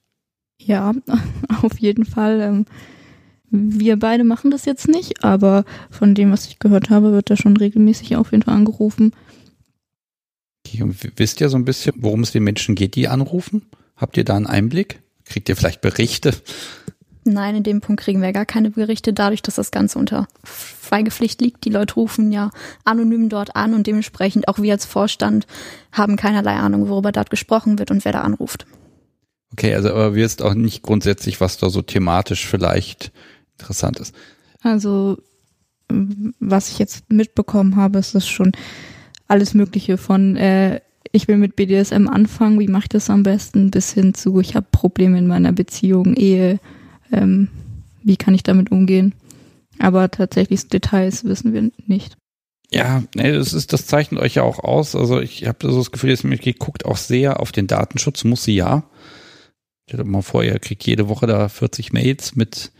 Ja, 0.59 0.93
auf 1.61 1.77
jeden 1.79 2.05
Fall. 2.05 2.41
Ähm, 2.41 2.65
wir 3.55 3.97
beide 3.97 4.23
machen 4.23 4.49
das 4.49 4.65
jetzt 4.65 4.87
nicht, 4.87 5.23
aber 5.23 5.63
von 5.91 6.15
dem, 6.15 6.31
was 6.31 6.47
ich 6.47 6.57
gehört 6.57 6.89
habe, 6.89 7.11
wird 7.11 7.29
da 7.29 7.37
schon 7.37 7.55
regelmäßig 7.55 8.15
auf 8.15 8.31
jeden 8.31 8.43
Fall 8.43 8.55
angerufen. 8.55 9.13
Okay, 10.65 10.81
und 10.81 10.97
wisst 11.19 11.39
ihr 11.39 11.49
so 11.49 11.57
ein 11.57 11.65
bisschen, 11.65 11.93
worum 11.97 12.21
es 12.21 12.31
den 12.31 12.43
Menschen 12.43 12.73
geht, 12.73 12.95
die 12.95 13.07
anrufen? 13.07 13.61
Habt 13.95 14.17
ihr 14.17 14.23
da 14.23 14.35
einen 14.35 14.47
Einblick? 14.47 15.01
Kriegt 15.25 15.49
ihr 15.49 15.55
vielleicht 15.55 15.81
Berichte? 15.81 16.33
Nein, 17.25 17.55
in 17.55 17.63
dem 17.63 17.79
Punkt 17.79 18.01
kriegen 18.01 18.23
wir 18.23 18.33
gar 18.33 18.47
keine 18.47 18.71
Berichte, 18.71 19.13
dadurch, 19.13 19.43
dass 19.43 19.55
das 19.55 19.69
Ganze 19.69 19.99
unter 19.99 20.27
Schweigepflicht 20.43 21.39
liegt. 21.39 21.63
Die 21.63 21.69
Leute 21.69 21.93
rufen 21.93 22.31
ja 22.31 22.49
anonym 22.85 23.29
dort 23.29 23.55
an 23.55 23.75
und 23.75 23.85
dementsprechend 23.85 24.47
auch 24.47 24.57
wir 24.57 24.73
als 24.73 24.85
Vorstand 24.85 25.45
haben 25.91 26.15
keinerlei 26.15 26.55
Ahnung, 26.55 26.89
worüber 26.89 27.11
dort 27.11 27.29
gesprochen 27.29 27.77
wird 27.77 27.91
und 27.91 28.03
wer 28.03 28.13
da 28.13 28.21
anruft. 28.21 28.65
Okay, 29.53 29.75
also 29.75 29.91
aber 29.91 30.15
wir 30.15 30.25
ist 30.25 30.41
auch 30.41 30.55
nicht 30.55 30.81
grundsätzlich, 30.81 31.39
was 31.39 31.57
da 31.57 31.69
so 31.69 31.83
thematisch 31.83 32.47
vielleicht 32.47 33.11
interessant 33.63 33.99
ist. 33.99 34.13
Also, 34.61 35.17
was 36.39 36.69
ich 36.69 36.79
jetzt 36.79 37.11
mitbekommen 37.11 37.75
habe, 37.75 37.99
ist 37.99 38.15
das 38.15 38.27
schon 38.27 38.51
alles 39.27 39.53
Mögliche 39.53 39.97
von 39.97 40.35
äh, 40.35 40.81
ich 41.11 41.27
will 41.27 41.37
mit 41.37 41.55
BDSM 41.55 42.07
anfangen, 42.07 42.59
wie 42.59 42.67
mache 42.67 42.85
ich 42.85 42.89
das 42.89 43.09
am 43.09 43.23
besten, 43.23 43.69
bis 43.69 43.93
hin 43.93 44.13
zu 44.15 44.39
ich 44.39 44.55
habe 44.55 44.65
Probleme 44.71 45.17
in 45.17 45.27
meiner 45.27 45.51
Beziehung, 45.51 46.15
Ehe, 46.15 46.59
ähm, 47.11 47.49
wie 48.03 48.17
kann 48.17 48.33
ich 48.33 48.43
damit 48.43 48.71
umgehen. 48.71 49.13
Aber 49.79 50.09
tatsächlich 50.09 50.67
Details 50.67 51.23
wissen 51.23 51.53
wir 51.53 51.71
nicht. 51.85 52.17
Ja, 52.71 53.03
nee, 53.15 53.31
das 53.31 53.53
ist, 53.53 53.73
das 53.73 53.85
zeichnet 53.85 54.21
euch 54.21 54.35
ja 54.35 54.43
auch 54.43 54.59
aus. 54.59 54.95
Also 54.95 55.21
ich 55.21 55.45
habe 55.45 55.69
so 55.69 55.77
das 55.77 55.91
Gefühl, 55.91 56.09
dass 56.09 56.23
mir 56.23 56.37
guckt 56.37 56.85
auch 56.85 56.97
sehr 56.97 57.39
auf 57.39 57.51
den 57.51 57.67
Datenschutz, 57.67 58.23
muss 58.23 58.43
sie 58.43 58.55
ja. 58.55 58.83
Stellt 59.87 60.01
euch 60.01 60.07
mal 60.07 60.23
vor, 60.23 60.43
ihr 60.43 60.57
kriegt 60.57 60.83
jede 60.85 61.09
Woche 61.09 61.27
da 61.27 61.47
40 61.47 61.93
Mails 61.93 62.35
mit 62.35 62.71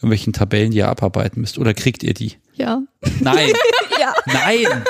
irgendwelchen 0.00 0.32
Tabellen, 0.32 0.70
die 0.70 0.78
ihr 0.78 0.88
abarbeiten 0.88 1.40
müsst? 1.40 1.58
Oder 1.58 1.74
kriegt 1.74 2.02
ihr 2.02 2.14
die? 2.14 2.34
Ja. 2.54 2.82
Nein. 3.20 3.52
ja. 4.00 4.14
Nein. 4.26 4.84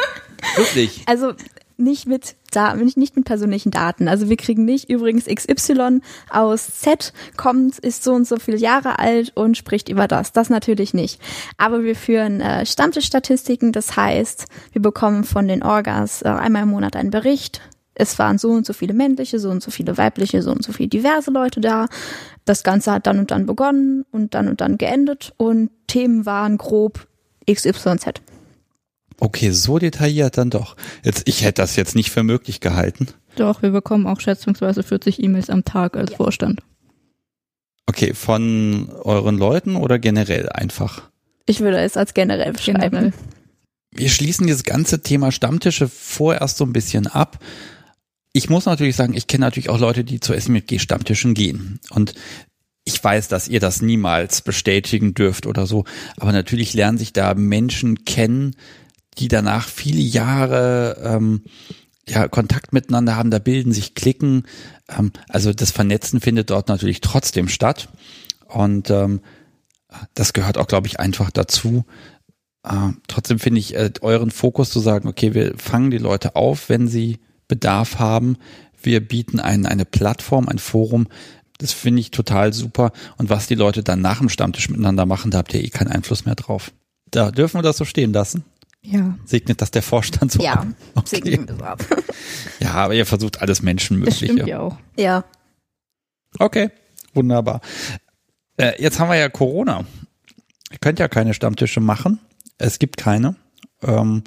Wirklich. 0.57 1.03
Also 1.07 1.33
nicht 1.81 2.07
mit 2.07 2.37
da 2.53 2.75
nicht 2.75 3.17
mit 3.17 3.25
persönlichen 3.25 3.71
Daten. 3.71 4.09
Also 4.09 4.29
wir 4.29 4.37
kriegen 4.37 4.65
nicht 4.65 4.91
übrigens 4.91 5.27
XY 5.27 6.01
aus 6.29 6.79
Z 6.81 7.13
kommt, 7.37 7.79
ist 7.79 8.05
so 8.05 8.13
und 8.13 8.27
so 8.27 8.37
viele 8.37 8.57
Jahre 8.57 8.99
alt 8.99 9.33
und 9.35 9.57
spricht 9.57 9.89
über 9.89 10.07
das. 10.07 10.33
Das 10.33 10.51
natürlich 10.51 10.95
nicht. 10.95 11.21
Aber 11.57 11.83
wir 11.83 11.97
führen 11.97 12.41
äh, 12.41 12.67
Stammtischstatistiken. 12.67 13.73
Das 13.73 13.97
heißt, 13.97 14.47
wir 14.73 14.83
bekommen 14.83 15.25
von 15.25 15.49
den 15.49 15.63
Orgas 15.63 16.23
äh, 16.23 16.29
einmal 16.29 16.65
im 16.65 16.71
Monat 16.71 16.97
einen 16.97 17.11
Bericht. 17.11 17.61
Es 18.01 18.19
waren 18.19 18.39
so 18.39 18.51
und 18.51 18.67
so 18.67 18.73
viele 18.73 18.95
männliche, 18.95 19.39
so 19.39 19.51
und 19.51 19.63
so 19.63 19.71
viele 19.71 19.97
weibliche, 19.99 20.43
so 20.43 20.51
und 20.51 20.65
so 20.65 20.73
viele 20.73 20.89
diverse 20.89 21.31
Leute 21.31 21.61
da. 21.61 21.87
Das 22.45 22.63
Ganze 22.63 22.93
hat 22.93 23.07
dann 23.07 23.19
und 23.19 23.31
dann 23.31 23.47
begonnen 23.47 24.05
und 24.11 24.35
dann 24.35 24.49
und 24.49 24.61
dann 24.61 24.79
geendet 24.79 25.33
und 25.37 25.71
Themen 25.87 26.27
waren 26.27 26.57
grob 26.57 27.07
XYZ. 27.51 28.21
Okay, 29.19 29.51
so 29.51 29.79
detailliert 29.79 30.39
dann 30.39 30.49
doch. 30.49 30.77
Jetzt, 31.05 31.29
ich 31.29 31.43
hätte 31.43 31.61
das 31.61 31.77
jetzt 31.77 31.95
nicht 31.95 32.11
für 32.11 32.23
möglich 32.23 32.61
gehalten. 32.61 33.09
Doch, 33.37 33.61
wir 33.63 33.71
bekommen 33.71 34.07
auch 34.07 34.21
schätzungsweise 34.21 34.83
40 34.83 35.23
E-Mails 35.23 35.51
am 35.51 35.65
Tag 35.65 35.97
als 35.97 36.13
ja. 36.13 36.17
Vorstand. 36.17 36.63
Okay, 37.87 38.15
von 38.15 38.89
euren 39.03 39.37
Leuten 39.37 39.77
oder 39.77 39.99
generell 39.99 40.49
einfach? 40.49 41.11
Ich 41.45 41.61
würde 41.61 41.81
es 41.81 41.97
als 41.97 42.15
generell 42.15 42.53
beschreiben. 42.53 42.81
Generell. 42.81 43.13
Wir 43.93 44.09
schließen 44.09 44.47
dieses 44.47 44.63
ganze 44.63 45.03
Thema 45.03 45.33
Stammtische 45.33 45.89
vorerst 45.89 46.57
so 46.57 46.65
ein 46.65 46.73
bisschen 46.73 47.07
ab. 47.07 47.39
Ich 48.33 48.49
muss 48.49 48.67
natürlich 48.67 48.97
sagen, 48.97 49.15
ich 49.15 49.27
kenne 49.27 49.45
natürlich 49.45 49.71
auch 49.71 49.81
Leute, 49.81 50.05
die 50.05 50.21
zu 50.21 50.33
SMG-Stammtischen 50.33 51.35
gehen. 51.35 51.81
Und 51.91 52.15
ich 52.85 53.03
weiß, 53.03 53.29
dass 53.29 53.49
ihr 53.49 53.61
das 53.61 53.83
niemals 53.83 54.43
bestätigen 54.43 55.15
dürft 55.15 55.47
oder 55.47 55.67
so. 55.67 55.85
Aber 56.17 56.33
natürlich 56.33 56.75
lernen 56.75 56.99
sich 56.99 57.13
da 57.13 57.35
Menschen 57.35 58.05
kennen, 58.05 58.55
die 59.19 59.29
danach 59.29 59.69
viele 59.69 60.01
Jahre 60.01 60.97
ähm, 61.03 61.43
ja, 62.09 62.29
Kontakt 62.29 62.73
miteinander 62.73 63.17
haben, 63.17 63.31
da 63.31 63.39
bilden 63.39 63.73
sich 63.73 63.95
Klicken. 63.95 64.47
Ähm, 64.89 65.13
also 65.29 65.53
das 65.53 65.71
Vernetzen 65.71 66.21
findet 66.21 66.51
dort 66.51 66.69
natürlich 66.69 67.01
trotzdem 67.01 67.49
statt. 67.49 67.89
Und 68.47 68.91
ähm, 68.91 69.21
das 70.15 70.33
gehört 70.33 70.59
auch, 70.59 70.67
glaube 70.67 70.87
ich, 70.87 71.01
einfach 71.01 71.31
dazu. 71.31 71.85
Äh, 72.65 72.91
trotzdem 73.09 73.39
finde 73.39 73.61
ich 73.61 73.75
äh, 73.75 73.91
euren 74.01 74.31
Fokus 74.31 74.71
zu 74.71 74.81
sagen, 74.81 75.09
okay, 75.09 75.35
wir 75.35 75.55
fangen 75.59 75.91
die 75.91 75.99
Leute 75.99 76.37
auf, 76.37 76.69
wenn 76.69 76.89
sie 76.89 77.19
Bedarf 77.51 77.99
haben. 77.99 78.39
Wir 78.81 79.07
bieten 79.07 79.41
ein, 79.41 79.67
eine 79.67 79.85
Plattform, 79.85 80.49
ein 80.49 80.59
Forum. 80.59 81.09
Das 81.59 81.73
finde 81.73 82.01
ich 82.01 82.11
total 82.11 82.55
super. 82.55 82.93
Und 83.19 83.29
was 83.29 83.47
die 83.47 83.55
Leute 83.55 83.83
dann 83.83 84.01
nach 84.01 84.21
dem 84.21 84.31
Stammtisch 84.31 84.71
miteinander 84.71 85.05
machen, 85.05 85.31
da 85.31 85.39
habt 85.39 85.53
ihr 85.53 85.63
eh 85.63 85.69
keinen 85.69 85.89
Einfluss 85.89 86.25
mehr 86.25 86.37
drauf. 86.37 86.73
Da 87.11 87.31
dürfen 87.31 87.59
wir 87.59 87.63
das 87.63 87.77
so 87.77 87.85
stehen 87.85 88.15
lassen. 88.15 88.45
Ja. 88.83 89.19
Segnet 89.27 89.61
das 89.61 89.71
der 89.71 89.83
Vorstand 89.83 90.33
so 90.33 90.43
ja, 90.43 90.55
ab? 90.55 90.67
Ja, 90.67 90.87
okay. 90.95 91.17
segnen 91.17 91.49
so 91.49 91.63
ab. 91.63 91.85
ja, 92.61 92.73
aber 92.73 92.95
ihr 92.95 93.05
versucht 93.05 93.43
alles 93.43 93.61
Menschenmögliche. 93.61 94.27
Das 94.27 94.33
stimmt 94.33 94.49
ja 94.49 94.61
auch. 94.61 94.79
Ja. 94.97 95.25
Okay, 96.39 96.71
wunderbar. 97.13 97.61
Äh, 98.57 98.81
jetzt 98.83 98.99
haben 98.99 99.11
wir 99.11 99.17
ja 99.17 99.29
Corona. 99.29 99.85
Ihr 100.71 100.79
könnt 100.79 100.99
ja 100.99 101.09
keine 101.09 101.35
Stammtische 101.35 101.81
machen. 101.81 102.21
Es 102.57 102.79
gibt 102.79 102.97
keine. 102.97 103.37
Ähm, 103.83 104.23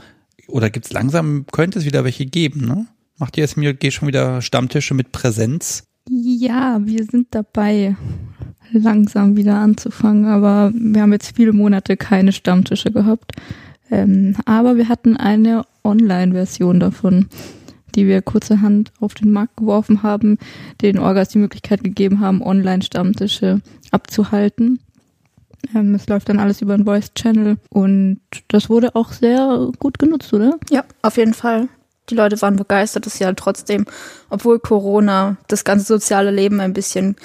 oder 0.47 0.69
gibt 0.69 0.85
es 0.85 0.91
langsam, 0.91 1.45
könnte 1.51 1.79
es 1.79 1.85
wieder 1.85 2.03
welche 2.03 2.25
geben, 2.25 2.67
ne? 2.67 2.87
Macht 3.17 3.37
ihr 3.37 3.43
jetzt 3.43 3.57
mir 3.57 3.75
schon 3.89 4.07
wieder 4.07 4.41
Stammtische 4.41 4.93
mit 4.93 5.11
Präsenz? 5.11 5.83
Ja, 6.09 6.79
wir 6.83 7.05
sind 7.05 7.27
dabei, 7.31 7.95
langsam 8.71 9.37
wieder 9.37 9.55
anzufangen, 9.55 10.25
aber 10.25 10.71
wir 10.75 11.01
haben 11.01 11.13
jetzt 11.13 11.35
viele 11.35 11.53
Monate 11.53 11.95
keine 11.95 12.31
Stammtische 12.31 12.91
gehabt. 12.91 13.31
Ähm, 13.91 14.35
aber 14.45 14.75
wir 14.75 14.89
hatten 14.89 15.15
eine 15.15 15.63
Online-Version 15.83 16.79
davon, 16.79 17.27
die 17.95 18.07
wir 18.07 18.21
kurzerhand 18.21 18.91
auf 18.99 19.13
den 19.13 19.31
Markt 19.31 19.57
geworfen 19.57 20.01
haben, 20.03 20.37
den 20.81 20.97
Orgas 20.97 21.29
die 21.29 21.37
Möglichkeit 21.37 21.83
gegeben 21.83 22.19
haben, 22.19 22.41
Online-Stammtische 22.41 23.61
abzuhalten. 23.91 24.79
Ähm, 25.75 25.93
es 25.95 26.07
läuft 26.07 26.29
dann 26.29 26.39
alles 26.39 26.61
über 26.61 26.73
einen 26.73 26.85
Voice-Channel 26.85 27.57
und 27.69 28.19
das 28.47 28.69
wurde 28.69 28.95
auch 28.95 29.11
sehr 29.11 29.69
gut 29.79 29.99
genutzt, 29.99 30.33
oder? 30.33 30.59
Ja, 30.69 30.83
auf 31.03 31.17
jeden 31.17 31.33
Fall. 31.33 31.69
Die 32.09 32.15
Leute 32.15 32.41
waren 32.41 32.55
begeistert, 32.55 33.05
dass 33.05 33.17
sie 33.17 33.25
halt 33.25 33.37
trotzdem, 33.37 33.85
obwohl 34.29 34.59
Corona 34.59 35.37
das 35.47 35.63
ganze 35.63 35.85
soziale 35.85 36.31
Leben 36.31 36.59
ein 36.59 36.73
bisschen 36.73 37.15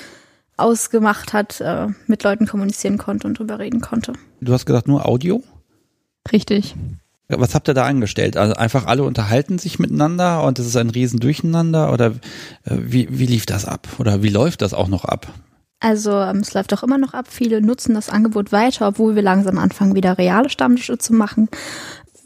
ausgemacht 0.57 1.33
hat, 1.33 1.61
äh, 1.61 1.89
mit 2.07 2.23
Leuten 2.23 2.47
kommunizieren 2.47 2.99
konnte 2.99 3.27
und 3.27 3.39
drüber 3.39 3.59
reden 3.59 3.81
konnte. 3.81 4.13
Du 4.41 4.53
hast 4.53 4.67
gesagt, 4.67 4.89
nur 4.89 5.07
Audio? 5.07 5.43
Richtig. 6.33 6.75
Was 7.29 7.55
habt 7.55 7.69
ihr 7.69 7.75
da 7.75 7.85
angestellt? 7.85 8.37
Also 8.37 8.55
einfach 8.55 8.87
alle 8.87 9.03
unterhalten 9.03 9.59
sich 9.59 9.79
miteinander 9.79 10.43
und 10.45 10.59
es 10.59 10.67
ist 10.67 10.77
ein 10.77 10.91
Riesendurcheinander 10.91 11.93
oder 11.93 12.07
äh, 12.07 12.77
wie, 12.79 13.07
wie 13.11 13.27
lief 13.27 13.47
das 13.47 13.67
ab? 13.67 13.87
Oder 13.99 14.23
wie 14.23 14.31
läuft 14.31 14.63
das 14.63 14.75
auch 14.75 14.89
noch 14.89 15.05
ab? 15.05 15.29
Also 15.81 16.13
ähm, 16.13 16.39
es 16.39 16.55
läuft 16.55 16.73
auch 16.75 16.83
immer 16.83 16.99
noch 16.99 17.15
ab. 17.15 17.27
Viele 17.29 17.61
nutzen 17.61 17.95
das 17.95 18.09
Angebot 18.09 18.51
weiter, 18.51 18.89
obwohl 18.89 19.15
wir 19.15 19.23
langsam 19.23 19.59
anfangen, 19.59 19.95
wieder 19.95 20.19
reale 20.19 20.49
Stammtische 20.49 20.99
zu 20.99 21.13
machen 21.13 21.49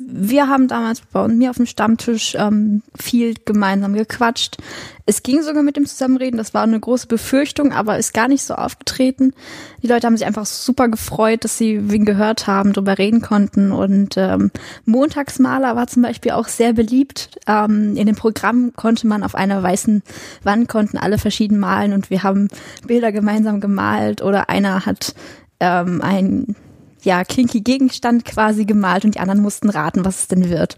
wir 0.07 0.49
haben 0.49 0.69
damals 0.69 1.01
bei 1.01 1.27
mir 1.29 1.51
auf 1.51 1.57
dem 1.57 1.67
Stammtisch 1.67 2.35
ähm, 2.39 2.83
viel 2.99 3.35
gemeinsam 3.45 3.95
gequatscht. 3.95 4.57
Es 5.05 5.23
ging 5.23 5.43
sogar 5.43 5.63
mit 5.63 5.77
dem 5.77 5.87
Zusammenreden, 5.87 6.39
das 6.39 6.55
war 6.55 6.63
eine 6.63 6.79
große 6.79 7.07
Befürchtung, 7.07 7.73
aber 7.73 7.99
ist 7.99 8.15
gar 8.15 8.29
nicht 8.29 8.43
so 8.45 8.55
aufgetreten. 8.55 9.35
Die 9.83 9.89
Leute 9.89 10.07
haben 10.07 10.17
sich 10.17 10.27
einfach 10.27 10.47
super 10.47 10.89
gefreut, 10.89 11.45
dass 11.45 11.59
sie 11.59 11.91
wen 11.91 12.05
gehört 12.05 12.47
haben, 12.47 12.73
drüber 12.73 12.99
reden 12.99 13.21
konnten. 13.21 13.73
Und 13.73 14.17
ähm, 14.17 14.51
Montagsmaler 14.85 15.75
war 15.75 15.89
zum 15.89 16.03
Beispiel 16.03 16.33
auch 16.33 16.49
sehr 16.49 16.73
beliebt. 16.73 17.31
Ähm, 17.49 17.97
in 17.97 18.07
dem 18.07 18.17
Programm 18.17 18.73
konnte 18.75 19.07
man 19.07 19.25
auf 19.25 19.35
einer 19.35 19.63
weißen 19.63 20.03
Wand 20.45 20.69
konnten 20.69 20.99
alle 20.99 21.19
verschieden 21.19 21.59
malen 21.59 21.93
und 21.93 22.11
wir 22.11 22.23
haben 22.23 22.49
Bilder 22.87 23.13
gemeinsam 23.13 23.61
gemalt 23.61 24.23
oder 24.23 24.49
einer 24.49 24.87
hat 24.87 25.15
ähm, 25.61 26.01
ein 26.03 26.57
ja, 27.03 27.25
kinky 27.25 27.61
Gegenstand 27.61 28.25
quasi 28.25 28.65
gemalt 28.65 29.05
und 29.05 29.15
die 29.15 29.21
anderen 29.21 29.41
mussten 29.41 29.69
raten, 29.69 30.05
was 30.05 30.21
es 30.21 30.29
denn 30.29 30.49
wird. 30.49 30.77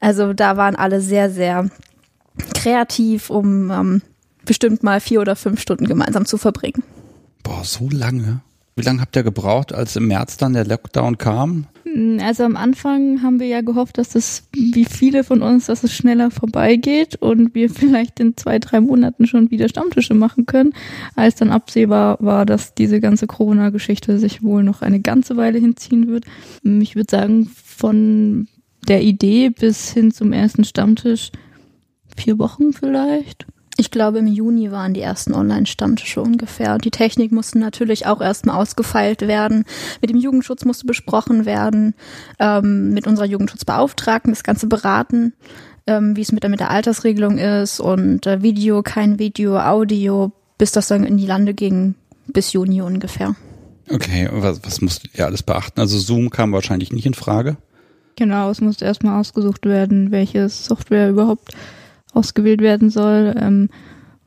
Also 0.00 0.32
da 0.32 0.56
waren 0.56 0.76
alle 0.76 1.00
sehr, 1.00 1.30
sehr 1.30 1.70
kreativ, 2.54 3.30
um 3.30 3.70
ähm, 3.70 4.02
bestimmt 4.44 4.82
mal 4.82 5.00
vier 5.00 5.20
oder 5.20 5.36
fünf 5.36 5.60
Stunden 5.60 5.86
gemeinsam 5.86 6.26
zu 6.26 6.38
verbringen. 6.38 6.82
Boah, 7.42 7.64
so 7.64 7.88
lange? 7.90 8.42
Wie 8.74 8.82
lange 8.82 9.02
habt 9.02 9.14
ihr 9.16 9.22
gebraucht, 9.22 9.74
als 9.74 9.96
im 9.96 10.08
März 10.08 10.38
dann 10.38 10.54
der 10.54 10.64
Lockdown 10.64 11.18
kam? 11.18 11.66
Hm, 11.84 12.18
also 12.22 12.44
am 12.44 12.56
Anfang 12.56 13.22
haben 13.22 13.38
wir 13.38 13.46
ja 13.46 13.60
gehofft, 13.60 13.98
dass 13.98 14.14
es, 14.14 14.48
wie 14.54 14.86
viele 14.86 15.24
von 15.24 15.42
uns, 15.42 15.66
dass 15.66 15.84
es 15.84 15.92
schneller 15.92 16.30
vorbeigeht 16.30 17.16
und 17.16 17.54
wir 17.54 17.68
vielleicht 17.70 18.18
in 18.20 18.36
zwei, 18.36 18.58
drei 18.58 18.80
Monaten 18.80 19.26
schon 19.26 19.50
wieder 19.50 19.68
Stammtische 19.68 20.14
machen 20.14 20.46
können, 20.46 20.72
als 21.16 21.34
dann 21.34 21.50
absehbar 21.50 22.16
war, 22.20 22.46
dass 22.46 22.74
diese 22.74 23.00
ganze 23.00 23.26
Corona-Geschichte 23.26 24.18
sich 24.18 24.42
wohl 24.42 24.62
noch 24.62 24.80
eine 24.80 25.00
ganze 25.00 25.36
Weile 25.36 25.58
hinziehen 25.58 26.08
wird. 26.08 26.24
Hm, 26.62 26.80
ich 26.80 26.96
würde 26.96 27.10
sagen, 27.10 27.46
von 27.46 28.48
der 28.88 29.02
Idee 29.02 29.50
bis 29.50 29.92
hin 29.92 30.12
zum 30.12 30.32
ersten 30.32 30.64
Stammtisch 30.64 31.30
vier 32.16 32.38
Wochen 32.38 32.72
vielleicht. 32.72 33.46
Ich 33.78 33.90
glaube, 33.90 34.18
im 34.18 34.26
Juni 34.26 34.70
waren 34.70 34.92
die 34.92 35.00
ersten 35.00 35.32
Online-Stammtische 35.32 36.20
ungefähr. 36.20 36.74
Und 36.74 36.84
die 36.84 36.90
Technik 36.90 37.32
musste 37.32 37.58
natürlich 37.58 38.06
auch 38.06 38.20
erstmal 38.20 38.56
ausgefeilt 38.56 39.22
werden. 39.22 39.64
Mit 40.00 40.10
dem 40.10 40.18
Jugendschutz 40.18 40.64
musste 40.64 40.86
besprochen 40.86 41.46
werden, 41.46 41.94
ähm, 42.38 42.90
mit 42.90 43.06
unserer 43.06 43.26
Jugendschutzbeauftragten 43.26 44.32
das 44.32 44.44
Ganze 44.44 44.66
beraten, 44.66 45.32
ähm, 45.86 46.16
wie 46.16 46.20
es 46.20 46.32
mit 46.32 46.42
der, 46.42 46.50
mit 46.50 46.60
der 46.60 46.70
Altersregelung 46.70 47.38
ist 47.38 47.80
und 47.80 48.26
äh, 48.26 48.42
Video, 48.42 48.82
kein 48.82 49.18
Video, 49.18 49.58
Audio, 49.58 50.32
bis 50.58 50.72
das 50.72 50.88
dann 50.88 51.04
in 51.04 51.16
die 51.16 51.26
Lande 51.26 51.54
ging, 51.54 51.94
bis 52.26 52.52
Juni 52.52 52.82
ungefähr. 52.82 53.34
Okay, 53.90 54.28
was, 54.30 54.60
was 54.64 54.80
musst 54.80 55.08
ihr 55.14 55.26
alles 55.26 55.42
beachten? 55.42 55.80
Also 55.80 55.98
Zoom 55.98 56.30
kam 56.30 56.52
wahrscheinlich 56.52 56.92
nicht 56.92 57.06
in 57.06 57.14
Frage. 57.14 57.56
Genau, 58.16 58.50
es 58.50 58.60
musste 58.60 58.84
erstmal 58.84 59.18
ausgesucht 59.18 59.64
werden, 59.64 60.10
welche 60.10 60.48
Software 60.48 61.08
überhaupt 61.08 61.54
ausgewählt 62.12 62.60
werden 62.60 62.90
soll. 62.90 63.34
Ähm, 63.38 63.68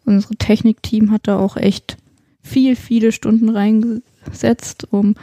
unsere 0.06 0.36
Technikteam 0.36 1.12
hat 1.12 1.28
da 1.28 1.38
auch 1.38 1.58
echt 1.58 1.98
viel, 2.42 2.76
viele 2.76 3.12
Stunden 3.12 3.50
reingesetzt, 3.50 4.88
um 4.92 5.16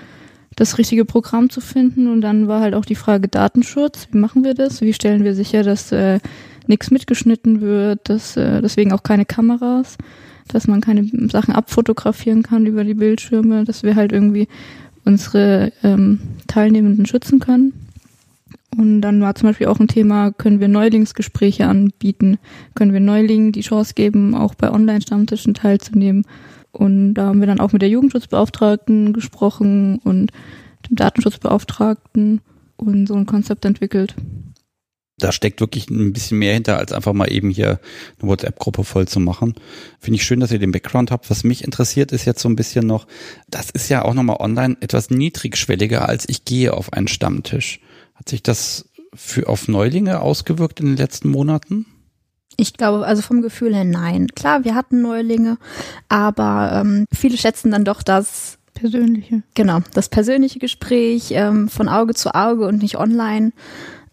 das 0.57 0.79
richtige 0.79 1.05
Programm 1.05 1.51
zu 1.51 1.61
finden. 1.61 2.09
Und 2.09 2.21
dann 2.21 2.49
war 2.49 2.61
halt 2.61 2.75
auch 2.75 2.85
die 2.85 2.95
Frage 2.95 3.29
Datenschutz. 3.29 4.09
Wie 4.11 4.19
machen 4.19 4.45
wir 4.45 4.55
das? 4.55 4.81
Wie 4.81 4.93
stellen 4.93 5.25
wir 5.25 5.35
sicher, 5.35 5.63
dass 5.63 5.93
äh, 5.93 6.21
nichts 6.67 6.91
mitgeschnitten 6.91 7.61
wird, 7.61 8.09
dass 8.09 8.37
äh, 8.37 8.61
deswegen 8.61 8.93
auch 8.93 9.03
keine 9.03 9.25
Kameras, 9.25 9.97
dass 10.49 10.67
man 10.67 10.81
keine 10.81 11.09
Sachen 11.31 11.55
abfotografieren 11.55 12.43
kann 12.43 12.67
über 12.67 12.85
die 12.85 12.95
Bildschirme, 12.95 13.65
dass 13.65 13.83
wir 13.83 13.97
halt 13.97 14.13
irgendwie 14.13 14.49
unsere 15.05 15.73
ähm, 15.83 16.21
Teilnehmenden 16.47 17.07
schützen 17.07 17.41
können. 17.41 17.73
Und 18.77 19.03
dann 19.03 19.21
war 19.21 19.35
zum 19.35 19.51
Beispiel 19.51 19.67
auch 19.67 19.81
ein 19.81 19.89
Thema, 19.89 20.33
können 20.33 20.61
wir 20.61 20.69
Neulingsgespräche 20.69 21.67
anbieten? 21.67 22.39
Können 22.75 22.93
wir 22.93 23.01
Neulingen 23.01 23.53
die 23.53 23.61
Chance 23.61 23.93
geben, 23.95 24.35
auch 24.35 24.55
bei 24.55 24.71
Online-Stammtischen 24.71 25.55
teilzunehmen? 25.55 26.25
Und 26.71 27.15
da 27.15 27.27
haben 27.27 27.41
wir 27.41 27.47
dann 27.47 27.61
auch 27.61 27.73
mit 27.73 27.83
der 27.83 27.91
Jugendschutzbeauftragten 27.91 29.13
gesprochen 29.13 29.99
und 30.05 30.33
dem 30.89 30.97
Datenschutzbeauftragten 30.97 32.41
und 32.77 33.07
so 33.07 33.15
ein 33.15 33.27
Konzept 33.27 33.65
entwickelt. 33.67 34.15
da 35.19 35.33
steckt 35.33 35.61
wirklich 35.61 35.89
ein 35.89 36.13
bisschen 36.13 36.39
mehr 36.39 36.55
hinter, 36.55 36.79
als 36.79 36.93
einfach 36.93 37.13
mal 37.13 37.31
eben 37.31 37.51
hier 37.51 37.79
eine 38.21 38.29
WhatsApp-Gruppe 38.29 38.85
voll 38.85 39.07
zu 39.07 39.21
machen. 39.21 39.55
Finde 40.01 40.17
ich 40.17 40.25
schön, 40.25 40.41
dass 40.41 40.51
ihr 40.51 40.59
den 40.59 40.73
Background 40.73 41.11
habt. 41.11 41.31
Was 41.31 41.45
mich 41.45 41.63
interessiert, 41.65 42.13
ist 42.13 42.25
jetzt 42.25 42.41
so 42.41 42.49
ein 42.49 42.57
bisschen 42.57 42.87
noch, 42.87 43.07
das 43.49 43.71
ist 43.71 43.89
ja 43.89 44.03
auch 44.03 44.15
nochmal 44.15 44.39
online 44.41 44.77
etwas 44.81 45.11
niedrigschwelliger, 45.11 46.09
als 46.09 46.29
ich 46.29 46.45
gehe 46.45 46.75
auf 46.75 46.93
einen 46.93 47.09
Stammtisch. 47.09 47.81
Hat 48.23 48.29
sich 48.29 48.45
das 48.45 48.89
für 49.13 49.49
auf 49.49 49.67
Neulinge 49.67 50.21
ausgewirkt 50.21 50.79
in 50.79 50.87
den 50.87 50.97
letzten 50.97 51.29
Monaten? 51.29 51.87
Ich 52.57 52.73
glaube, 52.75 53.05
also 53.05 53.21
vom 53.21 53.43
Gefühl 53.43 53.75
her 53.75 53.83
nein. 53.83 54.29
Klar, 54.29 54.65
wir 54.65 54.77
hatten 54.77 55.03
Neulinge, 55.03 55.59
aber 56.09 56.71
ähm, 56.73 57.07
viele 57.13 57.37
schätzen 57.37 57.73
dann 57.73 57.85
doch 57.85 58.01
das 58.01 58.59
Persönliche. 58.75 59.43
Genau, 59.55 59.81
das 59.95 60.09
persönliche 60.09 60.61
Gespräch 60.61 61.33
ähm, 61.33 61.69
von 61.69 61.89
Auge 61.89 62.15
zu 62.15 62.33
Auge 62.33 62.65
und 62.69 62.81
nicht 62.81 62.97
online. 62.97 63.51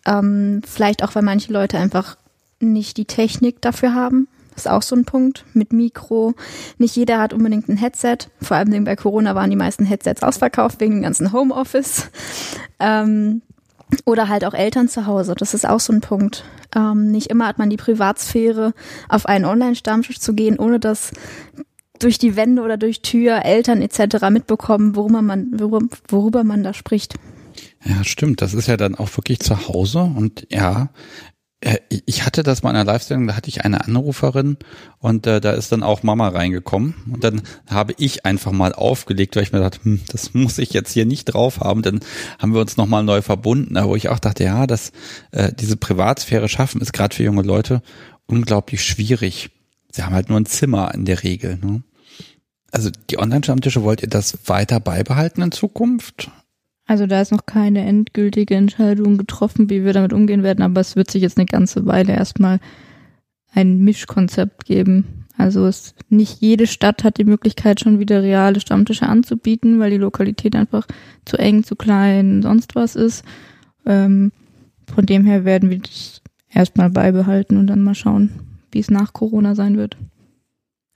Ähm, 0.08 0.64
vielleicht 0.66 1.04
auch, 1.04 1.14
weil 1.14 1.22
manche 1.22 1.54
Leute 1.54 1.78
einfach 1.78 2.18
nicht 2.60 2.98
die 2.98 3.06
Technik 3.06 3.62
dafür 3.62 3.94
haben. 3.94 4.28
Das 4.56 4.66
ist 4.66 4.72
auch 4.72 4.82
so 4.82 4.96
ein 4.96 5.06
Punkt 5.06 5.46
mit 5.54 5.72
Mikro. 5.72 6.34
Nicht 6.80 6.96
jeder 6.96 7.20
hat 7.20 7.32
unbedingt 7.32 7.70
ein 7.70 7.78
Headset. 7.78 8.18
Vor 8.42 8.58
allem 8.58 8.84
bei 8.86 8.96
Corona 8.96 9.36
waren 9.36 9.52
die 9.52 9.56
meisten 9.56 9.86
Headsets 9.86 10.24
ausverkauft 10.24 10.80
wegen 10.80 10.96
dem 10.96 11.04
ganzen 11.04 11.32
Homeoffice. 11.32 12.10
Ähm, 12.80 13.44
oder 14.06 14.30
halt 14.30 14.46
auch 14.46 14.54
Eltern 14.54 14.88
zu 14.88 15.06
Hause. 15.06 15.36
Das 15.36 15.54
ist 15.54 15.68
auch 15.68 15.80
so 15.80 15.94
ein 15.94 16.02
Punkt. 16.02 16.44
Ähm, 16.76 17.12
nicht 17.12 17.28
immer 17.28 17.48
hat 17.48 17.58
man 17.58 17.70
die 17.70 17.78
Privatsphäre, 17.78 18.74
auf 19.08 19.26
einen 19.26 19.46
Online-Stammtisch 19.46 20.20
zu 20.20 20.34
gehen, 20.34 20.60
ohne 20.60 20.80
dass 20.80 21.12
durch 22.00 22.18
die 22.18 22.36
Wände 22.36 22.62
oder 22.62 22.78
durch 22.78 23.02
Tür 23.02 23.44
Eltern 23.44 23.82
etc. 23.82 24.30
mitbekommen, 24.30 24.96
worüber 24.96 25.22
man, 25.22 25.60
worüber, 25.60 25.82
worüber 26.08 26.44
man 26.44 26.64
da 26.64 26.74
spricht. 26.74 27.16
Ja, 27.84 28.04
stimmt. 28.04 28.42
Das 28.42 28.54
ist 28.54 28.68
ja 28.68 28.78
dann 28.78 28.96
auch 28.96 29.16
wirklich 29.18 29.40
zu 29.40 29.68
Hause 29.68 30.00
und 30.00 30.48
ja, 30.50 30.90
ich 32.06 32.26
hatte 32.26 32.44
das 32.44 32.64
mal 32.64 32.70
in 32.70 32.78
einer 32.78 32.86
Live-Sendung, 32.86 33.28
da 33.28 33.36
hatte 33.36 33.50
ich 33.50 33.66
eine 33.66 33.84
Anruferin 33.84 34.58
und 35.00 35.28
äh, 35.28 35.42
da 35.42 35.52
ist 35.52 35.74
dann 35.74 35.84
auch 35.84 36.04
Mama 36.04 36.30
reingekommen 36.30 36.96
und 37.12 37.24
dann 37.24 37.42
habe 37.70 37.94
ich 37.98 38.26
einfach 38.26 38.54
mal 38.54 38.74
aufgelegt, 38.74 39.36
weil 39.36 39.44
ich 39.44 39.52
mir 39.52 39.60
dachte, 39.60 39.84
hm, 39.84 40.00
das 40.10 40.34
muss 40.34 40.58
ich 40.58 40.72
jetzt 40.72 40.94
hier 40.94 41.06
nicht 41.06 41.26
drauf 41.26 41.60
haben. 41.60 41.82
Dann 41.82 42.00
haben 42.38 42.54
wir 42.54 42.62
uns 42.62 42.78
nochmal 42.78 43.04
neu 43.04 43.22
verbunden, 43.22 43.76
wo 43.84 43.96
ich 43.96 44.08
auch 44.08 44.20
dachte, 44.20 44.46
ja, 44.46 44.68
dass 44.68 44.94
äh, 45.32 45.52
diese 45.52 45.76
Privatsphäre 45.76 46.48
schaffen 46.48 46.80
ist 46.80 46.94
gerade 46.94 47.14
für 47.14 47.24
junge 47.24 47.44
Leute 47.44 47.82
unglaublich 48.26 48.84
schwierig. 48.84 49.50
Sie 49.92 50.04
haben 50.04 50.14
halt 50.14 50.30
nur 50.30 50.40
ein 50.40 50.46
Zimmer 50.46 50.94
in 50.94 51.04
der 51.04 51.24
Regel. 51.24 51.58
Ne? 51.58 51.84
Also 52.72 52.90
die 53.10 53.20
Online-Stammtische, 53.20 53.84
wollt 53.84 54.02
ihr 54.02 54.10
das 54.10 54.38
weiter 54.46 54.80
beibehalten 54.80 55.42
in 55.42 55.52
Zukunft? 55.52 56.32
Also 56.90 57.06
da 57.06 57.22
ist 57.22 57.32
noch 57.32 57.46
keine 57.46 57.86
endgültige 57.86 58.56
Entscheidung 58.56 59.20
getroffen, 59.20 59.70
wie 59.70 59.86
wir 59.86 59.94
damit 59.94 60.12
umgehen 60.12 60.42
werden, 60.42 60.64
aber 60.64 60.82
es 60.82 60.96
wird 60.96 61.12
sich 61.12 61.22
jetzt 61.22 61.38
eine 61.38 61.46
ganze 61.46 61.86
Weile 61.86 62.14
erstmal 62.14 62.60
ein 63.54 63.78
Mischkonzept 63.78 64.66
geben. 64.66 65.28
Also 65.38 65.68
es 65.68 65.94
nicht 66.10 66.42
jede 66.42 66.66
Stadt 66.66 67.04
hat 67.04 67.20
die 67.20 67.26
Möglichkeit, 67.26 67.80
schon 67.80 68.00
wieder 68.00 68.24
reale 68.24 68.60
Stammtische 68.60 69.06
anzubieten, 69.06 69.80
weil 69.80 69.92
die 69.92 69.98
Lokalität 69.98 70.56
einfach 70.56 70.88
zu 71.26 71.38
eng, 71.38 71.64
zu 71.64 71.76
klein, 71.76 72.42
sonst 72.42 72.74
was 72.74 72.96
ist. 72.96 73.24
Ähm, 73.86 74.32
von 74.92 75.06
dem 75.06 75.26
her 75.26 75.46
werden 75.46 75.70
wir 75.70 75.78
das 75.78 76.24
erstmal 76.50 76.90
beibehalten 76.90 77.58
und 77.58 77.68
dann 77.68 77.84
mal 77.84 77.94
schauen, 77.94 78.32
wie 78.72 78.80
es 78.80 78.90
nach 78.90 79.14
Corona 79.14 79.54
sein 79.54 79.78
wird 79.78 79.96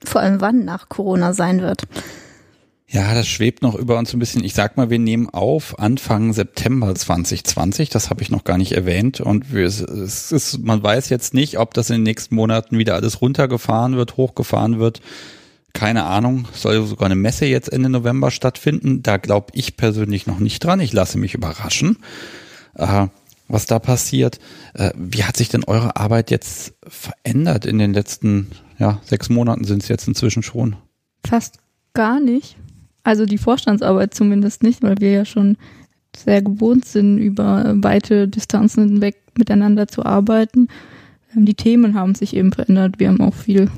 vor 0.04 0.22
allem 0.22 0.42
wann 0.42 0.66
nach 0.66 0.90
Corona 0.90 1.34
sein 1.34 1.62
wird. 1.62 1.84
Ja, 2.94 3.16
das 3.16 3.28
schwebt 3.28 3.64
noch 3.64 3.74
über 3.74 3.98
uns 3.98 4.14
ein 4.14 4.20
bisschen. 4.20 4.44
Ich 4.44 4.54
sag 4.54 4.78
mal, 4.78 4.92
wir 4.92 5.00
nehmen 5.00 5.28
auf 5.28 5.80
Anfang 5.80 6.32
September 6.32 6.94
2020. 6.94 7.90
Das 7.90 8.12
habe 8.12 8.22
ich 8.22 8.30
noch 8.30 8.44
gar 8.44 8.60
nicht 8.60 8.74
erwähnt. 8.74 9.20
Und 9.20 9.52
wir, 9.52 9.66
es 9.66 9.82
ist, 10.32 10.60
man 10.60 10.84
weiß 10.84 11.10
jetzt 11.10 11.34
nicht, 11.34 11.58
ob 11.58 11.74
das 11.74 11.90
in 11.90 11.96
den 11.96 12.04
nächsten 12.04 12.36
Monaten 12.36 12.78
wieder 12.78 12.94
alles 12.94 13.20
runtergefahren 13.20 13.96
wird, 13.96 14.16
hochgefahren 14.18 14.78
wird. 14.78 15.02
Keine 15.74 16.04
Ahnung. 16.04 16.48
Soll 16.54 16.86
sogar 16.86 17.08
eine 17.08 17.16
Messe 17.16 17.48
jetzt 17.48 17.74
Ende 17.74 17.90
November 17.90 18.30
stattfinden. 18.30 19.02
Da 19.02 19.18
glaube 19.18 19.48
ich 19.54 19.76
persönlich 19.76 20.28
noch 20.28 20.38
nicht 20.38 20.64
dran. 20.64 20.80
Ich 20.80 20.94
lasse 20.94 21.18
mich 21.18 21.34
überraschen, 21.34 21.98
äh, 22.76 23.08
was 23.48 23.66
da 23.66 23.80
passiert. 23.80 24.38
Äh, 24.76 24.92
wie 24.96 25.24
hat 25.24 25.36
sich 25.36 25.50
denn 25.50 25.64
eure 25.64 25.96
Arbeit 25.96 26.30
jetzt 26.30 26.76
verändert 26.88 27.66
in 27.66 27.80
den 27.80 27.92
letzten 27.92 28.52
ja, 28.78 29.02
sechs 29.04 29.30
Monaten 29.30 29.64
sind 29.64 29.82
es 29.82 29.90
jetzt 29.90 30.08
inzwischen 30.08 30.44
schon. 30.44 30.76
Fast 31.26 31.58
gar 31.96 32.20
nicht. 32.20 32.56
Also 33.04 33.26
die 33.26 33.38
Vorstandsarbeit 33.38 34.14
zumindest 34.14 34.64
nicht, 34.64 34.82
weil 34.82 34.96
wir 35.00 35.12
ja 35.12 35.26
schon 35.26 35.58
sehr 36.16 36.42
gewohnt 36.42 36.86
sind, 36.86 37.18
über 37.18 37.74
weite 37.78 38.28
Distanzen 38.28 38.88
hinweg 38.88 39.18
miteinander 39.38 39.88
zu 39.88 40.06
arbeiten. 40.06 40.68
Ähm, 41.36 41.46
die 41.46 41.56
Themen 41.56 41.96
haben 41.96 42.16
sich 42.16 42.36
eben 42.36 42.52
verändert. 42.52 43.00
Wir 43.00 43.10
haben 43.10 43.22
auch 43.22 43.34
viel 43.34 43.70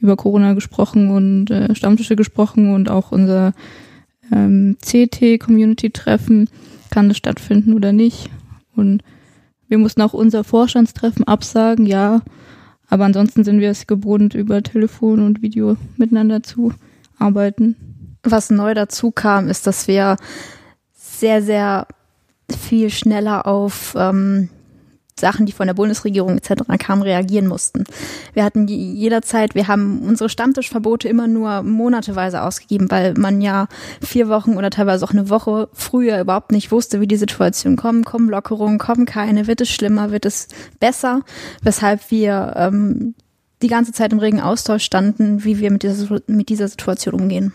über 0.00 0.16
Corona 0.16 0.54
gesprochen 0.54 1.10
und 1.10 1.50
äh, 1.50 1.74
Stammtische 1.74 2.16
gesprochen 2.16 2.74
und 2.74 2.90
auch 2.90 3.12
unser 3.12 3.52
ähm, 4.32 4.76
CT-Community-Treffen, 4.80 6.48
kann 6.90 7.10
es 7.10 7.16
stattfinden 7.16 7.74
oder 7.74 7.92
nicht. 7.92 8.28
Und 8.74 9.02
wir 9.68 9.78
mussten 9.78 10.02
auch 10.02 10.12
unser 10.12 10.44
Vorstandstreffen 10.44 11.24
absagen, 11.24 11.86
ja, 11.86 12.22
aber 12.88 13.04
ansonsten 13.04 13.44
sind 13.44 13.60
wir 13.60 13.70
es 13.70 13.86
gewohnt, 13.86 14.34
über 14.34 14.62
Telefon 14.62 15.20
und 15.20 15.40
Video 15.40 15.76
miteinander 15.96 16.42
zu 16.42 16.74
arbeiten. 17.18 17.91
Was 18.22 18.50
neu 18.50 18.74
dazu 18.74 19.10
kam, 19.10 19.48
ist, 19.48 19.66
dass 19.66 19.88
wir 19.88 20.16
sehr, 20.94 21.42
sehr 21.42 21.86
viel 22.48 22.90
schneller 22.90 23.46
auf 23.46 23.94
ähm, 23.96 24.48
Sachen, 25.18 25.46
die 25.46 25.52
von 25.52 25.66
der 25.66 25.74
Bundesregierung 25.74 26.36
etc. 26.36 26.62
kamen, 26.78 27.02
reagieren 27.02 27.46
mussten. 27.46 27.84
Wir 28.34 28.44
hatten 28.44 28.66
jederzeit, 28.66 29.54
wir 29.54 29.68
haben 29.68 30.02
unsere 30.02 30.28
Stammtischverbote 30.28 31.08
immer 31.08 31.28
nur 31.28 31.62
monateweise 31.62 32.42
ausgegeben, 32.42 32.90
weil 32.90 33.14
man 33.14 33.40
ja 33.40 33.68
vier 34.00 34.28
Wochen 34.28 34.56
oder 34.56 34.70
teilweise 34.70 35.04
auch 35.04 35.12
eine 35.12 35.30
Woche 35.30 35.68
früher 35.72 36.20
überhaupt 36.20 36.50
nicht 36.52 36.72
wusste, 36.72 37.00
wie 37.00 37.06
die 37.06 37.16
Situation 37.16 37.76
kommt. 37.76 38.04
Kommen 38.04 38.28
Lockerungen, 38.28 38.78
kommen 38.78 39.06
keine, 39.06 39.46
wird 39.46 39.60
es 39.60 39.70
schlimmer, 39.70 40.10
wird 40.10 40.26
es 40.26 40.48
besser, 40.80 41.20
weshalb 41.62 42.10
wir 42.10 42.54
ähm, 42.56 43.14
die 43.62 43.68
ganze 43.68 43.92
Zeit 43.92 44.12
im 44.12 44.18
regen 44.18 44.40
Austausch 44.40 44.82
standen, 44.82 45.44
wie 45.44 45.58
wir 45.58 45.70
mit 45.70 45.84
dieser, 45.84 46.20
mit 46.26 46.48
dieser 46.48 46.68
Situation 46.68 47.14
umgehen. 47.14 47.52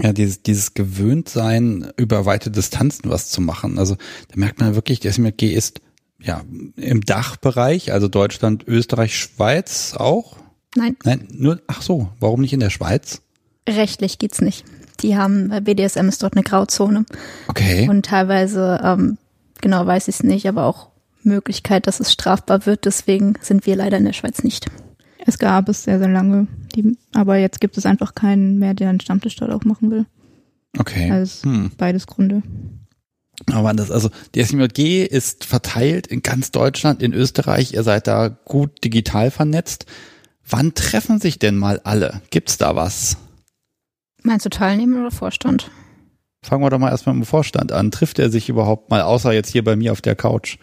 Ja, 0.00 0.12
dieses, 0.12 0.42
dieses 0.42 0.74
Gewöhntsein, 0.74 1.90
über 1.96 2.26
weite 2.26 2.50
Distanzen 2.50 3.10
was 3.10 3.30
zu 3.30 3.40
machen. 3.40 3.78
Also 3.78 3.94
da 3.94 4.34
merkt 4.36 4.60
man 4.60 4.74
wirklich, 4.74 5.00
der 5.00 5.12
SMG 5.12 5.54
ist 5.54 5.80
ja, 6.20 6.42
im 6.76 7.02
Dachbereich, 7.02 7.92
also 7.92 8.08
Deutschland, 8.08 8.66
Österreich, 8.66 9.16
Schweiz 9.16 9.94
auch? 9.96 10.36
Nein. 10.74 10.96
Nein, 11.04 11.28
nur, 11.30 11.60
ach 11.66 11.82
so, 11.82 12.08
warum 12.20 12.40
nicht 12.40 12.52
in 12.52 12.60
der 12.60 12.70
Schweiz? 12.70 13.22
Rechtlich 13.68 14.18
geht's 14.18 14.40
nicht. 14.40 14.64
Die 15.00 15.16
haben, 15.16 15.52
BDSM 15.64 16.08
ist 16.08 16.22
dort 16.22 16.34
eine 16.34 16.42
Grauzone. 16.42 17.04
Okay. 17.48 17.88
Und 17.88 18.06
teilweise, 18.06 18.80
ähm, 18.82 19.18
genau 19.60 19.86
weiß 19.86 20.08
ich 20.08 20.16
es 20.16 20.22
nicht, 20.22 20.48
aber 20.48 20.64
auch 20.64 20.88
Möglichkeit, 21.22 21.86
dass 21.86 22.00
es 22.00 22.12
strafbar 22.12 22.66
wird. 22.66 22.84
Deswegen 22.84 23.34
sind 23.40 23.66
wir 23.66 23.76
leider 23.76 23.98
in 23.98 24.04
der 24.04 24.12
Schweiz 24.12 24.42
nicht. 24.42 24.66
Es 25.26 25.38
gab 25.38 25.68
es 25.68 25.82
sehr, 25.82 25.98
sehr 25.98 26.08
lange. 26.08 26.46
Die, 26.74 26.96
aber 27.12 27.36
jetzt 27.36 27.60
gibt 27.60 27.76
es 27.76 27.84
einfach 27.84 28.14
keinen 28.14 28.58
mehr, 28.58 28.74
der 28.74 28.88
einen 28.88 29.00
Stammtisch 29.00 29.36
dort 29.36 29.50
auch 29.50 29.64
machen 29.64 29.90
will. 29.90 30.06
Okay. 30.78 31.10
Also 31.10 31.44
hm. 31.44 31.72
beides 31.76 32.06
Gründe. 32.06 32.42
Aber 33.52 33.74
das, 33.74 33.90
also 33.90 34.08
die 34.34 34.42
SMJG 34.42 35.04
ist 35.04 35.44
verteilt 35.44 36.06
in 36.06 36.22
ganz 36.22 36.52
Deutschland, 36.52 37.02
in 37.02 37.12
Österreich. 37.12 37.74
Ihr 37.74 37.82
seid 37.82 38.06
da 38.06 38.28
gut 38.28 38.82
digital 38.84 39.30
vernetzt. 39.30 39.86
Wann 40.48 40.74
treffen 40.74 41.20
sich 41.20 41.38
denn 41.38 41.56
mal 41.56 41.80
alle? 41.82 42.22
Gibt's 42.30 42.56
da 42.56 42.76
was? 42.76 43.16
Meinst 44.22 44.46
du 44.46 44.50
Teilnehmer 44.50 45.00
oder 45.00 45.10
Vorstand? 45.10 45.70
Fangen 46.42 46.62
wir 46.62 46.70
doch 46.70 46.78
mal 46.78 46.90
erstmal 46.90 47.16
mit 47.16 47.24
dem 47.24 47.28
Vorstand 47.28 47.72
an. 47.72 47.90
Trifft 47.90 48.20
er 48.20 48.30
sich 48.30 48.48
überhaupt 48.48 48.90
mal, 48.90 49.02
außer 49.02 49.32
jetzt 49.32 49.50
hier 49.50 49.64
bei 49.64 49.74
mir 49.74 49.90
auf 49.90 50.00
der 50.00 50.14
Couch? 50.14 50.58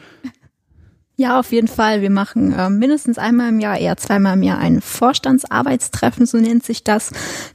Ja, 1.15 1.39
auf 1.39 1.51
jeden 1.51 1.67
Fall. 1.67 2.01
Wir 2.01 2.09
machen 2.09 2.53
äh, 2.53 2.69
mindestens 2.69 3.19
einmal 3.19 3.49
im 3.49 3.59
Jahr, 3.59 3.77
eher 3.77 3.97
zweimal 3.97 4.33
im 4.33 4.43
Jahr 4.43 4.57
ein 4.57 4.81
Vorstandsarbeitstreffen, 4.81 6.25
so 6.25 6.37
nennt 6.37 6.63
sich 6.63 6.83
das. 6.83 7.11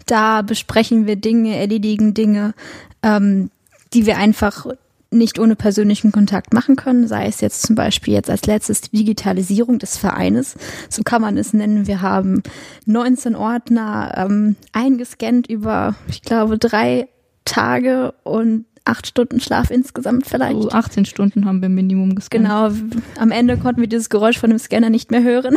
Da 0.06 0.42
besprechen 0.42 1.06
wir 1.06 1.16
Dinge, 1.16 1.56
erledigen 1.56 2.14
Dinge, 2.14 2.54
ähm, 3.02 3.50
die 3.92 4.06
wir 4.06 4.16
einfach 4.16 4.66
nicht 5.10 5.38
ohne 5.38 5.56
persönlichen 5.56 6.12
Kontakt 6.12 6.52
machen 6.52 6.76
können, 6.76 7.08
sei 7.08 7.26
es 7.26 7.40
jetzt 7.40 7.62
zum 7.62 7.74
Beispiel 7.74 8.14
jetzt 8.14 8.28
als 8.28 8.46
letztes 8.46 8.82
die 8.82 8.98
Digitalisierung 8.98 9.78
des 9.78 9.96
Vereines. 9.96 10.54
So 10.90 11.02
kann 11.02 11.22
man 11.22 11.38
es 11.38 11.52
nennen. 11.54 11.86
Wir 11.86 12.02
haben 12.02 12.42
19 12.84 13.34
Ordner 13.34 14.12
ähm, 14.16 14.56
eingescannt 14.72 15.48
über, 15.48 15.94
ich 16.08 16.22
glaube, 16.22 16.58
drei 16.58 17.08
Tage 17.44 18.12
und 18.22 18.66
acht 18.88 19.06
Stunden 19.06 19.40
Schlaf 19.40 19.70
insgesamt 19.70 20.26
vielleicht. 20.26 20.56
Also 20.56 20.70
18 20.70 21.04
Stunden 21.04 21.44
haben 21.44 21.62
wir 21.62 21.68
Minimum 21.68 22.14
gescannt. 22.14 22.44
Genau, 22.44 22.70
am 23.18 23.30
Ende 23.30 23.56
konnten 23.56 23.80
wir 23.80 23.88
dieses 23.88 24.10
Geräusch 24.10 24.38
von 24.38 24.50
dem 24.50 24.58
Scanner 24.58 24.90
nicht 24.90 25.10
mehr 25.10 25.22
hören. 25.22 25.56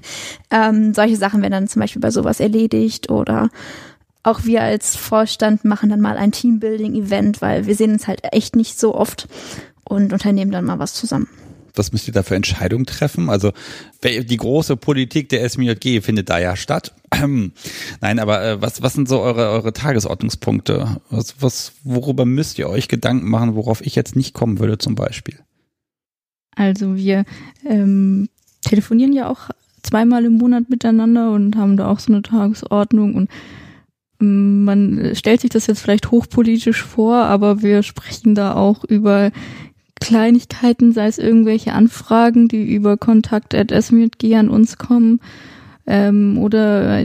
ähm, 0.50 0.92
solche 0.94 1.16
Sachen 1.16 1.42
werden 1.42 1.52
dann 1.52 1.68
zum 1.68 1.80
Beispiel 1.80 2.00
bei 2.00 2.10
sowas 2.10 2.40
erledigt 2.40 3.10
oder 3.10 3.48
auch 4.22 4.44
wir 4.44 4.62
als 4.62 4.96
Vorstand 4.96 5.64
machen 5.64 5.90
dann 5.90 6.00
mal 6.00 6.16
ein 6.16 6.32
Teambuilding-Event, 6.32 7.42
weil 7.42 7.66
wir 7.66 7.74
sehen 7.74 7.92
uns 7.92 8.06
halt 8.06 8.20
echt 8.32 8.54
nicht 8.54 8.78
so 8.78 8.94
oft 8.94 9.28
und 9.84 10.12
unternehmen 10.12 10.52
dann 10.52 10.64
mal 10.64 10.78
was 10.78 10.94
zusammen. 10.94 11.28
Was 11.74 11.92
müsst 11.92 12.08
ihr 12.08 12.14
da 12.14 12.22
für 12.22 12.36
Entscheidungen 12.36 12.86
treffen? 12.86 13.30
Also 13.30 13.52
die 14.02 14.36
große 14.36 14.76
Politik 14.76 15.28
der 15.28 15.48
SMJG 15.48 16.00
findet 16.00 16.30
da 16.30 16.38
ja 16.38 16.56
statt. 16.56 16.94
Nein, 18.00 18.18
aber 18.18 18.44
äh, 18.44 18.62
was, 18.62 18.82
was 18.82 18.94
sind 18.94 19.08
so 19.08 19.20
eure, 19.20 19.50
eure 19.50 19.72
Tagesordnungspunkte? 19.72 21.00
Was, 21.10 21.36
was, 21.40 21.72
worüber 21.84 22.24
müsst 22.24 22.58
ihr 22.58 22.68
euch 22.68 22.88
Gedanken 22.88 23.28
machen, 23.28 23.54
worauf 23.54 23.84
ich 23.84 23.94
jetzt 23.94 24.16
nicht 24.16 24.34
kommen 24.34 24.58
würde 24.58 24.78
zum 24.78 24.94
Beispiel? 24.94 25.38
Also 26.54 26.96
wir 26.96 27.24
ähm, 27.66 28.28
telefonieren 28.62 29.12
ja 29.12 29.28
auch 29.28 29.50
zweimal 29.82 30.24
im 30.24 30.34
Monat 30.34 30.70
miteinander 30.70 31.32
und 31.32 31.56
haben 31.56 31.76
da 31.76 31.88
auch 31.88 31.98
so 31.98 32.12
eine 32.12 32.22
Tagesordnung 32.22 33.14
und 33.14 33.30
ähm, 34.20 34.64
man 34.64 35.12
stellt 35.14 35.40
sich 35.40 35.50
das 35.50 35.66
jetzt 35.66 35.80
vielleicht 35.80 36.10
hochpolitisch 36.10 36.82
vor, 36.82 37.16
aber 37.16 37.62
wir 37.62 37.82
sprechen 37.82 38.34
da 38.34 38.54
auch 38.54 38.84
über 38.84 39.30
Kleinigkeiten, 40.02 40.92
sei 40.92 41.06
es 41.06 41.18
irgendwelche 41.18 41.72
Anfragen, 41.72 42.48
die 42.48 42.74
über 42.74 42.96
kontakt.smjg 42.96 44.34
an 44.36 44.48
uns 44.48 44.78
kommen. 44.78 45.20
Ähm, 45.86 46.38
oder 46.38 47.04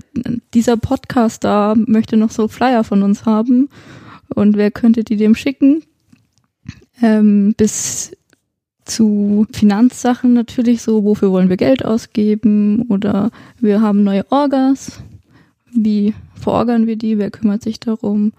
dieser 0.53 0.77
Podcast 0.77 1.43
da 1.43 1.75
möchte 1.75 2.17
noch 2.17 2.31
so 2.31 2.47
Flyer 2.47 2.83
von 2.83 3.03
uns 3.03 3.25
haben. 3.25 3.69
Und 4.33 4.57
wer 4.57 4.71
könnte 4.71 5.03
die 5.03 5.17
dem 5.17 5.35
schicken? 5.35 5.83
Ähm, 7.01 7.53
bis 7.55 8.15
zu 8.85 9.45
Finanzsachen 9.51 10.33
natürlich 10.33 10.81
so, 10.81 11.03
wofür 11.03 11.31
wollen 11.31 11.49
wir 11.49 11.57
Geld 11.57 11.85
ausgeben? 11.85 12.83
Oder 12.89 13.31
wir 13.59 13.81
haben 13.81 14.03
neue 14.03 14.29
Orgas. 14.31 15.01
Wie 15.71 16.13
verorgern 16.35 16.87
wir 16.87 16.95
die? 16.95 17.17
Wer 17.17 17.31
kümmert 17.31 17.61
sich 17.61 17.79
darum? 17.79 18.31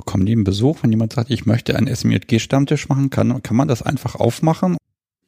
Bekommen 0.00 0.24
die 0.24 0.32
einen 0.32 0.44
Besuch, 0.44 0.78
wenn 0.82 0.90
jemand 0.90 1.12
sagt, 1.12 1.30
ich 1.30 1.44
möchte 1.44 1.76
einen 1.76 1.94
SMJG-Stammtisch 1.94 2.88
machen? 2.88 3.10
Kann, 3.10 3.42
kann 3.42 3.54
man 3.54 3.68
das 3.68 3.82
einfach 3.82 4.14
aufmachen? 4.14 4.78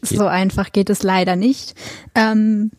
So 0.01 0.27
einfach 0.27 0.73
geht 0.73 0.89
es 0.89 1.03
leider 1.03 1.37
nicht. 1.37 1.75
Ähm, 2.15 2.71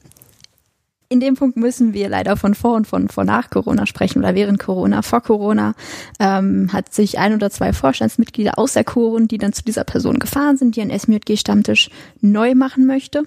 in 1.10 1.20
dem 1.20 1.36
Punkt 1.36 1.58
müssen 1.58 1.94
wir 1.94 2.10
leider 2.10 2.38
von 2.38 2.56
vor 2.56 2.76
und 2.76 2.88
von 2.88 3.08
vor 3.08 3.24
nach 3.24 3.50
Corona 3.50 3.86
sprechen 3.86 4.20
oder 4.20 4.36
während 4.36 4.60
Corona. 4.60 5.02
Vor 5.02 5.22
Corona 5.22 5.76
ähm, 6.20 6.72
hat 6.74 6.94
sich 6.94 7.20
ein 7.20 7.34
oder 7.34 7.50
zwei 7.50 7.74
Vorstandsmitglieder 7.74 8.58
auserkoren, 8.58 9.28
die 9.28 9.38
dann 9.38 9.54
zu 9.54 9.64
dieser 9.64 9.84
Person 9.84 10.20
gefahren 10.20 10.58
sind, 10.58 10.76
die 10.76 10.82
einen 10.82 10.98
SMJG-Stammtisch 10.98 11.90
neu 12.22 12.56
machen 12.56 12.86
möchte, 12.86 13.24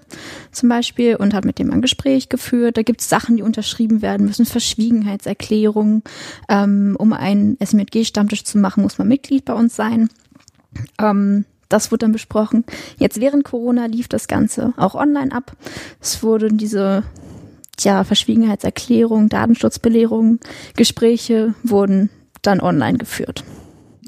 zum 0.50 0.68
Beispiel, 0.68 1.16
und 1.16 1.34
hat 1.34 1.44
mit 1.44 1.58
dem 1.58 1.70
ein 1.70 1.82
Gespräch 1.82 2.28
geführt. 2.28 2.76
Da 2.76 2.82
gibt 2.82 3.00
es 3.00 3.08
Sachen, 3.08 3.36
die 3.36 3.42
unterschrieben 3.42 4.02
werden 4.02 4.26
müssen, 4.26 4.46
Verschwiegenheitserklärungen. 4.46 6.02
Ähm, 6.48 6.96
um 6.98 7.12
einen 7.12 7.56
SMJG-Stammtisch 7.64 8.44
zu 8.44 8.58
machen, 8.58 8.82
muss 8.82 8.98
man 8.98 9.08
Mitglied 9.08 9.44
bei 9.44 9.54
uns 9.54 9.76
sein. 9.76 10.08
Ähm, 11.00 11.44
das 11.68 11.90
wurde 11.90 12.00
dann 12.00 12.12
besprochen. 12.12 12.64
Jetzt 12.96 13.20
während 13.20 13.44
Corona 13.44 13.86
lief 13.86 14.08
das 14.08 14.28
Ganze 14.28 14.72
auch 14.76 14.94
online 14.94 15.32
ab. 15.32 15.52
Es 16.00 16.22
wurden 16.22 16.58
diese 16.58 17.02
ja, 17.80 18.04
Verschwiegenheitserklärung, 18.04 19.28
Datenschutzbelehrung, 19.28 20.40
Gespräche 20.76 21.54
wurden 21.62 22.10
dann 22.42 22.60
online 22.60 22.98
geführt. 22.98 23.44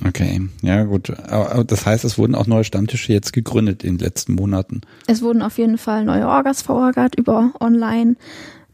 Okay, 0.07 0.49
ja 0.63 0.85
gut. 0.85 1.11
Aber 1.29 1.65
das 1.65 1.85
heißt, 1.85 2.05
es 2.05 2.19
wurden 2.19 2.35
auch 2.35 2.47
neue 2.47 2.65
Stammtische 2.65 3.13
jetzt 3.13 3.33
gegründet 3.33 3.83
in 3.83 3.99
den 3.99 4.05
letzten 4.05 4.35
Monaten. 4.35 4.83
Es 5.07 5.23
wurden 5.23 5.43
auf 5.43 5.59
jeden 5.59 5.79
Fall 5.79 6.05
neue 6.05 6.29
Orgas 6.29 6.63
verorgert 6.63 7.17
über 7.17 7.53
online. 7.61 8.15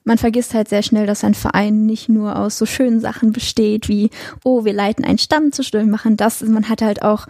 Man 0.06 0.18
vergisst 0.18 0.52
halt 0.52 0.68
sehr 0.68 0.82
schnell, 0.82 1.06
dass 1.06 1.24
ein 1.24 1.32
Verein 1.32 1.86
nicht 1.86 2.10
nur 2.10 2.38
aus 2.38 2.58
so 2.58 2.66
schönen 2.66 3.00
Sachen 3.00 3.32
besteht 3.32 3.88
wie, 3.88 4.10
oh, 4.44 4.66
wir 4.66 4.74
leiten 4.74 5.02
einen 5.02 5.16
Stammtisch, 5.16 5.72
wir 5.72 5.82
machen 5.86 6.18
das. 6.18 6.42
Man 6.42 6.68
hat 6.68 6.82
halt 6.82 7.00
auch 7.00 7.26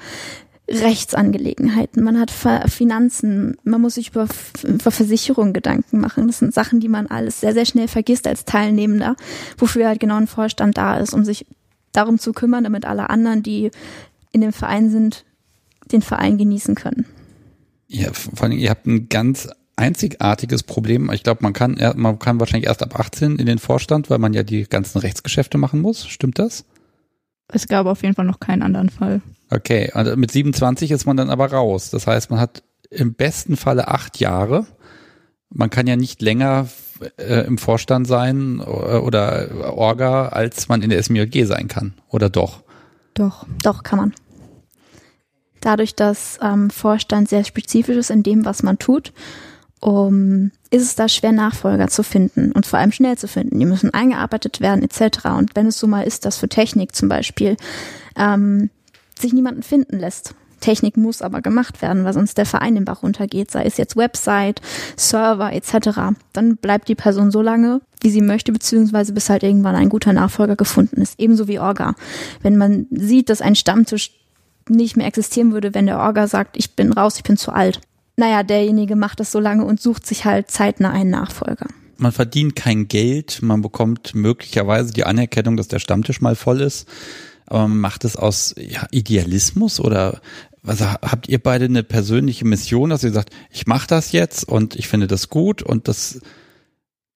Rechtsangelegenheiten, 0.68 2.02
man 2.02 2.18
hat 2.18 2.30
Finanzen, 2.70 3.56
man 3.64 3.82
muss 3.82 3.96
sich 3.96 4.10
über, 4.10 4.26
über 4.62 4.90
Versicherungen 4.90 5.52
Gedanken 5.52 6.00
machen. 6.00 6.26
Das 6.26 6.38
sind 6.38 6.54
Sachen, 6.54 6.80
die 6.80 6.88
man 6.88 7.06
alles 7.06 7.40
sehr, 7.40 7.52
sehr 7.52 7.66
schnell 7.66 7.86
vergisst 7.86 8.26
als 8.26 8.46
Teilnehmender, 8.46 9.14
wofür 9.58 9.88
halt 9.88 10.00
genau 10.00 10.16
ein 10.16 10.26
Vorstand 10.26 10.78
da 10.78 10.96
ist, 10.96 11.12
um 11.12 11.24
sich 11.24 11.46
darum 11.92 12.18
zu 12.18 12.32
kümmern, 12.32 12.64
damit 12.64 12.86
alle 12.86 13.10
anderen, 13.10 13.42
die 13.42 13.70
in 14.32 14.40
dem 14.40 14.52
Verein 14.52 14.90
sind, 14.90 15.26
den 15.92 16.00
Verein 16.00 16.38
genießen 16.38 16.74
können. 16.74 17.04
Ja, 17.86 18.12
vor 18.12 18.44
allem, 18.44 18.58
ihr 18.58 18.70
habt 18.70 18.86
ein 18.86 19.10
ganz 19.10 19.48
einzigartiges 19.76 20.62
Problem. 20.62 21.10
Ich 21.12 21.22
glaube, 21.22 21.42
man 21.42 21.52
kann, 21.52 21.78
man 21.96 22.18
kann 22.18 22.40
wahrscheinlich 22.40 22.68
erst 22.68 22.82
ab 22.82 22.98
18 22.98 23.36
in 23.36 23.46
den 23.46 23.58
Vorstand, 23.58 24.08
weil 24.08 24.18
man 24.18 24.32
ja 24.32 24.42
die 24.42 24.64
ganzen 24.64 24.98
Rechtsgeschäfte 24.98 25.58
machen 25.58 25.80
muss. 25.80 26.06
Stimmt 26.06 26.38
das? 26.38 26.64
Es 27.48 27.68
gab 27.68 27.86
auf 27.86 28.02
jeden 28.02 28.14
Fall 28.14 28.24
noch 28.24 28.40
keinen 28.40 28.62
anderen 28.62 28.88
Fall. 28.88 29.20
Okay, 29.50 29.90
und 29.94 30.16
mit 30.16 30.30
27 30.30 30.90
ist 30.90 31.06
man 31.06 31.16
dann 31.16 31.30
aber 31.30 31.52
raus. 31.52 31.90
Das 31.90 32.06
heißt, 32.06 32.30
man 32.30 32.40
hat 32.40 32.62
im 32.90 33.14
besten 33.14 33.56
Falle 33.56 33.88
acht 33.88 34.18
Jahre. 34.18 34.66
Man 35.50 35.70
kann 35.70 35.86
ja 35.86 35.96
nicht 35.96 36.22
länger 36.22 36.68
äh, 37.16 37.46
im 37.46 37.58
Vorstand 37.58 38.06
sein 38.06 38.60
oder, 38.60 38.94
äh, 38.94 38.98
oder 38.98 39.74
Orga, 39.76 40.28
als 40.28 40.68
man 40.68 40.82
in 40.82 40.90
der 40.90 41.02
SMJG 41.02 41.44
sein 41.44 41.68
kann. 41.68 41.94
Oder 42.08 42.30
doch? 42.30 42.62
Doch. 43.14 43.46
Doch, 43.62 43.82
kann 43.82 43.98
man. 43.98 44.14
Dadurch, 45.60 45.94
dass 45.94 46.38
ähm, 46.42 46.70
Vorstand 46.70 47.28
sehr 47.28 47.44
spezifisch 47.44 47.96
ist 47.96 48.10
in 48.10 48.22
dem, 48.22 48.44
was 48.44 48.62
man 48.62 48.78
tut, 48.78 49.12
um, 49.80 50.50
ist 50.70 50.82
es 50.82 50.94
da 50.94 51.08
schwer, 51.08 51.32
Nachfolger 51.32 51.88
zu 51.88 52.02
finden 52.02 52.52
und 52.52 52.66
vor 52.66 52.78
allem 52.78 52.92
schnell 52.92 53.18
zu 53.18 53.28
finden. 53.28 53.58
Die 53.58 53.66
müssen 53.66 53.92
eingearbeitet 53.92 54.60
werden 54.60 54.82
etc. 54.82 55.26
Und 55.36 55.56
wenn 55.56 55.66
es 55.66 55.78
so 55.78 55.86
mal 55.86 56.02
ist, 56.02 56.24
dass 56.24 56.38
für 56.38 56.48
Technik 56.48 56.94
zum 56.94 57.08
Beispiel 57.08 57.56
ähm, 58.16 58.70
sich 59.18 59.32
niemanden 59.32 59.62
finden 59.62 59.98
lässt. 59.98 60.34
Technik 60.64 60.96
muss 60.96 61.20
aber 61.20 61.42
gemacht 61.42 61.82
werden, 61.82 62.04
weil 62.04 62.14
sonst 62.14 62.38
der 62.38 62.46
Verein 62.46 62.74
den 62.74 62.86
Bach 62.86 63.02
runtergeht, 63.02 63.50
sei 63.50 63.64
es 63.64 63.76
jetzt 63.76 63.96
Website, 63.96 64.62
Server 64.96 65.52
etc. 65.52 66.16
Dann 66.32 66.56
bleibt 66.56 66.88
die 66.88 66.94
Person 66.94 67.30
so 67.30 67.42
lange, 67.42 67.82
wie 68.00 68.08
sie 68.08 68.22
möchte, 68.22 68.50
beziehungsweise 68.50 69.12
bis 69.12 69.28
halt 69.28 69.42
irgendwann 69.42 69.74
ein 69.74 69.90
guter 69.90 70.14
Nachfolger 70.14 70.56
gefunden 70.56 71.02
ist. 71.02 71.20
Ebenso 71.20 71.48
wie 71.48 71.58
Orga. 71.58 71.94
Wenn 72.40 72.56
man 72.56 72.86
sieht, 72.90 73.28
dass 73.28 73.42
ein 73.42 73.56
Stammtisch 73.56 74.12
nicht 74.66 74.96
mehr 74.96 75.06
existieren 75.06 75.52
würde, 75.52 75.74
wenn 75.74 75.84
der 75.84 75.98
Orga 75.98 76.26
sagt, 76.26 76.56
ich 76.56 76.74
bin 76.74 76.94
raus, 76.94 77.16
ich 77.18 77.24
bin 77.24 77.36
zu 77.36 77.52
alt. 77.52 77.82
Naja, 78.16 78.42
derjenige 78.42 78.96
macht 78.96 79.20
das 79.20 79.32
so 79.32 79.40
lange 79.40 79.66
und 79.66 79.82
sucht 79.82 80.06
sich 80.06 80.24
halt 80.24 80.50
zeitnah 80.50 80.92
einen 80.92 81.10
Nachfolger. 81.10 81.66
Man 81.98 82.12
verdient 82.12 82.56
kein 82.56 82.88
Geld, 82.88 83.40
man 83.42 83.60
bekommt 83.60 84.14
möglicherweise 84.14 84.94
die 84.94 85.04
Anerkennung, 85.04 85.58
dass 85.58 85.68
der 85.68 85.78
Stammtisch 85.78 86.22
mal 86.22 86.36
voll 86.36 86.62
ist 86.62 86.88
man 87.50 87.78
macht 87.78 88.04
es 88.04 88.16
aus 88.16 88.54
ja, 88.58 88.86
Idealismus 88.90 89.80
oder 89.80 90.20
was 90.62 90.80
habt 90.80 91.28
ihr 91.28 91.38
beide 91.38 91.66
eine 91.66 91.82
persönliche 91.82 92.46
Mission, 92.46 92.90
dass 92.90 93.04
ihr 93.04 93.12
sagt, 93.12 93.30
ich 93.50 93.66
mache 93.66 93.86
das 93.86 94.12
jetzt 94.12 94.48
und 94.48 94.76
ich 94.76 94.88
finde 94.88 95.06
das 95.06 95.28
gut 95.28 95.62
und 95.62 95.88
das 95.88 96.20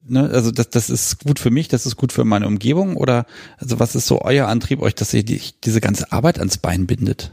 ne, 0.07 0.29
also 0.31 0.51
das, 0.51 0.71
das 0.71 0.91
ist 0.91 1.25
gut 1.25 1.39
für 1.39 1.51
mich, 1.51 1.69
das 1.69 1.87
ist 1.87 1.97
gut 1.97 2.13
für 2.13 2.25
meine 2.25 2.47
Umgebung 2.47 2.97
oder 2.97 3.27
also 3.57 3.79
was 3.81 3.95
ist 3.95 4.07
so 4.07 4.21
euer 4.21 4.49
Antrieb 4.49 4.83
euch, 4.83 4.95
dass 4.95 5.15
ihr 5.15 5.25
die, 5.25 5.41
diese 5.65 5.81
ganze 5.81 6.13
Arbeit 6.13 6.39
ans 6.39 6.59
Bein 6.59 6.87
bindet? 6.87 7.33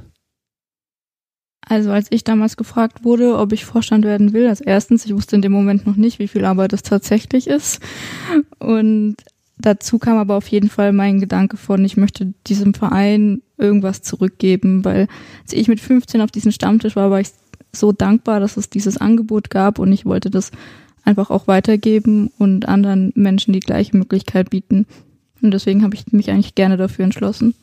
Also 1.68 1.92
als 1.92 2.08
ich 2.12 2.24
damals 2.24 2.58
gefragt 2.58 3.04
wurde, 3.04 3.38
ob 3.38 3.52
ich 3.52 3.66
Vorstand 3.66 4.06
werden 4.06 4.34
will, 4.34 4.48
als 4.48 4.62
erstens, 4.62 5.06
ich 5.06 5.16
wusste 5.16 5.36
in 5.36 5.42
dem 5.42 5.52
Moment 5.52 5.88
noch 5.88 5.96
nicht, 5.96 6.20
wie 6.20 6.28
viel 6.28 6.46
Arbeit 6.46 6.74
es 6.74 6.84
tatsächlich 6.84 7.48
ist. 7.48 7.80
Und 8.60 9.16
dazu 9.58 10.00
kam 10.00 10.18
aber 10.18 10.36
auf 10.36 10.48
jeden 10.48 10.70
Fall 10.70 10.94
mein 10.94 11.20
Gedanke 11.20 11.58
von, 11.58 11.84
ich 11.86 11.98
möchte 11.98 12.34
diesem 12.48 12.74
Verein 12.74 13.42
irgendwas 13.58 14.02
zurückgeben, 14.02 14.84
weil 14.84 15.08
als 15.44 15.54
ich 15.54 15.68
mit 15.68 15.80
15 15.80 16.22
auf 16.22 16.32
diesem 16.32 16.52
Stammtisch 16.52 16.96
war, 16.96 17.12
war 17.12 17.20
ich 17.20 17.30
so 17.72 17.92
dankbar, 17.92 18.40
dass 18.40 18.58
es 18.58 18.70
dieses 18.70 18.98
Angebot 18.98 19.50
gab 19.50 19.80
und 19.80 19.92
ich 19.92 20.06
wollte 20.06 20.30
das 20.30 20.52
einfach 21.04 21.30
auch 21.30 21.48
weitergeben 21.48 22.32
und 22.38 22.68
anderen 22.68 23.12
Menschen 23.16 23.54
die 23.54 23.60
gleiche 23.60 23.96
Möglichkeit 23.96 24.50
bieten. 24.50 24.88
Und 25.42 25.52
deswegen 25.52 25.84
habe 25.84 25.96
ich 25.96 26.12
mich 26.12 26.32
eigentlich 26.32 26.56
gerne 26.56 26.78
dafür 26.78 27.06
entschlossen. 27.06 27.54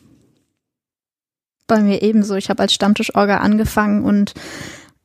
Bei 1.67 1.81
mir 1.81 2.01
ebenso. 2.01 2.35
Ich 2.35 2.49
habe 2.49 2.61
als 2.61 2.73
Stammtischorga 2.73 3.37
angefangen 3.37 4.03
und 4.03 4.33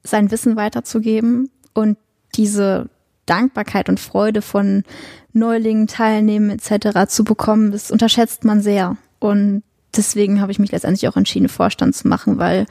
sein 0.02 0.30
Wissen 0.30 0.56
weiterzugeben 0.56 1.50
und 1.74 1.98
diese 2.34 2.88
Dankbarkeit 3.28 3.88
und 3.88 4.00
Freude 4.00 4.42
von 4.42 4.84
Neulingen 5.32 5.86
teilnehmen 5.86 6.50
etc. 6.50 7.08
zu 7.08 7.24
bekommen, 7.24 7.72
das 7.72 7.90
unterschätzt 7.90 8.44
man 8.44 8.60
sehr. 8.60 8.96
Und 9.18 9.62
deswegen 9.96 10.40
habe 10.40 10.52
ich 10.52 10.58
mich 10.58 10.72
letztendlich 10.72 11.08
auch 11.08 11.16
entschieden, 11.16 11.48
Vorstand 11.48 11.94
zu 11.94 12.08
machen, 12.08 12.38
weil 12.38 12.66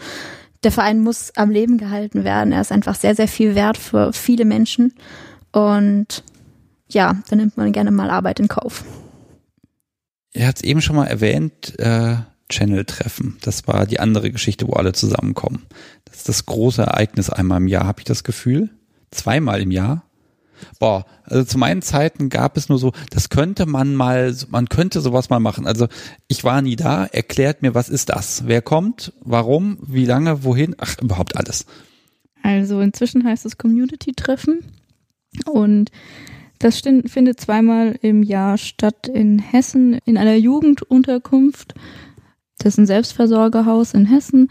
der 0.64 0.72
Verein 0.72 1.00
muss 1.00 1.32
am 1.36 1.50
Leben 1.50 1.78
gehalten 1.78 2.24
werden. 2.24 2.52
Er 2.52 2.62
ist 2.62 2.72
einfach 2.72 2.96
sehr, 2.96 3.16
sehr 3.16 3.28
viel 3.28 3.56
wert 3.56 3.78
für 3.78 4.12
viele 4.14 4.46
Menschen. 4.46 4.94
Und 5.52 6.24
ja, 6.90 7.18
da 7.30 7.36
nimmt 7.36 7.58
man 7.58 7.72
gerne 7.72 7.92
mal 7.92 8.10
Arbeit 8.10 8.40
in 8.40 8.48
Kauf. 8.48 8.84
Er 10.34 10.48
hat 10.48 10.58
es 10.58 10.64
eben 10.64 10.82
schon 10.82 10.96
mal 10.96 11.08
erwähnt, 11.08 11.78
äh, 11.80 12.18
Channel-Treffen. 12.50 13.38
Das 13.42 13.68
war 13.68 13.86
die 13.86 14.00
andere 14.00 14.32
Geschichte, 14.32 14.68
wo 14.68 14.74
alle 14.74 14.94
zusammenkommen. 14.94 15.66
Das 16.06 16.18
ist 16.18 16.30
das 16.30 16.46
große 16.46 16.82
Ereignis 16.82 17.30
einmal 17.30 17.62
im 17.62 17.68
Jahr, 17.68 17.86
habe 17.86 18.00
ich 18.00 18.06
das 18.06 18.24
Gefühl. 18.24 18.70
Zweimal 19.12 19.62
im 19.62 19.72
Jahr. 19.72 20.04
Boah, 20.80 21.06
also 21.24 21.44
zu 21.44 21.58
meinen 21.58 21.82
Zeiten 21.82 22.30
gab 22.30 22.58
es 22.58 22.70
nur 22.70 22.80
so, 22.80 22.92
das 23.10 23.30
könnte 23.30 23.66
man 23.66 23.96
mal, 23.96 24.36
man 24.50 24.70
könnte 24.70 25.02
sowas 25.02 25.30
mal 25.30 25.40
machen. 25.40 25.68
Also 25.68 25.88
ich 26.28 26.44
war 26.44 26.62
nie 26.62 26.76
da, 26.76 27.06
erklärt 27.06 27.62
mir, 27.62 27.76
was 27.76 27.90
ist 27.90 28.10
das? 28.10 28.48
Wer 28.48 28.62
kommt? 28.62 29.14
Warum? 29.22 29.78
Wie 29.82 30.06
lange? 30.06 30.44
Wohin? 30.44 30.76
Ach, 30.78 30.98
überhaupt 31.02 31.36
alles. 31.36 31.66
Also 32.44 32.80
inzwischen 32.82 33.24
heißt 33.24 33.46
es 33.46 33.58
Community-Treffen 33.58 34.60
und 35.46 35.92
das 36.60 36.80
findet 36.80 37.40
zweimal 37.40 37.98
im 38.02 38.24
Jahr 38.24 38.58
statt 38.58 39.08
in 39.08 39.38
Hessen 39.40 40.00
in 40.06 40.18
einer 40.18 40.36
Jugendunterkunft. 40.36 41.76
Das 42.58 42.74
ist 42.74 42.78
ein 42.80 42.88
Selbstversorgerhaus 42.88 43.94
in 43.94 44.06
Hessen. 44.06 44.50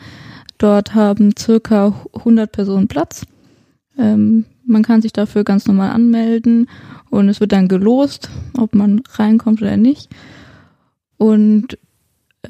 Dort 0.58 0.94
haben 0.94 1.34
circa 1.36 2.06
100 2.14 2.52
Personen 2.52 2.86
Platz. 2.86 3.26
Ähm, 3.98 4.44
man 4.64 4.82
kann 4.82 5.02
sich 5.02 5.12
dafür 5.12 5.44
ganz 5.44 5.66
normal 5.66 5.90
anmelden 5.90 6.68
und 7.10 7.28
es 7.28 7.40
wird 7.40 7.52
dann 7.52 7.68
gelost, 7.68 8.28
ob 8.56 8.74
man 8.74 9.02
reinkommt 9.14 9.62
oder 9.62 9.76
nicht. 9.76 10.08
Und 11.18 11.78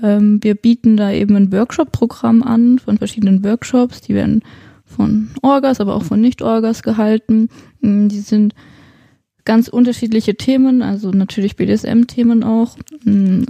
ähm, 0.03 0.43
wir 0.43 0.55
bieten 0.55 0.97
da 0.97 1.11
eben 1.11 1.37
ein 1.37 1.53
Workshop-Programm 1.53 2.43
an 2.43 2.79
von 2.79 2.99
verschiedenen 2.99 3.45
Workshops. 3.45 4.01
Die 4.01 4.15
werden 4.15 4.43
von 4.85 5.29
Orgas, 5.43 5.81
aber 5.81 5.95
auch 5.95 6.05
von 6.05 6.21
Nicht-Orgas 6.21 6.83
gehalten. 6.83 7.49
Mm, 7.81 8.09
die 8.09 8.21
sind 8.21 8.55
ganz 9.45 9.69
unterschiedliche 9.69 10.37
Themen, 10.37 10.83
also 10.83 11.11
natürlich 11.11 11.57
BDSM-Themen 11.57 12.45
auch. 12.45 12.77
Mm, 13.05 13.43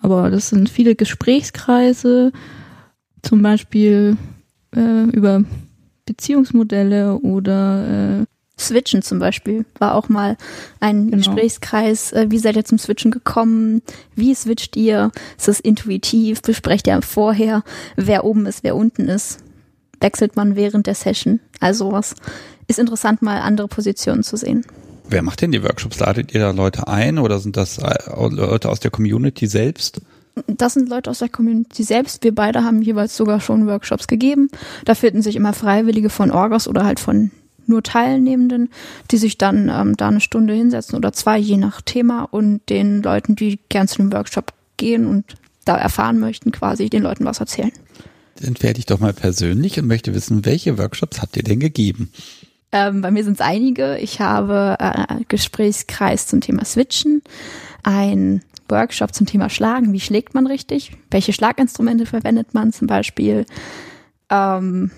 aber 0.00 0.30
das 0.30 0.50
sind 0.50 0.68
viele 0.68 0.94
Gesprächskreise, 0.94 2.32
zum 3.22 3.42
Beispiel 3.42 4.16
äh, 4.74 5.04
über 5.10 5.44
Beziehungsmodelle 6.10 7.18
oder 7.18 8.22
äh, 8.22 8.26
Switchen 8.58 9.00
zum 9.02 9.20
Beispiel 9.20 9.64
war 9.78 9.94
auch 9.94 10.08
mal 10.08 10.36
ein 10.80 11.06
genau. 11.06 11.18
Gesprächskreis. 11.18 12.12
Äh, 12.12 12.26
wie 12.30 12.38
seid 12.38 12.56
ihr 12.56 12.64
zum 12.64 12.78
Switchen 12.78 13.12
gekommen? 13.12 13.80
Wie 14.16 14.34
switcht 14.34 14.76
ihr? 14.76 15.12
Ist 15.38 15.46
das 15.46 15.60
intuitiv? 15.60 16.42
Besprecht 16.42 16.88
ihr 16.88 17.00
vorher, 17.02 17.62
wer 17.94 18.24
oben 18.24 18.46
ist, 18.46 18.64
wer 18.64 18.74
unten 18.74 19.08
ist? 19.08 19.38
Wechselt 20.00 20.34
man 20.34 20.56
während 20.56 20.88
der 20.88 20.96
Session? 20.96 21.38
Also 21.60 21.92
was 21.92 22.16
ist 22.66 22.80
interessant, 22.80 23.22
mal 23.22 23.40
andere 23.40 23.68
Positionen 23.68 24.24
zu 24.24 24.36
sehen. 24.36 24.66
Wer 25.08 25.22
macht 25.22 25.42
denn 25.42 25.52
die 25.52 25.62
Workshops? 25.62 26.00
Ladet 26.00 26.34
ihr 26.34 26.40
da 26.40 26.50
Leute 26.50 26.88
ein 26.88 27.18
oder 27.18 27.38
sind 27.38 27.56
das 27.56 27.78
äh, 27.78 27.94
Leute 28.28 28.68
aus 28.68 28.80
der 28.80 28.90
Community 28.90 29.46
selbst? 29.46 30.00
Das 30.46 30.74
sind 30.74 30.88
Leute 30.88 31.10
aus 31.10 31.18
der 31.18 31.28
Community 31.28 31.82
selbst. 31.82 32.22
Wir 32.24 32.34
beide 32.34 32.64
haben 32.64 32.82
jeweils 32.82 33.16
sogar 33.16 33.40
schon 33.40 33.66
Workshops 33.66 34.06
gegeben. 34.06 34.48
Da 34.84 34.94
finden 34.94 35.22
sich 35.22 35.36
immer 35.36 35.52
Freiwillige 35.52 36.10
von 36.10 36.30
Orgas 36.30 36.68
oder 36.68 36.84
halt 36.84 37.00
von 37.00 37.30
nur 37.66 37.82
Teilnehmenden, 37.82 38.68
die 39.10 39.16
sich 39.16 39.38
dann 39.38 39.70
ähm, 39.72 39.96
da 39.96 40.08
eine 40.08 40.20
Stunde 40.20 40.52
hinsetzen 40.54 40.96
oder 40.96 41.12
zwei, 41.12 41.38
je 41.38 41.56
nach 41.56 41.80
Thema 41.80 42.24
und 42.24 42.68
den 42.68 43.02
Leuten, 43.02 43.36
die 43.36 43.58
gern 43.68 43.88
zu 43.88 44.00
einem 44.00 44.12
Workshop 44.12 44.52
gehen 44.76 45.06
und 45.06 45.24
da 45.64 45.76
erfahren 45.76 46.18
möchten, 46.18 46.52
quasi 46.52 46.90
den 46.90 47.02
Leuten 47.02 47.24
was 47.24 47.40
erzählen. 47.40 47.72
Dann 48.42 48.60
werde 48.60 48.78
ich 48.78 48.86
doch 48.86 49.00
mal 49.00 49.12
persönlich 49.12 49.78
und 49.78 49.86
möchte 49.86 50.14
wissen, 50.14 50.44
welche 50.44 50.78
Workshops 50.78 51.20
habt 51.20 51.36
ihr 51.36 51.42
denn 51.42 51.60
gegeben? 51.60 52.10
Ähm, 52.72 53.00
bei 53.02 53.10
mir 53.10 53.24
sind 53.24 53.34
es 53.34 53.40
einige. 53.40 53.98
Ich 53.98 54.20
habe 54.20 54.76
äh, 54.78 55.24
Gesprächskreis 55.28 56.26
zum 56.26 56.40
Thema 56.40 56.64
Switchen, 56.64 57.22
ein 57.82 58.42
Workshop 58.70 59.14
zum 59.14 59.26
Thema 59.26 59.50
Schlagen. 59.50 59.92
Wie 59.92 60.00
schlägt 60.00 60.34
man 60.34 60.46
richtig? 60.46 60.92
Welche 61.10 61.32
Schlaginstrumente 61.32 62.06
verwendet 62.06 62.54
man 62.54 62.72
zum 62.72 62.86
Beispiel? 62.86 63.46
Ähm, 64.30 64.90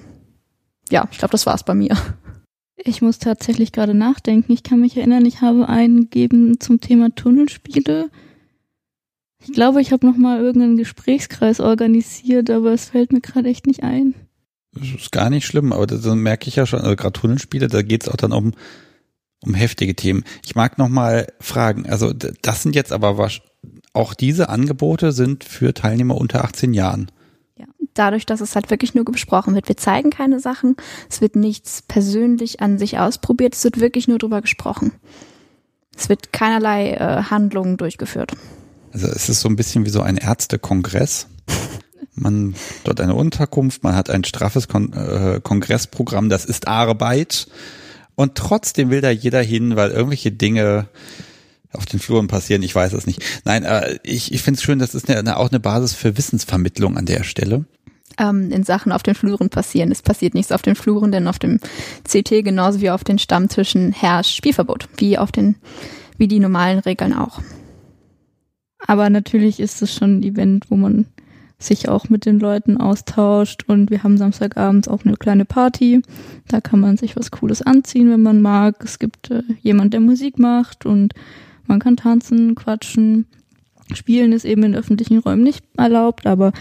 ja, 0.90 1.08
ich 1.10 1.18
glaube, 1.18 1.32
das 1.32 1.46
war's 1.46 1.64
bei 1.64 1.74
mir. 1.74 1.96
Ich 2.76 3.00
muss 3.00 3.18
tatsächlich 3.18 3.72
gerade 3.72 3.94
nachdenken. 3.94 4.52
Ich 4.52 4.62
kann 4.62 4.80
mich 4.80 4.96
erinnern, 4.96 5.24
ich 5.24 5.40
habe 5.40 5.68
einen 5.68 6.02
gegeben 6.10 6.58
zum 6.58 6.80
Thema 6.80 7.14
Tunnelspiele. 7.14 8.10
Ich 9.44 9.52
glaube, 9.52 9.80
ich 9.80 9.92
habe 9.92 10.06
noch 10.06 10.16
mal 10.16 10.40
irgendeinen 10.40 10.76
Gesprächskreis 10.76 11.60
organisiert, 11.60 12.50
aber 12.50 12.72
es 12.72 12.90
fällt 12.90 13.12
mir 13.12 13.20
gerade 13.20 13.48
echt 13.48 13.66
nicht 13.66 13.82
ein. 13.82 14.14
Das 14.72 14.88
ist 14.88 15.12
gar 15.12 15.30
nicht 15.30 15.46
schlimm, 15.46 15.72
aber 15.72 15.86
das 15.86 16.04
merke 16.04 16.48
ich 16.48 16.56
ja 16.56 16.66
schon, 16.66 16.80
also 16.80 16.96
gerade 16.96 17.12
Tunnelspiele, 17.12 17.68
da 17.68 17.82
geht 17.82 18.04
es 18.04 18.08
auch 18.08 18.16
dann 18.16 18.32
um, 18.32 18.52
um 19.42 19.54
heftige 19.54 19.94
Themen. 19.94 20.24
Ich 20.44 20.54
mag 20.54 20.78
noch 20.78 20.88
mal 20.88 21.26
fragen, 21.40 21.88
also 21.88 22.12
das 22.12 22.62
sind 22.62 22.74
jetzt 22.74 22.92
aber 22.92 23.18
was, 23.18 23.40
auch 23.92 24.14
diese 24.14 24.48
Angebote 24.48 25.12
sind 25.12 25.44
für 25.44 25.74
Teilnehmer 25.74 26.16
unter 26.16 26.44
18 26.44 26.74
Jahren 26.74 27.10
dadurch, 27.94 28.26
dass 28.26 28.40
es 28.40 28.54
halt 28.54 28.70
wirklich 28.70 28.94
nur 28.94 29.04
besprochen 29.04 29.54
wird. 29.54 29.68
Wir 29.68 29.76
zeigen 29.76 30.10
keine 30.10 30.40
Sachen, 30.40 30.76
es 31.10 31.20
wird 31.20 31.36
nichts 31.36 31.82
persönlich 31.82 32.60
an 32.60 32.78
sich 32.78 32.98
ausprobiert, 32.98 33.54
es 33.54 33.64
wird 33.64 33.80
wirklich 33.80 34.08
nur 34.08 34.18
drüber 34.18 34.40
gesprochen. 34.40 34.92
Es 35.96 36.08
wird 36.08 36.32
keinerlei 36.32 36.92
äh, 36.92 37.24
Handlungen 37.24 37.76
durchgeführt. 37.76 38.32
Also 38.92 39.08
es 39.08 39.28
ist 39.28 39.40
so 39.40 39.48
ein 39.48 39.56
bisschen 39.56 39.84
wie 39.84 39.90
so 39.90 40.00
ein 40.00 40.16
Ärztekongress. 40.16 41.28
Man 42.14 42.54
dort 42.84 43.00
eine 43.00 43.14
Unterkunft, 43.14 43.82
man 43.82 43.94
hat 43.94 44.10
ein 44.10 44.22
straffes 44.24 44.68
Kon 44.68 44.92
äh, 44.92 45.40
Kongressprogramm, 45.42 46.28
das 46.28 46.44
ist 46.44 46.68
Arbeit. 46.68 47.46
Und 48.16 48.34
trotzdem 48.34 48.90
will 48.90 49.00
da 49.00 49.08
jeder 49.08 49.40
hin, 49.40 49.76
weil 49.76 49.92
irgendwelche 49.92 50.30
Dinge 50.30 50.88
auf 51.72 51.86
den 51.86 52.00
Fluren 52.00 52.28
passieren, 52.28 52.62
ich 52.62 52.74
weiß 52.74 52.92
es 52.92 53.06
nicht. 53.06 53.22
Nein, 53.44 53.64
äh, 53.64 53.98
ich, 54.02 54.32
ich 54.32 54.42
finde 54.42 54.58
es 54.58 54.62
schön, 54.62 54.78
das 54.78 54.94
ist 54.94 55.10
eine, 55.10 55.36
auch 55.36 55.50
eine 55.50 55.60
Basis 55.60 55.94
für 55.94 56.16
Wissensvermittlung 56.16 56.96
an 56.96 57.06
der 57.06 57.24
Stelle 57.24 57.64
ähm, 58.18 58.50
in 58.50 58.64
Sachen 58.64 58.92
auf 58.92 59.02
den 59.02 59.14
Fluren 59.14 59.50
passieren. 59.50 59.90
Es 59.90 60.02
passiert 60.02 60.34
nichts 60.34 60.52
auf 60.52 60.62
den 60.62 60.74
Fluren, 60.74 61.12
denn 61.12 61.28
auf 61.28 61.38
dem 61.38 61.58
CT 62.04 62.44
genauso 62.44 62.80
wie 62.80 62.90
auf 62.90 63.04
den 63.04 63.18
Stammtischen 63.18 63.92
herrscht 63.92 64.36
Spielverbot, 64.36 64.88
wie 64.96 65.18
auf 65.18 65.32
den, 65.32 65.56
wie 66.18 66.28
die 66.28 66.40
normalen 66.40 66.78
Regeln 66.78 67.14
auch. 67.14 67.40
Aber 68.86 69.10
natürlich 69.10 69.60
ist 69.60 69.82
es 69.82 69.94
schon 69.94 70.18
ein 70.18 70.22
Event, 70.22 70.70
wo 70.70 70.76
man 70.76 71.06
sich 71.58 71.88
auch 71.88 72.08
mit 72.08 72.26
den 72.26 72.40
Leuten 72.40 72.76
austauscht 72.76 73.62
und 73.68 73.90
wir 73.90 74.02
haben 74.02 74.18
Samstagabends 74.18 74.88
auch 74.88 75.04
eine 75.04 75.16
kleine 75.16 75.44
Party. 75.44 76.02
Da 76.48 76.60
kann 76.60 76.80
man 76.80 76.96
sich 76.96 77.14
was 77.14 77.30
Cooles 77.30 77.62
anziehen, 77.62 78.10
wenn 78.10 78.22
man 78.22 78.40
mag. 78.40 78.82
Es 78.82 78.98
gibt 78.98 79.30
äh, 79.30 79.42
jemand, 79.60 79.92
der 79.94 80.00
Musik 80.00 80.40
macht 80.40 80.86
und 80.86 81.14
man 81.72 81.80
kann 81.80 81.96
tanzen, 81.96 82.54
quatschen. 82.54 83.24
Spielen 83.94 84.32
ist 84.32 84.44
eben 84.44 84.62
in 84.62 84.74
öffentlichen 84.74 85.18
Räumen 85.18 85.42
nicht 85.42 85.64
erlaubt, 85.78 86.26
aber 86.26 86.52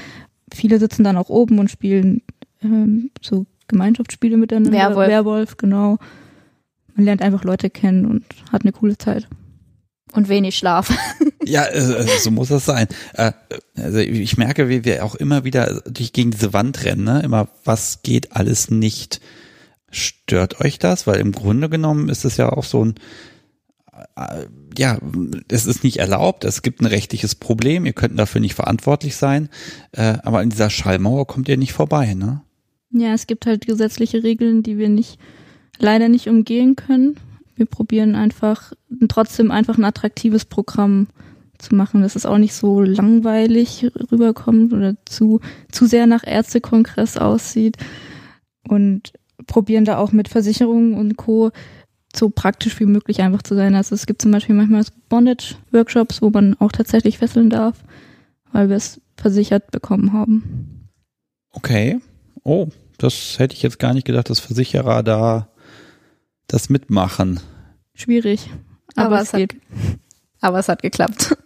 viele 0.54 0.80
sitzen 0.80 1.04
dann 1.04 1.18
auch 1.18 1.28
oben 1.28 1.60
und 1.60 1.70
spielen 1.70 2.22
ähm, 2.64 3.12
so 3.22 3.46
Gemeinschaftsspiele 3.68 4.38
miteinander. 4.38 4.72
Werwolf. 4.72 5.10
Werwolf, 5.10 5.58
genau. 5.58 5.98
Man 6.96 7.06
lernt 7.06 7.22
einfach 7.22 7.44
Leute 7.44 7.70
kennen 7.70 8.06
und 8.06 8.24
hat 8.54 8.62
eine 8.62 8.72
coole 8.72 8.98
Zeit. 8.98 9.28
Und 10.14 10.30
wenig 10.30 10.56
Schlaf. 10.56 10.94
ja, 11.46 11.66
äh, 11.66 12.08
so 12.20 12.32
muss 12.32 12.48
das 12.48 12.66
sein. 12.66 12.88
Äh, 13.14 13.34
also 13.76 13.98
ich 13.98 14.38
merke, 14.38 14.70
wie 14.70 14.86
wir 14.86 15.04
auch 15.04 15.16
immer 15.16 15.44
wieder 15.44 15.82
durch 15.90 16.14
gegen 16.14 16.32
diese 16.32 16.54
Wand 16.54 16.86
rennen, 16.86 17.04
ne? 17.04 17.22
Immer, 17.22 17.50
was 17.66 18.02
geht 18.02 18.32
alles 18.34 18.72
nicht? 18.72 19.20
Stört 19.90 20.62
euch 20.62 20.80
das? 20.80 21.06
Weil 21.06 21.20
im 21.20 21.34
Grunde 21.34 21.68
genommen 21.68 22.08
ist 22.08 22.24
es 22.24 22.38
ja 22.38 22.50
auch 22.50 22.64
so 22.64 22.86
ein 22.86 22.96
ja, 24.78 24.98
es 25.50 25.66
ist 25.66 25.84
nicht 25.84 25.98
erlaubt, 25.98 26.44
es 26.44 26.62
gibt 26.62 26.82
ein 26.82 26.86
rechtliches 26.86 27.36
Problem, 27.36 27.86
ihr 27.86 27.94
könnt 27.94 28.18
dafür 28.18 28.42
nicht 28.42 28.56
verantwortlich 28.56 29.16
sein, 29.16 29.50
äh, 29.92 30.18
aber 30.24 30.42
in 30.44 30.50
dieser 30.50 30.70
Schallmauer 30.70 31.28
kommt 31.28 31.50
ihr 31.50 31.58
nicht 31.58 31.74
vorbei, 31.74 32.14
ne? 32.14 32.42
Ja, 32.92 33.14
es 33.14 33.28
gibt 33.28 33.46
halt 33.46 33.66
gesetzliche 33.66 34.24
Regeln, 34.24 34.64
die 34.64 34.78
wir 34.78 34.90
nicht, 34.90 35.18
leider 35.80 36.10
nicht 36.10 36.28
umgehen 36.28 36.76
können. 36.76 37.16
Wir 37.56 37.66
probieren 37.66 38.16
einfach, 38.16 38.74
trotzdem 39.08 39.50
einfach 39.50 39.78
ein 39.78 39.86
attraktives 39.86 40.46
Programm 40.46 41.08
zu 41.58 41.76
machen, 41.76 42.02
dass 42.02 42.16
es 42.16 42.26
auch 42.26 42.38
nicht 42.38 42.54
so 42.54 42.82
langweilig 42.82 43.90
rüberkommt 44.12 44.74
oder 44.74 44.96
zu, 45.06 45.40
zu 45.72 45.86
sehr 45.86 46.08
nach 46.08 46.26
Ärztekongress 46.26 47.18
aussieht 47.18 47.78
und 48.68 49.14
probieren 49.48 49.86
da 49.86 49.98
auch 49.98 50.12
mit 50.12 50.28
Versicherungen 50.28 50.96
und 50.96 51.18
Co 51.18 51.52
so 52.16 52.30
praktisch 52.30 52.80
wie 52.80 52.86
möglich 52.86 53.22
einfach 53.22 53.42
zu 53.42 53.56
sein. 53.56 53.76
Also 53.76 53.96
es 53.96 54.06
gibt 54.06 54.22
zum 54.22 54.32
Beispiel 54.32 54.56
manchmal 54.56 54.84
Bondage-Workshops, 55.10 56.22
wo 56.22 56.30
man 56.30 56.56
auch 56.60 56.72
tatsächlich 56.72 57.18
fesseln 57.18 57.50
darf, 57.50 57.84
weil 58.52 58.70
wir 58.70 58.76
es 58.76 59.02
versichert 59.18 59.72
bekommen 59.72 60.14
haben. 60.14 60.90
Okay. 61.52 62.00
Oh, 62.44 62.70
das 62.98 63.40
hätte 63.40 63.56
ich 63.56 63.62
jetzt 63.62 63.80
gar 63.80 63.94
nicht 63.94 64.06
gedacht, 64.06 64.30
dass 64.30 64.40
Versicherer 64.40 65.04
da 65.04 65.50
das 66.48 66.70
mitmachen. 66.70 67.40
Schwierig. 67.94 68.50
Aber, 68.96 69.08
aber 69.08 69.22
es, 69.22 69.32
geht. 69.32 69.54
Hat, 69.54 69.62
aber 70.42 70.60
es 70.60 70.68
hat 70.68 70.82
geklappt. 70.82 71.38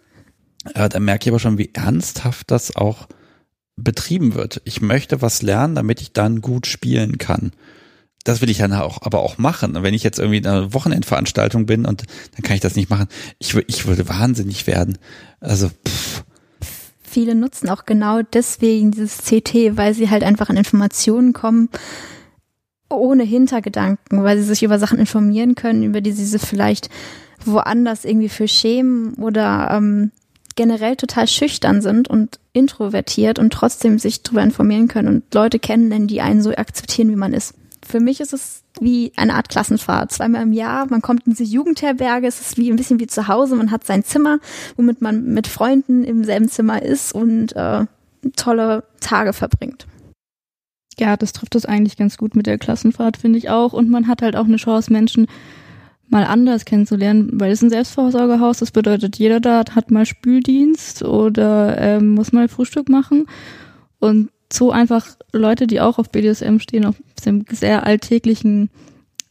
Ja, 0.74 0.88
da 0.88 0.98
merke 0.98 1.24
ich 1.24 1.28
aber 1.30 1.38
schon, 1.38 1.58
wie 1.58 1.70
ernsthaft 1.74 2.50
das 2.50 2.74
auch 2.74 3.06
betrieben 3.76 4.34
wird. 4.34 4.62
Ich 4.64 4.80
möchte 4.80 5.22
was 5.22 5.42
lernen, 5.42 5.74
damit 5.74 6.00
ich 6.00 6.12
dann 6.12 6.40
gut 6.40 6.66
spielen 6.66 7.18
kann 7.18 7.52
das 8.26 8.40
will 8.40 8.50
ich 8.50 8.58
ja 8.58 8.82
auch, 8.82 9.02
aber 9.02 9.20
auch 9.20 9.38
machen. 9.38 9.76
Und 9.76 9.82
wenn 9.84 9.94
ich 9.94 10.02
jetzt 10.02 10.18
irgendwie 10.18 10.38
in 10.38 10.46
einer 10.46 10.74
Wochenendveranstaltung 10.74 11.64
bin 11.64 11.86
und 11.86 12.02
dann 12.34 12.42
kann 12.42 12.56
ich 12.56 12.60
das 12.60 12.74
nicht 12.74 12.90
machen, 12.90 13.06
ich, 13.38 13.54
ich 13.54 13.86
würde 13.86 14.08
wahnsinnig 14.08 14.66
werden. 14.66 14.98
Also, 15.40 15.68
pff. 15.68 16.24
Viele 17.02 17.36
nutzen 17.36 17.68
auch 17.70 17.86
genau 17.86 18.22
deswegen 18.22 18.90
dieses 18.90 19.18
CT, 19.18 19.76
weil 19.76 19.94
sie 19.94 20.10
halt 20.10 20.24
einfach 20.24 20.50
an 20.50 20.56
Informationen 20.56 21.32
kommen, 21.32 21.70
ohne 22.90 23.22
Hintergedanken, 23.22 24.22
weil 24.22 24.38
sie 24.38 24.44
sich 24.44 24.64
über 24.64 24.78
Sachen 24.78 24.98
informieren 24.98 25.54
können, 25.54 25.84
über 25.84 26.00
die 26.00 26.12
sie 26.12 26.26
sich 26.26 26.42
vielleicht 26.42 26.90
woanders 27.44 28.04
irgendwie 28.04 28.28
für 28.28 28.48
schämen 28.48 29.14
oder 29.14 29.68
ähm, 29.70 30.10
generell 30.56 30.96
total 30.96 31.28
schüchtern 31.28 31.80
sind 31.80 32.08
und 32.08 32.40
introvertiert 32.52 33.38
und 33.38 33.52
trotzdem 33.52 33.98
sich 33.98 34.22
darüber 34.22 34.42
informieren 34.42 34.88
können 34.88 35.08
und 35.08 35.32
Leute 35.32 35.58
kennenlernen, 35.58 36.08
die 36.08 36.20
einen 36.20 36.42
so 36.42 36.50
akzeptieren, 36.50 37.08
wie 37.10 37.16
man 37.16 37.32
ist 37.32 37.54
Für 37.86 38.00
mich 38.00 38.20
ist 38.20 38.32
es 38.32 38.62
wie 38.80 39.12
eine 39.16 39.34
Art 39.34 39.48
Klassenfahrt. 39.48 40.12
Zweimal 40.12 40.42
im 40.42 40.52
Jahr, 40.52 40.86
man 40.86 41.02
kommt 41.02 41.26
in 41.26 41.32
diese 41.32 41.44
Jugendherberge, 41.44 42.26
es 42.26 42.40
ist 42.40 42.56
wie 42.56 42.70
ein 42.70 42.76
bisschen 42.76 43.00
wie 43.00 43.06
zu 43.06 43.28
Hause, 43.28 43.56
man 43.56 43.70
hat 43.70 43.84
sein 43.84 44.04
Zimmer, 44.04 44.38
womit 44.76 45.00
man 45.00 45.24
mit 45.24 45.46
Freunden 45.46 46.04
im 46.04 46.24
selben 46.24 46.48
Zimmer 46.48 46.82
ist 46.82 47.12
und 47.12 47.54
äh, 47.54 47.86
tolle 48.36 48.84
Tage 49.00 49.32
verbringt. 49.32 49.86
Ja, 50.98 51.16
das 51.16 51.32
trifft 51.32 51.54
es 51.54 51.66
eigentlich 51.66 51.96
ganz 51.96 52.16
gut 52.16 52.34
mit 52.34 52.46
der 52.46 52.58
Klassenfahrt, 52.58 53.18
finde 53.18 53.38
ich 53.38 53.50
auch. 53.50 53.72
Und 53.72 53.90
man 53.90 54.08
hat 54.08 54.22
halt 54.22 54.34
auch 54.34 54.46
eine 54.46 54.56
Chance, 54.56 54.92
Menschen 54.92 55.26
mal 56.08 56.24
anders 56.24 56.64
kennenzulernen, 56.64 57.30
weil 57.34 57.52
es 57.52 57.62
ein 57.62 57.70
Selbstversorgerhaus, 57.70 58.58
das 58.58 58.70
bedeutet, 58.70 59.18
jeder 59.18 59.40
da 59.40 59.64
hat 59.74 59.90
mal 59.90 60.06
Spüldienst 60.06 61.02
oder 61.02 61.78
ähm, 61.78 62.14
muss 62.14 62.32
mal 62.32 62.48
Frühstück 62.48 62.88
machen. 62.88 63.26
Und 63.98 64.30
so 64.56 64.72
einfach 64.72 65.06
Leute, 65.32 65.66
die 65.66 65.80
auch 65.80 65.98
auf 65.98 66.10
BDSM 66.10 66.58
stehen, 66.58 66.84
auf 66.84 66.96
sehr 67.50 67.86
alltäglichen 67.86 68.70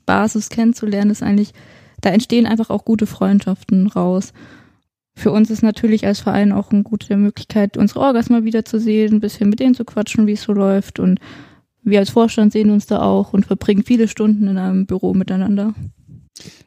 Basis 0.05 0.49
kennenzulernen, 0.49 1.11
ist 1.11 1.23
eigentlich, 1.23 1.53
da 2.01 2.09
entstehen 2.09 2.45
einfach 2.45 2.69
auch 2.69 2.85
gute 2.85 3.07
Freundschaften 3.07 3.87
raus. 3.87 4.33
Für 5.15 5.31
uns 5.31 5.49
ist 5.49 5.63
natürlich 5.63 6.05
als 6.05 6.19
Verein 6.19 6.51
auch 6.51 6.71
eine 6.71 6.83
gute 6.83 7.15
Möglichkeit, 7.15 7.77
unsere 7.77 8.01
Orgas 8.01 8.29
mal 8.29 8.43
wieder 8.43 8.65
zu 8.65 8.79
sehen, 8.79 9.15
ein 9.15 9.19
bisschen 9.21 9.49
mit 9.49 9.59
denen 9.59 9.73
zu 9.73 9.85
quatschen, 9.85 10.27
wie 10.27 10.33
es 10.33 10.43
so 10.43 10.53
läuft. 10.53 10.99
Und 10.99 11.19
wir 11.83 11.99
als 11.99 12.09
Vorstand 12.09 12.51
sehen 12.51 12.69
uns 12.69 12.85
da 12.85 13.01
auch 13.01 13.33
und 13.33 13.45
verbringen 13.45 13.83
viele 13.83 14.07
Stunden 14.07 14.47
in 14.47 14.57
einem 14.57 14.85
Büro 14.85 15.13
miteinander. 15.13 15.73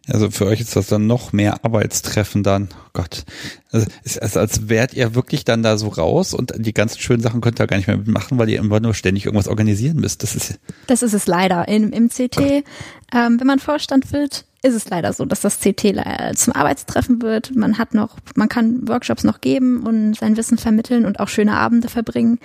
Also 0.09 0.31
für 0.31 0.47
euch 0.47 0.61
ist 0.61 0.75
das 0.75 0.87
dann 0.87 1.07
noch 1.07 1.33
mehr 1.33 1.65
Arbeitstreffen 1.65 2.43
dann. 2.43 2.69
Oh 2.73 2.91
Gott. 2.95 3.25
Also 3.71 3.87
es 4.03 4.17
ist 4.17 4.37
als 4.37 4.69
wärt 4.69 4.95
ihr 4.95 5.15
wirklich 5.15 5.45
dann 5.45 5.63
da 5.63 5.77
so 5.77 5.89
raus 5.89 6.33
und 6.33 6.55
die 6.57 6.73
ganzen 6.73 7.01
schönen 7.01 7.23
Sachen 7.23 7.43
könnt 7.43 7.61
ihr 7.61 7.67
gar 7.67 7.77
nicht 7.77 7.87
mehr 7.87 7.99
mitmachen, 7.99 8.39
weil 8.39 8.49
ihr 8.49 8.59
immer 8.59 8.81
nur 8.81 8.95
ständig 8.95 9.27
irgendwas 9.27 9.49
organisieren 9.49 9.99
müsst. 9.99 10.23
Das 10.23 10.35
ist, 10.35 10.59
das 10.87 11.03
ist 11.03 11.13
es 11.13 11.27
leider. 11.27 11.69
Im, 11.69 11.93
im 11.93 12.09
CT, 12.09 12.41
ähm, 12.41 12.65
wenn 13.13 13.47
man 13.47 13.59
Vorstand 13.59 14.13
wird, 14.13 14.47
ist 14.63 14.75
es 14.75 14.89
leider 14.89 15.13
so, 15.13 15.25
dass 15.25 15.43
das 15.43 15.61
CT 15.61 15.95
zum 16.35 16.55
Arbeitstreffen 16.55 17.23
wird. 17.23 17.55
Man 17.55 17.79
hat 17.79 17.95
noch, 17.95 18.17
man 18.35 18.49
kann 18.49 18.89
Workshops 18.89 19.23
noch 19.23 19.41
geben 19.41 19.87
und 19.87 20.15
sein 20.15 20.37
Wissen 20.37 20.59
vermitteln 20.59 21.05
und 21.05 21.21
auch 21.21 21.29
schöne 21.29 21.53
Abende 21.53 21.89
verbringen. 21.89 22.39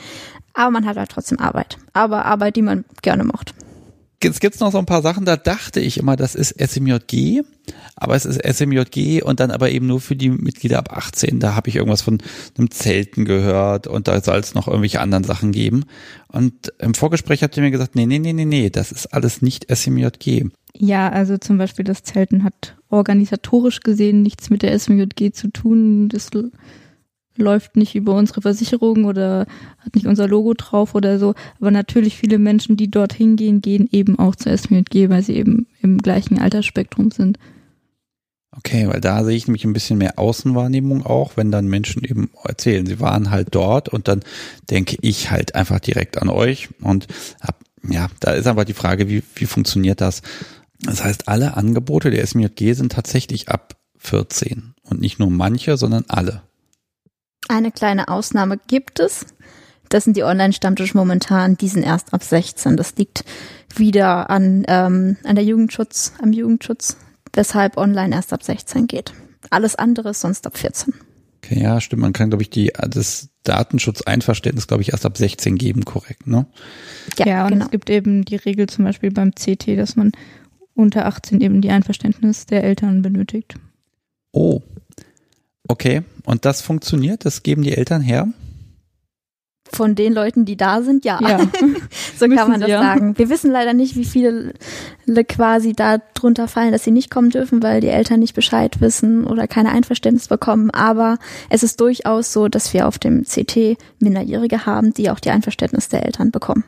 Aber 0.54 0.70
man 0.70 0.86
hat 0.86 0.98
halt 0.98 1.10
trotzdem 1.10 1.40
Arbeit. 1.40 1.78
Aber 1.94 2.26
Arbeit, 2.26 2.56
die 2.56 2.62
man 2.62 2.86
gerne 3.02 3.24
macht. 3.24 3.56
Jetzt 4.24 4.40
gibt's 4.40 4.60
noch 4.60 4.72
so 4.72 4.78
ein 4.78 4.86
paar 4.86 5.02
Sachen, 5.02 5.26
da 5.26 5.36
dachte 5.36 5.80
ich 5.80 5.98
immer, 5.98 6.16
das 6.16 6.36
ist 6.36 6.56
SMJG, 6.60 7.42
aber 7.96 8.16
es 8.16 8.26
ist 8.26 8.42
SMJG 8.42 9.22
und 9.22 9.40
dann 9.40 9.52
aber 9.52 9.70
eben 9.70 9.88
nur 9.88 10.00
für 10.00 10.16
die 10.16 10.30
Mitglieder 10.30 10.80
ab 10.80 10.96
18. 10.96 11.40
Da 11.40 11.56
habe 11.56 11.70
ich 11.70 11.76
irgendwas 11.76 12.02
von 12.02 12.22
einem 12.58 12.72
Zelten 12.72 13.26
gehört 13.26 13.88
und 13.88 14.08
da 14.08 14.22
soll 14.22 14.40
es 14.40 14.54
noch 14.54 14.68
irgendwelche 14.68 15.02
anderen 15.02 15.24
Sachen 15.24 15.52
geben. 15.52 15.86
Und 16.30 16.74
im 16.80 16.94
Vorgespräch 16.94 17.44
habt 17.44 17.58
ihr 17.58 17.64
mir 17.64 17.72
gesagt, 17.72 17.96
nee, 17.96 18.06
nee, 18.06 18.20
nee, 18.20 18.34
nee, 18.34 18.46
nee, 18.46 18.70
das 18.70 18.92
ist 18.92 19.14
alles 19.14 19.42
nicht 19.42 19.68
SMJG. 19.74 20.46
Ja, 20.76 21.10
also 21.10 21.38
zum 21.38 21.58
Beispiel 21.58 21.86
das 21.86 22.04
Zelten 22.04 22.44
hat 22.44 22.76
organisatorisch 22.90 23.82
gesehen 23.82 24.24
nichts 24.24 24.50
mit 24.50 24.62
der 24.64 24.78
SMJG 24.78 25.32
zu 25.34 25.50
tun. 25.50 26.10
Das 26.10 26.30
läuft 27.36 27.76
nicht 27.76 27.96
über 27.96 28.16
unsere 28.16 28.42
Versicherung 28.42 29.06
oder 29.06 29.48
hat 29.80 29.96
nicht 29.96 30.08
unser 30.08 30.28
Logo 30.28 30.54
drauf 30.54 30.96
oder 30.96 31.20
so. 31.20 31.34
Aber 31.60 31.72
natürlich 31.72 32.18
viele 32.18 32.38
Menschen, 32.38 32.78
die 32.78 32.92
dorthin 32.92 33.36
gehen, 33.36 33.62
gehen 33.62 33.88
eben 33.92 34.20
auch 34.20 34.36
zur 34.36 34.58
SMJG, 34.58 35.10
weil 35.10 35.24
sie 35.24 35.36
eben 35.36 35.68
im 35.82 35.98
gleichen 35.98 36.40
Altersspektrum 36.40 37.12
sind. 37.12 37.38
Okay, 38.56 38.88
weil 38.88 39.02
da 39.02 39.24
sehe 39.24 39.36
ich 39.36 39.48
nämlich 39.48 39.66
ein 39.66 39.74
bisschen 39.74 39.98
mehr 39.98 40.20
Außenwahrnehmung 40.20 41.06
auch, 41.06 41.38
wenn 41.38 41.52
dann 41.52 41.68
Menschen 41.68 42.04
eben 42.04 42.30
erzählen, 42.44 42.86
sie 42.86 43.00
waren 43.00 43.32
halt 43.32 43.48
dort 43.52 43.90
und 43.90 44.08
dann 44.08 44.22
denke 44.70 44.96
ich 45.02 45.32
halt 45.32 45.56
einfach 45.56 45.80
direkt 45.80 46.22
an 46.22 46.30
euch 46.30 46.70
und 46.82 47.08
hab, 47.42 47.60
ja, 47.90 48.10
da 48.20 48.32
ist 48.32 48.46
aber 48.46 48.64
die 48.64 48.74
Frage, 48.74 49.10
wie, 49.10 49.24
wie 49.36 49.46
funktioniert 49.46 50.02
das? 50.02 50.22
Das 50.82 51.04
heißt, 51.04 51.28
alle 51.28 51.58
Angebote 51.58 52.12
der 52.12 52.26
SMJG 52.26 52.74
sind 52.74 52.92
tatsächlich 52.92 53.50
ab 53.50 53.76
14 53.98 54.76
und 54.84 55.02
nicht 55.02 55.18
nur 55.18 55.32
manche, 55.32 55.78
sondern 55.78 56.06
alle. 56.08 56.44
Eine 57.54 57.72
kleine 57.72 58.08
Ausnahme 58.08 58.58
gibt 58.66 59.00
es. 59.00 59.28
Das 59.90 60.06
sind 60.06 60.18
die 60.18 60.24
Online-Stammtisch 60.24 60.96
momentan, 60.96 61.56
die 61.56 61.68
sind 61.68 61.84
erst 61.84 62.12
ab 62.12 62.24
16. 62.24 62.78
Das 62.78 62.96
liegt 62.96 63.26
wieder 63.76 64.32
an, 64.32 64.64
ähm, 64.68 65.18
an 65.24 65.36
der 65.36 65.44
Jugendschutz, 65.44 66.14
am 66.20 66.34
Jugendschutz, 66.34 66.98
weshalb 67.32 67.78
online 67.78 68.16
erst 68.16 68.34
ab 68.34 68.42
16 68.42 68.88
geht. 68.88 69.14
Alles 69.52 69.76
andere 69.76 70.10
ist 70.10 70.22
sonst 70.22 70.48
ab 70.48 70.58
14. 70.58 70.96
Okay, 71.44 71.62
ja, 71.62 71.80
stimmt. 71.80 72.02
Man 72.02 72.14
kann, 72.14 72.32
glaube 72.32 72.42
ich, 72.42 72.50
die, 72.50 72.74
das 72.90 73.30
Datenschutzeinverständnis, 73.44 74.66
glaube 74.66 74.82
ich, 74.82 74.92
erst 74.92 75.06
ab 75.06 75.16
16 75.16 75.56
geben, 75.56 75.86
korrekt, 75.86 76.26
ne? 76.26 76.48
Ja, 77.20 77.28
ja 77.28 77.44
und 77.44 77.52
genau. 77.52 77.66
es 77.66 77.72
gibt 77.72 77.92
eben 77.92 78.26
die 78.26 78.38
Regel 78.38 78.68
zum 78.68 78.86
Beispiel 78.86 79.12
beim 79.12 79.36
CT, 79.36 79.78
dass 79.78 79.96
man 79.96 80.12
unter 80.74 81.06
18 81.06 81.40
eben 81.40 81.62
die 81.62 81.70
Einverständnis 81.70 82.48
der 82.48 82.64
Eltern 82.64 83.04
benötigt. 83.04 83.60
Oh, 84.32 84.64
Okay, 85.74 86.04
und 86.24 86.46
das 86.46 86.62
funktioniert? 86.62 87.26
Das 87.26 87.42
geben 87.42 87.64
die 87.64 87.76
Eltern 87.76 88.04
her? 88.04 88.28
Von 89.72 89.96
den 89.96 90.14
Leuten, 90.14 90.46
die 90.46 90.56
da 90.56 90.84
sind, 90.84 91.04
ja. 91.04 91.20
ja. 91.20 91.40
so 92.20 92.28
kann 92.28 92.52
man 92.52 92.62
das 92.62 92.70
ja. 92.70 92.80
sagen. 92.80 93.18
Wir 93.18 93.28
wissen 93.32 93.50
leider 93.50 93.74
nicht, 93.74 93.96
wie 93.96 94.06
viele 94.06 94.54
quasi 95.28 95.74
da 95.74 95.98
drunter 96.14 96.48
fallen, 96.48 96.74
dass 96.74 96.84
sie 96.84 96.92
nicht 96.92 97.10
kommen 97.10 97.32
dürfen, 97.32 97.64
weil 97.64 97.82
die 97.82 97.88
Eltern 97.88 98.20
nicht 98.20 98.36
Bescheid 98.36 98.82
wissen 98.82 99.26
oder 99.26 99.48
keine 99.48 99.72
Einverständnis 99.72 100.28
bekommen. 100.28 100.70
Aber 100.70 101.18
es 101.50 101.64
ist 101.64 101.82
durchaus 101.82 102.32
so, 102.32 102.50
dass 102.50 102.72
wir 102.72 102.88
auf 102.88 103.00
dem 103.00 103.24
CT 103.24 103.80
Minderjährige 103.98 104.68
haben, 104.68 104.94
die 104.94 105.10
auch 105.10 105.20
die 105.20 105.32
Einverständnis 105.32 105.90
der 105.90 106.06
Eltern 106.06 106.30
bekommen. 106.30 106.66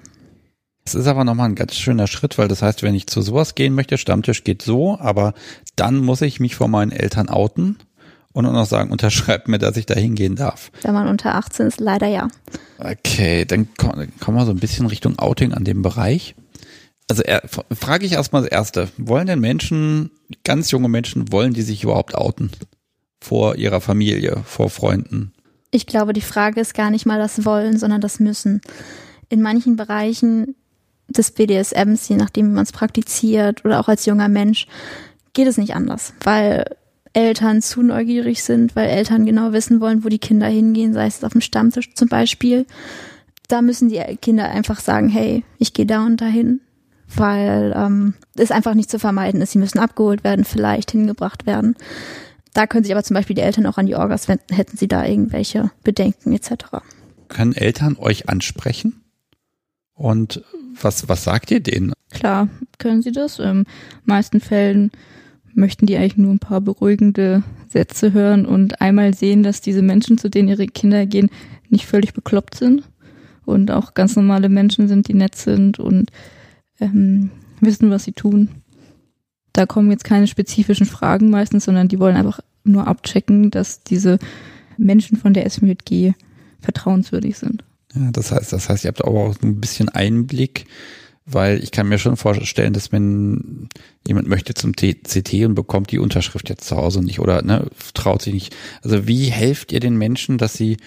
Das 0.84 0.96
ist 0.96 1.06
aber 1.06 1.26
nochmal 1.26 1.50
ein 1.50 1.56
ganz 1.56 1.76
schöner 1.76 2.08
Schritt, 2.08 2.40
weil 2.40 2.48
das 2.48 2.64
heißt, 2.64 2.82
wenn 2.82 2.96
ich 2.96 3.06
zu 3.06 3.22
sowas 3.22 3.54
gehen 3.54 3.76
möchte, 3.76 4.00
Stammtisch 4.00 4.44
geht 4.44 4.64
so, 4.64 4.98
aber 4.98 5.36
dann 5.76 5.98
muss 5.98 6.22
ich 6.22 6.40
mich 6.40 6.56
vor 6.56 6.70
meinen 6.70 6.92
Eltern 6.92 7.30
outen 7.30 7.78
und 8.36 8.46
auch 8.46 8.52
noch 8.52 8.66
sagen, 8.66 8.92
unterschreibt 8.92 9.48
mir, 9.48 9.58
dass 9.58 9.78
ich 9.78 9.86
da 9.86 9.94
hingehen 9.94 10.36
darf. 10.36 10.70
Wenn 10.82 10.94
man 10.94 11.08
unter 11.08 11.36
18 11.36 11.68
ist, 11.68 11.80
leider 11.80 12.08
ja. 12.08 12.28
Okay, 12.78 13.46
dann 13.46 13.70
kommen 13.76 14.38
wir 14.38 14.46
so 14.46 14.52
ein 14.52 14.60
bisschen 14.60 14.88
Richtung 14.88 15.18
Outing 15.18 15.54
an 15.54 15.64
dem 15.64 15.82
Bereich. 15.82 16.36
Also 17.10 17.24
er, 17.24 17.44
frage 17.72 18.06
ich 18.06 18.12
erstmal 18.12 18.42
das 18.42 18.52
Erste. 18.52 18.90
Wollen 18.98 19.28
denn 19.28 19.40
Menschen, 19.40 20.12
ganz 20.44 20.70
junge 20.72 20.90
Menschen, 20.90 21.32
wollen 21.32 21.54
die 21.54 21.62
sich 21.62 21.84
überhaupt 21.84 22.14
outen? 22.14 22.52
Vor 23.22 23.56
ihrer 23.56 23.80
Familie, 23.80 24.44
vor 24.46 24.70
Freunden? 24.70 25.32
Ich 25.72 25.88
glaube, 25.88 26.12
die 26.12 26.22
Frage 26.22 26.60
ist 26.60 26.74
gar 26.74 26.92
nicht 26.92 27.06
mal 27.06 27.20
das 27.20 27.46
Wollen, 27.46 27.80
sondern 27.80 28.02
das 28.02 28.20
Müssen. 28.20 28.60
In 29.30 29.42
manchen 29.42 29.78
Bereichen 29.78 30.56
des 31.08 31.32
BDSMs, 31.32 32.10
je 32.10 32.18
nachdem, 32.18 32.50
wie 32.50 32.56
man 32.56 32.64
es 32.64 32.74
praktiziert 32.74 33.64
oder 33.64 33.80
auch 33.80 33.88
als 33.88 34.06
junger 34.06 34.28
Mensch, 34.28 34.68
geht 35.32 35.48
es 35.48 35.58
nicht 35.58 35.74
anders, 35.74 36.14
weil 36.22 36.66
Eltern 37.16 37.62
zu 37.62 37.82
neugierig 37.82 38.44
sind, 38.44 38.76
weil 38.76 38.90
Eltern 38.90 39.26
genau 39.26 39.54
wissen 39.54 39.80
wollen, 39.80 40.04
wo 40.04 40.10
die 40.10 40.20
Kinder 40.20 40.48
hingehen, 40.48 40.94
sei 40.94 41.08
es 41.08 41.24
auf 41.24 41.32
dem 41.32 41.42
Stammtisch 41.42 41.94
zum 41.94 42.10
Beispiel. 42.10 42.66
Da 43.48 43.62
müssen 43.62 43.90
die 43.90 44.02
Kinder 44.22 44.50
einfach 44.50 44.80
sagen, 44.80 45.08
hey, 45.08 45.44
ich 45.58 45.74
gehe 45.74 45.86
da 45.86 46.06
und 46.06 46.20
dahin, 46.20 46.60
weil 47.16 47.74
ähm, 47.76 48.16
es 48.36 48.52
einfach 48.52 48.74
nicht 48.74 48.90
zu 48.90 49.00
vermeiden 49.00 49.42
ist. 49.42 49.52
Sie 49.52 49.60
müssen 49.60 49.80
abgeholt 49.80 50.24
werden, 50.24 50.44
vielleicht 50.44 50.92
hingebracht 50.92 51.46
werden. 51.46 51.76
Da 52.54 52.68
können 52.68 52.84
sich 52.84 52.94
aber 52.94 53.04
zum 53.04 53.14
Beispiel 53.14 53.36
die 53.36 53.44
Eltern 53.44 53.66
auch 53.66 53.78
an 53.78 53.86
die 53.86 53.96
Orgas 53.96 54.28
wenden, 54.28 54.54
hätten 54.54 54.78
sie 54.78 54.88
da 54.88 55.06
irgendwelche 55.06 55.72
Bedenken 55.84 56.34
etc. 56.34 56.66
Können 57.30 57.54
Eltern 57.54 57.96
euch 57.98 58.28
ansprechen? 58.28 59.02
Und 59.94 60.44
was, 60.82 61.08
was 61.08 61.24
sagt 61.24 61.52
ihr 61.52 61.62
denen? 61.62 61.94
Klar, 62.12 62.50
können 62.78 63.02
sie 63.02 63.14
das. 63.14 63.40
In 63.40 63.66
meisten 64.04 64.42
Fällen 64.42 64.92
möchten 65.56 65.86
die 65.86 65.98
eigentlich 65.98 66.18
nur 66.18 66.34
ein 66.34 66.40
paar 66.40 66.62
beruhigende 66.62 67.44
Sätze 67.70 68.14
hören 68.14 68.46
und 68.46 68.82
einmal 68.82 69.14
sehen, 69.14 69.42
dass 69.42 69.62
diese 69.62 69.82
Menschen, 69.82 70.18
zu 70.18 70.30
denen 70.30 70.50
ihre 70.50 70.68
Kinder 70.68 71.06
gehen, 71.06 71.30
nicht 71.70 71.86
völlig 71.86 72.14
bekloppt 72.14 72.56
sind 72.56 72.84
und 73.46 73.72
auch 73.72 73.94
ganz 73.94 74.16
normale 74.16 74.50
Menschen 74.50 74.88
sind, 74.88 75.08
die 75.08 75.14
nett 75.14 75.36
sind 75.36 75.80
und 75.80 76.12
ähm, 76.80 77.32
wissen, 77.62 77.90
was 77.90 78.04
sie 78.04 78.12
tun. 78.12 78.50
Da 79.54 79.66
kommen 79.66 79.92
jetzt 79.92 80.04
keine 80.04 80.28
spezifischen 80.28 80.86
Fragen 80.86 81.30
meistens, 81.30 81.66
sondern 81.66 81.88
die 81.88 82.00
wollen 82.00 82.18
einfach 82.18 82.42
nur 82.66 82.88
abchecken, 82.88 83.52
dass 83.52 83.84
diese 83.84 84.20
Menschen 84.78 85.18
von 85.18 85.34
der 85.34 85.50
SMJG 85.50 86.14
vertrauenswürdig 86.60 87.38
sind. 87.38 87.64
Ja, 87.96 88.12
das 88.12 88.32
heißt, 88.32 88.52
das 88.52 88.68
heißt, 88.68 88.84
ihr 88.84 88.90
habt 88.90 89.06
aber 89.06 89.30
auch 89.30 89.36
ein 89.42 89.62
bisschen 89.62 89.88
Einblick 89.88 90.66
weil 91.26 91.64
ich 91.64 91.72
kann 91.72 91.90
mir 91.90 91.98
schon 91.98 92.18
vorstellen, 92.18 92.74
dass 92.74 92.92
wenn 92.92 93.70
jemand 94.08 94.28
möchte 94.28 94.54
zum 94.54 94.74
CT 94.74 95.34
und 95.46 95.56
bekommt 95.56 95.92
die 95.92 96.00
Unterschrift 96.00 96.50
jetzt 96.50 96.68
zu 96.68 96.76
Hause 96.76 97.02
nicht 97.02 97.20
oder 97.20 97.42
ne, 97.42 97.68
traut 97.94 98.22
sich 98.22 98.34
nicht. 98.34 98.56
Also 98.84 99.08
wie 99.08 99.26
helft 99.26 99.72
ihr 99.72 99.80
den 99.80 99.98
Menschen, 99.98 100.38
dass 100.38 100.54
sie 100.54 100.78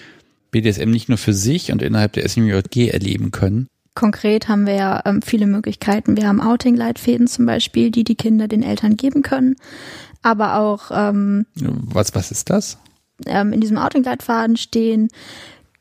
BDSM 0.51 0.89
nicht 0.89 1.09
nur 1.09 1.17
für 1.17 1.33
sich 1.33 1.71
und 1.71 1.81
innerhalb 1.81 2.13
der 2.13 2.27
SMJG 2.27 2.89
erleben 2.89 3.31
können? 3.31 3.67
Konkret 3.95 4.47
haben 4.47 4.65
wir 4.65 4.75
ja 4.75 5.01
ähm, 5.05 5.21
viele 5.21 5.45
Möglichkeiten. 5.45 6.15
Wir 6.15 6.27
haben 6.27 6.41
Outing-Leitfäden 6.41 7.27
zum 7.27 7.45
Beispiel, 7.45 7.91
die 7.91 8.05
die 8.05 8.15
Kinder 8.15 8.47
den 8.47 8.63
Eltern 8.63 8.95
geben 8.95 9.23
können. 9.23 9.55
Aber 10.21 10.57
auch 10.57 10.91
ähm, 10.93 11.45
was 11.55 12.15
was 12.15 12.31
ist 12.31 12.49
das? 12.49 12.77
Ähm, 13.25 13.51
in 13.51 13.59
diesem 13.59 13.77
Outing-Leitfaden 13.77 14.55
stehen 14.55 15.09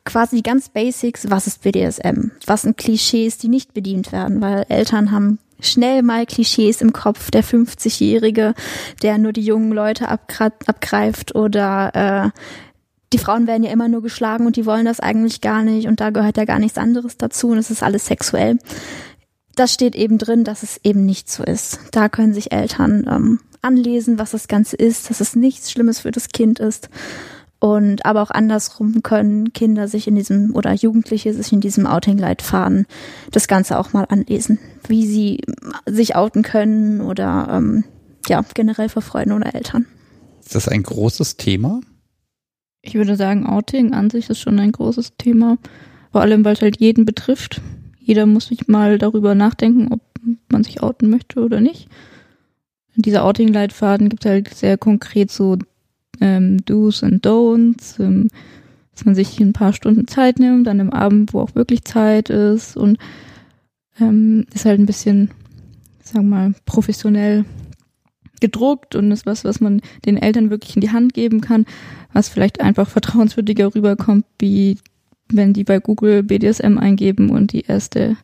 quasi 0.04 0.36
die 0.36 0.42
ganz 0.42 0.68
Basics, 0.68 1.30
was 1.30 1.46
ist 1.46 1.62
BDSM? 1.62 2.30
Was 2.46 2.62
sind 2.62 2.76
Klischees, 2.76 3.38
die 3.38 3.48
nicht 3.48 3.74
bedient 3.74 4.12
werden? 4.12 4.40
Weil 4.40 4.64
Eltern 4.68 5.12
haben 5.12 5.38
schnell 5.60 6.02
mal 6.02 6.26
Klischees 6.26 6.80
im 6.80 6.92
Kopf, 6.92 7.30
der 7.30 7.44
50-Jährige, 7.44 8.54
der 9.02 9.18
nur 9.18 9.32
die 9.32 9.42
jungen 9.42 9.72
Leute 9.72 10.08
abgreift 10.08 11.34
oder 11.34 12.32
äh, 12.32 12.40
die 13.12 13.18
Frauen 13.18 13.46
werden 13.46 13.64
ja 13.64 13.72
immer 13.72 13.88
nur 13.88 14.02
geschlagen 14.02 14.46
und 14.46 14.56
die 14.56 14.66
wollen 14.66 14.84
das 14.84 15.00
eigentlich 15.00 15.40
gar 15.40 15.62
nicht 15.62 15.88
und 15.88 16.00
da 16.00 16.10
gehört 16.10 16.36
ja 16.36 16.44
gar 16.44 16.58
nichts 16.58 16.78
anderes 16.78 17.16
dazu 17.16 17.48
und 17.48 17.58
es 17.58 17.70
ist 17.70 17.82
alles 17.82 18.06
sexuell. 18.06 18.58
Das 19.56 19.72
steht 19.72 19.96
eben 19.96 20.18
drin, 20.18 20.44
dass 20.44 20.62
es 20.62 20.78
eben 20.84 21.04
nicht 21.04 21.28
so 21.28 21.42
ist. 21.42 21.80
Da 21.90 22.08
können 22.08 22.34
sich 22.34 22.52
Eltern 22.52 23.06
ähm, 23.10 23.40
anlesen, 23.62 24.18
was 24.18 24.30
das 24.30 24.46
Ganze 24.46 24.76
ist, 24.76 25.10
dass 25.10 25.20
es 25.20 25.34
nichts 25.34 25.72
Schlimmes 25.72 26.00
für 26.00 26.12
das 26.12 26.28
Kind 26.28 26.60
ist. 26.60 26.90
Und 27.60 28.06
aber 28.06 28.22
auch 28.22 28.30
andersrum 28.30 29.02
können 29.02 29.52
Kinder 29.52 29.88
sich 29.88 30.06
in 30.06 30.14
diesem 30.14 30.54
oder 30.54 30.72
Jugendliche 30.74 31.34
sich 31.34 31.52
in 31.52 31.60
diesem 31.60 31.86
Outing-Leitfaden 31.86 32.86
das 33.32 33.48
Ganze 33.48 33.78
auch 33.78 33.92
mal 33.92 34.04
anlesen, 34.04 34.60
wie 34.86 35.06
sie 35.06 35.40
sich 35.86 36.14
outen 36.14 36.42
können 36.42 37.00
oder 37.00 37.48
ähm, 37.50 37.84
ja, 38.28 38.44
generell 38.54 38.88
vor 38.88 39.02
Freunden 39.02 39.32
oder 39.32 39.54
Eltern. 39.54 39.86
Ist 40.40 40.54
das 40.54 40.68
ein 40.68 40.84
großes 40.84 41.36
Thema? 41.36 41.80
Ich 42.80 42.94
würde 42.94 43.16
sagen, 43.16 43.46
Outing 43.46 43.92
an 43.92 44.08
sich 44.08 44.30
ist 44.30 44.38
schon 44.38 44.58
ein 44.60 44.72
großes 44.72 45.16
Thema. 45.18 45.58
Vor 46.12 46.20
allem, 46.20 46.44
weil 46.44 46.54
es 46.54 46.62
halt 46.62 46.78
jeden 46.78 47.04
betrifft. 47.04 47.60
Jeder 47.98 48.24
muss 48.26 48.46
sich 48.46 48.68
mal 48.68 48.98
darüber 48.98 49.34
nachdenken, 49.34 49.92
ob 49.92 50.00
man 50.50 50.62
sich 50.64 50.82
outen 50.82 51.10
möchte 51.10 51.40
oder 51.40 51.60
nicht. 51.60 51.88
In 52.94 53.02
dieser 53.02 53.24
Outing-Leitfaden 53.24 54.08
gibt 54.08 54.24
es 54.24 54.30
halt 54.30 54.54
sehr 54.54 54.78
konkret 54.78 55.30
so 55.30 55.58
ähm, 56.20 56.64
Do's 56.64 57.02
und 57.02 57.24
Don'ts, 57.24 58.00
ähm, 58.00 58.28
dass 58.92 59.04
man 59.04 59.14
sich 59.14 59.38
ein 59.40 59.52
paar 59.52 59.72
Stunden 59.72 60.08
Zeit 60.08 60.38
nimmt, 60.38 60.66
an 60.68 60.80
einem 60.80 60.90
Abend, 60.90 61.32
wo 61.32 61.40
auch 61.40 61.54
wirklich 61.54 61.84
Zeit 61.84 62.30
ist 62.30 62.76
und 62.76 62.98
ähm, 64.00 64.46
ist 64.52 64.64
halt 64.64 64.80
ein 64.80 64.86
bisschen, 64.86 65.30
sagen 66.02 66.28
wir 66.28 66.36
mal, 66.36 66.54
professionell 66.66 67.44
gedruckt 68.40 68.94
und 68.94 69.10
ist 69.10 69.26
was, 69.26 69.44
was 69.44 69.60
man 69.60 69.80
den 70.04 70.16
Eltern 70.16 70.50
wirklich 70.50 70.76
in 70.76 70.80
die 70.80 70.92
Hand 70.92 71.14
geben 71.14 71.40
kann, 71.40 71.66
was 72.12 72.28
vielleicht 72.28 72.60
einfach 72.60 72.88
vertrauenswürdiger 72.88 73.74
rüberkommt, 73.74 74.24
wie 74.38 74.78
wenn 75.30 75.52
die 75.52 75.64
bei 75.64 75.78
Google 75.78 76.22
BDSM 76.22 76.78
eingeben 76.78 77.30
und 77.30 77.52
die 77.52 77.62
erste 77.62 78.16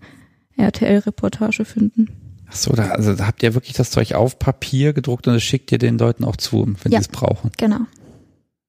RTL-Reportage 0.57 1.65
finden. 1.65 2.24
So, 2.55 2.73
da, 2.73 2.89
also 2.91 3.15
da 3.15 3.27
habt 3.27 3.43
ihr 3.43 3.55
wirklich 3.55 3.75
das 3.75 3.91
Zeug 3.91 4.15
auf 4.15 4.39
Papier 4.39 4.93
gedruckt 4.93 5.27
und 5.27 5.35
es 5.35 5.43
schickt 5.43 5.73
ihr 5.73 5.79
den 5.79 5.99
Leuten 5.99 6.25
auch 6.25 6.37
zu, 6.37 6.67
wenn 6.83 6.93
ja, 6.93 7.01
sie 7.01 7.07
es 7.07 7.09
brauchen. 7.09 7.51
Genau. 7.57 7.81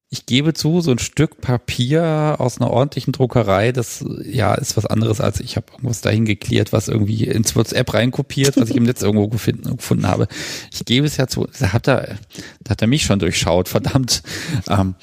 Ich 0.09 0.25
gebe 0.25 0.53
zu, 0.53 0.81
so 0.81 0.91
ein 0.91 0.99
Stück 0.99 1.41
Papier 1.41 2.35
aus 2.39 2.61
einer 2.61 2.71
ordentlichen 2.71 3.11
Druckerei, 3.11 3.71
das 3.71 4.05
ja 4.23 4.53
ist 4.53 4.77
was 4.77 4.85
anderes 4.85 5.19
als 5.19 5.39
ich 5.39 5.57
habe 5.57 5.73
irgendwas 5.73 6.01
dahin 6.01 6.25
geklärt, 6.25 6.71
was 6.71 6.87
irgendwie 6.87 7.25
ins 7.25 7.55
WhatsApp 7.55 7.93
reinkopiert, 7.93 8.55
was 8.55 8.69
ich 8.69 8.75
im 8.75 8.83
Netz 8.83 9.01
irgendwo 9.01 9.27
gefunden, 9.27 9.75
gefunden 9.75 10.07
habe. 10.07 10.27
Ich 10.71 10.85
gebe 10.85 11.05
es 11.05 11.17
ja 11.17 11.27
zu, 11.27 11.47
da 11.59 11.73
hat 11.73 11.87
er, 11.87 12.17
da 12.63 12.71
hat 12.71 12.81
er 12.81 12.87
mich 12.87 13.03
schon 13.03 13.19
durchschaut, 13.19 13.67
verdammt. 13.67 14.23
Ähm, 14.69 14.95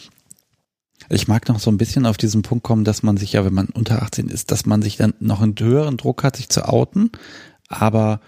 ich 1.08 1.28
mag 1.28 1.48
noch 1.48 1.58
so 1.58 1.70
ein 1.70 1.78
bisschen 1.78 2.06
auf 2.06 2.16
diesen 2.16 2.42
Punkt 2.42 2.64
kommen, 2.64 2.84
dass 2.84 3.02
man 3.02 3.16
sich 3.16 3.34
ja, 3.34 3.44
wenn 3.44 3.52
man 3.52 3.66
unter 3.66 4.02
18 4.02 4.28
ist, 4.28 4.50
dass 4.50 4.66
man 4.66 4.82
sich 4.82 4.96
dann 4.96 5.14
noch 5.20 5.42
einen 5.42 5.56
höheren 5.58 5.98
Druck 5.98 6.22
hat, 6.22 6.36
sich 6.36 6.48
zu 6.48 6.66
outen, 6.66 7.10
aber 7.68 8.20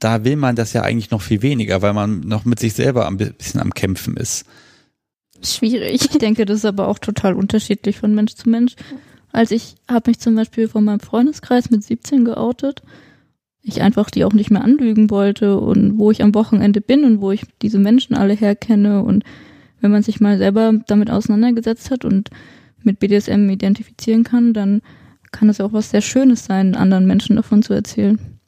da 0.00 0.24
will 0.24 0.36
man 0.36 0.56
das 0.56 0.72
ja 0.72 0.82
eigentlich 0.82 1.10
noch 1.10 1.22
viel 1.22 1.42
weniger, 1.42 1.82
weil 1.82 1.92
man 1.92 2.20
noch 2.20 2.44
mit 2.44 2.58
sich 2.58 2.72
selber 2.72 3.06
ein 3.06 3.18
bisschen 3.18 3.60
am 3.60 3.72
Kämpfen 3.72 4.16
ist. 4.16 4.44
Schwierig. 5.42 6.08
Ich 6.10 6.18
denke, 6.18 6.44
das 6.46 6.58
ist 6.58 6.64
aber 6.64 6.88
auch 6.88 6.98
total 6.98 7.34
unterschiedlich 7.34 7.98
von 7.98 8.14
Mensch 8.14 8.34
zu 8.34 8.48
Mensch. 8.48 8.74
Als 9.32 9.52
ich 9.52 9.76
habe 9.88 10.10
mich 10.10 10.18
zum 10.18 10.34
Beispiel 10.34 10.68
von 10.68 10.84
meinem 10.84 11.00
Freundeskreis 11.00 11.70
mit 11.70 11.84
17 11.84 12.24
geoutet, 12.24 12.82
ich 13.62 13.82
einfach 13.82 14.10
die 14.10 14.24
auch 14.24 14.32
nicht 14.32 14.50
mehr 14.50 14.64
anlügen 14.64 15.10
wollte 15.10 15.58
und 15.58 15.98
wo 15.98 16.10
ich 16.10 16.22
am 16.22 16.34
Wochenende 16.34 16.80
bin 16.80 17.04
und 17.04 17.20
wo 17.20 17.30
ich 17.30 17.42
diese 17.62 17.78
Menschen 17.78 18.16
alle 18.16 18.34
herkenne 18.34 19.02
und 19.02 19.22
wenn 19.80 19.90
man 19.90 20.02
sich 20.02 20.20
mal 20.20 20.38
selber 20.38 20.72
damit 20.86 21.10
auseinandergesetzt 21.10 21.90
hat 21.90 22.04
und 22.04 22.30
mit 22.82 22.98
BDSM 22.98 23.48
identifizieren 23.50 24.24
kann, 24.24 24.54
dann 24.54 24.80
kann 25.30 25.48
es 25.50 25.60
auch 25.60 25.72
was 25.72 25.90
sehr 25.90 26.00
Schönes 26.00 26.44
sein, 26.44 26.74
anderen 26.74 27.06
Menschen 27.06 27.36
davon 27.36 27.62
zu 27.62 27.74
erzählen 27.74 28.39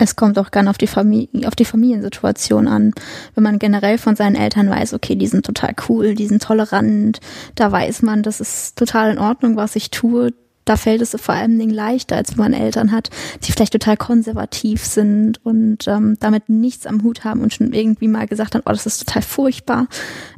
es 0.00 0.16
kommt 0.16 0.38
auch 0.38 0.50
gern 0.50 0.68
auf 0.68 0.78
die 0.78 0.86
Familie, 0.86 1.46
auf 1.46 1.54
die 1.54 1.64
Familiensituation 1.64 2.68
an. 2.68 2.92
Wenn 3.34 3.44
man 3.44 3.58
generell 3.58 3.98
von 3.98 4.16
seinen 4.16 4.34
Eltern 4.34 4.70
weiß, 4.70 4.94
okay, 4.94 5.14
die 5.14 5.26
sind 5.26 5.44
total 5.44 5.74
cool, 5.88 6.14
die 6.14 6.26
sind 6.26 6.42
tolerant, 6.42 7.20
da 7.54 7.70
weiß 7.70 8.02
man, 8.02 8.22
das 8.22 8.40
ist 8.40 8.76
total 8.76 9.12
in 9.12 9.18
Ordnung, 9.18 9.56
was 9.56 9.76
ich 9.76 9.90
tue. 9.90 10.32
Da 10.64 10.76
fällt 10.76 11.02
es 11.02 11.16
vor 11.20 11.34
allem 11.34 11.58
Dingen 11.58 11.74
leichter, 11.74 12.16
als 12.16 12.32
wenn 12.32 12.44
man 12.44 12.52
Eltern 12.52 12.92
hat, 12.92 13.10
die 13.42 13.50
vielleicht 13.50 13.72
total 13.72 13.96
konservativ 13.96 14.84
sind 14.84 15.44
und 15.44 15.88
ähm, 15.88 16.16
damit 16.20 16.48
nichts 16.48 16.86
am 16.86 17.02
Hut 17.02 17.24
haben 17.24 17.40
und 17.40 17.52
schon 17.52 17.72
irgendwie 17.72 18.08
mal 18.08 18.26
gesagt 18.26 18.54
haben, 18.54 18.62
oh, 18.66 18.70
das 18.70 18.86
ist 18.86 19.04
total 19.04 19.22
furchtbar. 19.22 19.88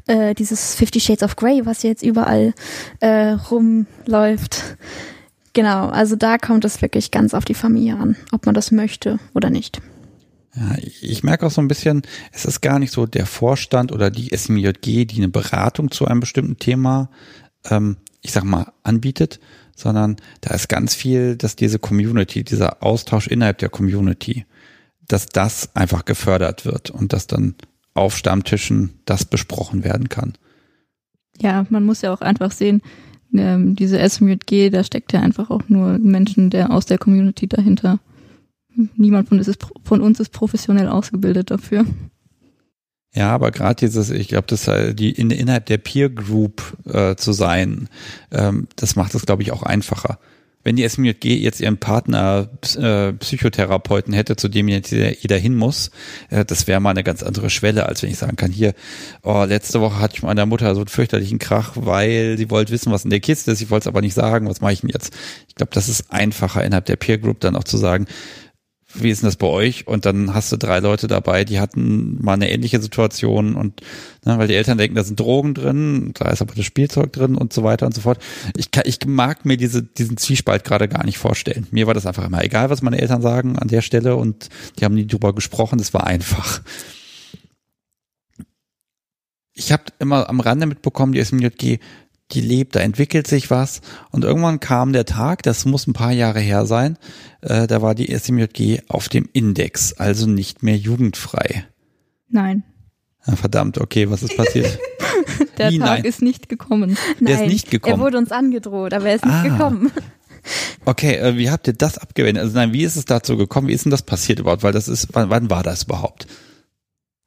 Äh, 0.06 0.34
dieses 0.34 0.74
Fifty 0.74 1.00
Shades 1.00 1.22
of 1.22 1.36
Grey, 1.36 1.66
was 1.66 1.82
jetzt 1.82 2.02
überall 2.02 2.54
äh, 3.00 3.32
rumläuft 3.50 4.76
Genau, 5.52 5.88
also 5.88 6.16
da 6.16 6.38
kommt 6.38 6.64
es 6.64 6.80
wirklich 6.80 7.10
ganz 7.10 7.34
auf 7.34 7.44
die 7.44 7.54
Familie 7.54 7.96
an, 7.96 8.16
ob 8.32 8.46
man 8.46 8.54
das 8.54 8.70
möchte 8.70 9.18
oder 9.34 9.50
nicht. 9.50 9.80
Ja, 10.54 10.76
ich 11.00 11.22
merke 11.22 11.46
auch 11.46 11.50
so 11.50 11.60
ein 11.60 11.68
bisschen, 11.68 12.02
es 12.30 12.44
ist 12.44 12.60
gar 12.60 12.78
nicht 12.78 12.92
so 12.92 13.06
der 13.06 13.26
Vorstand 13.26 13.90
oder 13.90 14.10
die 14.10 14.36
SMJG, 14.36 15.06
die 15.06 15.16
eine 15.16 15.28
Beratung 15.28 15.90
zu 15.90 16.06
einem 16.06 16.20
bestimmten 16.20 16.58
Thema, 16.58 17.10
ähm, 17.64 17.96
ich 18.20 18.32
sag 18.32 18.44
mal, 18.44 18.72
anbietet, 18.82 19.40
sondern 19.74 20.16
da 20.42 20.54
ist 20.54 20.68
ganz 20.68 20.94
viel, 20.94 21.36
dass 21.36 21.56
diese 21.56 21.78
Community, 21.78 22.44
dieser 22.44 22.82
Austausch 22.82 23.26
innerhalb 23.26 23.58
der 23.58 23.70
Community, 23.70 24.44
dass 25.08 25.26
das 25.26 25.74
einfach 25.74 26.04
gefördert 26.04 26.64
wird 26.64 26.90
und 26.90 27.12
dass 27.12 27.26
dann 27.26 27.54
auf 27.94 28.16
Stammtischen 28.16 29.00
das 29.04 29.24
besprochen 29.24 29.84
werden 29.84 30.08
kann. 30.08 30.34
Ja, 31.40 31.66
man 31.70 31.84
muss 31.84 32.02
ja 32.02 32.12
auch 32.12 32.20
einfach 32.20 32.52
sehen, 32.52 32.82
ähm, 33.34 33.74
diese 33.74 33.98
SMJG, 33.98 34.70
da 34.70 34.84
steckt 34.84 35.12
ja 35.12 35.20
einfach 35.20 35.50
auch 35.50 35.62
nur 35.68 35.98
Menschen 35.98 36.50
der 36.50 36.70
aus 36.70 36.86
der 36.86 36.98
Community 36.98 37.46
dahinter. 37.46 37.98
Niemand 38.96 39.28
von 39.28 39.38
uns 39.38 39.48
ist, 39.48 39.66
von 39.84 40.00
uns 40.00 40.20
ist 40.20 40.30
professionell 40.30 40.88
ausgebildet 40.88 41.50
dafür. 41.50 41.84
Ja, 43.14 43.30
aber 43.30 43.50
gerade 43.50 43.74
dieses, 43.74 44.08
ich 44.08 44.28
glaube, 44.28 44.46
das 44.48 44.70
die 44.94 45.10
in, 45.10 45.30
innerhalb 45.30 45.66
der 45.66 45.76
Peer 45.76 46.08
Group 46.08 46.78
äh, 46.86 47.14
zu 47.16 47.32
sein, 47.32 47.88
ähm, 48.30 48.68
das 48.76 48.96
macht 48.96 49.14
es, 49.14 49.26
glaube 49.26 49.42
ich, 49.42 49.52
auch 49.52 49.62
einfacher 49.62 50.18
wenn 50.64 50.76
die 50.76 50.88
SMJG 50.88 51.36
jetzt 51.40 51.60
ihren 51.60 51.78
Partner 51.78 52.48
äh, 52.76 53.12
Psychotherapeuten 53.12 54.12
hätte, 54.12 54.36
zu 54.36 54.48
dem 54.48 54.68
jetzt 54.68 54.92
jeder 54.92 55.36
hin 55.36 55.56
muss, 55.56 55.90
äh, 56.30 56.44
das 56.44 56.66
wäre 56.66 56.80
mal 56.80 56.90
eine 56.90 57.04
ganz 57.04 57.22
andere 57.22 57.50
Schwelle, 57.50 57.86
als 57.86 58.02
wenn 58.02 58.10
ich 58.10 58.18
sagen 58.18 58.36
kann, 58.36 58.52
hier, 58.52 58.74
oh, 59.22 59.44
letzte 59.44 59.80
Woche 59.80 59.98
hatte 59.98 60.16
ich 60.16 60.22
meiner 60.22 60.46
Mutter 60.46 60.74
so 60.74 60.80
einen 60.80 60.88
fürchterlichen 60.88 61.38
Krach, 61.38 61.72
weil 61.74 62.36
sie 62.38 62.50
wollte 62.50 62.72
wissen, 62.72 62.92
was 62.92 63.04
in 63.04 63.10
der 63.10 63.20
Kiste 63.20 63.50
ist, 63.50 63.60
ich 63.60 63.70
wollte 63.70 63.84
es 63.84 63.88
aber 63.88 64.00
nicht 64.00 64.14
sagen, 64.14 64.48
was 64.48 64.60
mache 64.60 64.72
ich 64.72 64.80
denn 64.80 64.90
jetzt? 64.90 65.14
Ich 65.48 65.54
glaube, 65.54 65.72
das 65.74 65.88
ist 65.88 66.12
einfacher 66.12 66.64
innerhalb 66.64 66.86
der 66.86 66.96
Peer 66.96 67.18
Group 67.18 67.40
dann 67.40 67.56
auch 67.56 67.64
zu 67.64 67.76
sagen, 67.76 68.06
wie 68.94 69.10
ist 69.10 69.22
denn 69.22 69.28
das 69.28 69.36
bei 69.36 69.46
euch? 69.46 69.86
Und 69.86 70.04
dann 70.04 70.34
hast 70.34 70.52
du 70.52 70.56
drei 70.56 70.80
Leute 70.80 71.06
dabei, 71.06 71.44
die 71.44 71.60
hatten 71.60 72.22
mal 72.22 72.34
eine 72.34 72.50
ähnliche 72.50 72.80
Situation 72.80 73.54
und 73.54 73.80
ne, 74.24 74.38
weil 74.38 74.48
die 74.48 74.54
Eltern 74.54 74.78
denken, 74.78 74.96
da 74.96 75.04
sind 75.04 75.18
Drogen 75.18 75.54
drin, 75.54 76.12
da 76.14 76.30
ist 76.30 76.42
aber 76.42 76.54
das 76.54 76.64
Spielzeug 76.64 77.12
drin 77.12 77.36
und 77.36 77.52
so 77.52 77.62
weiter 77.62 77.86
und 77.86 77.94
so 77.94 78.00
fort. 78.00 78.18
Ich, 78.56 78.70
kann, 78.70 78.84
ich 78.86 78.98
mag 79.06 79.44
mir 79.44 79.56
diese, 79.56 79.82
diesen 79.82 80.16
Zwiespalt 80.16 80.64
gerade 80.64 80.88
gar 80.88 81.04
nicht 81.04 81.18
vorstellen. 81.18 81.66
Mir 81.70 81.86
war 81.86 81.94
das 81.94 82.06
einfach 82.06 82.26
immer 82.26 82.44
egal, 82.44 82.70
was 82.70 82.82
meine 82.82 83.00
Eltern 83.00 83.22
sagen 83.22 83.58
an 83.58 83.68
der 83.68 83.82
Stelle 83.82 84.16
und 84.16 84.48
die 84.78 84.84
haben 84.84 84.94
nie 84.94 85.06
drüber 85.06 85.34
gesprochen, 85.34 85.78
das 85.78 85.94
war 85.94 86.06
einfach. 86.06 86.60
Ich 89.54 89.70
habe 89.72 89.84
immer 89.98 90.28
am 90.28 90.40
Rande 90.40 90.66
mitbekommen, 90.66 91.12
die 91.12 91.24
SMJG 91.24 91.78
die 92.32 92.40
lebt, 92.40 92.74
da 92.74 92.80
entwickelt 92.80 93.26
sich 93.26 93.50
was. 93.50 93.80
Und 94.10 94.24
irgendwann 94.24 94.60
kam 94.60 94.92
der 94.92 95.04
Tag, 95.04 95.42
das 95.42 95.64
muss 95.64 95.86
ein 95.86 95.92
paar 95.92 96.12
Jahre 96.12 96.40
her 96.40 96.66
sein, 96.66 96.98
äh, 97.40 97.66
da 97.66 97.82
war 97.82 97.94
die 97.94 98.16
SMJG 98.16 98.82
auf 98.88 99.08
dem 99.08 99.28
Index, 99.32 99.92
also 99.94 100.26
nicht 100.26 100.62
mehr 100.62 100.76
jugendfrei. 100.76 101.64
Nein. 102.28 102.64
Ja, 103.26 103.36
verdammt, 103.36 103.78
okay, 103.78 104.10
was 104.10 104.22
ist 104.22 104.36
passiert? 104.36 104.78
der 105.58 105.70
Wie, 105.70 105.78
Tag 105.78 105.88
nein? 105.88 106.04
ist 106.04 106.22
nicht 106.22 106.48
gekommen. 106.48 106.96
Der 107.20 107.36
nein, 107.36 107.44
ist 107.44 107.52
nicht 107.52 107.70
gekommen. 107.70 107.94
Er 107.94 108.00
wurde 108.00 108.18
uns 108.18 108.32
angedroht, 108.32 108.94
aber 108.94 109.06
er 109.06 109.16
ist 109.16 109.24
nicht 109.24 109.34
ah. 109.34 109.42
gekommen. 109.42 109.92
Okay, 110.84 111.16
äh, 111.16 111.36
wie 111.36 111.50
habt 111.50 111.68
ihr 111.68 111.72
das 111.72 111.98
abgewendet? 111.98 112.42
Also 112.42 112.56
nein, 112.56 112.72
wie 112.72 112.82
ist 112.82 112.96
es 112.96 113.04
dazu 113.04 113.36
gekommen? 113.36 113.68
Wie 113.68 113.72
ist 113.72 113.84
denn 113.84 113.90
das 113.92 114.02
passiert 114.02 114.40
überhaupt? 114.40 114.64
Weil 114.64 114.72
das 114.72 114.88
ist, 114.88 115.08
wann, 115.12 115.30
wann 115.30 115.50
war 115.50 115.62
das 115.62 115.84
überhaupt? 115.84 116.26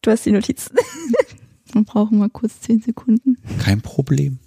Du 0.02 0.12
hast 0.12 0.26
die 0.26 0.32
Notizen. 0.32 0.76
Wir 1.74 1.84
brauchen 1.84 2.20
mal 2.20 2.30
kurz 2.30 2.62
zehn 2.62 2.82
Sekunden. 2.82 3.38
Kein 3.60 3.82
Problem. 3.82 4.40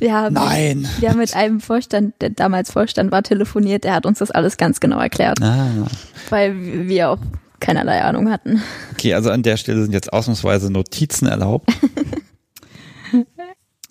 Ja, 0.00 0.30
Nein. 0.30 0.82
Wir, 0.82 1.02
wir 1.02 1.10
haben 1.10 1.18
mit 1.18 1.34
einem 1.34 1.60
Vorstand, 1.60 2.14
der 2.20 2.30
damals 2.30 2.72
Vorstand 2.72 3.10
war, 3.10 3.22
telefoniert, 3.22 3.84
der 3.84 3.94
hat 3.94 4.06
uns 4.06 4.18
das 4.18 4.30
alles 4.30 4.56
ganz 4.56 4.80
genau 4.80 4.98
erklärt. 4.98 5.40
Ah. 5.42 5.86
Weil 6.30 6.88
wir 6.88 7.10
auch 7.10 7.18
keinerlei 7.60 8.02
Ahnung 8.02 8.30
hatten. 8.30 8.62
Okay, 8.92 9.14
also 9.14 9.30
an 9.30 9.42
der 9.42 9.56
Stelle 9.56 9.82
sind 9.82 9.92
jetzt 9.92 10.12
ausnahmsweise 10.12 10.70
Notizen 10.70 11.26
erlaubt. 11.26 11.70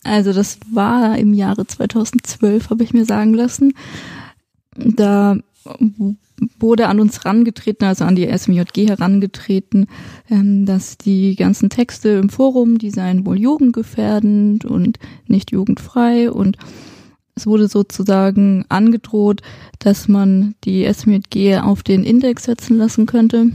Also 0.04 0.32
das 0.32 0.58
war 0.72 1.18
im 1.18 1.34
Jahre 1.34 1.68
2012, 1.68 2.70
habe 2.70 2.84
ich 2.84 2.94
mir 2.94 3.04
sagen 3.04 3.34
lassen. 3.34 3.74
Da 4.74 5.36
wurde 6.60 6.88
an 6.88 7.00
uns 7.00 7.24
herangetreten, 7.24 7.88
also 7.88 8.06
an 8.06 8.16
die 8.16 8.28
SMJG 8.28 8.88
herangetreten, 8.90 9.88
ähm, 10.30 10.66
dass 10.66 10.98
die 10.98 11.36
ganzen 11.36 11.70
Texte 11.70 12.10
im 12.10 12.30
Forum, 12.30 12.78
die 12.78 12.92
seien 12.92 13.26
wohl 13.26 13.40
jugendgefährdend 13.40 14.66
und 14.66 15.00
nicht 15.28 15.52
jugendfrei 15.52 16.32
und 16.32 16.58
es 17.36 17.46
wurde 17.46 17.68
sozusagen 17.68 18.66
angedroht, 18.68 19.42
dass 19.78 20.08
man 20.08 20.56
die 20.64 20.92
SMJG 20.92 21.60
auf 21.60 21.84
den 21.84 22.04
Index 22.04 22.46
setzen 22.46 22.78
lassen 22.78 23.06
könnte, 23.06 23.52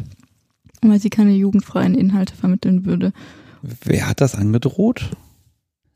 weil 0.82 1.00
sie 1.00 1.10
keine 1.10 1.32
jugendfreien 1.32 1.96
Inhalte 1.96 2.36
vermitteln 2.36 2.86
würde. 2.86 3.12
Wer 3.62 4.08
hat 4.08 4.20
das 4.20 4.36
angedroht? 4.36 5.10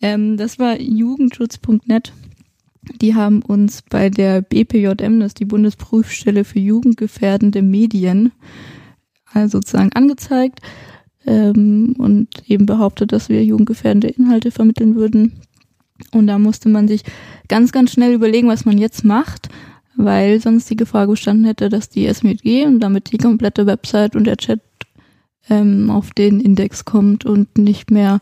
Ähm, 0.00 0.36
das 0.36 0.58
war 0.58 0.80
jugendschutz.net. 0.80 2.12
Die 3.00 3.14
haben 3.14 3.42
uns 3.42 3.82
bei 3.82 4.10
der 4.10 4.42
BPJM, 4.42 5.20
das 5.20 5.28
ist 5.28 5.40
die 5.40 5.44
Bundesprüfstelle 5.44 6.44
für 6.44 6.60
jugendgefährdende 6.60 7.62
Medien, 7.62 8.32
also 9.32 9.58
sozusagen 9.58 9.92
angezeigt 9.92 10.60
ähm, 11.26 11.94
und 11.98 12.28
eben 12.46 12.66
behauptet, 12.66 13.12
dass 13.12 13.28
wir 13.28 13.44
jugendgefährdende 13.44 14.08
Inhalte 14.08 14.50
vermitteln 14.50 14.94
würden. 14.94 15.40
Und 16.12 16.26
da 16.26 16.38
musste 16.38 16.68
man 16.68 16.88
sich 16.88 17.02
ganz, 17.48 17.72
ganz 17.72 17.92
schnell 17.92 18.12
überlegen, 18.12 18.48
was 18.48 18.64
man 18.64 18.78
jetzt 18.78 19.04
macht, 19.04 19.48
weil 19.96 20.40
sonst 20.40 20.70
die 20.70 20.76
Gefahr 20.76 21.06
gestanden 21.06 21.46
hätte, 21.46 21.68
dass 21.68 21.88
die 21.88 22.06
SMG 22.06 22.66
und 22.66 22.80
damit 22.80 23.12
die 23.12 23.18
komplette 23.18 23.66
Website 23.66 24.14
und 24.14 24.24
der 24.24 24.36
Chat 24.36 24.60
ähm, 25.48 25.90
auf 25.90 26.12
den 26.12 26.40
Index 26.40 26.84
kommt 26.84 27.24
und 27.24 27.58
nicht 27.58 27.90
mehr 27.90 28.20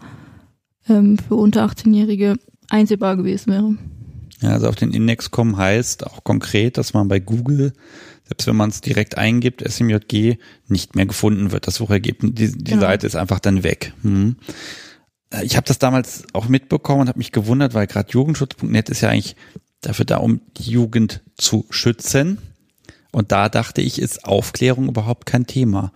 ähm, 0.89 1.19
für 1.19 1.35
unter 1.35 1.65
18-Jährige 1.67 2.37
einsehbar 2.71 3.17
gewesen 3.17 3.53
wäre. 3.53 3.77
Ja, 4.41 4.51
also 4.51 4.69
auf 4.69 4.77
den 4.77 4.93
Index 4.93 5.31
kommen 5.31 5.57
heißt 5.57 6.07
auch 6.07 6.25
konkret, 6.25 6.77
dass 6.77 6.93
man 6.95 7.09
bei 7.09 7.21
Google, 7.21 7.73
selbst 8.27 8.47
wenn 8.47 8.57
man 8.57 8.71
es 8.71 8.81
direkt 8.81 9.17
eingibt, 9.17 9.63
SMJG, 9.67 10.37
nicht 10.69 10.97
mehr 10.97 11.07
gefunden 11.07 11.53
wird. 11.53 11.67
Das 11.67 11.77
Suchergebnis, 11.77 12.33
die, 12.35 12.53
die 12.53 12.65
genau. 12.65 12.83
Seite 12.83 13.07
ist 13.07 13.17
einfach 13.17 13.41
dann 13.41 13.63
weg. 13.63 13.93
Hm. 14.03 14.37
Ich 15.43 15.57
habe 15.57 15.67
das 15.67 15.79
damals 15.79 16.25
auch 16.33 16.49
mitbekommen 16.49 17.03
und 17.03 17.09
habe 17.09 17.19
mich 17.19 17.33
gewundert, 17.33 17.75
weil 17.75 17.87
gerade 17.87 18.11
Jugendschutz.net 18.11 18.89
ist 18.89 19.01
ja 19.01 19.11
eigentlich 19.11 19.37
dafür 19.81 20.05
da, 20.05 20.19
um 20.19 20.41
die 20.57 20.71
Jugend 20.71 21.23
zu 21.37 21.67
schützen. 21.71 22.39
Und 23.11 23.33
da 23.33 23.49
dachte 23.49 23.81
ich, 23.81 24.01
ist 24.01 24.25
Aufklärung 24.25 24.89
überhaupt 24.89 25.27
kein 25.27 25.47
Thema. 25.47 25.93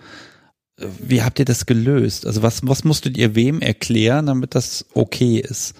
Wie 0.76 1.22
habt 1.22 1.38
ihr 1.40 1.44
das 1.44 1.66
gelöst? 1.66 2.26
Also 2.26 2.42
was, 2.42 2.60
was 2.66 2.84
musstet 2.84 3.16
ihr 3.16 3.34
wem 3.34 3.60
erklären, 3.60 4.26
damit 4.26 4.54
das 4.54 4.86
okay 4.94 5.38
ist? 5.38 5.74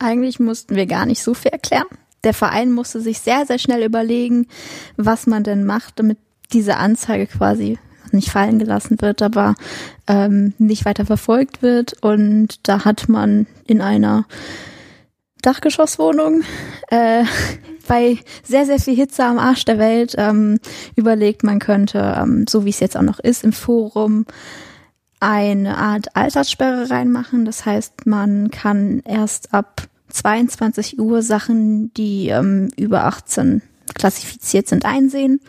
Eigentlich 0.00 0.40
mussten 0.40 0.74
wir 0.74 0.86
gar 0.86 1.06
nicht 1.06 1.22
so 1.22 1.34
viel 1.34 1.52
erklären. 1.52 1.86
Der 2.24 2.34
Verein 2.34 2.72
musste 2.72 3.00
sich 3.00 3.20
sehr, 3.20 3.46
sehr 3.46 3.58
schnell 3.58 3.84
überlegen, 3.84 4.46
was 4.96 5.26
man 5.26 5.44
denn 5.44 5.64
macht, 5.64 5.98
damit 5.98 6.18
diese 6.52 6.78
Anzeige 6.78 7.26
quasi 7.26 7.78
nicht 8.12 8.30
fallen 8.30 8.58
gelassen 8.58 9.00
wird, 9.00 9.22
aber 9.22 9.54
ähm, 10.08 10.54
nicht 10.58 10.86
weiter 10.86 11.04
verfolgt 11.04 11.62
wird. 11.62 12.02
Und 12.02 12.66
da 12.66 12.84
hat 12.84 13.08
man 13.08 13.46
in 13.66 13.82
einer 13.82 14.24
Dachgeschosswohnung 15.42 16.42
äh, 16.88 17.24
bei 17.86 18.18
sehr, 18.42 18.64
sehr 18.64 18.78
viel 18.78 18.96
Hitze 18.96 19.22
am 19.24 19.38
Arsch 19.38 19.66
der 19.66 19.78
Welt 19.78 20.14
ähm, 20.16 20.60
überlegt, 20.96 21.44
man 21.44 21.58
könnte, 21.58 22.16
ähm, 22.18 22.46
so 22.48 22.64
wie 22.64 22.70
es 22.70 22.80
jetzt 22.80 22.96
auch 22.96 23.02
noch 23.02 23.18
ist, 23.18 23.44
im 23.44 23.52
Forum 23.52 24.24
eine 25.20 25.76
Art 25.76 26.16
Alterssperre 26.16 26.90
reinmachen. 26.90 27.44
Das 27.44 27.66
heißt, 27.66 28.06
man 28.06 28.50
kann 28.50 29.00
erst 29.04 29.54
ab 29.54 29.86
22 30.08 30.98
Uhr 30.98 31.22
Sachen, 31.22 31.92
die 31.94 32.28
ähm, 32.28 32.70
über 32.76 33.04
18 33.04 33.62
klassifiziert 33.94 34.66
sind, 34.66 34.84
einsehen 34.84 35.40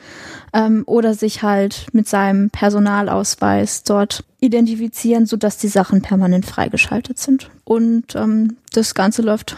ähm, 0.54 0.84
oder 0.86 1.14
sich 1.14 1.42
halt 1.42 1.88
mit 1.94 2.08
seinem 2.08 2.50
Personalausweis 2.50 3.84
dort 3.84 4.26
identifizieren, 4.40 5.26
sodass 5.26 5.58
die 5.58 5.68
Sachen 5.68 6.02
permanent 6.02 6.46
freigeschaltet 6.46 7.18
sind. 7.18 7.50
Und 7.64 8.16
ähm, 8.16 8.58
das 8.74 8.94
Ganze 8.94 9.22
läuft 9.22 9.58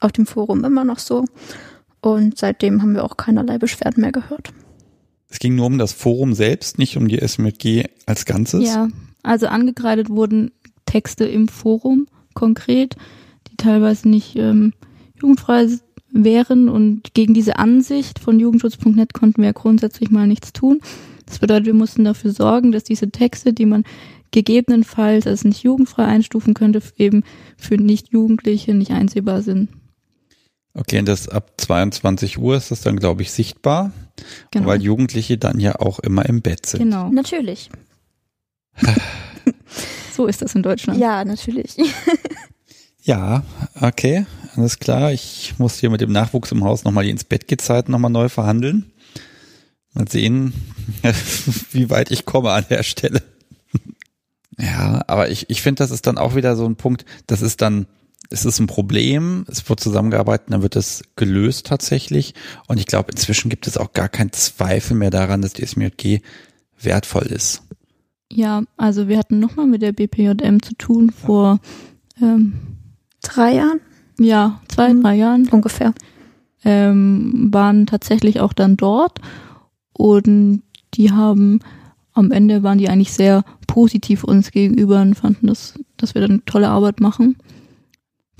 auf 0.00 0.12
dem 0.12 0.26
Forum 0.26 0.64
immer 0.64 0.84
noch 0.84 0.98
so. 0.98 1.24
Und 2.00 2.36
seitdem 2.36 2.82
haben 2.82 2.94
wir 2.94 3.04
auch 3.04 3.16
keinerlei 3.16 3.58
Beschwerden 3.58 4.02
mehr 4.02 4.12
gehört. 4.12 4.52
Es 5.30 5.38
ging 5.38 5.54
nur 5.54 5.66
um 5.66 5.78
das 5.78 5.92
Forum 5.92 6.34
selbst, 6.34 6.78
nicht 6.78 6.96
um 6.96 7.08
die 7.08 7.18
SMG 7.18 7.86
als 8.06 8.24
Ganzes. 8.24 8.64
Ja, 8.64 8.88
also 9.24 9.46
angekreidet 9.48 10.08
wurden 10.08 10.52
Texte 10.86 11.24
im 11.24 11.48
Forum 11.48 12.06
konkret, 12.34 12.96
die 13.50 13.56
teilweise 13.56 14.08
nicht 14.08 14.36
ähm, 14.36 14.72
jugendfrei 15.20 15.68
wären 16.12 16.68
und 16.68 17.14
gegen 17.14 17.34
diese 17.34 17.58
Ansicht 17.58 18.20
von 18.20 18.38
jugendschutz.net 18.38 19.12
konnten 19.14 19.42
wir 19.42 19.46
ja 19.46 19.52
grundsätzlich 19.52 20.10
mal 20.10 20.26
nichts 20.26 20.52
tun. 20.52 20.80
Das 21.26 21.38
bedeutet, 21.38 21.66
wir 21.66 21.74
mussten 21.74 22.04
dafür 22.04 22.32
sorgen, 22.32 22.70
dass 22.70 22.84
diese 22.84 23.10
Texte, 23.10 23.52
die 23.52 23.66
man 23.66 23.84
gegebenenfalls 24.30 25.26
als 25.26 25.44
nicht 25.44 25.62
jugendfrei 25.62 26.04
einstufen 26.04 26.54
könnte, 26.54 26.82
eben 26.98 27.24
für 27.56 27.76
Nicht-Jugendliche 27.76 28.74
nicht 28.74 28.90
einsehbar 28.90 29.42
sind. 29.42 29.70
Okay, 30.74 30.98
und 30.98 31.06
das 31.06 31.28
ab 31.28 31.52
22 31.56 32.38
Uhr 32.38 32.56
ist 32.56 32.72
das 32.72 32.80
dann, 32.80 32.98
glaube 32.98 33.22
ich, 33.22 33.30
sichtbar, 33.30 33.92
genau. 34.50 34.66
weil 34.66 34.82
Jugendliche 34.82 35.38
dann 35.38 35.60
ja 35.60 35.76
auch 35.80 36.00
immer 36.00 36.26
im 36.26 36.42
Bett 36.42 36.66
sind. 36.66 36.80
Genau. 36.80 37.10
Natürlich. 37.10 37.70
So 40.14 40.26
ist 40.26 40.42
das 40.42 40.54
in 40.54 40.62
Deutschland. 40.62 40.98
Ja, 40.98 41.24
natürlich. 41.24 41.76
ja, 43.02 43.42
okay, 43.80 44.26
alles 44.56 44.78
klar. 44.78 45.12
Ich 45.12 45.54
muss 45.58 45.78
hier 45.78 45.90
mit 45.90 46.00
dem 46.00 46.12
Nachwuchs 46.12 46.52
im 46.52 46.64
Haus 46.64 46.84
nochmal 46.84 47.04
die 47.04 47.10
ins 47.10 47.24
Bett 47.24 47.44
Zeiten 47.60 47.92
nochmal 47.92 48.10
neu 48.10 48.28
verhandeln. 48.28 48.92
Mal 49.92 50.08
sehen, 50.08 50.52
wie 51.72 51.90
weit 51.90 52.10
ich 52.10 52.24
komme 52.24 52.50
an 52.50 52.66
der 52.68 52.82
Stelle. 52.82 53.22
ja, 54.58 55.04
aber 55.06 55.30
ich, 55.30 55.50
ich 55.50 55.62
finde, 55.62 55.82
das 55.82 55.90
ist 55.90 56.06
dann 56.06 56.18
auch 56.18 56.34
wieder 56.34 56.56
so 56.56 56.66
ein 56.66 56.76
Punkt, 56.76 57.04
das 57.26 57.42
ist 57.42 57.62
dann 57.62 57.86
es 58.30 58.44
ist 58.44 58.58
ein 58.58 58.66
Problem, 58.66 59.44
es 59.48 59.68
wird 59.68 59.80
zusammengearbeitet, 59.80 60.46
dann 60.50 60.62
wird 60.62 60.76
es 60.76 61.02
gelöst 61.16 61.66
tatsächlich. 61.66 62.34
Und 62.66 62.78
ich 62.78 62.86
glaube, 62.86 63.12
inzwischen 63.12 63.48
gibt 63.48 63.66
es 63.66 63.76
auch 63.76 63.92
gar 63.92 64.08
keinen 64.08 64.32
Zweifel 64.32 64.96
mehr 64.96 65.10
daran, 65.10 65.42
dass 65.42 65.52
die 65.52 65.64
SMJG 65.64 66.20
wertvoll 66.80 67.26
ist. 67.26 67.62
Ja, 68.34 68.64
also 68.76 69.06
wir 69.06 69.16
hatten 69.16 69.38
nochmal 69.38 69.66
mit 69.66 69.80
der 69.80 69.92
BPJM 69.92 70.60
zu 70.60 70.74
tun 70.76 71.10
vor 71.10 71.60
ähm, 72.20 72.54
drei 73.22 73.54
Jahren. 73.54 73.80
Ja, 74.18 74.60
zwei, 74.66 74.92
mhm. 74.92 75.02
drei 75.02 75.14
Jahren. 75.14 75.48
Ungefähr. 75.50 75.94
Ähm, 76.64 77.50
waren 77.52 77.86
tatsächlich 77.86 78.40
auch 78.40 78.52
dann 78.52 78.76
dort 78.76 79.20
und 79.92 80.62
die 80.94 81.12
haben 81.12 81.60
am 82.12 82.32
Ende 82.32 82.62
waren 82.62 82.78
die 82.78 82.88
eigentlich 82.88 83.12
sehr 83.12 83.44
positiv 83.68 84.24
uns 84.24 84.50
gegenüber 84.50 85.00
und 85.00 85.14
fanden, 85.14 85.46
dass, 85.46 85.74
dass 85.96 86.14
wir 86.14 86.22
dann 86.22 86.42
tolle 86.44 86.70
Arbeit 86.70 87.00
machen. 87.00 87.36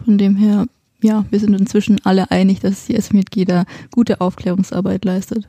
Von 0.04 0.18
dem 0.18 0.34
her, 0.34 0.66
ja, 1.02 1.24
wir 1.30 1.38
sind 1.38 1.54
inzwischen 1.54 1.98
alle 2.04 2.30
einig, 2.32 2.60
dass 2.60 2.86
die 2.86 2.96
SMG 3.00 3.44
da 3.44 3.64
gute 3.92 4.20
Aufklärungsarbeit 4.20 5.04
leistet. 5.04 5.46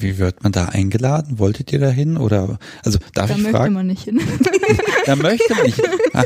Wie 0.00 0.18
wird 0.18 0.42
man 0.42 0.52
da 0.52 0.66
eingeladen? 0.66 1.38
Wolltet 1.38 1.72
ihr 1.72 1.78
da 1.78 1.88
hin? 1.88 2.16
Oder, 2.16 2.58
also, 2.84 2.98
darf 3.14 3.30
da 3.30 3.36
ich 3.36 3.42
fragen? 3.42 3.52
Da 3.52 3.58
möchte 3.58 3.70
man 3.70 3.86
nicht 3.86 4.02
hin. 4.04 4.20
da 5.06 5.16
möchte 5.16 5.54
man 5.54 5.62
nicht 5.64 5.76
hin. 5.76 5.90
Ah. 6.12 6.24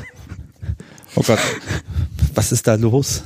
Oh 1.16 1.22
Gott. 1.26 1.38
Was 2.34 2.52
ist 2.52 2.66
da 2.66 2.74
los? 2.74 3.24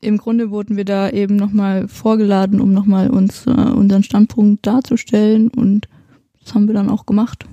Im 0.00 0.18
Grunde 0.18 0.50
wurden 0.50 0.76
wir 0.76 0.84
da 0.84 1.10
eben 1.10 1.36
nochmal 1.36 1.88
vorgeladen, 1.88 2.60
um 2.60 2.72
nochmal 2.72 3.10
uns, 3.10 3.46
äh, 3.46 3.50
unseren 3.50 4.02
Standpunkt 4.02 4.66
darzustellen 4.66 5.48
und 5.48 5.88
das 6.40 6.54
haben 6.54 6.68
wir 6.68 6.74
dann 6.74 6.90
auch 6.90 7.06
gemacht. 7.06 7.46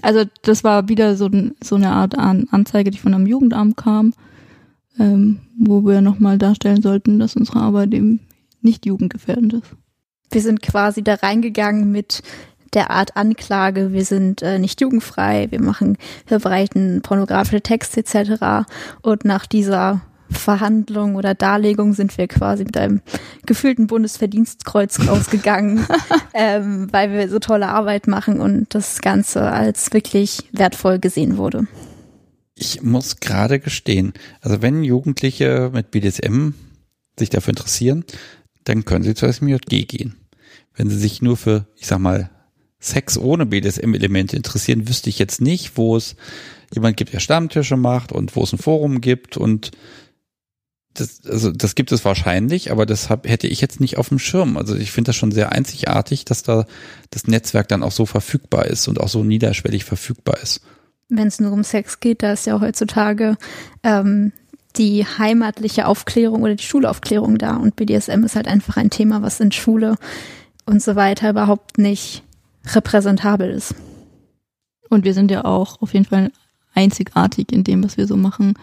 Also 0.00 0.24
das 0.42 0.64
war 0.64 0.88
wieder 0.88 1.16
so, 1.16 1.28
so 1.62 1.74
eine 1.74 1.90
Art 1.90 2.16
Anzeige, 2.16 2.90
die 2.90 2.98
von 2.98 3.12
einem 3.12 3.26
Jugendamt 3.26 3.76
kam 3.76 4.14
ähm, 4.98 5.40
wo 5.58 5.84
wir 5.84 6.00
nochmal 6.00 6.38
darstellen 6.38 6.82
sollten, 6.82 7.18
dass 7.18 7.36
unsere 7.36 7.60
Arbeit 7.60 7.94
eben 7.94 8.20
nicht 8.60 8.86
jugendgefährdend 8.86 9.54
ist. 9.54 9.76
Wir 10.30 10.40
sind 10.40 10.62
quasi 10.62 11.02
da 11.02 11.14
reingegangen 11.14 11.90
mit 11.90 12.22
der 12.74 12.90
Art 12.90 13.16
Anklage, 13.16 13.92
wir 13.92 14.04
sind 14.04 14.42
äh, 14.42 14.58
nicht 14.58 14.80
jugendfrei, 14.80 15.46
wir 15.50 15.62
machen, 15.62 15.96
verbreiten 16.26 17.00
pornografische 17.02 17.62
Texte 17.62 18.00
etc. 18.00 18.68
Und 19.02 19.24
nach 19.24 19.46
dieser 19.46 20.02
Verhandlung 20.30 21.14
oder 21.14 21.34
Darlegung 21.34 21.94
sind 21.94 22.16
wir 22.18 22.26
quasi 22.28 22.64
mit 22.64 22.76
einem 22.76 23.00
gefühlten 23.46 23.86
Bundesverdienstkreuz 23.86 25.00
rausgegangen, 25.08 25.86
ähm, 26.34 26.88
weil 26.92 27.12
wir 27.12 27.28
so 27.28 27.38
tolle 27.38 27.68
Arbeit 27.68 28.06
machen 28.06 28.40
und 28.40 28.74
das 28.74 29.00
Ganze 29.00 29.42
als 29.42 29.92
wirklich 29.92 30.48
wertvoll 30.52 30.98
gesehen 30.98 31.36
wurde. 31.36 31.66
Ich 32.54 32.82
muss 32.82 33.20
gerade 33.20 33.60
gestehen, 33.60 34.14
also 34.40 34.62
wenn 34.62 34.82
Jugendliche 34.82 35.70
mit 35.72 35.90
BDSM 35.90 36.50
sich 37.18 37.30
dafür 37.30 37.50
interessieren, 37.50 38.04
dann 38.66 38.84
können 38.84 39.04
sie 39.04 39.14
zur 39.14 39.32
SMJG 39.32 39.86
gehen. 39.86 40.16
Wenn 40.74 40.90
sie 40.90 40.98
sich 40.98 41.22
nur 41.22 41.36
für, 41.36 41.66
ich 41.76 41.86
sag 41.86 41.98
mal, 41.98 42.30
Sex 42.78 43.16
ohne 43.16 43.46
BDSM-Elemente 43.46 44.36
interessieren, 44.36 44.88
wüsste 44.88 45.08
ich 45.08 45.18
jetzt 45.18 45.40
nicht, 45.40 45.76
wo 45.76 45.96
es 45.96 46.16
jemand 46.74 46.96
gibt, 46.96 47.12
der 47.12 47.20
Stammtische 47.20 47.76
macht 47.76 48.12
und 48.12 48.36
wo 48.36 48.42
es 48.42 48.52
ein 48.52 48.58
Forum 48.58 49.00
gibt 49.00 49.36
und 49.36 49.70
das, 50.94 51.24
also 51.26 51.50
das 51.50 51.74
gibt 51.74 51.92
es 51.92 52.04
wahrscheinlich, 52.04 52.70
aber 52.70 52.86
das 52.86 53.10
hab, 53.10 53.28
hätte 53.28 53.46
ich 53.46 53.60
jetzt 53.60 53.80
nicht 53.80 53.98
auf 53.98 54.08
dem 54.08 54.18
Schirm. 54.18 54.56
Also 54.56 54.74
ich 54.76 54.92
finde 54.92 55.10
das 55.10 55.16
schon 55.16 55.30
sehr 55.30 55.52
einzigartig, 55.52 56.24
dass 56.24 56.42
da 56.42 56.66
das 57.10 57.26
Netzwerk 57.26 57.68
dann 57.68 57.82
auch 57.82 57.92
so 57.92 58.06
verfügbar 58.06 58.66
ist 58.66 58.88
und 58.88 59.00
auch 59.00 59.08
so 59.08 59.22
niederschwellig 59.22 59.84
verfügbar 59.84 60.38
ist. 60.42 60.62
Wenn 61.08 61.28
es 61.28 61.38
nur 61.38 61.52
um 61.52 61.62
Sex 61.62 62.00
geht, 62.00 62.22
da 62.22 62.32
ist 62.32 62.46
ja 62.46 62.60
heutzutage 62.60 63.36
ähm, 63.82 64.32
die 64.78 65.04
heimatliche 65.04 65.86
Aufklärung 65.86 66.42
oder 66.42 66.54
die 66.54 66.64
Schulaufklärung 66.64 67.38
da 67.38 67.56
und 67.56 67.76
BDSM 67.76 68.24
ist 68.24 68.36
halt 68.36 68.48
einfach 68.48 68.76
ein 68.76 68.90
Thema, 68.90 69.22
was 69.22 69.40
in 69.40 69.52
Schule 69.52 69.96
und 70.64 70.82
so 70.82 70.96
weiter 70.96 71.30
überhaupt 71.30 71.78
nicht 71.78 72.22
repräsentabel 72.66 73.50
ist. 73.50 73.74
Und 74.88 75.04
wir 75.04 75.14
sind 75.14 75.30
ja 75.30 75.44
auch 75.44 75.80
auf 75.80 75.94
jeden 75.94 76.04
Fall 76.04 76.30
einzigartig 76.74 77.52
in 77.52 77.64
dem, 77.64 77.82
was 77.82 77.96
wir 77.96 78.06
so 78.06 78.16
machen, 78.16 78.54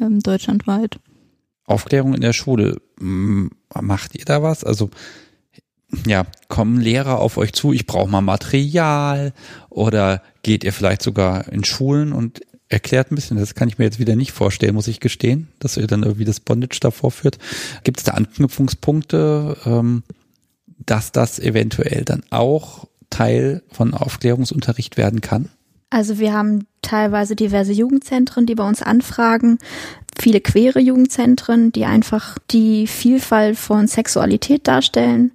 ähm, 0.00 0.20
deutschlandweit. 0.20 0.98
Aufklärung 1.66 2.14
in 2.14 2.20
der 2.20 2.32
Schule, 2.32 2.80
macht 2.98 4.14
ihr 4.14 4.24
da 4.24 4.42
was? 4.42 4.64
Also 4.64 4.90
ja, 6.06 6.26
kommen 6.48 6.80
Lehrer 6.80 7.18
auf 7.20 7.36
euch 7.36 7.52
zu, 7.52 7.72
ich 7.72 7.86
brauche 7.86 8.10
mal 8.10 8.20
Material 8.20 9.32
oder 9.70 10.22
geht 10.42 10.64
ihr 10.64 10.72
vielleicht 10.72 11.02
sogar 11.02 11.50
in 11.52 11.64
Schulen 11.64 12.12
und 12.12 12.40
erklärt 12.68 13.10
ein 13.10 13.14
bisschen, 13.14 13.38
das 13.38 13.54
kann 13.54 13.68
ich 13.68 13.78
mir 13.78 13.84
jetzt 13.84 13.98
wieder 13.98 14.16
nicht 14.16 14.32
vorstellen, 14.32 14.74
muss 14.74 14.88
ich 14.88 15.00
gestehen, 15.00 15.48
dass 15.58 15.76
ihr 15.76 15.86
dann 15.86 16.02
irgendwie 16.02 16.24
das 16.24 16.40
Bondage 16.40 16.78
da 16.80 16.90
vorführt. 16.90 17.38
Gibt 17.84 17.98
es 17.98 18.04
da 18.04 18.12
Anknüpfungspunkte, 18.12 19.56
ähm, 19.64 20.02
dass 20.86 21.12
das 21.12 21.38
eventuell 21.38 22.04
dann 22.04 22.22
auch 22.30 22.88
Teil 23.10 23.62
von 23.70 23.94
Aufklärungsunterricht 23.94 24.96
werden 24.96 25.20
kann? 25.20 25.50
Also 25.94 26.18
wir 26.18 26.32
haben 26.32 26.66
teilweise 26.82 27.36
diverse 27.36 27.70
Jugendzentren, 27.70 28.46
die 28.46 28.56
bei 28.56 28.66
uns 28.66 28.82
anfragen, 28.82 29.58
viele 30.20 30.40
queere 30.40 30.80
Jugendzentren, 30.80 31.70
die 31.70 31.84
einfach 31.84 32.36
die 32.50 32.88
Vielfalt 32.88 33.56
von 33.56 33.86
Sexualität 33.86 34.66
darstellen. 34.66 35.30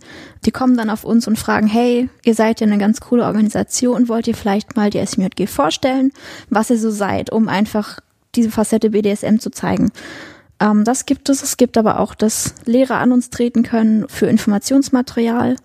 Die 0.46 0.52
kommen 0.52 0.76
dann 0.76 0.90
auf 0.90 1.06
uns 1.06 1.30
und 1.30 1.40
fragen, 1.40 1.68
hey, 1.68 2.10
ihr 2.26 2.36
seid 2.36 2.60
ja 2.60 2.68
eine 2.68 2.78
ganz 2.78 3.00
coole 3.00 3.24
Organisation, 3.24 4.10
wollt 4.10 4.28
ihr 4.28 4.36
vielleicht 4.36 4.76
mal 4.76 4.90
die 4.90 5.00
SMJG 5.06 5.48
vorstellen, 5.48 6.12
was 6.50 6.70
ihr 6.70 6.78
so 6.78 6.92
seid, 6.92 7.32
um 7.32 7.48
einfach 7.48 8.02
diese 8.36 8.52
Facette 8.52 8.90
BDSM 8.90 9.38
zu 9.38 9.52
zeigen. 9.52 9.94
Ähm, 10.60 10.84
das 10.84 11.06
gibt 11.06 11.30
es. 11.30 11.42
Es 11.42 11.56
gibt 11.56 11.78
aber 11.78 12.02
auch, 12.02 12.16
dass 12.16 12.54
Lehrer 12.66 12.98
an 12.98 13.14
uns 13.14 13.30
treten 13.30 13.64
können 13.64 14.10
für 14.10 14.26
Informationsmaterial. 14.26 15.56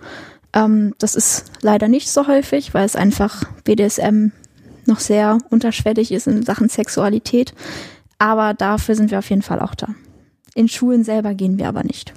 Ähm, 0.52 0.94
das 1.00 1.16
ist 1.16 1.46
leider 1.62 1.88
nicht 1.88 2.10
so 2.10 2.28
häufig, 2.28 2.74
weil 2.74 2.86
es 2.86 2.94
einfach 2.94 3.42
BDSM 3.64 4.30
noch 4.88 5.00
sehr 5.00 5.38
unterschwellig 5.50 6.12
ist 6.12 6.26
in 6.26 6.42
Sachen 6.42 6.68
Sexualität. 6.68 7.54
Aber 8.18 8.54
dafür 8.54 8.94
sind 8.94 9.10
wir 9.10 9.18
auf 9.18 9.30
jeden 9.30 9.42
Fall 9.42 9.60
auch 9.60 9.74
da. 9.74 9.88
In 10.54 10.68
Schulen 10.68 11.04
selber 11.04 11.34
gehen 11.34 11.58
wir 11.58 11.68
aber 11.68 11.82
nicht. 11.82 12.14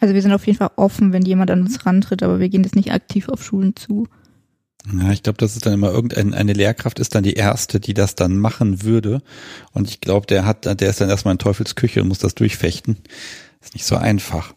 Also 0.00 0.14
wir 0.14 0.22
sind 0.22 0.32
auf 0.32 0.46
jeden 0.46 0.58
Fall 0.58 0.70
offen, 0.76 1.12
wenn 1.12 1.24
jemand 1.24 1.50
an 1.50 1.62
uns 1.62 1.86
rantritt, 1.86 2.22
aber 2.22 2.40
wir 2.40 2.48
gehen 2.48 2.62
jetzt 2.62 2.76
nicht 2.76 2.92
aktiv 2.92 3.28
auf 3.28 3.42
Schulen 3.44 3.74
zu. 3.74 4.06
Ja, 4.92 5.12
ich 5.12 5.22
glaube, 5.22 5.38
das 5.38 5.56
ist 5.56 5.64
dann 5.64 5.72
immer 5.72 5.90
irgendeine 5.90 6.36
eine 6.36 6.52
Lehrkraft 6.52 6.98
ist 6.98 7.14
dann 7.14 7.24
die 7.24 7.34
erste, 7.34 7.80
die 7.80 7.94
das 7.94 8.14
dann 8.14 8.36
machen 8.36 8.82
würde. 8.82 9.22
Und 9.72 9.88
ich 9.88 10.00
glaube, 10.00 10.26
der 10.26 10.44
hat, 10.44 10.66
der 10.66 10.90
ist 10.90 11.00
dann 11.00 11.08
erstmal 11.08 11.32
in 11.32 11.38
Teufelsküche 11.38 12.02
und 12.02 12.08
muss 12.08 12.18
das 12.18 12.34
durchfechten. 12.34 12.98
Ist 13.62 13.74
nicht 13.74 13.86
so 13.86 13.96
einfach. 13.96 14.54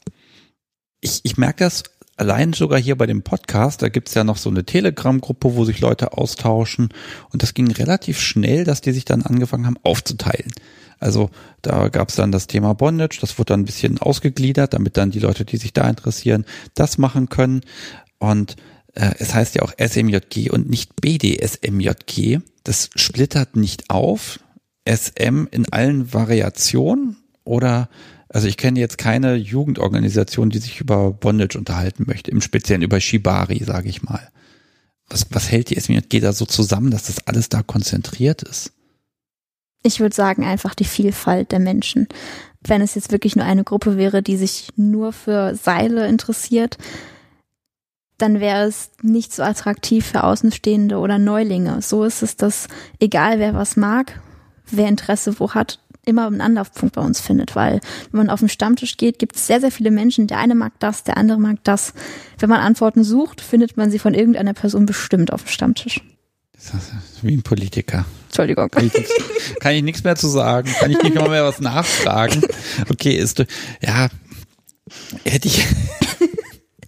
Ich, 0.99 1.21
ich 1.23 1.37
merke 1.37 1.63
das 1.63 1.83
allein 2.17 2.53
sogar 2.53 2.79
hier 2.79 2.97
bei 2.97 3.05
dem 3.05 3.21
Podcast, 3.21 3.81
da 3.81 3.89
gibt's 3.89 4.13
ja 4.13 4.23
noch 4.23 4.37
so 4.37 4.49
eine 4.49 4.65
Telegram-Gruppe, 4.65 5.55
wo 5.55 5.65
sich 5.65 5.79
Leute 5.79 6.13
austauschen. 6.13 6.89
Und 7.31 7.43
das 7.43 7.53
ging 7.53 7.71
relativ 7.71 8.19
schnell, 8.19 8.63
dass 8.63 8.81
die 8.81 8.91
sich 8.91 9.05
dann 9.05 9.21
angefangen 9.21 9.65
haben 9.65 9.77
aufzuteilen. 9.83 10.51
Also 10.99 11.29
da 11.61 11.89
gab's 11.89 12.15
dann 12.15 12.31
das 12.31 12.47
Thema 12.47 12.73
Bondage, 12.73 13.19
das 13.21 13.37
wurde 13.37 13.53
dann 13.53 13.61
ein 13.61 13.65
bisschen 13.65 13.99
ausgegliedert, 13.99 14.73
damit 14.73 14.97
dann 14.97 15.11
die 15.11 15.19
Leute, 15.19 15.45
die 15.45 15.57
sich 15.57 15.71
da 15.71 15.87
interessieren, 15.87 16.45
das 16.73 16.97
machen 16.97 17.29
können. 17.29 17.61
Und 18.17 18.55
äh, 18.95 19.11
es 19.19 19.35
heißt 19.35 19.55
ja 19.55 19.61
auch 19.61 19.73
SMJG 19.77 20.49
und 20.49 20.69
nicht 20.69 20.99
BDSMJG. 20.99 22.39
Das 22.63 22.89
splittert 22.95 23.55
nicht 23.55 23.89
auf. 23.89 24.39
SM 24.89 25.47
in 25.51 25.71
allen 25.71 26.13
Variationen 26.13 27.17
oder 27.43 27.89
also 28.37 28.47
ich 28.47 28.57
kenne 28.57 28.79
jetzt 28.79 28.99
keine 28.99 29.33
Jugendorganisation, 29.33 30.51
die 30.51 30.59
sich 30.59 30.79
über 30.79 31.11
Bondage 31.11 31.57
unterhalten 31.57 32.03
möchte, 32.05 32.29
im 32.29 32.39
Speziellen 32.39 32.83
über 32.83 32.99
Shibari, 33.01 33.63
sage 33.63 33.89
ich 33.89 34.03
mal. 34.03 34.29
Was, 35.09 35.25
was 35.31 35.49
hält 35.49 35.71
die 35.71 35.79
SMJG 35.79 36.19
da 36.19 36.31
so 36.33 36.45
zusammen, 36.45 36.91
dass 36.91 37.07
das 37.07 37.25
alles 37.25 37.49
da 37.49 37.63
konzentriert 37.63 38.43
ist? 38.43 38.73
Ich 39.81 39.99
würde 39.99 40.13
sagen, 40.13 40.45
einfach 40.45 40.75
die 40.75 40.85
Vielfalt 40.85 41.51
der 41.51 41.57
Menschen. 41.57 42.07
Wenn 42.61 42.81
es 42.81 42.93
jetzt 42.93 43.11
wirklich 43.11 43.35
nur 43.35 43.43
eine 43.43 43.63
Gruppe 43.63 43.97
wäre, 43.97 44.21
die 44.21 44.37
sich 44.37 44.69
nur 44.75 45.13
für 45.13 45.55
Seile 45.55 46.07
interessiert, 46.07 46.77
dann 48.19 48.39
wäre 48.39 48.67
es 48.67 48.91
nicht 49.01 49.33
so 49.33 49.41
attraktiv 49.41 50.05
für 50.05 50.23
Außenstehende 50.23 50.99
oder 50.99 51.17
Neulinge. 51.17 51.81
So 51.81 52.03
ist 52.03 52.21
es, 52.21 52.37
dass 52.37 52.67
egal 52.99 53.39
wer 53.39 53.55
was 53.55 53.77
mag, 53.77 54.21
wer 54.69 54.87
Interesse 54.87 55.39
wo 55.39 55.55
hat, 55.55 55.79
immer 56.07 56.27
einen 56.27 56.41
Anlaufpunkt 56.41 56.95
bei 56.95 57.01
uns 57.01 57.19
findet, 57.19 57.55
weil 57.55 57.79
wenn 58.11 58.19
man 58.19 58.29
auf 58.29 58.39
den 58.39 58.49
Stammtisch 58.49 58.97
geht, 58.97 59.19
gibt 59.19 59.35
es 59.35 59.47
sehr, 59.47 59.59
sehr 59.59 59.71
viele 59.71 59.91
Menschen. 59.91 60.27
Der 60.27 60.39
eine 60.39 60.55
mag 60.55 60.73
das, 60.79 61.03
der 61.03 61.17
andere 61.17 61.39
mag 61.39 61.57
das. 61.63 61.93
Wenn 62.39 62.49
man 62.49 62.61
Antworten 62.61 63.03
sucht, 63.03 63.41
findet 63.41 63.77
man 63.77 63.91
sie 63.91 63.99
von 63.99 64.13
irgendeiner 64.13 64.53
Person 64.53 64.85
bestimmt 64.85 65.31
auf 65.33 65.43
dem 65.43 65.49
Stammtisch. 65.49 66.01
Das 66.53 66.73
ist 66.73 67.23
wie 67.23 67.35
ein 67.35 67.43
Politiker. 67.43 68.05
Entschuldigung. 68.25 68.69
Kann 68.69 68.87
ich, 68.87 68.93
nichts, 68.93 69.11
kann 69.59 69.73
ich 69.73 69.83
nichts 69.83 70.03
mehr 70.03 70.15
zu 70.15 70.27
sagen? 70.27 70.69
Kann 70.79 70.91
ich 70.91 71.01
nicht 71.01 71.15
mal 71.15 71.29
mehr 71.29 71.43
was 71.43 71.59
nachfragen? 71.59 72.41
Okay, 72.89 73.15
ist, 73.15 73.43
ja, 73.81 74.09
hätte 75.23 75.47
ich. 75.47 75.65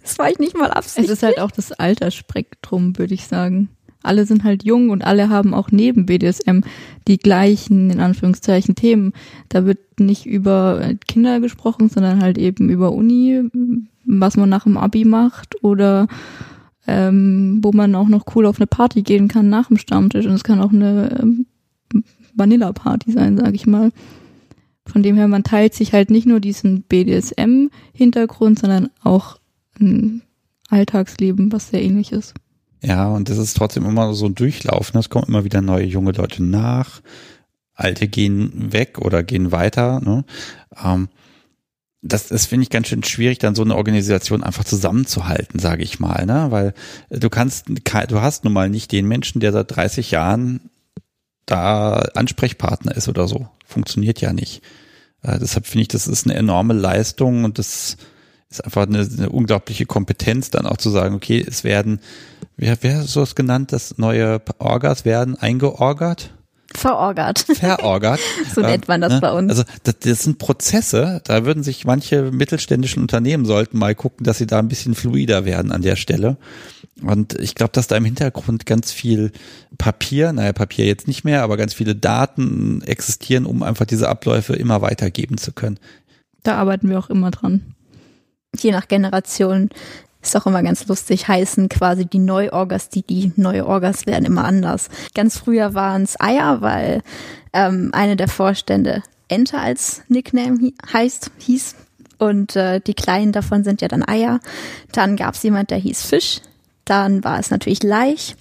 das 0.02 0.18
war 0.18 0.28
ich 0.30 0.38
nicht 0.38 0.56
mal 0.56 0.70
absichtlich. 0.70 1.10
Es 1.10 1.18
ist 1.18 1.22
halt 1.22 1.38
auch 1.38 1.50
das 1.50 1.72
Altersspektrum, 1.72 2.98
würde 2.98 3.14
ich 3.14 3.26
sagen 3.26 3.68
alle 4.02 4.26
sind 4.26 4.44
halt 4.44 4.64
jung 4.64 4.90
und 4.90 5.04
alle 5.04 5.28
haben 5.28 5.54
auch 5.54 5.70
neben 5.70 6.06
BDSM 6.06 6.60
die 7.06 7.18
gleichen, 7.18 7.90
in 7.90 8.00
Anführungszeichen, 8.00 8.74
Themen. 8.74 9.12
Da 9.48 9.66
wird 9.66 10.00
nicht 10.00 10.26
über 10.26 10.94
Kinder 11.06 11.40
gesprochen, 11.40 11.88
sondern 11.88 12.22
halt 12.22 12.38
eben 12.38 12.70
über 12.70 12.92
Uni, 12.92 13.42
was 14.04 14.36
man 14.36 14.48
nach 14.48 14.64
dem 14.64 14.76
Abi 14.76 15.04
macht 15.04 15.62
oder 15.62 16.08
ähm, 16.86 17.60
wo 17.62 17.72
man 17.72 17.94
auch 17.94 18.08
noch 18.08 18.24
cool 18.34 18.46
auf 18.46 18.58
eine 18.58 18.66
Party 18.66 19.02
gehen 19.02 19.28
kann 19.28 19.48
nach 19.48 19.68
dem 19.68 19.76
Stammtisch. 19.76 20.26
Und 20.26 20.32
es 20.32 20.44
kann 20.44 20.60
auch 20.60 20.72
eine 20.72 21.20
ähm, 21.20 21.46
Vanilla-Party 22.34 23.12
sein, 23.12 23.36
sag 23.36 23.54
ich 23.54 23.66
mal. 23.66 23.92
Von 24.86 25.02
dem 25.02 25.16
her, 25.16 25.28
man 25.28 25.44
teilt 25.44 25.74
sich 25.74 25.92
halt 25.92 26.10
nicht 26.10 26.26
nur 26.26 26.40
diesen 26.40 26.82
BDSM-Hintergrund, 26.82 28.58
sondern 28.58 28.88
auch 29.02 29.38
ein 29.78 30.22
Alltagsleben, 30.68 31.52
was 31.52 31.68
sehr 31.68 31.82
ähnlich 31.82 32.12
ist. 32.12 32.34
Ja, 32.82 33.08
und 33.08 33.28
das 33.28 33.38
ist 33.38 33.56
trotzdem 33.56 33.84
immer 33.84 34.14
so 34.14 34.26
ein 34.26 34.34
Durchlaufen. 34.34 34.98
Es 34.98 35.10
kommen 35.10 35.26
immer 35.28 35.44
wieder 35.44 35.60
neue 35.60 35.84
junge 35.84 36.12
Leute 36.12 36.42
nach. 36.42 37.02
Alte 37.74 38.08
gehen 38.08 38.72
weg 38.72 38.98
oder 38.98 39.22
gehen 39.22 39.52
weiter. 39.52 40.00
Ne? 40.00 40.24
Ähm, 40.82 41.08
das, 42.02 42.28
das 42.28 42.46
finde 42.46 42.64
ich 42.64 42.70
ganz 42.70 42.88
schön 42.88 43.02
schwierig, 43.04 43.38
dann 43.38 43.54
so 43.54 43.62
eine 43.62 43.76
Organisation 43.76 44.42
einfach 44.42 44.64
zusammenzuhalten, 44.64 45.60
sage 45.60 45.82
ich 45.82 46.00
mal, 46.00 46.24
ne? 46.24 46.46
Weil 46.50 46.72
du 47.10 47.28
kannst, 47.28 47.66
du 47.68 48.20
hast 48.22 48.44
nun 48.44 48.54
mal 48.54 48.70
nicht 48.70 48.90
den 48.92 49.06
Menschen, 49.06 49.40
der 49.40 49.52
seit 49.52 49.76
30 49.76 50.10
Jahren 50.10 50.70
da 51.44 51.96
Ansprechpartner 52.14 52.96
ist 52.96 53.08
oder 53.08 53.28
so. 53.28 53.48
Funktioniert 53.66 54.20
ja 54.20 54.32
nicht. 54.32 54.62
Äh, 55.22 55.38
deshalb 55.38 55.66
finde 55.66 55.82
ich, 55.82 55.88
das 55.88 56.06
ist 56.06 56.26
eine 56.26 56.36
enorme 56.36 56.72
Leistung 56.72 57.44
und 57.44 57.58
das 57.58 57.98
ist 58.50 58.64
einfach 58.64 58.86
eine, 58.86 58.98
eine 59.00 59.30
unglaubliche 59.30 59.86
Kompetenz, 59.86 60.50
dann 60.50 60.66
auch 60.66 60.76
zu 60.76 60.90
sagen, 60.90 61.14
okay, 61.14 61.44
es 61.46 61.62
werden, 61.62 62.00
wer, 62.56 62.76
wer 62.82 62.98
hast 62.98 63.14
du 63.14 63.20
es 63.20 63.34
genannt, 63.34 63.72
dass 63.72 63.96
neue 63.96 64.42
Orgas 64.58 65.04
werden 65.04 65.36
eingeorgert? 65.36 66.30
Verorgert. 66.74 67.40
Verorgert. 67.40 68.20
so 68.54 68.60
nennt 68.60 68.86
man 68.86 69.00
das 69.00 69.14
ähm, 69.14 69.20
bei 69.20 69.32
uns. 69.32 69.50
Also 69.50 69.64
das, 69.82 69.98
das 70.00 70.22
sind 70.22 70.38
Prozesse, 70.38 71.20
da 71.24 71.44
würden 71.44 71.62
sich 71.62 71.84
manche 71.84 72.30
mittelständischen 72.30 73.02
Unternehmen 73.02 73.44
sollten 73.44 73.78
mal 73.78 73.94
gucken, 73.94 74.24
dass 74.24 74.38
sie 74.38 74.46
da 74.46 74.58
ein 74.60 74.68
bisschen 74.68 74.94
fluider 74.94 75.44
werden 75.44 75.72
an 75.72 75.82
der 75.82 75.96
Stelle. 75.96 76.36
Und 77.02 77.34
ich 77.34 77.54
glaube, 77.54 77.72
dass 77.72 77.86
da 77.86 77.96
im 77.96 78.04
Hintergrund 78.04 78.66
ganz 78.66 78.92
viel 78.92 79.32
Papier, 79.78 80.32
naja, 80.32 80.52
Papier 80.52 80.86
jetzt 80.86 81.08
nicht 81.08 81.24
mehr, 81.24 81.42
aber 81.42 81.56
ganz 81.56 81.74
viele 81.74 81.96
Daten 81.96 82.82
existieren, 82.82 83.46
um 83.46 83.62
einfach 83.62 83.86
diese 83.86 84.08
Abläufe 84.08 84.54
immer 84.54 84.82
weitergeben 84.82 85.38
zu 85.38 85.52
können. 85.52 85.78
Da 86.42 86.56
arbeiten 86.56 86.88
wir 86.88 86.98
auch 86.98 87.10
immer 87.10 87.30
dran 87.30 87.74
je 88.56 88.72
nach 88.72 88.88
Generation 88.88 89.70
ist 90.22 90.36
auch 90.36 90.46
immer 90.46 90.62
ganz 90.62 90.86
lustig, 90.86 91.28
heißen 91.28 91.68
quasi 91.68 92.04
die 92.04 92.18
Neuorgas, 92.18 92.90
die 92.90 93.02
die 93.02 93.32
Neuorgas 93.36 94.06
werden 94.06 94.26
immer 94.26 94.44
anders. 94.44 94.90
Ganz 95.14 95.38
früher 95.38 95.74
waren 95.74 96.02
es 96.02 96.20
Eier, 96.20 96.60
weil 96.60 97.02
ähm, 97.52 97.90
eine 97.92 98.16
der 98.16 98.28
Vorstände 98.28 99.02
Ente 99.28 99.58
als 99.58 100.02
Nickname 100.08 100.72
heißt, 100.92 101.30
hieß. 101.38 101.76
Und 102.18 102.54
äh, 102.54 102.80
die 102.80 102.94
kleinen 102.94 103.32
davon 103.32 103.64
sind 103.64 103.80
ja 103.80 103.88
dann 103.88 104.06
Eier. 104.06 104.40
Dann 104.92 105.16
gab 105.16 105.34
es 105.34 105.42
jemand, 105.42 105.70
der 105.70 105.78
hieß 105.78 106.02
Fisch. 106.02 106.42
Dann 106.84 107.24
war 107.24 107.38
es 107.38 107.50
natürlich 107.50 107.82
Laich. 107.82 108.36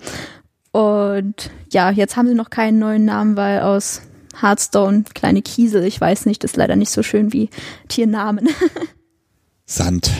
Und 0.72 1.50
ja, 1.72 1.90
jetzt 1.92 2.18
haben 2.18 2.28
sie 2.28 2.34
noch 2.34 2.50
keinen 2.50 2.80
neuen 2.80 3.06
Namen, 3.06 3.38
weil 3.38 3.62
aus 3.62 4.02
Hearthstone, 4.42 5.06
kleine 5.14 5.42
Kiesel, 5.42 5.84
ich 5.86 6.00
weiß 6.00 6.26
nicht, 6.26 6.44
ist 6.44 6.58
leider 6.58 6.76
nicht 6.76 6.92
so 6.92 7.04
schön 7.04 7.32
wie 7.32 7.50
Tiernamen. 7.88 8.50
Sand. 9.70 10.12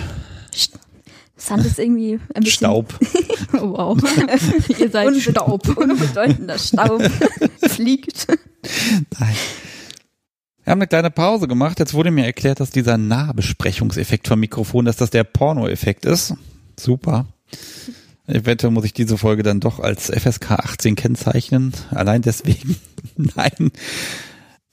Sand 1.36 1.66
ist 1.66 1.80
irgendwie 1.80 2.20
ein 2.36 2.44
bisschen. 2.44 2.52
Staub. 2.52 2.94
wow. 3.52 3.98
Ihr 4.80 4.92
seid 4.92 5.08
Unbe 5.08 5.20
Staub. 5.22 5.68
Unbedeutender 5.78 6.60
Staub 6.60 7.02
fliegt. 7.68 8.28
Nein. 9.20 9.36
Wir 10.64 10.72
haben 10.72 10.80
eine 10.80 10.88
kleine 10.88 11.10
Pause 11.10 11.48
gemacht. 11.48 11.80
Jetzt 11.80 11.96
wurde 11.96 12.12
mir 12.12 12.26
erklärt, 12.26 12.60
dass 12.60 12.70
dieser 12.70 13.00
Nahbesprechungseffekt 13.00 14.28
vom 14.28 14.40
Mikrofon, 14.40 14.86
dass 14.86 14.98
das 14.98 15.10
der 15.10 15.24
Porno-Effekt 15.24 16.06
ist. 16.06 16.36
Super. 16.80 17.26
Eventuell 18.28 18.72
muss 18.72 18.86
ich 18.86 18.94
diese 18.94 19.18
Folge 19.18 19.42
dann 19.42 19.60
doch 19.60 19.80
als 19.80 20.12
FSK 20.12 20.52
18 20.52 20.96
kennzeichnen. 20.96 21.74
Allein 21.90 22.22
deswegen. 22.22 22.76
Nein. 23.18 23.72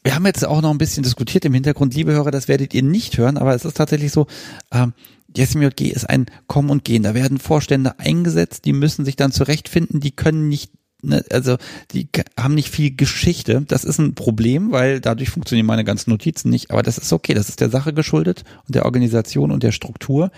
Wir 0.07 0.15
haben 0.15 0.25
jetzt 0.25 0.47
auch 0.47 0.63
noch 0.63 0.71
ein 0.71 0.79
bisschen 0.79 1.03
diskutiert 1.03 1.45
im 1.47 1.53
Hintergrund, 1.53 1.93
liebe 1.97 2.13
Hörer, 2.13 2.31
das 2.31 2.47
werdet 2.47 2.73
ihr 2.75 2.85
nicht 2.85 3.19
hören, 3.19 3.37
aber 3.37 3.57
es 3.57 3.65
ist 3.65 3.77
tatsächlich 3.77 4.13
so, 4.13 4.29
ähm, 4.71 4.93
die 5.27 5.45
SMJG 5.45 5.89
ist 5.89 6.09
ein 6.09 6.27
Kommen 6.47 6.71
und 6.71 6.85
Gehen. 6.85 7.03
Da 7.03 7.13
werden 7.13 7.39
Vorstände 7.39 7.99
eingesetzt, 7.99 8.67
die 8.67 8.73
müssen 8.73 9.05
sich 9.05 9.17
dann 9.17 9.33
zurechtfinden, 9.33 9.99
die 9.99 10.13
können 10.13 10.49
nicht 10.49 10.71
ne, 11.03 11.25
also 11.33 11.57
die 11.91 12.09
haben 12.39 12.55
nicht 12.55 12.69
viel 12.69 12.95
Geschichte. 12.95 13.65
Das 13.67 13.83
ist 13.83 13.99
ein 13.99 14.15
Problem, 14.15 14.71
weil 14.71 15.01
dadurch 15.01 15.31
funktionieren 15.31 15.67
meine 15.67 15.83
ganzen 15.83 16.11
Notizen 16.11 16.51
nicht. 16.51 16.71
Aber 16.71 16.85
das 16.85 16.99
ist 16.99 17.13
okay. 17.13 17.35
Das 17.35 17.49
ist 17.49 17.61
der 17.61 17.71
Sache 17.71 17.93
geschuldet 17.93 18.45
und 18.69 18.77
der 18.77 18.85
Organisation 18.85 19.51
und 19.51 19.65
der 19.65 19.73
Struktur. 19.73 20.31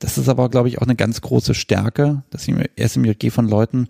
Das 0.00 0.18
ist 0.18 0.28
aber, 0.28 0.50
glaube 0.50 0.68
ich, 0.68 0.76
auch 0.78 0.86
eine 0.86 0.96
ganz 0.96 1.22
große 1.22 1.54
Stärke, 1.54 2.24
dass 2.28 2.44
die 2.44 2.54
SMJG 2.76 3.30
von 3.30 3.48
Leuten 3.48 3.88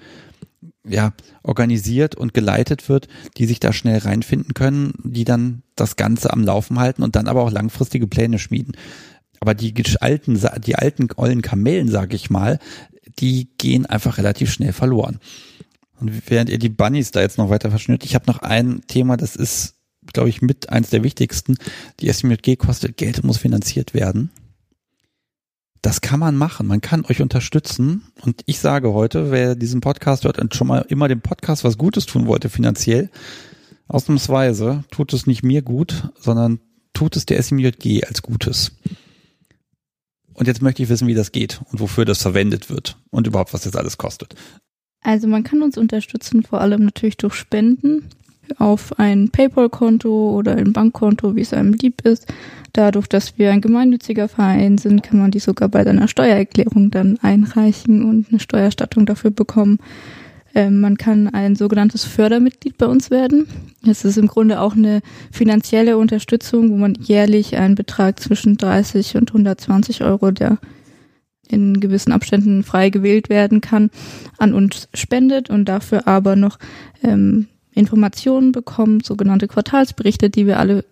ja, 0.87 1.13
organisiert 1.43 2.15
und 2.15 2.35
geleitet 2.35 2.89
wird, 2.89 3.09
die 3.37 3.47
sich 3.47 3.61
da 3.61 3.73
schnell 3.73 3.99
reinfinden 3.99 4.55
können, 4.55 4.93
die 5.03 5.25
dann 5.25 5.63
das 5.77 5.97
Ganze 5.97 6.33
am 6.33 6.45
Laufen 6.45 6.79
halten 6.79 7.03
und 7.03 7.17
dann 7.17 7.29
aber 7.29 7.43
auch 7.43 7.51
langfristige 7.51 8.07
Pläne 8.07 8.39
schmieden. 8.39 8.77
Aber 9.41 9.55
die 9.55 9.75
alten, 10.01 10.41
die 10.65 10.77
alten 10.77 11.09
ollen 11.17 11.43
Kamellen, 11.43 11.89
sag 11.89 12.15
ich 12.15 12.31
mal, 12.31 12.59
die 13.19 13.49
gehen 13.59 13.87
einfach 13.87 14.19
relativ 14.19 14.51
schnell 14.51 14.73
verloren. 14.73 15.21
Und 16.01 16.31
während 16.31 16.51
ihr 16.51 16.59
die 16.59 16.69
Bunnies 16.69 17.11
da 17.11 17.21
jetzt 17.21 17.39
noch 17.39 17.51
weiter 17.51 17.71
verschnürt, 17.71 18.05
ich 18.05 18.15
habe 18.15 18.27
noch 18.27 18.39
ein 18.39 18.83
Thema, 18.87 19.17
das 19.17 19.37
ist, 19.37 19.77
glaube 20.13 20.29
ich, 20.29 20.43
mit 20.43 20.69
eins 20.71 20.91
der 20.91 21.03
wichtigsten. 21.03 21.57
Die 22.01 22.13
SMJG 22.13 22.57
kostet 22.57 22.97
Geld 22.97 23.19
und 23.19 23.27
muss 23.27 23.39
finanziert 23.39 23.95
werden. 23.95 24.31
Das 25.85 26.01
kann 26.01 26.19
man 26.19 26.35
machen. 26.35 26.67
Man 26.67 26.81
kann 26.81 27.05
euch 27.05 27.21
unterstützen. 27.21 28.05
Und 28.23 28.41
ich 28.47 28.59
sage 28.59 28.95
heute, 28.95 29.31
wer 29.31 29.55
diesen 29.55 29.83
Podcast 29.83 30.25
hört 30.25 30.39
und 30.39 30.55
schon 30.55 30.67
mal 30.67 30.87
immer 30.89 31.09
dem 31.09 31.21
Podcast 31.21 31.63
was 31.63 31.77
Gutes 31.77 32.07
tun 32.07 32.27
wollte 32.27 32.49
finanziell, 32.49 33.11
ausnahmsweise 33.87 34.85
tut 34.91 35.13
es 35.13 35.27
nicht 35.27 35.43
mir 35.43 35.61
gut, 35.61 36.09
sondern 36.19 36.59
tut 36.95 37.17
es 37.17 37.27
der 37.27 37.43
SMJG 37.43 38.05
als 38.07 38.23
Gutes. 38.23 38.73
Und 40.33 40.47
jetzt 40.47 40.63
möchte 40.63 40.83
ich 40.83 40.89
wissen, 40.89 41.07
wie 41.07 41.15
das 41.15 41.33
geht 41.33 41.61
und 41.71 41.81
wofür 41.81 42.07
das 42.07 42.23
verwendet 42.23 42.71
wird 42.71 42.97
und 43.11 43.27
überhaupt, 43.27 43.53
was 43.53 43.65
das 43.65 43.77
alles 43.77 43.99
kostet. 43.99 44.35
Also 45.03 45.29
man 45.29 45.45
kann 45.45 45.61
uns 45.61 45.77
unterstützen, 45.77 46.45
vor 46.45 46.63
allem 46.63 46.87
natürlich 46.87 47.19
durch 47.19 47.35
Spenden 47.35 48.09
auf 48.59 48.99
ein 48.99 49.31
PayPal-Konto 49.31 50.37
oder 50.37 50.57
ein 50.57 50.73
Bankkonto, 50.73 51.37
wie 51.37 51.41
es 51.41 51.53
einem 51.53 51.73
lieb 51.73 52.03
ist. 52.03 52.27
Dadurch, 52.73 53.07
dass 53.07 53.39
wir 53.39 53.53
ein 53.53 53.61
gemeinnütziger 53.61 54.29
Verein 54.29 54.79
sind, 54.79 55.03
kann 55.03 55.19
man 55.19 55.31
die 55.31 55.39
sogar 55.39 55.69
bei 55.69 55.85
seiner 55.85 56.09
Steuererklärung 56.09 56.91
dann 56.91 57.19
einreichen 57.23 58.05
und 58.05 58.27
eine 58.31 58.41
Steuerstattung 58.41 59.07
dafür 59.07 59.31
bekommen. 59.31 59.79
Ähm, 60.55 60.81
man 60.81 60.97
kann 60.97 61.29
ein 61.29 61.57
sogenanntes 61.57 62.05
Fördermitglied 62.05 62.79
bei 62.79 62.87
uns 62.87 63.11
werden. 63.11 63.47
Es 63.89 64.05
ist 64.05 64.17
im 64.17 64.29
Grunde 64.29 64.61
auch 64.61 64.75
eine 64.75 65.03
finanzielle 65.33 65.99
Unterstützung, 65.99 66.71
wo 66.71 66.77
man 66.77 66.95
jährlich 66.95 67.57
einen 67.57 67.75
Betrag 67.75 68.21
zwischen 68.21 68.57
30 68.57 69.17
und 69.17 69.31
120 69.31 70.03
Euro, 70.03 70.31
der 70.31 70.59
in 71.49 71.81
gewissen 71.81 72.13
Abständen 72.13 72.63
frei 72.63 72.91
gewählt 72.91 73.29
werden 73.29 73.61
kann, 73.61 73.91
an 74.39 74.55
uns 74.55 74.89
spendet 74.95 75.51
und 75.51 75.67
dafür 75.67 76.07
aber 76.07 76.37
noch 76.37 76.59
ähm, 77.03 77.49
Informationen 77.75 78.53
bekommt, 78.53 79.05
sogenannte 79.05 79.49
Quartalsberichte, 79.49 80.31
die 80.31 80.47
wir 80.47 80.59
alle 80.59 80.85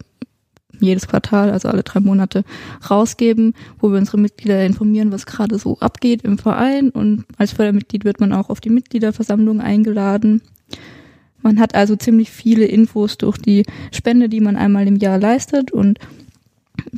jedes 0.80 1.06
Quartal, 1.06 1.50
also 1.50 1.68
alle 1.68 1.82
drei 1.82 2.00
Monate 2.00 2.44
rausgeben, 2.88 3.54
wo 3.78 3.90
wir 3.90 3.98
unsere 3.98 4.18
Mitglieder 4.18 4.64
informieren, 4.64 5.12
was 5.12 5.26
gerade 5.26 5.58
so 5.58 5.78
abgeht 5.78 6.22
im 6.22 6.38
Verein. 6.38 6.90
Und 6.90 7.24
als 7.38 7.52
Fördermitglied 7.52 8.04
wird 8.04 8.20
man 8.20 8.32
auch 8.32 8.50
auf 8.50 8.60
die 8.60 8.70
Mitgliederversammlung 8.70 9.60
eingeladen. 9.60 10.42
Man 11.42 11.60
hat 11.60 11.74
also 11.74 11.96
ziemlich 11.96 12.30
viele 12.30 12.64
Infos 12.64 13.18
durch 13.18 13.38
die 13.38 13.64
Spende, 13.92 14.28
die 14.28 14.40
man 14.40 14.56
einmal 14.56 14.86
im 14.86 14.96
Jahr 14.96 15.18
leistet 15.18 15.72
und 15.72 15.98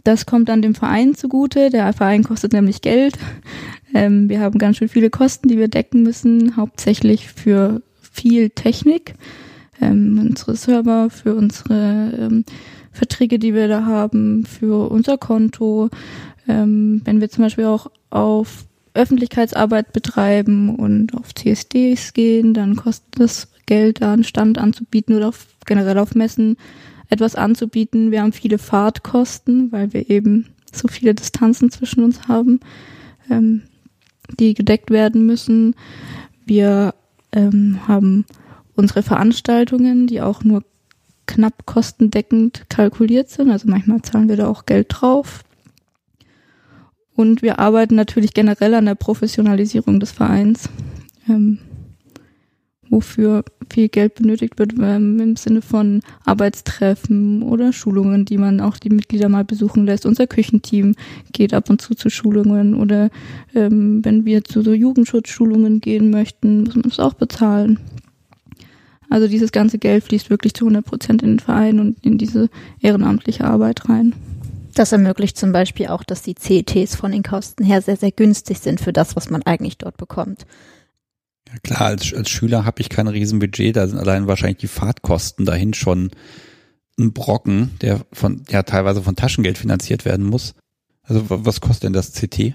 das 0.02 0.27
kommt 0.27 0.48
dann 0.48 0.62
dem 0.62 0.74
Verein 0.74 1.15
zugute. 1.15 1.70
Der 1.70 1.93
Verein 1.93 2.23
kostet 2.24 2.52
nämlich 2.52 2.81
Geld. 2.81 3.19
Ähm, 3.94 4.28
wir 4.28 4.40
haben 4.40 4.59
ganz 4.59 4.77
schön 4.77 4.89
viele 4.89 5.11
Kosten, 5.11 5.48
die 5.48 5.59
wir 5.59 5.69
decken 5.69 6.02
müssen, 6.02 6.56
hauptsächlich 6.56 7.28
für 7.28 7.82
viel 8.01 8.51
Technik, 8.51 9.15
ähm, 9.80 10.18
unsere 10.20 10.56
Server, 10.56 11.10
für 11.10 11.34
unsere 11.34 12.12
ähm, 12.18 12.44
Verträge, 12.92 13.38
die 13.38 13.55
wir 13.55 13.68
da 13.68 13.84
haben, 13.84 14.46
für 14.46 14.90
unser 14.90 15.18
Konto. 15.18 15.90
Ähm, 16.48 17.02
wenn 17.05 17.20
wir 17.20 17.30
zum 17.30 17.44
Beispiel 17.44 17.64
auch 17.64 17.90
auf 18.10 18.66
Öffentlichkeitsarbeit 18.94 19.92
betreiben 19.92 20.76
und 20.76 21.14
auf 21.14 21.34
CSDs 21.34 22.12
gehen, 22.12 22.55
dann 22.55 22.76
kostet 22.76 23.20
das 23.20 23.48
Geld, 23.66 24.02
da 24.02 24.12
einen 24.12 24.24
Stand 24.24 24.59
anzubieten 24.59 25.16
oder 25.16 25.28
auf, 25.28 25.46
generell 25.66 25.98
auf 25.98 26.14
Messen 26.14 26.56
etwas 27.09 27.34
anzubieten. 27.34 28.10
Wir 28.10 28.22
haben 28.22 28.32
viele 28.32 28.59
Fahrtkosten, 28.59 29.72
weil 29.72 29.92
wir 29.92 30.10
eben 30.10 30.46
so 30.72 30.88
viele 30.88 31.14
Distanzen 31.14 31.70
zwischen 31.70 32.05
uns 32.05 32.28
haben, 32.28 32.60
ähm, 33.30 33.62
die 34.38 34.55
gedeckt 34.55 34.90
werden 34.90 35.26
müssen. 35.26 35.74
Wir 36.46 36.94
ähm, 37.32 37.80
haben 37.86 38.24
unsere 38.76 39.02
Veranstaltungen, 39.02 40.06
die 40.06 40.20
auch 40.20 40.44
nur 40.44 40.62
knapp 41.26 41.66
kostendeckend 41.66 42.64
kalkuliert 42.68 43.30
sind. 43.30 43.51
Also 43.51 43.68
manchmal 43.68 44.02
zahlen 44.02 44.28
wir 44.28 44.36
da 44.36 44.48
auch 44.48 44.66
Geld 44.66 44.88
drauf. 44.90 45.42
Und 47.14 47.42
wir 47.42 47.59
arbeiten 47.59 47.94
natürlich 47.94 48.34
generell 48.34 48.74
an 48.74 48.86
der 48.86 48.96
Professionalisierung 48.96 50.01
des 50.01 50.12
Vereins. 50.12 50.68
Ähm, 51.28 51.59
wofür 52.90 53.44
viel 53.70 53.88
Geld 53.88 54.14
benötigt 54.14 54.59
wird 54.59 54.74
ähm, 54.80 55.18
im 55.20 55.36
Sinne 55.36 55.62
von 55.62 56.01
Arbeitstreffen 56.24 57.42
oder 57.42 57.72
Schulungen, 57.72 58.24
die 58.24 58.38
man 58.38 58.60
auch 58.60 58.76
die 58.76 58.90
Mitglieder 58.90 59.28
mal 59.28 59.44
besuchen 59.44 59.86
lässt. 59.86 60.06
Unser 60.06 60.26
Küchenteam 60.26 60.94
geht 61.32 61.55
ab 61.55 61.70
und 61.70 61.80
zu 61.80 61.94
zu 61.94 62.10
Schulungen 62.10 62.74
oder 62.74 63.10
ähm, 63.55 64.05
wenn 64.05 64.24
wir 64.24 64.44
zu 64.44 64.62
so 64.62 64.72
Jugendschutzschulungen 64.72 65.80
gehen 65.80 66.10
möchten, 66.10 66.64
muss 66.64 66.76
man 66.76 66.86
es 66.86 67.01
auch 67.01 67.14
bezahlen. 67.14 67.80
Also 69.10 69.28
dieses 69.28 69.52
ganze 69.52 69.78
Geld 69.78 70.05
fließt 70.05 70.31
wirklich 70.31 70.55
zu 70.55 70.64
100 70.64 70.85
Prozent 70.85 71.22
in 71.22 71.31
den 71.31 71.39
Verein 71.39 71.78
und 71.81 72.05
in 72.05 72.18
diese 72.18 72.48
ehrenamtliche 72.81 73.44
Arbeit 73.44 73.89
rein. 73.89 74.14
Das 74.74 74.93
ermöglicht 74.93 75.39
zum 75.39 75.52
Beispiel 75.52 75.86
auch, 75.86 76.02
dass 76.02 76.22
die 76.22 76.35
CETs 76.35 76.97
von 76.97 77.12
den 77.12 77.22
Kosten 77.22 77.64
her 77.64 77.81
sehr, 77.81 77.97
sehr 77.97 78.10
günstig 78.10 78.59
sind 78.59 78.81
für 78.81 78.93
das, 78.93 79.14
was 79.14 79.31
man 79.31 79.43
eigentlich 79.43 79.78
dort 79.78 79.97
bekommt. 79.97 80.47
Ja 81.48 81.55
klar, 81.62 81.82
als, 81.82 82.12
als 82.12 82.28
Schüler 82.28 82.64
habe 82.64 82.81
ich 82.81 82.89
kein 82.89 83.06
Riesenbudget, 83.06 83.76
da 83.76 83.86
sind 83.86 83.98
allein 83.98 84.26
wahrscheinlich 84.26 84.59
die 84.59 84.66
Fahrtkosten 84.66 85.44
dahin 85.44 85.74
schon 85.74 86.10
ein 86.98 87.12
Brocken, 87.12 87.70
der 87.81 88.05
von, 88.12 88.43
ja 88.48 88.62
teilweise 88.62 89.02
von 89.02 89.16
Taschengeld 89.16 89.59
finanziert 89.59 90.05
werden 90.05 90.24
muss. 90.24 90.55
Also 91.02 91.24
was 91.28 91.60
kostet 91.60 91.85
denn 91.85 91.93
das 91.93 92.12
CT 92.12 92.55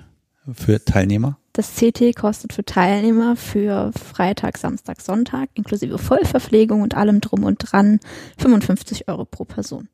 für 0.53 0.83
Teilnehmer? 0.83 1.37
Das 1.53 1.75
CT 1.75 2.15
kostet 2.15 2.53
für 2.53 2.63
Teilnehmer 2.63 3.35
für 3.35 3.91
Freitag, 3.91 4.57
Samstag, 4.57 5.01
Sonntag 5.01 5.49
inklusive 5.55 5.97
Vollverpflegung 5.97 6.81
und 6.81 6.95
allem 6.95 7.21
drum 7.21 7.43
und 7.43 7.57
dran 7.59 7.99
55 8.37 9.07
Euro 9.07 9.25
pro 9.25 9.45
Person. 9.45 9.89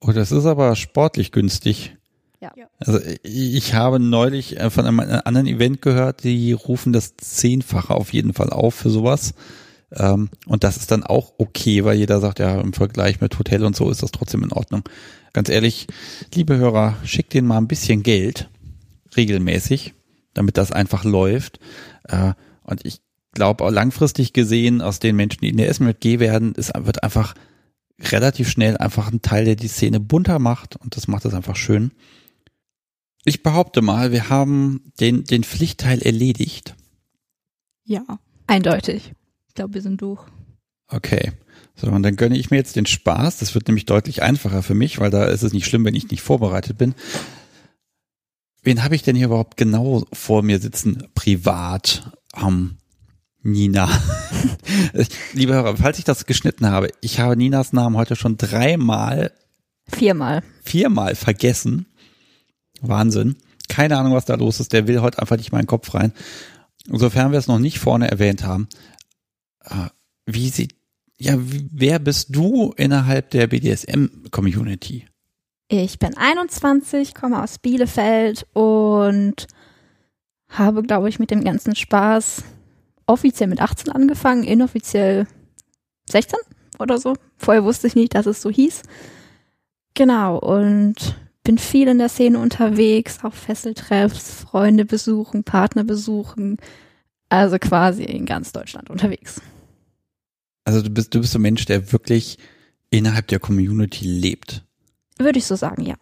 Oh, 0.00 0.12
das 0.12 0.32
ist 0.32 0.46
aber 0.46 0.76
sportlich 0.76 1.32
günstig. 1.32 1.96
Ja. 2.40 2.52
Also 2.78 3.00
ich 3.22 3.74
habe 3.74 3.98
neulich 3.98 4.58
äh, 4.58 4.70
von 4.70 4.84
einem 4.86 5.00
anderen 5.00 5.46
Event 5.46 5.80
gehört, 5.82 6.22
die 6.22 6.52
rufen 6.52 6.92
das 6.92 7.16
Zehnfache 7.16 7.94
auf 7.94 8.12
jeden 8.12 8.34
Fall 8.34 8.50
auf 8.50 8.74
für 8.74 8.90
sowas. 8.90 9.34
Ähm, 9.92 10.28
und 10.46 10.64
das 10.64 10.76
ist 10.76 10.90
dann 10.90 11.02
auch 11.02 11.32
okay, 11.38 11.84
weil 11.84 11.96
jeder 11.96 12.20
sagt, 12.20 12.38
ja, 12.38 12.60
im 12.60 12.72
Vergleich 12.72 13.20
mit 13.20 13.38
Hotel 13.38 13.64
und 13.64 13.74
so 13.74 13.90
ist 13.90 14.02
das 14.02 14.12
trotzdem 14.12 14.42
in 14.42 14.52
Ordnung. 14.52 14.82
Ganz 15.32 15.48
ehrlich, 15.48 15.86
liebe 16.34 16.56
Hörer, 16.56 16.96
schickt 17.04 17.34
denen 17.34 17.48
mal 17.48 17.58
ein 17.58 17.68
bisschen 17.68 18.02
Geld, 18.02 18.48
regelmäßig, 19.16 19.94
damit 20.34 20.56
das 20.56 20.72
einfach 20.72 21.04
läuft. 21.04 21.60
Äh, 22.04 22.32
und 22.62 22.84
ich 22.84 23.00
glaube, 23.32 23.68
langfristig 23.70 24.32
gesehen, 24.32 24.80
aus 24.80 24.98
den 24.98 25.16
Menschen, 25.16 25.40
die 25.42 25.50
in 25.50 25.56
der 25.56 25.68
SMG 25.68 26.18
werden, 26.18 26.54
es 26.56 26.72
wird 26.74 27.02
einfach 27.02 27.34
relativ 28.00 28.48
schnell 28.48 28.76
einfach 28.76 29.10
ein 29.10 29.22
Teil, 29.22 29.44
der 29.44 29.56
die 29.56 29.68
Szene 29.68 30.00
bunter 30.00 30.38
macht 30.38 30.76
und 30.76 30.96
das 30.96 31.08
macht 31.08 31.24
es 31.24 31.34
einfach 31.34 31.56
schön. 31.56 31.92
Ich 33.24 33.42
behaupte 33.42 33.82
mal, 33.82 34.12
wir 34.12 34.28
haben 34.28 34.92
den, 35.00 35.24
den 35.24 35.44
Pflichtteil 35.44 36.00
erledigt. 36.02 36.76
Ja, 37.84 38.04
Eindeutig. 38.46 39.12
ich 39.48 39.54
glaube, 39.54 39.74
wir 39.74 39.82
sind 39.82 40.00
durch. 40.00 40.24
Okay. 40.88 41.32
So, 41.74 41.88
und 41.88 42.02
dann 42.02 42.16
gönne 42.16 42.38
ich 42.38 42.50
mir 42.50 42.56
jetzt 42.56 42.76
den 42.76 42.86
Spaß. 42.86 43.38
Das 43.38 43.54
wird 43.54 43.68
nämlich 43.68 43.84
deutlich 43.84 44.22
einfacher 44.22 44.62
für 44.62 44.74
mich, 44.74 44.98
weil 44.98 45.10
da 45.10 45.24
ist 45.24 45.42
es 45.42 45.52
nicht 45.52 45.66
schlimm, 45.66 45.84
wenn 45.84 45.94
ich 45.94 46.10
nicht 46.10 46.22
vorbereitet 46.22 46.78
bin. 46.78 46.94
Wen 48.66 48.82
habe 48.82 48.96
ich 48.96 49.04
denn 49.04 49.14
hier 49.14 49.26
überhaupt 49.26 49.56
genau 49.56 50.04
vor 50.12 50.42
mir 50.42 50.58
sitzen, 50.58 51.06
privat? 51.14 52.10
Ähm, 52.36 52.78
Nina. 53.40 53.88
Liebe 55.34 55.54
Hörer, 55.54 55.76
falls 55.76 56.00
ich 56.00 56.04
das 56.04 56.26
geschnitten 56.26 56.66
habe, 56.66 56.90
ich 57.00 57.20
habe 57.20 57.36
Ninas 57.36 57.72
Namen 57.72 57.96
heute 57.96 58.16
schon 58.16 58.36
dreimal, 58.36 59.30
Viermal. 59.86 60.42
viermal 60.64 61.14
vergessen. 61.14 61.86
Wahnsinn. 62.80 63.36
Keine 63.68 63.98
Ahnung, 63.98 64.14
was 64.14 64.24
da 64.24 64.34
los 64.34 64.58
ist. 64.58 64.72
Der 64.72 64.88
will 64.88 65.00
heute 65.00 65.20
einfach 65.20 65.36
nicht 65.36 65.52
meinen 65.52 65.68
Kopf 65.68 65.94
rein. 65.94 66.12
Sofern 66.88 67.30
wir 67.30 67.38
es 67.38 67.46
noch 67.46 67.60
nicht 67.60 67.78
vorne 67.78 68.10
erwähnt 68.10 68.42
haben. 68.42 68.66
Äh, 69.62 69.90
Wie 70.26 70.48
sieht, 70.48 70.74
ja, 71.18 71.34
wer 71.38 72.00
bist 72.00 72.34
du 72.34 72.72
innerhalb 72.76 73.30
der 73.30 73.46
BDSM-Community? 73.46 75.06
Ich 75.68 75.98
bin 75.98 76.16
21, 76.16 77.14
komme 77.14 77.42
aus 77.42 77.58
Bielefeld 77.58 78.46
und 78.52 79.48
habe, 80.48 80.82
glaube 80.82 81.08
ich, 81.08 81.18
mit 81.18 81.30
dem 81.30 81.42
ganzen 81.42 81.74
Spaß 81.74 82.44
offiziell 83.06 83.48
mit 83.48 83.60
18 83.60 83.92
angefangen, 83.92 84.44
inoffiziell 84.44 85.26
16 86.08 86.38
oder 86.78 86.98
so. 86.98 87.14
Vorher 87.36 87.64
wusste 87.64 87.86
ich 87.86 87.96
nicht, 87.96 88.14
dass 88.14 88.26
es 88.26 88.42
so 88.42 88.50
hieß. 88.50 88.82
Genau, 89.94 90.38
und 90.38 91.16
bin 91.42 91.58
viel 91.58 91.88
in 91.88 91.98
der 91.98 92.08
Szene 92.08 92.38
unterwegs, 92.38 93.20
auf 93.22 93.34
Fesseltreffs, 93.34 94.42
Freunde 94.42 94.84
besuchen, 94.84 95.44
Partner 95.44 95.84
besuchen. 95.84 96.58
Also 97.28 97.58
quasi 97.58 98.04
in 98.04 98.26
ganz 98.26 98.52
Deutschland 98.52 98.90
unterwegs. 98.90 99.40
Also 100.64 100.82
du 100.82 100.90
bist, 100.90 101.14
du 101.14 101.20
bist 101.20 101.32
so 101.32 101.38
ein 101.38 101.42
Mensch, 101.42 101.64
der 101.64 101.92
wirklich 101.92 102.38
innerhalb 102.90 103.28
der 103.28 103.40
Community 103.40 104.04
lebt. 104.04 104.65
Würde 105.18 105.38
ich 105.38 105.46
so 105.46 105.56
sagen, 105.56 105.82
ja. 105.82 105.94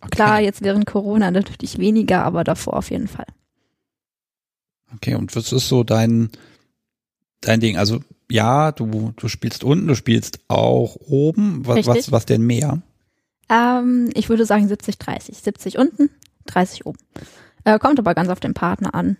Okay. 0.00 0.10
Klar, 0.10 0.40
jetzt 0.40 0.62
während 0.62 0.86
Corona 0.86 1.30
natürlich 1.30 1.78
weniger, 1.78 2.24
aber 2.24 2.44
davor 2.44 2.74
auf 2.74 2.90
jeden 2.90 3.08
Fall. 3.08 3.26
Okay, 4.94 5.14
und 5.14 5.34
was 5.36 5.52
ist 5.52 5.68
so 5.68 5.84
dein, 5.84 6.30
dein 7.40 7.60
Ding? 7.60 7.76
Also, 7.76 8.00
ja, 8.30 8.72
du, 8.72 9.12
du 9.16 9.28
spielst 9.28 9.64
unten, 9.64 9.86
du 9.86 9.94
spielst 9.94 10.40
auch 10.48 10.96
oben. 10.96 11.66
Was, 11.66 11.76
Richtig. 11.76 11.94
was, 11.94 12.12
was 12.12 12.26
denn 12.26 12.42
mehr? 12.42 12.82
Ähm, 13.48 14.10
ich 14.14 14.28
würde 14.28 14.46
sagen 14.46 14.66
70, 14.68 14.98
30. 14.98 15.38
70 15.38 15.78
unten, 15.78 16.10
30 16.46 16.86
oben. 16.86 16.98
Äh, 17.64 17.78
kommt 17.78 17.98
aber 17.98 18.14
ganz 18.14 18.28
auf 18.28 18.40
den 18.40 18.54
Partner 18.54 18.94
an. 18.94 19.16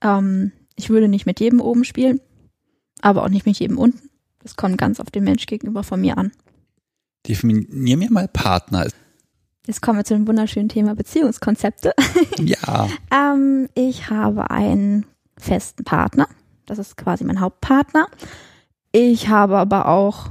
Ähm, 0.00 0.52
ich 0.76 0.90
würde 0.90 1.08
nicht 1.08 1.26
mit 1.26 1.40
jedem 1.40 1.60
oben 1.60 1.84
spielen, 1.84 2.20
aber 3.00 3.24
auch 3.24 3.28
nicht 3.28 3.46
mit 3.46 3.58
jedem 3.58 3.78
unten. 3.78 4.10
Das 4.42 4.56
kommt 4.56 4.78
ganz 4.78 4.98
auf 4.98 5.10
den 5.10 5.24
Mensch 5.24 5.46
gegenüber 5.46 5.84
von 5.84 6.00
mir 6.00 6.18
an. 6.18 6.32
Definier 7.28 7.96
mir 7.96 8.10
mal 8.10 8.28
Partner. 8.28 8.88
Jetzt 9.66 9.80
kommen 9.80 9.98
wir 9.98 10.04
zu 10.04 10.14
dem 10.14 10.26
wunderschönen 10.26 10.68
Thema 10.68 10.94
Beziehungskonzepte. 10.94 11.94
Ja, 12.40 12.88
Ähm, 13.12 13.68
ich 13.74 14.10
habe 14.10 14.50
einen 14.50 15.06
festen 15.38 15.84
Partner. 15.84 16.28
Das 16.66 16.78
ist 16.78 16.96
quasi 16.96 17.24
mein 17.24 17.40
Hauptpartner. 17.40 18.08
Ich 18.90 19.28
habe 19.28 19.58
aber 19.58 19.86
auch 19.88 20.30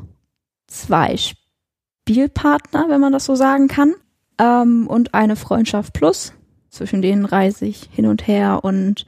zwei 0.68 1.16
Spielpartner, 1.18 2.88
wenn 2.90 3.00
man 3.02 3.14
das 3.14 3.26
so 3.26 3.36
sagen 3.36 3.68
kann. 3.68 3.94
Ähm, 4.38 4.88
und 4.88 5.14
eine 5.14 5.36
Freundschaft 5.36 5.94
plus. 5.94 6.34
Zwischen 6.70 7.02
denen 7.02 7.26
reise 7.26 7.66
ich 7.66 7.90
hin 7.92 8.06
und 8.08 8.28
her 8.28 8.64
und 8.64 9.06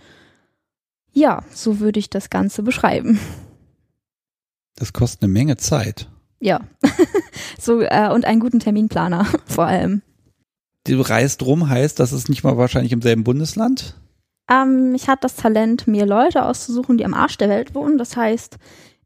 ja, 1.13 1.43
so 1.51 1.79
würde 1.79 1.99
ich 1.99 2.09
das 2.09 2.29
Ganze 2.29 2.63
beschreiben. 2.63 3.19
das 4.75 4.91
kostet 4.93 5.23
eine 5.23 5.31
Menge 5.31 5.57
Zeit. 5.57 6.09
Ja. 6.39 6.59
so, 7.63 7.81
äh, 7.81 8.09
und 8.13 8.25
einen 8.25 8.39
guten 8.39 8.59
Terminplaner 8.59 9.25
vor 9.45 9.65
allem. 9.65 10.01
Du 10.85 10.99
reist 11.01 11.43
rum, 11.43 11.69
heißt, 11.69 11.99
das 11.99 12.11
ist 12.11 12.29
nicht 12.29 12.43
mal 12.43 12.57
wahrscheinlich 12.57 12.91
im 12.91 13.01
selben 13.01 13.23
Bundesland? 13.23 13.95
Ähm, 14.49 14.93
ich 14.95 15.07
hatte 15.07 15.21
das 15.21 15.35
Talent, 15.35 15.87
mir 15.87 16.05
Leute 16.05 16.45
auszusuchen, 16.45 16.97
die 16.97 17.05
am 17.05 17.13
Arsch 17.13 17.37
der 17.37 17.49
Welt 17.49 17.73
wohnen. 17.73 17.97
Das 17.97 18.17
heißt, 18.17 18.57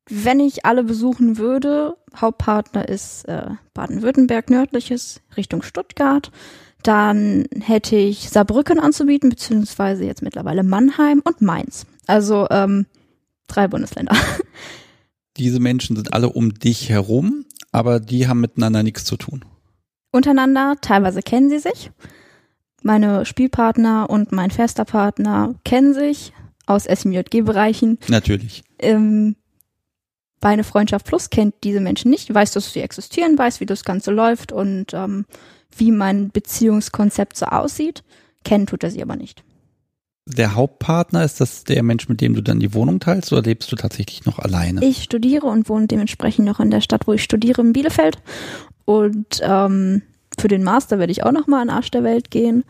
wenn 0.09 0.39
ich 0.39 0.65
alle 0.65 0.83
besuchen 0.83 1.37
würde, 1.37 1.97
Hauptpartner 2.15 2.87
ist 2.87 3.25
äh, 3.25 3.49
Baden-Württemberg 3.73 4.49
nördliches 4.49 5.21
Richtung 5.35 5.61
Stuttgart, 5.61 6.31
dann 6.83 7.45
hätte 7.59 7.95
ich 7.95 8.29
Saarbrücken 8.29 8.79
anzubieten, 8.79 9.29
beziehungsweise 9.29 10.05
jetzt 10.05 10.21
mittlerweile 10.21 10.63
Mannheim 10.63 11.21
und 11.23 11.41
Mainz. 11.41 11.85
Also 12.05 12.47
ähm, 12.49 12.85
drei 13.47 13.67
Bundesländer. 13.67 14.15
Diese 15.37 15.59
Menschen 15.59 15.95
sind 15.95 16.13
alle 16.13 16.29
um 16.29 16.53
dich 16.53 16.89
herum, 16.89 17.45
aber 17.71 17.99
die 17.99 18.27
haben 18.27 18.41
miteinander 18.41 18.83
nichts 18.83 19.05
zu 19.05 19.17
tun. 19.17 19.45
Untereinander, 20.11 20.75
teilweise 20.81 21.21
kennen 21.21 21.49
sie 21.49 21.59
sich. 21.59 21.91
Meine 22.81 23.25
Spielpartner 23.25 24.09
und 24.09 24.31
mein 24.31 24.51
fester 24.51 24.85
Partner 24.85 25.55
kennen 25.65 25.93
sich 25.93 26.33
aus 26.65 26.85
SMJG-Bereichen. 26.85 27.99
Natürlich. 28.07 28.63
ähm, 28.79 29.35
bei 30.39 30.49
einer 30.49 30.63
Freundschaft 30.63 31.07
Plus 31.07 31.29
kennt 31.29 31.55
diese 31.63 31.79
Menschen 31.79 32.11
nicht, 32.11 32.31
weiß, 32.31 32.51
dass 32.51 32.71
sie 32.71 32.81
existieren, 32.81 33.37
weiß, 33.37 33.59
wie 33.59 33.65
das 33.65 33.83
Ganze 33.83 34.11
läuft 34.11 34.51
und 34.51 34.93
ähm, 34.93 35.25
wie 35.75 35.91
mein 35.91 36.29
Beziehungskonzept 36.29 37.37
so 37.37 37.47
aussieht. 37.47 38.03
Kennen 38.43 38.67
tut 38.67 38.83
er 38.83 38.91
sie 38.91 39.01
aber 39.01 39.15
nicht. 39.15 39.43
Der 40.29 40.55
Hauptpartner, 40.55 41.23
ist 41.23 41.39
das 41.39 41.63
der 41.63 41.81
Mensch, 41.83 42.09
mit 42.09 42.19
dem 42.19 42.33
du 42.33 42.41
dann 42.41 42.59
die 42.59 42.73
Wohnung 42.73 42.99
teilst 42.99 43.31
oder 43.31 43.43
lebst 43.43 43.71
du 43.71 43.77
tatsächlich 43.77 44.25
noch 44.25 44.39
alleine? 44.39 44.83
Ich 44.83 45.03
studiere 45.03 45.47
und 45.47 45.69
wohne 45.69 45.87
dementsprechend 45.87 46.45
noch 46.45 46.59
in 46.59 46.69
der 46.69 46.81
Stadt, 46.81 47.07
wo 47.07 47.13
ich 47.13 47.23
studiere, 47.23 47.61
in 47.61 47.71
Bielefeld. 47.71 48.17
Und 48.83 49.39
ähm, 49.41 50.01
für 50.37 50.49
den 50.49 50.63
Master 50.63 50.99
werde 50.99 51.11
ich 51.11 51.23
auch 51.23 51.31
noch 51.31 51.47
mal 51.47 51.61
an 51.61 51.69
Arsch 51.69 51.91
der 51.91 52.03
Welt 52.03 52.29
gehen, 52.29 52.65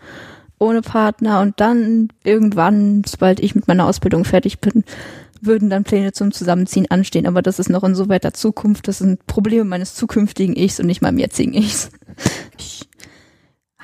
ohne 0.60 0.82
Partner. 0.82 1.42
Und 1.42 1.60
dann 1.60 2.10
irgendwann, 2.24 3.02
sobald 3.04 3.40
ich 3.40 3.56
mit 3.56 3.68
meiner 3.68 3.88
Ausbildung 3.88 4.24
fertig 4.24 4.60
bin, 4.60 4.84
würden 5.42 5.72
dann 5.72 5.84
Pläne 5.84 6.12
zum 6.12 6.32
Zusammenziehen 6.32 6.92
anstehen. 6.92 7.26
Aber 7.26 7.42
das 7.42 7.58
ist 7.58 7.70
noch 7.70 7.84
in 7.84 7.96
so 7.96 8.08
weiter 8.08 8.36
Zukunft. 8.36 8.88
Das 8.88 9.00
sind 9.00 9.26
Probleme 9.26 9.66
meines 9.66 9.96
zukünftigen 9.96 10.56
Ichs 10.56 10.80
und 10.80 10.86
nicht 10.86 11.02
meinem 11.02 11.18
jetzigen 11.18 11.54
Ichs. 11.54 11.90
Ich 12.58 12.87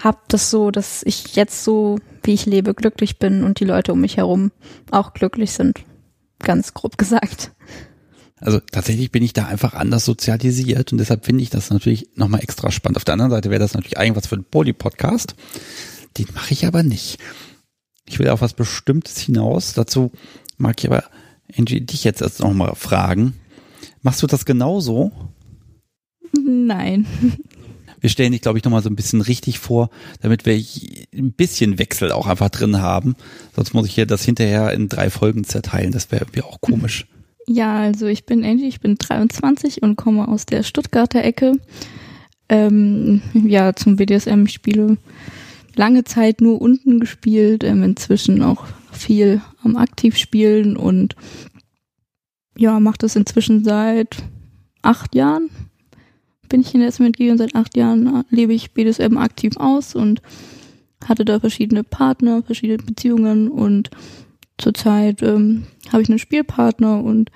hab 0.03 0.27
das 0.27 0.49
so, 0.49 0.69
dass 0.69 1.01
ich 1.03 1.35
jetzt 1.37 1.63
so, 1.63 1.97
wie 2.23 2.33
ich 2.33 2.45
lebe, 2.45 2.73
glücklich 2.73 3.19
bin 3.19 3.43
und 3.43 3.61
die 3.61 3.65
Leute 3.65 3.93
um 3.93 4.01
mich 4.01 4.17
herum 4.17 4.51
auch 4.91 5.13
glücklich 5.13 5.51
sind. 5.51 5.79
Ganz 6.39 6.73
grob 6.73 6.97
gesagt. 6.97 7.53
Also 8.35 8.59
tatsächlich 8.59 9.11
bin 9.11 9.23
ich 9.23 9.31
da 9.31 9.45
einfach 9.45 9.73
anders 9.73 10.03
sozialisiert 10.03 10.91
und 10.91 10.97
deshalb 10.97 11.25
finde 11.25 11.41
ich 11.41 11.49
das 11.49 11.69
natürlich 11.69 12.09
nochmal 12.15 12.41
extra 12.41 12.69
spannend. 12.69 12.97
Auf 12.97 13.05
der 13.05 13.13
anderen 13.13 13.31
Seite 13.31 13.49
wäre 13.49 13.61
das 13.61 13.73
natürlich 13.73 13.97
eigentlich 13.97 14.17
was 14.17 14.27
für 14.27 14.35
einen 14.35 14.43
Poly-Podcast. 14.43 15.35
Den 16.17 16.27
mache 16.35 16.51
ich 16.51 16.65
aber 16.65 16.83
nicht. 16.83 17.19
Ich 18.05 18.19
will 18.19 18.27
auf 18.27 18.41
was 18.41 18.53
Bestimmtes 18.53 19.19
hinaus. 19.19 19.73
Dazu 19.73 20.11
mag 20.57 20.75
ich 20.79 20.89
aber, 20.89 21.05
Angie, 21.57 21.79
dich 21.79 22.03
jetzt 22.03 22.21
erst 22.21 22.41
nochmal 22.41 22.75
fragen. 22.75 23.35
Machst 24.01 24.21
du 24.21 24.27
das 24.27 24.43
genauso? 24.43 25.13
Nein. 26.33 27.07
Wir 28.03 28.09
stellen 28.09 28.33
dich, 28.33 28.41
glaube 28.41 28.57
ich, 28.57 28.65
nochmal 28.65 28.83
so 28.83 28.89
ein 28.89 28.97
bisschen 28.97 29.21
richtig 29.21 29.59
vor, 29.59 29.89
damit 30.19 30.45
wir 30.45 30.61
ein 31.15 31.31
bisschen 31.31 31.79
Wechsel 31.79 32.11
auch 32.11 32.27
einfach 32.27 32.49
drin 32.49 32.81
haben. 32.81 33.15
Sonst 33.55 33.73
muss 33.73 33.87
ich 33.87 33.95
hier 33.95 34.05
das 34.05 34.25
hinterher 34.25 34.73
in 34.73 34.89
drei 34.89 35.09
Folgen 35.09 35.45
zerteilen. 35.45 35.93
Das 35.93 36.11
wäre 36.11 36.25
wär 36.33 36.45
auch 36.45 36.59
komisch. 36.59 37.07
Ja, 37.45 37.75
also 37.75 38.07
ich 38.07 38.25
bin 38.25 38.45
Angie, 38.45 38.69
ich 38.69 38.79
bin 38.79 38.95
23 38.95 39.83
und 39.83 39.97
komme 39.97 40.29
aus 40.29 40.45
der 40.45 40.63
Stuttgarter 40.63 41.25
Ecke. 41.25 41.57
Ähm, 42.47 43.21
ja, 43.33 43.75
zum 43.75 43.97
BDSM 43.97 44.45
spiele 44.45 44.97
lange 45.75 46.05
Zeit 46.05 46.39
nur 46.39 46.61
unten 46.61 47.01
gespielt, 47.01 47.65
ähm, 47.65 47.83
inzwischen 47.83 48.41
auch 48.41 48.65
viel 48.93 49.41
am 49.61 49.75
Aktivspielen 49.75 50.77
und 50.77 51.17
ja, 52.57 52.79
mache 52.79 52.99
das 52.99 53.17
inzwischen 53.17 53.65
seit 53.65 54.23
acht 54.81 55.13
Jahren. 55.13 55.49
Bin 56.53 56.61
ich 56.61 56.75
in 56.75 56.81
der 56.81 56.91
SMG 56.91 57.31
und 57.31 57.39
seit 57.39 57.55
acht 57.55 57.75
Jahren 57.75 58.25
lebe 58.29 58.53
ich 58.53 58.75
BDSM 58.75 59.17
aktiv 59.17 59.57
aus 59.57 59.95
und 59.95 60.21
hatte 61.03 61.25
da 61.25 61.39
verschiedene 61.39 61.83
Partner, 61.83 62.43
verschiedene 62.43 62.77
Beziehungen 62.77 63.47
und 63.47 63.89
zurzeit 64.59 65.23
ähm, 65.23 65.63
habe 65.91 66.03
ich 66.03 66.09
einen 66.09 66.19
Spielpartner 66.19 67.03
und 67.03 67.31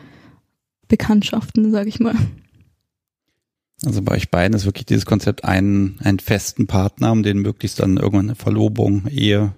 Bekanntschaften, 0.87 1.71
sag 1.71 1.87
ich 1.87 1.99
mal. 1.99 2.13
Also 3.83 4.03
bei 4.03 4.13
euch 4.13 4.29
beiden 4.29 4.55
ist 4.55 4.65
wirklich 4.65 4.85
dieses 4.85 5.07
Konzept 5.07 5.43
einen, 5.45 5.97
einen 6.03 6.19
festen 6.19 6.67
Partner, 6.67 7.11
um 7.11 7.23
den 7.23 7.39
möglichst 7.39 7.79
dann 7.79 7.97
irgendwann 7.97 8.27
eine 8.27 8.35
Verlobung, 8.35 9.07
Ehe, 9.07 9.55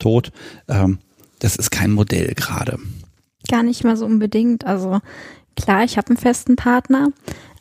Tod. 0.00 0.32
Ähm, 0.68 0.98
das 1.38 1.56
ist 1.56 1.70
kein 1.70 1.92
Modell 1.92 2.34
gerade. 2.34 2.78
Gar 3.48 3.62
nicht 3.62 3.84
mal 3.84 3.96
so 3.96 4.04
unbedingt. 4.04 4.66
Also 4.66 5.00
klar, 5.56 5.82
ich 5.82 5.96
habe 5.96 6.08
einen 6.08 6.18
festen 6.18 6.56
Partner, 6.56 7.08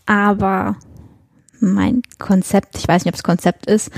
aber 0.06 0.76
mein 1.62 2.02
Konzept, 2.20 2.78
ich 2.78 2.88
weiß 2.88 3.06
nicht, 3.06 3.14
ob 3.14 3.16
es 3.16 3.24
Konzept 3.24 3.66
ist, 3.68 3.92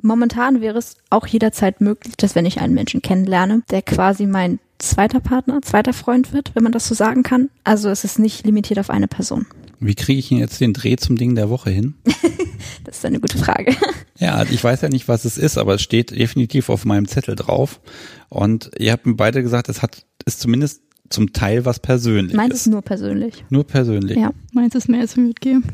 momentan 0.00 0.60
wäre 0.60 0.78
es 0.78 0.96
auch 1.10 1.26
jederzeit 1.26 1.80
möglich, 1.80 2.16
dass 2.16 2.34
wenn 2.34 2.46
ich 2.46 2.60
einen 2.60 2.74
Menschen 2.74 3.02
kennenlerne, 3.02 3.62
der 3.70 3.82
quasi 3.82 4.26
mein 4.26 4.58
zweiter 4.78 5.20
Partner, 5.20 5.60
zweiter 5.62 5.92
Freund 5.92 6.32
wird, 6.32 6.52
wenn 6.54 6.62
man 6.62 6.72
das 6.72 6.86
so 6.86 6.94
sagen 6.94 7.22
kann. 7.22 7.50
Also 7.64 7.88
es 7.90 8.04
ist 8.04 8.18
nicht 8.18 8.46
limitiert 8.46 8.78
auf 8.78 8.90
eine 8.90 9.08
Person. 9.08 9.46
Wie 9.80 9.94
kriege 9.94 10.18
ich 10.18 10.28
denn 10.28 10.38
jetzt 10.38 10.60
den 10.60 10.72
Dreh 10.72 10.96
zum 10.96 11.16
Ding 11.16 11.34
der 11.34 11.50
Woche 11.50 11.70
hin? 11.70 11.94
das 12.84 12.98
ist 12.98 13.04
eine 13.04 13.20
gute 13.20 13.38
Frage. 13.38 13.76
Ja, 14.18 14.42
ich 14.42 14.62
weiß 14.62 14.80
ja 14.80 14.88
nicht, 14.88 15.06
was 15.06 15.24
es 15.24 15.38
ist, 15.38 15.58
aber 15.58 15.74
es 15.74 15.82
steht 15.82 16.10
definitiv 16.10 16.68
auf 16.70 16.84
meinem 16.84 17.06
Zettel 17.06 17.36
drauf. 17.36 17.80
Und 18.28 18.70
ihr 18.78 18.92
habt 18.92 19.06
mir 19.06 19.14
beide 19.14 19.42
gesagt, 19.42 19.68
es 19.68 19.82
hat, 19.82 20.04
ist 20.24 20.40
zumindest 20.40 20.82
zum 21.08 21.32
Teil 21.32 21.64
was 21.64 21.80
Persönliches. 21.80 22.36
Meins 22.36 22.54
ist 22.54 22.66
nur 22.66 22.82
persönlich. 22.82 23.44
Nur 23.50 23.64
persönlich. 23.66 24.16
Ja. 24.18 24.32
Meins 24.52 24.74
ist 24.74 24.88
mehr 24.88 25.00
als 25.00 25.16
mitgeben. 25.16 25.64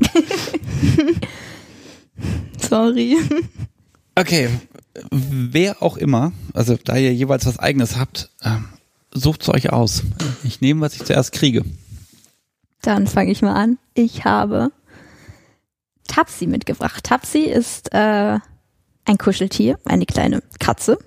Sorry. 2.69 3.17
Okay, 4.15 4.49
wer 5.11 5.83
auch 5.83 5.97
immer, 5.97 6.33
also 6.53 6.77
da 6.83 6.97
ihr 6.97 7.13
jeweils 7.13 7.47
was 7.47 7.59
eigenes 7.59 7.97
habt, 7.97 8.31
ähm, 8.43 8.67
sucht 9.13 9.43
es 9.43 9.49
euch 9.49 9.73
aus. 9.73 10.03
Ich 10.45 10.61
nehme, 10.61 10.81
was 10.81 10.95
ich 10.95 11.05
zuerst 11.05 11.33
kriege. 11.33 11.65
Dann 12.83 13.07
fange 13.07 13.33
ich 13.33 13.43
mal 13.43 13.55
an. 13.55 13.79
Ich 13.95 14.25
habe 14.25 14.71
Tapsi 16.07 16.47
mitgebracht. 16.47 17.05
Tapsi 17.05 17.41
ist 17.41 17.93
äh, 17.93 18.39
ein 19.05 19.19
Kuscheltier, 19.19 19.79
eine 19.85 20.07
kleine 20.07 20.43
Katze. 20.59 20.99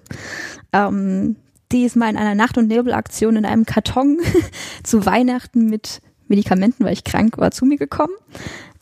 Ähm, 0.74 1.36
die 1.72 1.84
ist 1.84 1.96
mal 1.96 2.10
in 2.10 2.18
einer 2.18 2.36
Nacht- 2.36 2.58
und 2.58 2.68
Nebelaktion 2.68 3.36
in 3.36 3.46
einem 3.46 3.66
Karton 3.66 4.20
zu 4.84 5.06
Weihnachten 5.06 5.70
mit 5.70 6.02
Medikamenten, 6.28 6.84
weil 6.84 6.94
ich 6.94 7.04
krank 7.04 7.38
war, 7.38 7.52
zu 7.52 7.66
mir 7.66 7.78
gekommen. 7.78 8.14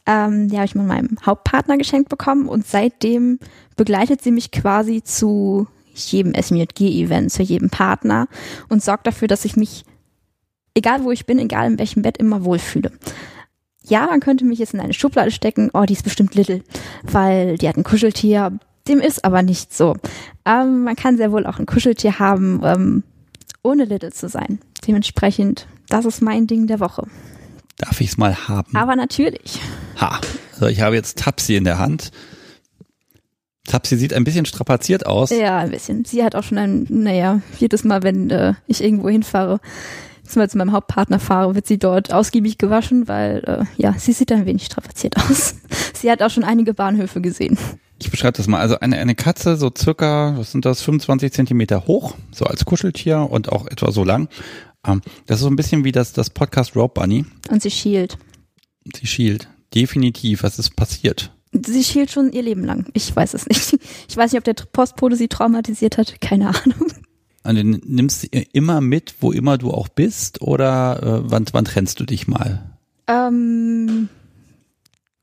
Ähm, 0.06 0.50
die 0.50 0.56
habe 0.56 0.66
ich 0.66 0.76
mit 0.76 0.86
meinem 0.86 1.18
Hauptpartner 1.26 1.78
geschenkt 1.78 2.10
bekommen 2.10 2.48
und 2.48 2.68
seitdem 2.68 3.40
begleitet 3.76 4.22
sie 4.22 4.32
mich 4.32 4.52
quasi 4.52 5.02
zu 5.04 5.68
jedem 5.94 6.34
SMJG-Event, 6.34 7.32
zu 7.32 7.42
jedem 7.42 7.70
Partner 7.70 8.28
und 8.70 8.84
sorgt 8.84 9.08
dafür, 9.08 9.28
dass 9.28 9.46
ich 9.46 9.56
mich, 9.56 9.84
egal 10.76 11.04
wo 11.04 11.12
ich 11.12 11.26
bin, 11.26 11.40
egal 11.40 11.68
in 11.68 11.80
welchem 11.80 12.04
Bett, 12.04 12.18
immer 12.18 12.44
wohlfühle. 12.44 12.92
Ja, 13.84 14.08
man 14.08 14.20
könnte 14.20 14.46
mich 14.46 14.60
jetzt 14.60 14.74
in 14.74 14.80
eine 14.80 14.94
Schublade 14.94 15.32
stecken, 15.32 15.70
oh, 15.74 15.84
die 15.84 15.94
ist 15.94 16.04
bestimmt 16.04 16.36
Little, 16.36 16.64
weil 17.04 17.58
die 17.58 17.68
hat 17.68 17.78
ein 17.78 17.84
Kuscheltier, 17.84 18.60
dem 18.88 19.00
ist 19.00 19.26
aber 19.26 19.42
nicht 19.42 19.74
so. 19.74 19.96
Ähm, 20.46 20.84
man 20.84 20.96
kann 20.96 21.18
sehr 21.18 21.32
wohl 21.32 21.46
auch 21.46 21.60
ein 21.60 21.66
Kuscheltier 21.66 22.20
haben, 22.20 22.62
ähm, 22.64 23.04
ohne 23.64 23.86
Little 23.86 24.12
zu 24.12 24.30
sein. 24.30 24.60
Dementsprechend, 24.88 25.68
das 25.90 26.06
ist 26.06 26.22
mein 26.22 26.48
Ding 26.48 26.68
der 26.68 26.80
Woche. 26.80 27.08
Darf 27.78 28.00
ich 28.00 28.10
es 28.10 28.18
mal 28.18 28.48
haben? 28.48 28.76
Aber 28.76 28.96
natürlich. 28.96 29.60
Ha. 30.00 30.22
Also 30.54 30.68
ich 30.68 30.82
habe 30.82 30.96
jetzt 30.96 31.18
Tapsi 31.20 31.56
in 31.56 31.66
der 31.66 31.80
Hand. 31.80 32.12
Tapsi 33.68 33.98
sieht 33.98 34.14
ein 34.14 34.24
bisschen 34.24 34.46
strapaziert 34.46 35.06
aus. 35.06 35.32
Ja, 35.32 35.58
ein 35.58 35.72
bisschen. 35.72 36.06
Sie 36.06 36.24
hat 36.24 36.36
auch 36.36 36.44
schon 36.44 36.58
ein, 36.58 36.86
naja, 36.90 37.42
jedes 37.58 37.84
Mal, 37.84 38.04
wenn 38.04 38.30
äh, 38.30 38.54
ich 38.68 38.84
irgendwo 38.84 39.10
hinfahre, 39.10 39.60
zum 40.24 40.40
Beispiel 40.40 40.52
zu 40.52 40.58
meinem 40.60 40.72
Hauptpartner 40.72 41.20
fahre, 41.20 41.56
wird 41.56 41.68
sie 41.68 41.78
dort 41.78 42.14
ausgiebig 42.14 42.58
gewaschen, 42.58 43.08
weil, 43.08 43.44
äh, 43.46 43.66
ja, 43.82 43.94
sie 43.98 44.14
sieht 44.14 44.32
ein 44.32 44.46
wenig 44.46 44.66
strapaziert 44.66 45.18
aus. 45.18 45.56
sie 45.94 46.10
hat 46.10 46.22
auch 46.22 46.30
schon 46.30 46.44
einige 46.44 46.74
Bahnhöfe 46.74 47.22
gesehen. 47.22 47.58
Ich 48.00 48.12
beschreibe 48.12 48.38
das 48.38 48.48
mal. 48.48 48.60
Also 48.60 48.80
eine, 48.80 48.98
eine 48.98 49.16
Katze, 49.16 49.56
so 49.56 49.72
circa, 49.76 50.36
was 50.38 50.52
sind 50.52 50.66
das, 50.66 50.82
25 50.82 51.32
Zentimeter 51.32 51.88
hoch, 51.88 52.16
so 52.32 52.46
als 52.46 52.66
Kuscheltier 52.66 53.30
und 53.30 53.52
auch 53.52 53.68
etwa 53.68 53.92
so 53.92 54.04
lang. 54.04 54.28
Ähm, 54.86 55.02
das 55.26 55.38
ist 55.38 55.44
so 55.44 55.50
ein 55.50 55.56
bisschen 55.56 55.84
wie 55.84 55.92
das, 55.92 56.14
das 56.14 56.30
Podcast 56.30 56.76
Rope 56.76 57.00
Bunny. 57.00 57.26
Und 57.50 57.62
sie 57.62 57.72
schielt. 57.72 58.18
Sie 58.96 59.08
schielt. 59.08 59.48
Definitiv. 59.74 60.44
Was 60.44 60.60
ist 60.60 60.76
passiert? 60.76 61.32
Sie 61.52 61.84
schielt 61.84 62.12
schon 62.12 62.32
ihr 62.32 62.44
Leben 62.44 62.66
lang. 62.66 62.86
Ich 62.94 63.16
weiß 63.16 63.34
es 63.34 63.48
nicht. 63.48 63.80
Ich 64.08 64.18
weiß 64.18 64.32
nicht, 64.32 64.40
ob 64.40 64.44
der 64.44 64.54
Postbote 64.54 65.16
sie 65.16 65.28
traumatisiert 65.28 65.98
hat. 65.98 66.22
Keine 66.22 66.50
Ahnung. 66.50 66.92
Und 67.44 67.56
du 67.56 67.64
nimmst 67.64 68.22
sie 68.22 68.28
immer 68.54 68.82
mit, 68.82 69.16
wo 69.20 69.32
immer 69.32 69.58
du 69.58 69.72
auch 69.72 69.88
bist, 69.88 70.42
oder 70.42 71.02
äh, 71.02 71.32
wann, 71.32 71.46
wann 71.52 71.66
trennst 71.66 72.00
du 72.00 72.06
dich 72.06 72.28
mal? 72.28 72.78
Ähm, 73.08 74.10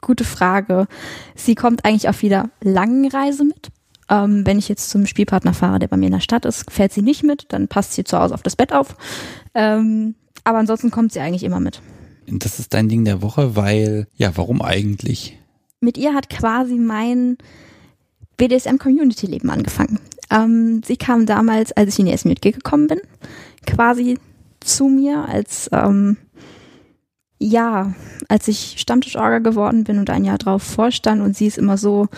gute 0.02 0.24
Frage. 0.24 0.86
Sie 1.34 1.54
kommt 1.54 1.86
eigentlich 1.86 2.10
auf 2.10 2.22
jeder 2.22 2.50
langen 2.60 3.08
Reise 3.08 3.44
mit. 3.44 3.70
Ähm, 4.10 4.44
wenn 4.44 4.58
ich 4.58 4.68
jetzt 4.68 4.90
zum 4.90 5.06
Spielpartner 5.06 5.54
fahre, 5.54 5.78
der 5.78 5.88
bei 5.88 5.96
mir 5.96 6.06
in 6.06 6.12
der 6.12 6.20
Stadt 6.20 6.44
ist, 6.44 6.70
fährt 6.70 6.92
sie 6.92 7.00
nicht 7.00 7.22
mit, 7.22 7.46
dann 7.48 7.68
passt 7.68 7.94
sie 7.94 8.04
zu 8.04 8.18
Hause 8.18 8.34
auf 8.34 8.42
das 8.42 8.56
Bett 8.56 8.74
auf. 8.74 8.96
Ähm, 9.54 10.14
aber 10.44 10.58
ansonsten 10.58 10.90
kommt 10.90 11.12
sie 11.12 11.20
eigentlich 11.20 11.44
immer 11.44 11.60
mit. 11.60 11.80
Das 12.26 12.58
ist 12.58 12.74
dein 12.74 12.88
Ding 12.88 13.04
der 13.04 13.22
Woche, 13.22 13.56
weil, 13.56 14.06
ja, 14.16 14.36
warum 14.36 14.60
eigentlich? 14.60 15.38
Mit 15.80 15.96
ihr 15.96 16.14
hat 16.14 16.28
quasi 16.28 16.74
mein 16.74 17.38
BDSM-Community-Leben 18.36 19.50
angefangen. 19.50 20.00
Ähm, 20.30 20.82
sie 20.84 20.96
kam 20.96 21.26
damals, 21.26 21.72
als 21.72 21.94
ich 21.94 21.98
in 22.00 22.06
die 22.06 22.16
SMJG 22.16 22.52
gekommen 22.52 22.88
bin, 22.88 23.00
quasi 23.66 24.18
zu 24.60 24.88
mir 24.88 25.28
als, 25.28 25.68
ähm, 25.72 26.16
ja, 27.42 27.94
als 28.28 28.48
ich 28.48 28.76
Stammtischorger 28.78 29.40
geworden 29.40 29.84
bin 29.84 29.98
und 29.98 30.10
ein 30.10 30.24
Jahr 30.24 30.38
drauf 30.38 30.62
vorstand 30.62 31.22
und 31.22 31.36
sie 31.36 31.46
ist 31.46 31.58
immer 31.58 31.76
so, 31.76 32.08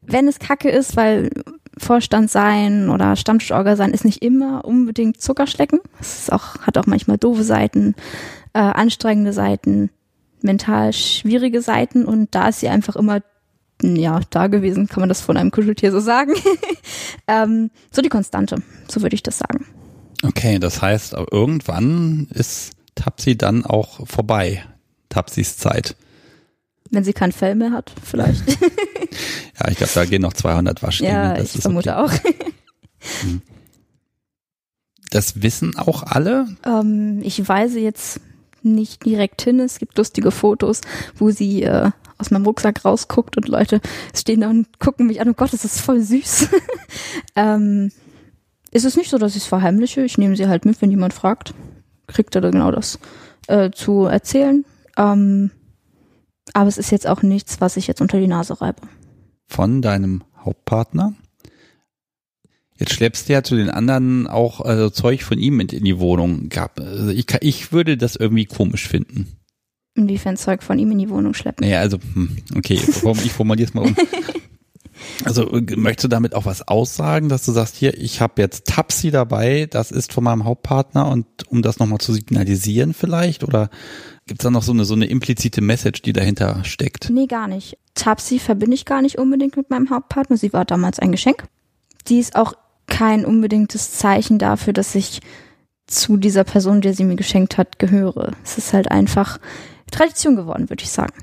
wenn 0.00 0.26
es 0.26 0.38
kacke 0.38 0.70
ist, 0.70 0.96
weil 0.96 1.30
Vorstand 1.76 2.30
sein 2.30 2.90
oder 2.90 3.14
Stammtischorger 3.14 3.76
sein 3.76 3.92
ist 3.92 4.04
nicht 4.04 4.22
immer 4.22 4.64
unbedingt 4.64 5.20
Zuckerschlecken. 5.20 5.80
Es 6.00 6.30
auch, 6.30 6.58
hat 6.62 6.76
auch 6.78 6.86
manchmal 6.86 7.18
doofe 7.18 7.44
Seiten, 7.44 7.94
äh, 8.52 8.58
anstrengende 8.58 9.32
Seiten, 9.32 9.90
mental 10.42 10.92
schwierige 10.92 11.62
Seiten 11.62 12.04
und 12.04 12.34
da 12.34 12.48
ist 12.48 12.60
sie 12.60 12.68
einfach 12.68 12.96
immer 12.96 13.20
ja, 13.80 14.20
da 14.30 14.48
gewesen, 14.48 14.88
kann 14.88 15.02
man 15.02 15.08
das 15.08 15.20
von 15.20 15.36
einem 15.36 15.52
Kuscheltier 15.52 15.92
so 15.92 16.00
sagen. 16.00 16.32
ähm, 17.28 17.70
so 17.92 18.02
die 18.02 18.08
Konstante, 18.08 18.60
so 18.88 19.02
würde 19.02 19.14
ich 19.14 19.22
das 19.22 19.38
sagen. 19.38 19.66
Okay, 20.24 20.58
das 20.58 20.82
heißt, 20.82 21.14
irgendwann 21.30 22.26
ist 22.30 22.72
Tapsi 22.98 23.38
dann 23.38 23.64
auch 23.64 24.06
vorbei. 24.06 24.64
Tapsis 25.08 25.56
Zeit. 25.56 25.96
Wenn 26.90 27.04
sie 27.04 27.12
kein 27.12 27.32
Fell 27.32 27.54
mehr 27.54 27.72
hat, 27.72 27.92
vielleicht. 28.02 28.48
ja, 29.60 29.68
ich 29.68 29.76
glaube, 29.76 29.92
da 29.94 30.04
gehen 30.04 30.22
noch 30.22 30.32
200 30.32 30.82
Waschgänge. 30.82 31.12
Ja, 31.12 31.34
das 31.34 31.54
ich 31.54 31.62
vermute 31.62 31.96
okay. 31.96 32.00
auch. 32.00 32.12
Hm. 33.22 33.42
das 35.12 35.40
wissen 35.40 35.78
auch 35.78 36.02
alle? 36.02 36.48
Ähm, 36.66 37.20
ich 37.22 37.48
weise 37.48 37.78
jetzt 37.78 38.20
nicht 38.64 39.04
direkt 39.04 39.40
hin. 39.40 39.60
Es 39.60 39.78
gibt 39.78 39.96
lustige 39.96 40.32
Fotos, 40.32 40.80
wo 41.14 41.30
sie 41.30 41.62
äh, 41.62 41.92
aus 42.18 42.32
meinem 42.32 42.44
Rucksack 42.44 42.84
rausguckt 42.84 43.36
und 43.36 43.46
Leute 43.46 43.80
stehen 44.16 44.40
da 44.40 44.50
und 44.50 44.80
gucken 44.80 45.06
mich 45.06 45.20
an. 45.20 45.28
Oh 45.28 45.34
Gott, 45.34 45.52
das 45.52 45.64
ist 45.64 45.80
voll 45.80 46.00
süß. 46.00 46.48
ähm, 47.36 47.92
ist 48.72 48.84
es 48.84 48.96
nicht 48.96 49.10
so, 49.10 49.18
dass 49.18 49.36
ich 49.36 49.42
es 49.42 49.48
verheimliche. 49.48 50.02
Ich 50.02 50.18
nehme 50.18 50.36
sie 50.36 50.48
halt 50.48 50.64
mit, 50.64 50.82
wenn 50.82 50.90
jemand 50.90 51.14
fragt. 51.14 51.54
Kriegt 52.08 52.34
er 52.34 52.40
da 52.40 52.50
genau 52.50 52.70
das 52.70 52.98
äh, 53.46 53.70
zu 53.70 54.04
erzählen. 54.04 54.64
Ähm, 54.96 55.50
aber 56.54 56.68
es 56.68 56.78
ist 56.78 56.90
jetzt 56.90 57.06
auch 57.06 57.22
nichts, 57.22 57.60
was 57.60 57.76
ich 57.76 57.86
jetzt 57.86 58.00
unter 58.00 58.18
die 58.18 58.26
Nase 58.26 58.60
reibe. 58.60 58.82
Von 59.46 59.82
deinem 59.82 60.24
Hauptpartner? 60.44 61.14
Jetzt 62.78 62.92
schleppst 62.92 63.28
du 63.28 63.32
ja 63.32 63.42
zu 63.42 63.56
den 63.56 63.70
anderen 63.70 64.26
auch 64.26 64.60
also 64.60 64.88
Zeug 64.90 65.24
von 65.24 65.38
ihm 65.38 65.56
mit 65.56 65.72
in 65.72 65.84
die 65.84 65.98
Wohnung. 65.98 66.48
Gab. 66.48 66.78
Also 66.78 67.08
ich, 67.10 67.26
ich 67.40 67.72
würde 67.72 67.96
das 67.96 68.16
irgendwie 68.16 68.46
komisch 68.46 68.86
finden. 68.86 69.36
Inwiefern 69.94 70.36
Zeug 70.36 70.62
von 70.62 70.78
ihm 70.78 70.92
in 70.92 70.98
die 70.98 71.10
Wohnung 71.10 71.34
schleppen? 71.34 71.66
Naja, 71.66 71.80
also, 71.80 71.98
hm, 72.14 72.36
okay, 72.56 72.74
ich 72.74 73.32
formuliere 73.32 73.68
es 73.68 73.74
mal 73.74 73.84
um. 73.84 73.96
Also 75.24 75.48
möchtest 75.76 76.04
du 76.04 76.08
damit 76.08 76.34
auch 76.34 76.46
was 76.46 76.66
aussagen, 76.66 77.28
dass 77.28 77.44
du 77.44 77.52
sagst, 77.52 77.76
hier, 77.76 77.98
ich 77.98 78.20
habe 78.20 78.40
jetzt 78.42 78.66
Tapsi 78.66 79.10
dabei, 79.10 79.66
das 79.70 79.90
ist 79.90 80.12
von 80.12 80.24
meinem 80.24 80.44
Hauptpartner 80.44 81.08
und 81.08 81.26
um 81.48 81.62
das 81.62 81.78
nochmal 81.78 81.98
zu 81.98 82.12
signalisieren 82.12 82.94
vielleicht? 82.94 83.44
Oder 83.44 83.70
gibt 84.26 84.40
es 84.40 84.44
da 84.44 84.50
noch 84.50 84.62
so 84.62 84.72
eine, 84.72 84.84
so 84.84 84.94
eine 84.94 85.06
implizite 85.06 85.60
Message, 85.60 86.02
die 86.02 86.12
dahinter 86.12 86.64
steckt? 86.64 87.10
Nee, 87.10 87.26
gar 87.26 87.48
nicht. 87.48 87.78
Tapsi 87.94 88.38
verbinde 88.38 88.74
ich 88.74 88.84
gar 88.84 89.02
nicht 89.02 89.18
unbedingt 89.18 89.56
mit 89.56 89.70
meinem 89.70 89.90
Hauptpartner. 89.90 90.36
Sie 90.36 90.52
war 90.52 90.64
damals 90.64 90.98
ein 90.98 91.12
Geschenk. 91.12 91.44
Die 92.08 92.18
ist 92.18 92.36
auch 92.36 92.54
kein 92.86 93.24
unbedingtes 93.24 93.92
Zeichen 93.92 94.38
dafür, 94.38 94.72
dass 94.72 94.94
ich 94.94 95.20
zu 95.86 96.16
dieser 96.16 96.44
Person, 96.44 96.80
der 96.80 96.94
sie 96.94 97.04
mir 97.04 97.16
geschenkt 97.16 97.58
hat, 97.58 97.78
gehöre. 97.78 98.32
Es 98.44 98.58
ist 98.58 98.72
halt 98.72 98.90
einfach 98.90 99.38
Tradition 99.90 100.36
geworden, 100.36 100.68
würde 100.68 100.82
ich 100.82 100.90
sagen. 100.90 101.14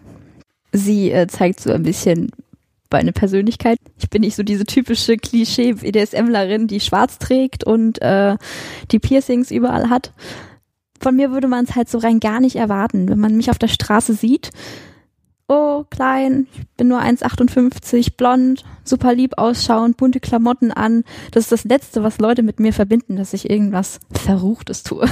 Sie 0.72 1.12
äh, 1.12 1.28
zeigt 1.28 1.60
so 1.62 1.72
ein 1.72 1.84
bisschen 1.84 2.32
meine 2.92 3.12
Persönlichkeit. 3.12 3.78
Ich 3.98 4.10
bin 4.10 4.22
nicht 4.22 4.36
so 4.36 4.44
diese 4.44 4.66
typische 4.66 5.18
Klischee-BDSMlerin, 5.18 6.68
die 6.68 6.80
schwarz 6.80 7.20
trägt 7.20 7.64
und 7.64 8.02
äh, 8.02 8.38
die 8.92 9.00
Piercings 9.00 9.52
überall 9.52 9.90
hat. 9.90 10.14
Von 11.00 11.16
mir 11.16 11.32
würde 11.32 11.48
man 11.48 11.66
es 11.66 11.76
halt 11.76 11.90
so 11.90 11.98
rein 11.98 12.20
gar 12.20 12.40
nicht 12.40 12.56
erwarten. 12.56 13.10
Wenn 13.10 13.20
man 13.20 13.36
mich 13.36 13.50
auf 13.50 13.60
der 13.60 13.68
Straße 13.68 14.14
sieht, 14.14 14.52
oh, 15.48 15.84
klein, 15.90 16.48
ich 16.54 16.68
bin 16.78 16.88
nur 16.88 17.02
1,58, 17.02 18.16
blond, 18.18 18.64
super 18.84 19.14
lieb 19.14 19.38
ausschauend, 19.38 19.98
bunte 19.98 20.20
Klamotten 20.20 20.72
an. 20.72 21.04
Das 21.32 21.44
ist 21.44 21.52
das 21.52 21.64
Letzte, 21.64 22.04
was 22.04 22.20
Leute 22.20 22.44
mit 22.44 22.60
mir 22.60 22.74
verbinden, 22.74 23.16
dass 23.16 23.34
ich 23.34 23.50
irgendwas 23.50 24.00
Verruchtes 24.12 24.84
tue. 24.84 25.08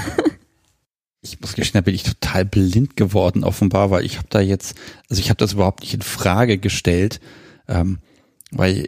ich 1.21 1.39
muss 1.39 1.53
gestehen, 1.53 1.79
da 1.79 1.81
bin 1.81 1.95
ich 1.95 2.03
total 2.03 2.45
blind 2.45 2.95
geworden 2.97 3.43
offenbar, 3.43 3.91
weil 3.91 4.05
ich 4.05 4.17
habe 4.17 4.27
da 4.29 4.41
jetzt, 4.41 4.75
also 5.09 5.19
ich 5.19 5.29
habe 5.29 5.37
das 5.37 5.53
überhaupt 5.53 5.81
nicht 5.81 5.93
in 5.93 6.01
Frage 6.01 6.57
gestellt, 6.57 7.19
ähm, 7.67 7.99
weil 8.51 8.87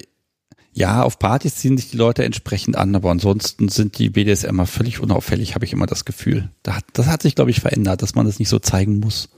Ja, 0.78 1.04
auf 1.04 1.20
Partys 1.20 1.56
ziehen 1.56 1.78
sich 1.78 1.92
die 1.92 1.98
Leute 1.98 2.26
entsprechend 2.26 2.76
an, 2.76 2.94
aber 2.96 3.10
ansonsten 3.10 3.70
sind 3.70 3.98
die 3.98 4.10
BDSMer 4.10 4.66
völlig 4.66 5.00
unauffällig, 5.00 5.56
habe 5.56 5.64
ich 5.64 5.72
immer 5.72 5.86
das 5.86 6.04
Gefühl. 6.04 6.50
Das 6.64 7.08
hat 7.08 7.22
sich, 7.22 7.34
glaube 7.36 7.50
ich, 7.50 7.62
verändert, 7.62 8.02
dass 8.02 8.14
man 8.14 8.26
das 8.26 8.40
nicht 8.40 8.50
so 8.50 8.60
zeigen 8.60 9.00
muss. 9.00 9.30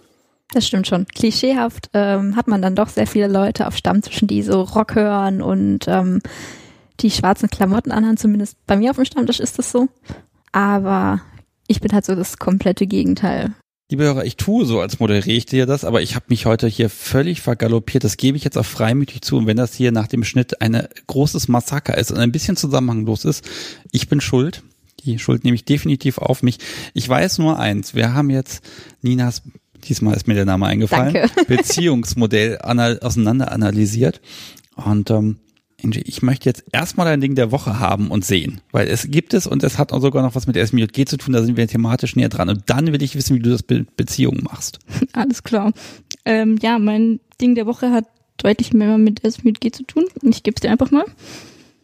Das 0.52 0.66
stimmt 0.66 0.88
schon. 0.88 1.06
Klischeehaft 1.06 1.90
ähm, 1.94 2.36
hat 2.36 2.48
man 2.48 2.62
dann 2.62 2.76
doch 2.76 2.90
sehr 2.90 3.06
viele 3.06 3.28
Leute 3.28 3.68
auf 3.68 3.78
Stammtischen, 3.78 4.28
die 4.28 4.42
so 4.42 4.62
Rock 4.62 4.96
hören 4.96 5.42
und 5.42 5.88
ähm, 5.88 6.22
die 7.02 7.12
schwarzen 7.12 7.50
Klamotten 7.50 7.92
anhaben. 7.92 8.18
Zumindest 8.18 8.58
bei 8.66 8.76
mir 8.76 8.90
auf 8.90 8.96
dem 8.96 9.06
Stammtisch 9.06 9.40
ist 9.40 9.60
das 9.60 9.72
so. 9.72 9.90
Aber 10.54 11.22
ich 11.68 11.82
bin 11.82 11.92
halt 11.92 12.06
so 12.06 12.16
das 12.16 12.38
komplette 12.38 12.88
Gegenteil. 12.88 13.54
Liebe 13.90 14.04
Hörer, 14.04 14.26
ich 14.26 14.36
tue 14.36 14.66
so, 14.66 14.82
als 14.82 15.00
moderiere 15.00 15.38
ich 15.38 15.46
dir 15.46 15.66
das, 15.66 15.86
aber 15.86 16.02
ich 16.02 16.16
habe 16.16 16.26
mich 16.28 16.46
heute 16.46 16.68
hier 16.68 16.90
völlig 16.90 17.42
vergaloppiert. 17.42 18.04
Das 18.04 18.18
gebe 18.18 18.36
ich 18.36 18.44
jetzt 18.44 18.58
auch 18.58 18.66
freimütig 18.66 19.22
zu. 19.22 19.38
Und 19.38 19.48
wenn 19.48 19.56
das 19.56 19.74
hier 19.76 19.94
nach 19.94 20.08
dem 20.08 20.26
Schnitt 20.26 20.62
ein 20.62 20.88
großes 21.08 21.48
Massaker 21.48 21.98
ist 21.98 22.12
und 22.12 22.18
ein 22.18 22.34
bisschen 22.34 22.58
zusammenhanglos 22.58 23.24
ist, 23.24 23.48
ich 23.92 24.10
bin 24.10 24.20
schuld. 24.20 24.64
Die 25.06 25.20
Schuld 25.20 25.46
nehme 25.46 25.56
ich 25.56 25.64
definitiv 25.64 26.18
auf 26.18 26.44
mich. 26.44 26.58
Ich 26.94 27.08
weiß 27.08 27.38
nur 27.38 27.60
eins. 27.60 27.96
Wir 27.96 28.14
haben 28.14 28.30
jetzt 28.30 28.62
Ninas 29.02 29.42
diesmal 29.88 30.16
ist 30.16 30.28
mir 30.28 30.34
der 30.34 30.46
Name 30.46 30.66
eingefallen, 30.66 31.14
Danke. 31.14 31.46
Beziehungsmodell 31.48 32.58
auseinander 32.60 33.52
analysiert. 33.52 34.22
Und 34.76 35.10
ähm, 35.10 35.38
ich 35.84 36.22
möchte 36.24 36.50
jetzt 36.50 36.64
erstmal 36.72 37.08
ein 37.08 37.22
Ding 37.22 37.36
der 37.36 37.52
Woche 37.52 37.80
haben 37.80 38.10
und 38.10 38.26
sehen, 38.26 38.62
weil 38.72 38.88
es 38.88 39.12
gibt 39.12 39.34
es 39.36 39.46
und 39.46 39.64
es 39.64 39.78
hat 39.78 39.94
auch 39.94 40.02
sogar 40.02 40.24
noch 40.24 40.34
was 40.34 40.48
mit 40.48 40.56
der 40.56 40.66
SMJG 40.66 41.06
zu 41.06 41.18
tun, 41.18 41.34
da 41.34 41.44
sind 41.44 41.56
wir 41.56 41.68
thematisch 41.68 42.16
näher 42.16 42.30
dran. 42.30 42.50
Und 42.50 42.64
dann 42.66 42.88
will 42.88 43.02
ich 43.04 43.16
wissen, 43.16 43.36
wie 43.36 43.42
du 43.42 43.52
das 43.52 43.62
Be 43.64 43.86
Beziehungen 43.96 44.44
machst. 44.44 44.80
Alles 45.14 45.44
klar. 45.44 45.72
Ähm, 46.26 46.58
ja, 46.62 46.80
mein 46.80 47.20
Ding 47.40 47.54
der 47.54 47.68
Woche 47.68 47.92
hat 47.92 48.06
deutlich 48.38 48.74
mehr 48.74 48.98
mit 48.98 49.22
SMJG 49.22 49.72
zu 49.72 49.84
tun. 49.84 50.06
Ich 50.24 50.42
gebe 50.44 50.56
es 50.56 50.62
dir 50.62 50.72
einfach 50.72 50.90
mal. 50.90 51.06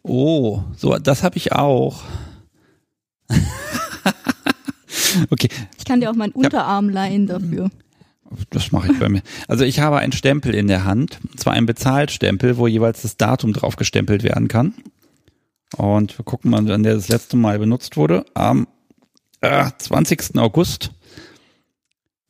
Oh, 0.02 0.64
so, 0.76 0.98
das 0.98 1.24
habe 1.24 1.38
ich 1.38 1.52
auch. 1.52 2.02
okay. 5.30 5.50
Ich 5.78 5.86
kann 5.86 6.02
dir 6.02 6.10
auch 6.10 6.16
meinen 6.16 6.34
Unterarm 6.34 6.90
leihen 6.90 7.28
dafür. 7.28 7.70
Das 8.50 8.72
mache 8.72 8.92
ich 8.92 9.00
bei 9.00 9.10
mir. 9.10 9.22
Also 9.48 9.64
ich 9.64 9.80
habe 9.80 9.98
einen 9.98 10.12
Stempel 10.12 10.54
in 10.54 10.68
der 10.68 10.86
Hand, 10.86 11.20
zwar 11.36 11.54
einen 11.54 11.66
Bezahlstempel, 11.66 12.58
wo 12.58 12.68
jeweils 12.68 13.02
das 13.02 13.18
Datum 13.18 13.54
drauf 13.54 13.76
gestempelt 13.76 14.24
werden 14.24 14.48
kann. 14.48 14.74
Und 15.76 16.18
wir 16.18 16.26
gucken 16.26 16.52
mal, 16.52 16.68
wann 16.68 16.84
der 16.84 16.96
das 16.96 17.10
letzte 17.10 17.38
Mal 17.38 17.60
benutzt 17.60 17.98
wurde. 17.98 18.26
Am 18.34 18.68
äh, 19.42 19.70
20. 19.78 20.38
August. 20.38 20.92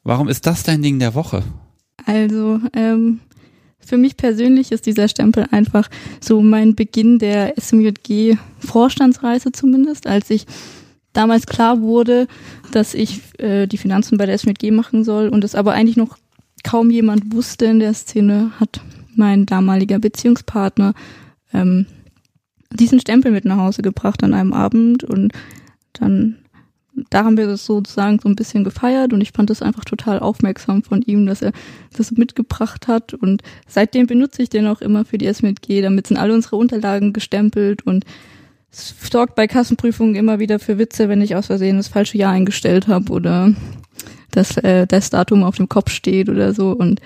Warum 0.04 0.28
ist 0.28 0.46
das 0.48 0.64
dein 0.64 0.82
Ding 0.82 1.00
der 1.00 1.14
Woche? 1.14 1.44
Also, 2.06 2.60
ähm, 2.74 3.20
für 3.80 3.98
mich 3.98 4.18
persönlich 4.18 4.72
ist 4.72 4.86
dieser 4.86 5.08
Stempel 5.08 5.46
einfach 5.52 5.90
so 6.20 6.42
mein 6.42 6.76
Beginn 6.76 7.20
der 7.20 7.54
SMJG 7.58 8.38
Vorstandsreise 8.60 9.52
zumindest, 9.52 10.08
als 10.08 10.30
ich 10.30 10.46
damals 11.14 11.46
klar 11.46 11.82
wurde, 11.82 12.28
dass 12.72 12.94
ich 12.94 13.22
äh, 13.40 13.68
die 13.68 13.78
Finanzen 13.78 14.18
bei 14.18 14.26
der 14.26 14.38
SMG 14.38 14.72
machen 14.72 15.04
soll 15.04 15.30
und 15.30 15.44
es 15.44 15.56
aber 15.56 15.74
eigentlich 15.74 15.98
noch 15.98 16.18
kaum 16.64 16.90
jemand 16.90 17.34
wusste 17.34 17.66
in 17.66 17.80
der 17.80 17.94
Szene, 17.94 18.52
hat 18.60 18.82
mein 19.16 19.46
damaliger 19.46 20.00
Beziehungspartner 20.00 20.94
ähm, 21.54 21.86
diesen 22.72 23.00
Stempel 23.00 23.32
mit 23.32 23.46
nach 23.46 23.58
Hause 23.58 23.82
gebracht 23.82 24.24
an 24.24 24.34
einem 24.34 24.54
Abend 24.54 25.04
und 25.04 25.34
dann 25.94 26.38
da 27.10 27.24
haben 27.24 27.38
wir 27.38 27.48
das 27.48 27.66
sozusagen 27.66 28.20
so 28.20 28.30
ein 28.30 28.36
bisschen 28.36 28.64
gefeiert 28.64 29.14
und 29.14 29.22
ich 29.22 29.32
fand 29.32 29.50
das 29.50 29.64
einfach 29.64 29.84
total 29.84 30.20
aufmerksam 30.20 30.84
von 30.84 31.02
ihm, 31.02 31.26
dass 31.26 31.42
er 31.42 31.52
das 31.96 32.12
mitgebracht 32.12 32.88
hat 32.88 33.16
und 33.16 33.42
seitdem 33.68 34.06
benutze 34.06 34.44
ich 34.44 34.50
den 34.50 34.68
auch 34.68 34.82
immer 34.82 35.04
für 35.04 35.18
die 35.18 35.26
SMG, 35.26 35.82
damit 35.82 36.08
sind 36.08 36.18
alle 36.18 36.34
unsere 36.34 36.56
Unterlagen 36.56 37.12
gestempelt 37.12 37.86
und 37.86 38.06
sorgt 38.74 39.36
bei 39.36 39.48
Kassenprüfungen 39.48 40.16
immer 40.16 40.40
wieder 40.40 40.60
für 40.60 40.78
Witze, 40.78 41.08
wenn 41.08 41.22
ich 41.22 41.36
aus 41.36 41.48
Versehen 41.48 41.78
das 41.78 41.88
falsche 41.88 42.18
Jahr 42.18 42.34
eingestellt 42.34 42.88
habe 42.88 43.12
oder 43.12 43.54
dass 44.32 44.58
äh, 44.58 44.88
das 44.88 45.12
Datum 45.12 45.44
auf 45.44 45.58
dem 45.58 45.70
Kopf 45.70 45.92
steht 45.92 46.30
oder 46.30 46.54
so. 46.54 46.72
Und 46.72 47.00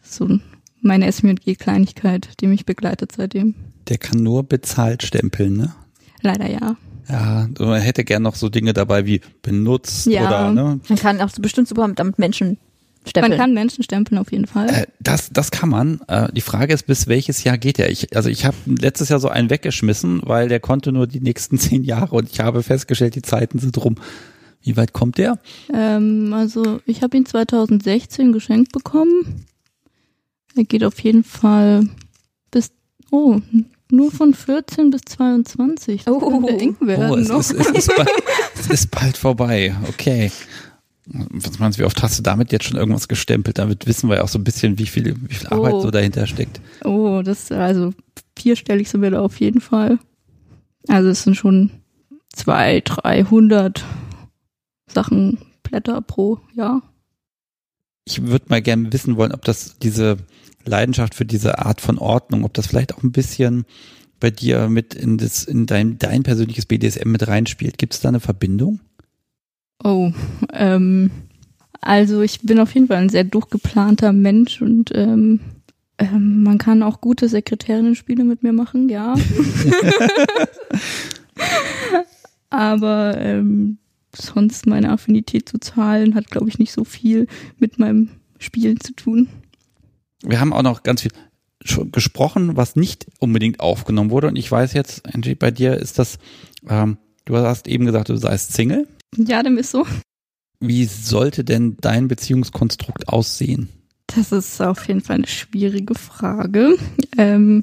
das 0.00 0.10
ist 0.10 0.16
so 0.16 0.38
meine 0.80 1.10
SMG-Kleinigkeit, 1.10 2.40
die 2.40 2.46
mich 2.46 2.64
begleitet 2.64 3.12
seitdem. 3.16 3.54
Der 3.88 3.98
kann 3.98 4.22
nur 4.22 4.44
bezahlt 4.44 5.02
stempeln, 5.02 5.56
ne? 5.56 5.74
Leider 6.22 6.48
ja. 6.48 6.76
Ja, 7.08 7.48
man 7.58 7.80
hätte 7.80 8.04
gern 8.04 8.22
noch 8.22 8.36
so 8.36 8.48
Dinge 8.48 8.72
dabei 8.72 9.04
wie 9.04 9.20
benutzt 9.42 10.06
ja. 10.06 10.28
oder 10.28 10.52
ne? 10.52 10.80
Man 10.88 10.98
kann 10.98 11.20
auch 11.20 11.30
so 11.30 11.42
bestimmt 11.42 11.66
super 11.66 11.88
damit 11.88 12.20
Menschen 12.20 12.58
Stempeln. 13.06 13.32
Man 13.32 13.38
kann 13.38 13.54
Menschen 13.54 13.82
stempeln 13.82 14.18
auf 14.18 14.30
jeden 14.30 14.46
Fall. 14.46 14.68
Äh, 14.68 14.86
das, 15.00 15.30
das 15.30 15.50
kann 15.50 15.70
man. 15.70 16.00
Äh, 16.06 16.30
die 16.32 16.42
Frage 16.42 16.74
ist, 16.74 16.86
bis 16.86 17.06
welches 17.06 17.44
Jahr 17.44 17.56
geht 17.56 17.78
er? 17.78 17.90
Ich, 17.90 18.14
also 18.14 18.28
ich 18.28 18.44
habe 18.44 18.56
letztes 18.66 19.08
Jahr 19.08 19.20
so 19.20 19.28
einen 19.28 19.48
weggeschmissen, 19.48 20.20
weil 20.24 20.48
der 20.48 20.60
konnte 20.60 20.92
nur 20.92 21.06
die 21.06 21.20
nächsten 21.20 21.58
zehn 21.58 21.82
Jahre 21.82 22.16
und 22.16 22.30
ich 22.30 22.40
habe 22.40 22.62
festgestellt, 22.62 23.14
die 23.14 23.22
Zeiten 23.22 23.58
sind 23.58 23.76
rum. 23.82 23.96
Wie 24.62 24.76
weit 24.76 24.92
kommt 24.92 25.16
der? 25.16 25.38
Ähm, 25.72 26.34
also 26.34 26.80
ich 26.84 27.02
habe 27.02 27.16
ihn 27.16 27.24
2016 27.24 28.32
geschenkt 28.32 28.72
bekommen. 28.72 29.46
Er 30.54 30.64
geht 30.64 30.84
auf 30.84 31.00
jeden 31.00 31.24
Fall 31.24 31.88
bis, 32.50 32.70
oh, 33.10 33.40
nur 33.90 34.12
von 34.12 34.34
14 34.34 34.90
bis 34.90 35.00
22. 35.08 36.04
Das 36.04 36.14
oh, 36.14 36.46
eng 36.46 36.76
werden 36.80 37.10
oh 37.10 37.16
es, 37.38 37.50
ist, 37.50 37.52
es, 37.52 37.70
ist 37.70 37.96
bald, 37.96 38.10
es 38.60 38.66
ist 38.68 38.90
bald 38.90 39.16
vorbei. 39.16 39.74
Okay. 39.88 40.30
Was 41.12 41.58
meinst 41.58 41.78
du, 41.78 41.82
wie 41.82 41.86
oft 41.86 42.02
hast 42.02 42.18
du 42.18 42.22
damit 42.22 42.52
jetzt 42.52 42.66
schon 42.66 42.76
irgendwas 42.76 43.08
gestempelt? 43.08 43.58
Damit 43.58 43.86
wissen 43.86 44.08
wir 44.08 44.16
ja 44.16 44.22
auch 44.22 44.28
so 44.28 44.38
ein 44.38 44.44
bisschen, 44.44 44.78
wie 44.78 44.86
viel, 44.86 45.16
wie 45.28 45.34
viel 45.34 45.48
Arbeit 45.48 45.74
oh. 45.74 45.80
so 45.80 45.90
dahinter 45.90 46.26
steckt. 46.26 46.60
Oh, 46.84 47.22
das, 47.24 47.50
also 47.50 47.92
vierstellig 48.38 48.88
sind 48.88 49.02
wir 49.02 49.10
da 49.10 49.20
auf 49.20 49.40
jeden 49.40 49.60
Fall. 49.60 49.98
Also 50.86 51.08
es 51.08 51.24
sind 51.24 51.34
schon 51.34 51.70
zwei, 52.32 52.80
300 52.80 53.84
Sachen 54.86 55.38
Blätter 55.64 56.00
pro 56.00 56.38
Jahr. 56.54 56.82
Ich 58.04 58.22
würde 58.26 58.46
mal 58.48 58.62
gerne 58.62 58.92
wissen 58.92 59.16
wollen, 59.16 59.32
ob 59.32 59.44
das 59.44 59.78
diese 59.78 60.18
Leidenschaft 60.64 61.14
für 61.14 61.24
diese 61.24 61.58
Art 61.58 61.80
von 61.80 61.98
Ordnung, 61.98 62.44
ob 62.44 62.54
das 62.54 62.66
vielleicht 62.66 62.94
auch 62.94 63.02
ein 63.02 63.12
bisschen 63.12 63.64
bei 64.20 64.30
dir 64.30 64.68
mit 64.68 64.94
in 64.94 65.18
das, 65.18 65.44
in 65.44 65.66
dein, 65.66 65.98
dein 65.98 66.22
persönliches 66.22 66.66
BDSM 66.66 67.10
mit 67.10 67.26
reinspielt. 67.26 67.78
Gibt 67.78 67.94
es 67.94 68.00
da 68.00 68.10
eine 68.10 68.20
Verbindung? 68.20 68.80
Oh, 69.82 70.12
ähm, 70.52 71.10
also 71.80 72.20
ich 72.22 72.40
bin 72.42 72.60
auf 72.60 72.74
jeden 72.74 72.88
Fall 72.88 72.98
ein 72.98 73.08
sehr 73.08 73.24
durchgeplanter 73.24 74.12
Mensch 74.12 74.60
und 74.60 74.90
ähm, 74.94 75.40
ähm, 75.98 76.42
man 76.42 76.58
kann 76.58 76.82
auch 76.82 77.00
gute 77.00 77.28
Sekretärinnen-Spiele 77.28 78.24
mit 78.24 78.42
mir 78.42 78.52
machen, 78.52 78.88
ja. 78.88 79.14
Aber 82.50 83.18
ähm, 83.18 83.78
sonst 84.14 84.66
meine 84.66 84.90
Affinität 84.90 85.48
zu 85.48 85.58
Zahlen 85.58 86.14
hat, 86.14 86.30
glaube 86.30 86.48
ich, 86.48 86.58
nicht 86.58 86.72
so 86.72 86.84
viel 86.84 87.26
mit 87.58 87.78
meinem 87.78 88.08
Spielen 88.38 88.80
zu 88.80 88.92
tun. 88.94 89.28
Wir 90.22 90.40
haben 90.40 90.52
auch 90.52 90.62
noch 90.62 90.82
ganz 90.82 91.02
viel 91.02 91.12
gesprochen, 91.92 92.56
was 92.56 92.76
nicht 92.76 93.06
unbedingt 93.18 93.60
aufgenommen 93.60 94.10
wurde. 94.10 94.28
Und 94.28 94.36
ich 94.36 94.50
weiß 94.50 94.72
jetzt, 94.72 95.14
Angie, 95.14 95.34
bei 95.34 95.50
dir 95.50 95.76
ist 95.76 95.98
das, 95.98 96.18
ähm, 96.68 96.96
du 97.26 97.36
hast 97.36 97.68
eben 97.68 97.84
gesagt, 97.84 98.08
du 98.08 98.16
seist 98.16 98.54
Single. 98.54 98.88
Ja, 99.16 99.42
dem 99.42 99.58
ist 99.58 99.70
so. 99.70 99.86
Wie 100.60 100.84
sollte 100.84 101.42
denn 101.42 101.76
dein 101.80 102.08
Beziehungskonstrukt 102.08 103.08
aussehen? 103.08 103.68
Das 104.06 104.32
ist 104.32 104.60
auf 104.60 104.86
jeden 104.88 105.00
Fall 105.00 105.16
eine 105.16 105.26
schwierige 105.26 105.94
Frage. 105.94 106.76
Ähm, 107.16 107.62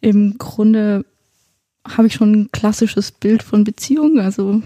Im 0.00 0.38
Grunde 0.38 1.04
habe 1.86 2.06
ich 2.06 2.14
schon 2.14 2.32
ein 2.32 2.52
klassisches 2.52 3.12
Bild 3.12 3.42
von 3.42 3.64
Beziehungen. 3.64 4.20
Also 4.20 4.62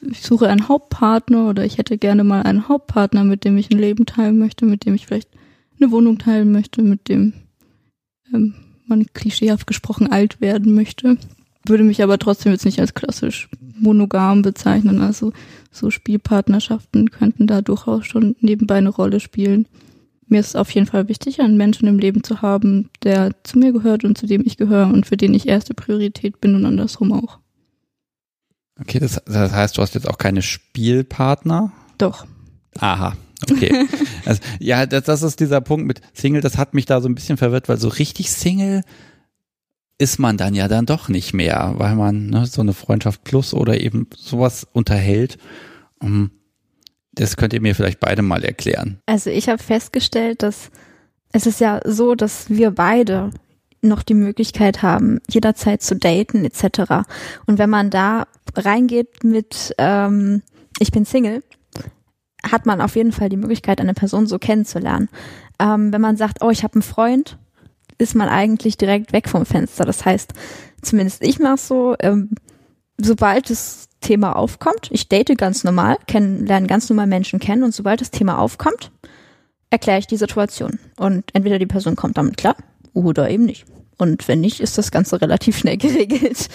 ich 0.00 0.22
suche 0.22 0.48
einen 0.48 0.68
Hauptpartner 0.68 1.48
oder 1.48 1.64
ich 1.64 1.78
hätte 1.78 1.98
gerne 1.98 2.24
mal 2.24 2.42
einen 2.42 2.68
Hauptpartner, 2.68 3.24
mit 3.24 3.44
dem 3.44 3.56
ich 3.56 3.70
ein 3.70 3.78
Leben 3.78 4.06
teilen 4.06 4.38
möchte, 4.38 4.66
mit 4.66 4.84
dem 4.84 4.94
ich 4.94 5.06
vielleicht 5.06 5.30
eine 5.80 5.90
Wohnung 5.90 6.18
teilen 6.18 6.52
möchte, 6.52 6.82
mit 6.82 7.08
dem 7.08 7.32
ähm, 8.32 8.54
man 8.86 9.06
klischeehaft 9.12 9.66
gesprochen 9.66 10.10
alt 10.10 10.40
werden 10.40 10.74
möchte 10.74 11.18
würde 11.68 11.84
mich 11.84 12.02
aber 12.02 12.18
trotzdem 12.18 12.52
jetzt 12.52 12.64
nicht 12.64 12.80
als 12.80 12.94
klassisch 12.94 13.48
monogam 13.60 14.42
bezeichnen. 14.42 15.00
Also 15.00 15.32
so 15.70 15.90
Spielpartnerschaften 15.90 17.10
könnten 17.10 17.46
da 17.46 17.62
durchaus 17.62 18.06
schon 18.06 18.36
nebenbei 18.40 18.76
eine 18.76 18.88
Rolle 18.88 19.20
spielen. 19.20 19.66
Mir 20.28 20.40
ist 20.40 20.56
auf 20.56 20.70
jeden 20.70 20.86
Fall 20.86 21.08
wichtig, 21.08 21.40
einen 21.40 21.56
Menschen 21.56 21.86
im 21.86 21.98
Leben 21.98 22.24
zu 22.24 22.42
haben, 22.42 22.90
der 23.04 23.30
zu 23.44 23.58
mir 23.58 23.72
gehört 23.72 24.04
und 24.04 24.18
zu 24.18 24.26
dem 24.26 24.42
ich 24.44 24.56
gehöre 24.56 24.88
und 24.88 25.06
für 25.06 25.16
den 25.16 25.34
ich 25.34 25.46
erste 25.46 25.72
Priorität 25.72 26.40
bin 26.40 26.56
und 26.56 26.66
andersrum 26.66 27.12
auch. 27.12 27.38
Okay, 28.80 28.98
das, 28.98 29.22
das 29.24 29.52
heißt, 29.52 29.78
du 29.78 29.82
hast 29.82 29.94
jetzt 29.94 30.08
auch 30.08 30.18
keine 30.18 30.42
Spielpartner? 30.42 31.72
Doch. 31.96 32.26
Aha, 32.78 33.16
okay. 33.50 33.86
also, 34.26 34.42
ja, 34.58 34.84
das, 34.84 35.04
das 35.04 35.22
ist 35.22 35.40
dieser 35.40 35.60
Punkt 35.60 35.86
mit 35.86 36.00
Single, 36.12 36.42
das 36.42 36.58
hat 36.58 36.74
mich 36.74 36.86
da 36.86 37.00
so 37.00 37.08
ein 37.08 37.14
bisschen 37.14 37.38
verwirrt, 37.38 37.68
weil 37.68 37.78
so 37.78 37.88
richtig 37.88 38.30
Single 38.30 38.82
ist 39.98 40.18
man 40.18 40.36
dann 40.36 40.54
ja 40.54 40.68
dann 40.68 40.86
doch 40.86 41.08
nicht 41.08 41.32
mehr, 41.32 41.74
weil 41.76 41.94
man 41.94 42.26
ne, 42.26 42.46
so 42.46 42.60
eine 42.60 42.74
Freundschaft 42.74 43.24
plus 43.24 43.54
oder 43.54 43.80
eben 43.80 44.08
sowas 44.14 44.66
unterhält. 44.72 45.38
Um, 45.98 46.30
das 47.12 47.36
könnt 47.38 47.54
ihr 47.54 47.62
mir 47.62 47.74
vielleicht 47.74 48.00
beide 48.00 48.20
mal 48.20 48.44
erklären. 48.44 49.00
Also 49.06 49.30
ich 49.30 49.48
habe 49.48 49.62
festgestellt, 49.62 50.42
dass 50.42 50.70
es 51.32 51.46
ist 51.46 51.60
ja 51.60 51.80
so, 51.84 52.14
dass 52.14 52.50
wir 52.50 52.72
beide 52.72 53.30
noch 53.80 54.02
die 54.02 54.14
Möglichkeit 54.14 54.82
haben, 54.82 55.20
jederzeit 55.30 55.82
zu 55.82 55.96
daten 55.96 56.44
etc. 56.44 57.06
Und 57.46 57.58
wenn 57.58 57.70
man 57.70 57.88
da 57.88 58.26
reingeht 58.54 59.24
mit 59.24 59.74
ähm, 59.78 60.42
ich 60.78 60.92
bin 60.92 61.04
Single, 61.04 61.42
hat 62.42 62.66
man 62.66 62.80
auf 62.80 62.96
jeden 62.96 63.12
Fall 63.12 63.28
die 63.28 63.36
Möglichkeit, 63.36 63.80
eine 63.80 63.94
Person 63.94 64.26
so 64.26 64.38
kennenzulernen. 64.38 65.08
Ähm, 65.58 65.92
wenn 65.92 66.00
man 66.00 66.16
sagt, 66.16 66.42
oh, 66.42 66.50
ich 66.50 66.62
habe 66.62 66.74
einen 66.74 66.82
Freund, 66.82 67.38
ist 67.98 68.14
man 68.14 68.28
eigentlich 68.28 68.76
direkt 68.76 69.12
weg 69.12 69.28
vom 69.28 69.46
Fenster. 69.46 69.84
Das 69.84 70.04
heißt, 70.04 70.32
zumindest 70.82 71.22
ich 71.22 71.38
mache 71.38 71.58
so, 71.58 71.96
ähm, 72.00 72.30
sobald 72.98 73.50
das 73.50 73.88
Thema 74.00 74.36
aufkommt, 74.36 74.88
ich 74.90 75.08
date 75.08 75.36
ganz 75.36 75.64
normal, 75.64 75.96
kenn, 76.06 76.46
lerne 76.46 76.66
ganz 76.66 76.88
normal 76.88 77.06
Menschen 77.06 77.38
kennen 77.38 77.62
und 77.62 77.74
sobald 77.74 78.00
das 78.00 78.10
Thema 78.10 78.38
aufkommt, 78.38 78.90
erkläre 79.70 79.98
ich 79.98 80.06
die 80.06 80.16
Situation. 80.16 80.78
Und 80.96 81.24
entweder 81.34 81.58
die 81.58 81.66
Person 81.66 81.96
kommt 81.96 82.16
damit 82.16 82.36
klar 82.36 82.56
oder 82.92 83.28
eben 83.30 83.44
nicht. 83.44 83.66
Und 83.98 84.28
wenn 84.28 84.40
nicht, 84.40 84.60
ist 84.60 84.78
das 84.78 84.90
Ganze 84.90 85.20
relativ 85.20 85.58
schnell 85.58 85.76
geregelt. 85.78 86.48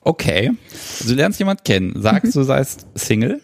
Okay. 0.00 0.52
Du 1.06 1.14
lernst 1.14 1.38
jemand 1.38 1.64
kennen, 1.64 2.00
sagst 2.00 2.34
mhm. 2.34 2.40
du 2.40 2.44
seist 2.44 2.86
Single. 2.94 3.40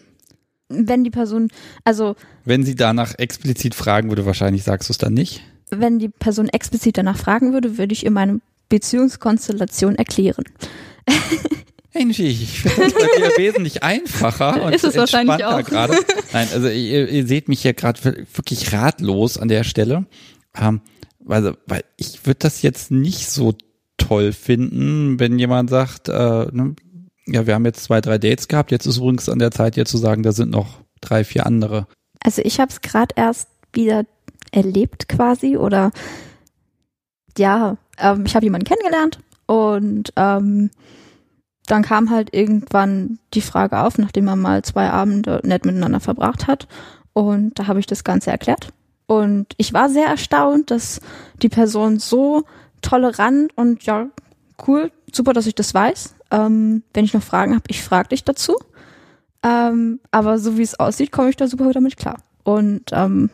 Wenn 0.69 1.03
die 1.03 1.11
Person, 1.11 1.49
also. 1.83 2.15
Wenn 2.45 2.63
sie 2.63 2.75
danach 2.75 3.13
explizit 3.19 3.75
fragen 3.75 4.09
würde, 4.09 4.25
wahrscheinlich 4.25 4.63
sagst 4.63 4.89
du 4.89 4.93
es 4.93 4.97
dann 4.97 5.13
nicht. 5.13 5.43
Wenn 5.69 5.99
die 5.99 6.09
Person 6.09 6.49
explizit 6.49 6.97
danach 6.97 7.17
fragen 7.17 7.53
würde, 7.53 7.77
würde 7.77 7.93
ich 7.93 8.05
ihr 8.05 8.11
meine 8.11 8.41
Beziehungskonstellation 8.69 9.95
erklären. 9.95 10.43
Angie, 11.95 12.27
ich 12.27 12.61
finde 12.61 12.81
das 12.81 12.93
bei 12.93 13.07
dir 13.17 13.37
wesentlich 13.37 13.83
einfacher 13.83 14.63
und 14.65 14.73
ist 14.73 14.83
es 14.83 14.95
wahrscheinlich 14.95 15.45
auch. 15.45 15.63
gerade. 15.63 15.95
Nein, 16.31 16.47
also 16.51 16.67
ihr, 16.67 17.07
ihr 17.07 17.27
seht 17.27 17.49
mich 17.49 17.61
hier 17.61 17.73
gerade 17.73 18.03
wirklich 18.03 18.73
ratlos 18.73 19.37
an 19.37 19.47
der 19.47 19.63
Stelle. 19.63 20.05
Ähm, 20.59 20.81
also, 21.27 21.53
weil 21.67 21.83
ich 21.97 22.25
würde 22.25 22.39
das 22.39 22.63
jetzt 22.63 22.89
nicht 22.89 23.29
so 23.29 23.53
toll 23.97 24.33
finden, 24.33 25.19
wenn 25.19 25.37
jemand 25.37 25.69
sagt, 25.69 26.09
äh, 26.09 26.47
ne, 26.51 26.75
ja, 27.27 27.47
wir 27.47 27.53
haben 27.53 27.65
jetzt 27.65 27.83
zwei, 27.83 28.01
drei 28.01 28.17
Dates 28.17 28.47
gehabt, 28.47 28.71
jetzt 28.71 28.85
ist 28.85 28.97
übrigens 28.97 29.29
an 29.29 29.39
der 29.39 29.51
Zeit, 29.51 29.77
jetzt 29.77 29.91
zu 29.91 29.97
sagen, 29.97 30.23
da 30.23 30.31
sind 30.31 30.49
noch 30.49 30.81
drei, 30.99 31.23
vier 31.23 31.45
andere. 31.45 31.87
Also 32.19 32.41
ich 32.43 32.59
habe 32.59 32.71
es 32.71 32.81
gerade 32.81 33.13
erst 33.15 33.47
wieder 33.71 34.05
erlebt 34.53 35.09
quasi 35.09 35.57
oder 35.57 35.91
ja, 37.37 37.77
ähm, 37.97 38.25
ich 38.25 38.35
habe 38.35 38.45
jemanden 38.45 38.67
kennengelernt 38.67 39.19
und 39.45 40.13
ähm, 40.15 40.69
dann 41.67 41.83
kam 41.83 42.09
halt 42.09 42.33
irgendwann 42.33 43.19
die 43.33 43.41
Frage 43.41 43.79
auf, 43.79 43.97
nachdem 43.97 44.25
man 44.25 44.39
mal 44.39 44.63
zwei 44.63 44.89
Abende 44.89 45.39
nett 45.43 45.65
miteinander 45.65 45.99
verbracht 45.99 46.47
hat. 46.47 46.67
Und 47.13 47.57
da 47.57 47.67
habe 47.67 47.79
ich 47.79 47.85
das 47.85 48.03
Ganze 48.03 48.31
erklärt. 48.31 48.69
Und 49.05 49.53
ich 49.57 49.73
war 49.73 49.89
sehr 49.89 50.07
erstaunt, 50.07 50.71
dass 50.71 50.99
die 51.41 51.49
Person 51.49 51.99
so 51.99 52.43
tolerant 52.81 53.55
und 53.55 53.83
ja, 53.83 54.07
cool, 54.67 54.91
super, 55.11 55.33
dass 55.33 55.47
ich 55.47 55.55
das 55.55 55.73
weiß. 55.73 56.15
Ähm, 56.31 56.83
wenn 56.93 57.05
ich 57.05 57.13
noch 57.13 57.23
Fragen 57.23 57.53
habe, 57.53 57.63
ich 57.67 57.83
frage 57.83 58.09
dich 58.09 58.23
dazu. 58.23 58.57
Ähm, 59.43 59.99
aber 60.11 60.39
so 60.39 60.57
wie 60.57 60.63
es 60.63 60.79
aussieht, 60.79 61.11
komme 61.11 61.29
ich 61.29 61.35
da 61.35 61.47
super 61.47 61.71
damit 61.71 61.97
klar. 61.97 62.17
Und 62.43 62.91
ähm, 62.91 63.29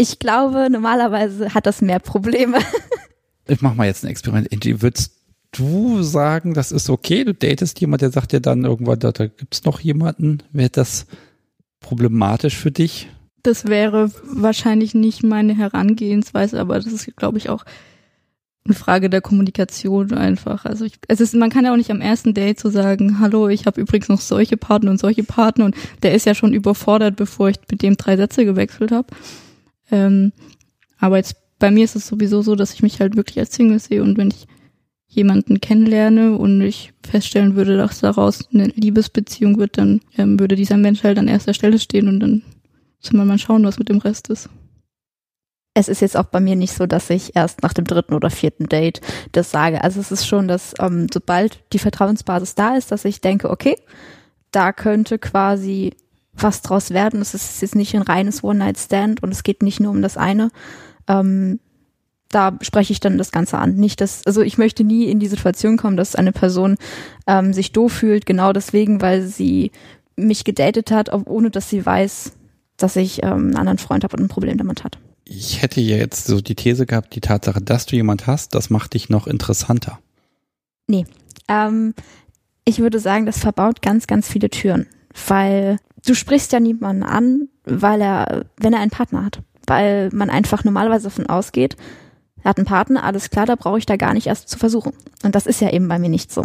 ich 0.00 0.18
glaube, 0.18 0.68
normalerweise 0.70 1.52
hat 1.52 1.66
das 1.66 1.82
mehr 1.82 1.98
Probleme. 1.98 2.58
ich 3.46 3.60
mach 3.60 3.74
mal 3.74 3.86
jetzt 3.86 4.02
ein 4.02 4.08
Experiment. 4.08 4.50
Angie, 4.50 4.80
würdest 4.80 5.12
du 5.52 6.02
sagen, 6.02 6.54
das 6.54 6.72
ist 6.72 6.88
okay? 6.88 7.24
Du 7.24 7.34
datest 7.34 7.78
jemand, 7.80 8.00
der 8.00 8.10
sagt 8.10 8.32
dir 8.32 8.40
dann 8.40 8.64
irgendwann, 8.64 8.98
da, 8.98 9.12
da 9.12 9.26
gibt's 9.26 9.64
noch 9.64 9.80
jemanden. 9.80 10.42
Wäre 10.52 10.70
das 10.70 11.06
problematisch 11.80 12.56
für 12.56 12.70
dich? 12.70 13.08
Das 13.42 13.66
wäre 13.66 14.10
wahrscheinlich 14.24 14.94
nicht 14.94 15.22
meine 15.22 15.54
Herangehensweise, 15.54 16.58
aber 16.58 16.76
das 16.76 16.86
ist, 16.86 17.14
glaube 17.16 17.36
ich, 17.36 17.50
auch 17.50 17.64
eine 18.64 18.74
Frage 18.74 19.10
der 19.10 19.20
Kommunikation 19.20 20.14
einfach. 20.14 20.64
Also 20.64 20.86
ich, 20.86 20.94
es 21.08 21.20
ist, 21.20 21.34
man 21.34 21.50
kann 21.50 21.66
ja 21.66 21.72
auch 21.72 21.78
nicht 21.78 21.90
am 21.90 22.00
ersten 22.00 22.32
Date 22.32 22.58
so 22.58 22.70
sagen, 22.70 23.18
hallo, 23.20 23.48
ich 23.48 23.66
habe 23.66 23.80
übrigens 23.80 24.08
noch 24.08 24.20
solche 24.20 24.56
Partner 24.56 24.92
und 24.92 25.00
solche 25.00 25.24
Partner 25.24 25.66
und 25.66 25.74
der 26.02 26.14
ist 26.14 26.24
ja 26.24 26.34
schon 26.34 26.54
überfordert, 26.54 27.16
bevor 27.16 27.50
ich 27.50 27.56
mit 27.70 27.82
dem 27.82 27.98
drei 27.98 28.16
Sätze 28.16 28.46
gewechselt 28.46 28.92
habe. 28.92 29.08
Ähm, 29.90 30.32
aber 30.98 31.16
jetzt 31.16 31.36
bei 31.58 31.70
mir 31.70 31.84
ist 31.84 31.96
es 31.96 32.06
sowieso 32.06 32.42
so, 32.42 32.56
dass 32.56 32.72
ich 32.72 32.82
mich 32.82 33.00
halt 33.00 33.16
wirklich 33.16 33.38
als 33.38 33.54
Single 33.54 33.78
sehe 33.78 34.02
und 34.02 34.16
wenn 34.16 34.28
ich 34.28 34.46
jemanden 35.06 35.60
kennenlerne 35.60 36.36
und 36.36 36.60
ich 36.62 36.92
feststellen 37.04 37.56
würde, 37.56 37.76
dass 37.76 38.00
daraus 38.00 38.48
eine 38.52 38.66
Liebesbeziehung 38.68 39.58
wird, 39.58 39.76
dann 39.76 40.00
ähm, 40.16 40.38
würde 40.38 40.54
dieser 40.54 40.76
Mensch 40.76 41.02
halt 41.02 41.18
an 41.18 41.28
erster 41.28 41.52
Stelle 41.52 41.78
stehen 41.78 42.08
und 42.08 42.20
dann 42.20 42.42
soll 43.00 43.18
man 43.18 43.26
mal 43.26 43.38
schauen, 43.38 43.64
was 43.64 43.78
mit 43.78 43.88
dem 43.88 43.98
Rest 43.98 44.28
ist. 44.28 44.48
Es 45.74 45.88
ist 45.88 46.00
jetzt 46.00 46.16
auch 46.16 46.24
bei 46.24 46.40
mir 46.40 46.56
nicht 46.56 46.74
so, 46.74 46.86
dass 46.86 47.10
ich 47.10 47.34
erst 47.34 47.62
nach 47.62 47.72
dem 47.72 47.84
dritten 47.84 48.14
oder 48.14 48.30
vierten 48.30 48.66
Date 48.66 49.00
das 49.32 49.50
sage. 49.50 49.82
Also 49.82 50.00
es 50.00 50.12
ist 50.12 50.26
schon, 50.26 50.48
dass 50.48 50.74
ähm, 50.80 51.06
sobald 51.12 51.60
die 51.72 51.78
Vertrauensbasis 51.78 52.54
da 52.54 52.76
ist, 52.76 52.92
dass 52.92 53.04
ich 53.04 53.20
denke, 53.20 53.50
okay, 53.50 53.76
da 54.52 54.72
könnte 54.72 55.18
quasi 55.18 55.92
was 56.42 56.62
draus 56.62 56.90
werden. 56.90 57.20
Es 57.20 57.34
ist 57.34 57.62
jetzt 57.62 57.74
nicht 57.74 57.94
ein 57.94 58.02
reines 58.02 58.42
One-Night-Stand 58.44 59.22
und 59.22 59.30
es 59.30 59.42
geht 59.42 59.62
nicht 59.62 59.80
nur 59.80 59.90
um 59.90 60.02
das 60.02 60.16
eine. 60.16 60.50
Ähm, 61.08 61.60
da 62.30 62.56
spreche 62.60 62.92
ich 62.92 63.00
dann 63.00 63.18
das 63.18 63.32
Ganze 63.32 63.58
an. 63.58 63.74
Nicht, 63.74 64.00
dass, 64.00 64.24
also 64.26 64.40
ich 64.42 64.56
möchte 64.56 64.84
nie 64.84 65.06
in 65.06 65.18
die 65.18 65.26
Situation 65.26 65.76
kommen, 65.76 65.96
dass 65.96 66.14
eine 66.14 66.32
Person 66.32 66.76
ähm, 67.26 67.52
sich 67.52 67.72
doof 67.72 67.92
fühlt, 67.92 68.24
genau 68.24 68.52
deswegen, 68.52 69.00
weil 69.00 69.22
sie 69.22 69.72
mich 70.16 70.44
gedatet 70.44 70.90
hat, 70.90 71.12
ohne 71.12 71.50
dass 71.50 71.68
sie 71.68 71.84
weiß, 71.84 72.32
dass 72.76 72.96
ich 72.96 73.22
ähm, 73.22 73.30
einen 73.30 73.56
anderen 73.56 73.78
Freund 73.78 74.04
habe 74.04 74.16
und 74.16 74.24
ein 74.24 74.28
Problem 74.28 74.58
damit 74.58 74.84
hat. 74.84 74.98
Ich 75.24 75.62
hätte 75.62 75.80
ja 75.80 75.96
jetzt 75.96 76.26
so 76.26 76.40
die 76.40 76.54
These 76.54 76.86
gehabt, 76.86 77.14
die 77.14 77.20
Tatsache, 77.20 77.60
dass 77.60 77.86
du 77.86 77.96
jemand 77.96 78.26
hast, 78.26 78.54
das 78.54 78.70
macht 78.70 78.94
dich 78.94 79.08
noch 79.08 79.26
interessanter. 79.26 79.98
Nee. 80.86 81.06
Ähm, 81.48 81.94
ich 82.64 82.78
würde 82.78 83.00
sagen, 83.00 83.26
das 83.26 83.38
verbaut 83.38 83.82
ganz, 83.82 84.06
ganz 84.06 84.28
viele 84.28 84.50
Türen. 84.50 84.86
Weil 85.26 85.78
du 86.06 86.14
sprichst 86.14 86.52
ja 86.52 86.60
niemanden 86.60 87.02
an, 87.02 87.48
weil 87.64 88.00
er, 88.00 88.44
wenn 88.56 88.72
er 88.72 88.80
einen 88.80 88.90
Partner 88.90 89.24
hat. 89.24 89.40
Weil 89.66 90.10
man 90.12 90.30
einfach 90.30 90.64
normalerweise 90.64 91.04
davon 91.04 91.26
ausgeht, 91.26 91.76
er 92.42 92.50
hat 92.50 92.58
einen 92.58 92.66
Partner, 92.66 93.04
alles 93.04 93.30
klar, 93.30 93.46
da 93.46 93.54
brauche 93.54 93.78
ich 93.78 93.86
da 93.86 93.96
gar 93.96 94.14
nicht 94.14 94.26
erst 94.26 94.48
zu 94.48 94.58
versuchen. 94.58 94.92
Und 95.22 95.34
das 95.34 95.46
ist 95.46 95.60
ja 95.60 95.70
eben 95.70 95.88
bei 95.88 95.98
mir 95.98 96.08
nicht 96.08 96.32
so. 96.32 96.44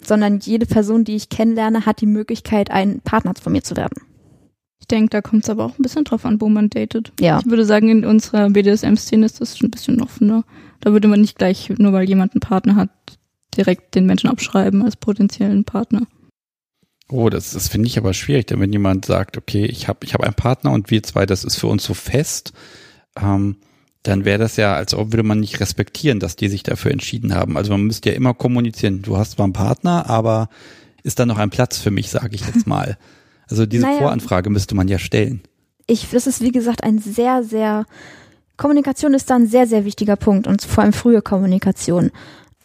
Sondern 0.00 0.38
jede 0.40 0.66
Person, 0.66 1.04
die 1.04 1.16
ich 1.16 1.28
kennenlerne, 1.28 1.86
hat 1.86 2.00
die 2.00 2.06
Möglichkeit, 2.06 2.70
ein 2.70 3.00
Partner 3.00 3.32
von 3.40 3.52
mir 3.52 3.62
zu 3.62 3.76
werden. 3.76 4.02
Ich 4.80 4.86
denke, 4.86 5.10
da 5.10 5.22
kommt 5.22 5.44
es 5.44 5.50
aber 5.50 5.64
auch 5.64 5.78
ein 5.78 5.82
bisschen 5.82 6.04
drauf 6.04 6.24
an, 6.24 6.40
wo 6.40 6.48
man 6.48 6.70
datet. 6.70 7.12
Ja. 7.18 7.40
Ich 7.40 7.46
würde 7.46 7.64
sagen, 7.64 7.88
in 7.88 8.04
unserer 8.04 8.50
BDSM-Szene 8.50 9.26
ist 9.26 9.40
das 9.40 9.58
schon 9.58 9.68
ein 9.68 9.72
bisschen 9.72 10.00
offener. 10.00 10.44
Da 10.80 10.92
würde 10.92 11.08
man 11.08 11.20
nicht 11.20 11.38
gleich, 11.38 11.68
nur 11.78 11.92
weil 11.92 12.08
jemand 12.08 12.34
einen 12.34 12.40
Partner 12.40 12.76
hat, 12.76 12.90
direkt 13.56 13.94
den 13.94 14.06
Menschen 14.06 14.30
abschreiben 14.30 14.82
als 14.82 14.96
potenziellen 14.96 15.64
Partner. 15.64 16.02
Oh, 17.10 17.30
das, 17.30 17.52
das 17.52 17.68
finde 17.68 17.86
ich 17.86 17.96
aber 17.96 18.12
schwierig, 18.12 18.46
denn 18.46 18.60
wenn 18.60 18.72
jemand 18.72 19.06
sagt, 19.06 19.38
okay, 19.38 19.64
ich 19.64 19.88
habe 19.88 20.00
ich 20.04 20.12
hab 20.12 20.22
einen 20.22 20.34
Partner 20.34 20.72
und 20.72 20.90
wir 20.90 21.02
zwei, 21.02 21.24
das 21.24 21.44
ist 21.44 21.56
für 21.56 21.66
uns 21.66 21.84
so 21.84 21.94
fest, 21.94 22.52
ähm, 23.20 23.56
dann 24.02 24.24
wäre 24.24 24.38
das 24.38 24.56
ja, 24.56 24.74
als 24.74 24.94
ob 24.94 25.12
würde 25.12 25.22
man 25.22 25.40
nicht 25.40 25.60
respektieren, 25.60 26.20
dass 26.20 26.36
die 26.36 26.48
sich 26.48 26.62
dafür 26.62 26.90
entschieden 26.90 27.34
haben. 27.34 27.56
Also 27.56 27.72
man 27.72 27.82
müsste 27.82 28.10
ja 28.10 28.16
immer 28.16 28.34
kommunizieren, 28.34 29.02
du 29.02 29.16
hast 29.16 29.32
zwar 29.32 29.44
einen 29.44 29.52
Partner, 29.54 30.08
aber 30.08 30.48
ist 31.02 31.18
da 31.18 31.26
noch 31.26 31.38
ein 31.38 31.50
Platz 31.50 31.78
für 31.78 31.90
mich, 31.90 32.10
sage 32.10 32.34
ich 32.34 32.46
jetzt 32.46 32.66
mal. 32.66 32.98
Also 33.50 33.64
diese 33.64 33.84
naja, 33.84 34.00
Voranfrage 34.00 34.50
müsste 34.50 34.74
man 34.74 34.88
ja 34.88 34.98
stellen. 34.98 35.40
Ich, 35.86 36.10
das 36.10 36.26
ist 36.26 36.42
wie 36.42 36.52
gesagt 36.52 36.84
ein 36.84 36.98
sehr, 36.98 37.42
sehr, 37.42 37.86
Kommunikation 38.58 39.14
ist 39.14 39.30
da 39.30 39.36
ein 39.36 39.46
sehr, 39.46 39.66
sehr 39.66 39.86
wichtiger 39.86 40.16
Punkt 40.16 40.46
und 40.46 40.60
vor 40.60 40.84
allem 40.84 40.92
frühe 40.92 41.22
Kommunikation. 41.22 42.10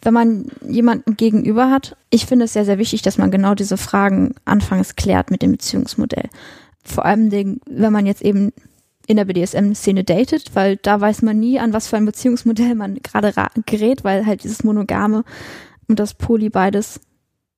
Wenn 0.04 0.14
man 0.14 0.46
jemanden 0.68 1.16
gegenüber 1.16 1.70
hat, 1.70 1.96
ich 2.10 2.26
finde 2.26 2.44
es 2.44 2.52
sehr, 2.52 2.64
sehr 2.64 2.78
wichtig, 2.78 3.02
dass 3.02 3.18
man 3.18 3.30
genau 3.30 3.54
diese 3.54 3.76
Fragen 3.76 4.34
anfangs 4.44 4.94
klärt 4.96 5.30
mit 5.30 5.42
dem 5.42 5.52
Beziehungsmodell. 5.52 6.28
Vor 6.84 7.04
allem, 7.04 7.32
wenn 7.32 7.92
man 7.92 8.06
jetzt 8.06 8.22
eben 8.22 8.52
in 9.06 9.16
der 9.16 9.24
BDSM-Szene 9.24 10.04
datet, 10.04 10.54
weil 10.54 10.76
da 10.76 11.00
weiß 11.00 11.22
man 11.22 11.40
nie, 11.40 11.58
an 11.58 11.72
was 11.72 11.88
für 11.88 11.96
ein 11.96 12.04
Beziehungsmodell 12.06 12.74
man 12.74 12.96
gerade 13.02 13.32
gerät, 13.66 14.04
weil 14.04 14.26
halt 14.26 14.44
dieses 14.44 14.62
Monogame 14.62 15.24
und 15.88 15.98
das 15.98 16.14
Poly 16.14 16.50
beides 16.50 17.00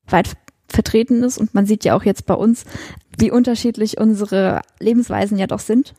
weit 0.07 0.31
vertreten 0.69 1.23
ist. 1.23 1.39
Und 1.39 1.55
man 1.55 1.67
sieht 1.67 1.85
ja 1.85 1.97
auch 1.97 2.05
jetzt 2.05 2.27
bei 2.27 2.35
uns, 2.35 2.65
wie 3.19 3.31
unterschiedlich 3.31 3.99
unsere 3.99 4.63
Lebensweisen 4.81 5.39
ja 5.39 5.47
doch 5.47 5.61
sind. 5.61 5.95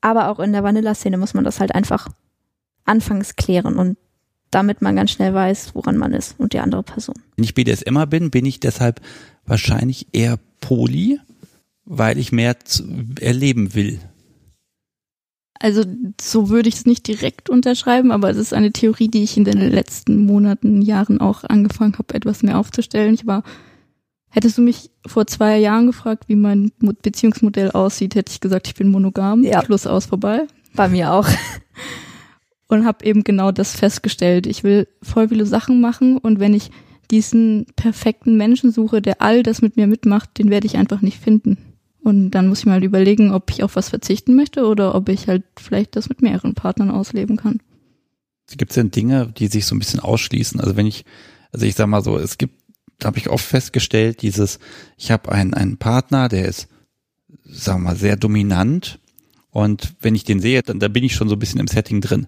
Aber 0.00 0.28
auch 0.28 0.38
in 0.40 0.52
der 0.52 0.62
Vanilla-Szene 0.62 1.18
muss 1.18 1.34
man 1.34 1.44
das 1.44 1.60
halt 1.60 1.74
einfach 1.74 2.08
anfangs 2.84 3.36
klären 3.36 3.76
und 3.76 3.98
damit 4.50 4.82
man 4.82 4.96
ganz 4.96 5.10
schnell 5.10 5.34
weiß, 5.34 5.74
woran 5.74 5.96
man 5.96 6.12
ist 6.12 6.34
und 6.38 6.52
die 6.52 6.60
andere 6.60 6.82
Person. 6.82 7.16
Wenn 7.36 7.44
ich 7.44 7.54
BDSMer 7.54 8.06
bin, 8.06 8.30
bin 8.30 8.46
ich 8.46 8.60
deshalb 8.60 9.00
wahrscheinlich 9.46 10.06
eher 10.12 10.38
Poly, 10.60 11.20
weil 11.84 12.18
ich 12.18 12.32
mehr 12.32 12.56
erleben 13.20 13.74
will. 13.74 14.00
Also 15.60 15.82
so 16.20 16.50
würde 16.50 16.68
ich 16.68 16.76
es 16.76 16.86
nicht 16.86 17.08
direkt 17.08 17.50
unterschreiben, 17.50 18.12
aber 18.12 18.30
es 18.30 18.36
ist 18.36 18.54
eine 18.54 18.72
Theorie, 18.72 19.08
die 19.08 19.24
ich 19.24 19.36
in 19.36 19.44
den 19.44 19.58
letzten 19.58 20.24
Monaten, 20.24 20.82
Jahren 20.82 21.20
auch 21.20 21.42
angefangen 21.44 21.98
habe, 21.98 22.14
etwas 22.14 22.42
mehr 22.42 22.58
aufzustellen. 22.58 23.14
Ich 23.14 23.26
war, 23.26 23.42
hättest 24.28 24.56
du 24.58 24.62
mich 24.62 24.90
vor 25.04 25.26
zwei 25.26 25.58
Jahren 25.58 25.88
gefragt, 25.88 26.24
wie 26.28 26.36
mein 26.36 26.70
Beziehungsmodell 26.78 27.72
aussieht, 27.72 28.14
hätte 28.14 28.30
ich 28.30 28.40
gesagt, 28.40 28.68
ich 28.68 28.74
bin 28.74 28.90
monogam. 28.90 29.42
Ja. 29.42 29.64
Schluss 29.64 29.86
aus 29.86 30.06
vorbei. 30.06 30.46
Bei 30.74 30.88
mir 30.88 31.12
auch. 31.12 31.28
und 32.68 32.84
habe 32.86 33.04
eben 33.04 33.24
genau 33.24 33.50
das 33.50 33.74
festgestellt. 33.74 34.46
Ich 34.46 34.62
will 34.62 34.86
voll 35.02 35.28
viele 35.28 35.46
Sachen 35.46 35.80
machen 35.80 36.18
und 36.18 36.38
wenn 36.38 36.54
ich 36.54 36.70
diesen 37.10 37.66
perfekten 37.76 38.36
Menschen 38.36 38.70
suche, 38.70 39.00
der 39.00 39.22
all 39.22 39.42
das 39.42 39.62
mit 39.62 39.76
mir 39.76 39.86
mitmacht, 39.86 40.38
den 40.38 40.50
werde 40.50 40.66
ich 40.66 40.76
einfach 40.76 41.00
nicht 41.00 41.18
finden. 41.18 41.56
Und 42.00 42.30
dann 42.30 42.48
muss 42.48 42.60
ich 42.60 42.66
mal 42.66 42.84
überlegen, 42.84 43.32
ob 43.32 43.50
ich 43.50 43.62
auf 43.62 43.76
was 43.76 43.88
verzichten 43.88 44.34
möchte 44.34 44.66
oder 44.66 44.94
ob 44.94 45.08
ich 45.08 45.26
halt 45.26 45.44
vielleicht 45.58 45.96
das 45.96 46.08
mit 46.08 46.22
mehreren 46.22 46.54
Partnern 46.54 46.90
ausleben 46.90 47.36
kann. 47.36 47.60
Gibt 48.56 48.70
es 48.70 48.76
denn 48.76 48.90
Dinge, 48.90 49.32
die 49.36 49.48
sich 49.48 49.66
so 49.66 49.74
ein 49.74 49.78
bisschen 49.78 50.00
ausschließen? 50.00 50.60
Also 50.60 50.76
wenn 50.76 50.86
ich, 50.86 51.04
also 51.52 51.66
ich 51.66 51.74
sag 51.74 51.86
mal 51.86 52.02
so, 52.02 52.16
es 52.16 52.38
gibt, 52.38 52.54
da 52.98 53.08
habe 53.08 53.18
ich 53.18 53.28
oft 53.28 53.44
festgestellt, 53.44 54.22
dieses, 54.22 54.58
ich 54.96 55.10
habe 55.10 55.30
einen, 55.32 55.54
einen 55.54 55.76
Partner, 55.76 56.28
der 56.28 56.46
ist, 56.46 56.68
sagen 57.44 57.80
wir 57.82 57.90
mal, 57.90 57.96
sehr 57.96 58.16
dominant. 58.16 59.00
Und 59.50 59.94
wenn 60.00 60.14
ich 60.14 60.24
den 60.24 60.40
sehe, 60.40 60.62
dann 60.62 60.78
da 60.78 60.88
bin 60.88 61.04
ich 61.04 61.14
schon 61.14 61.28
so 61.28 61.36
ein 61.36 61.38
bisschen 61.38 61.60
im 61.60 61.68
Setting 61.68 62.00
drin 62.00 62.26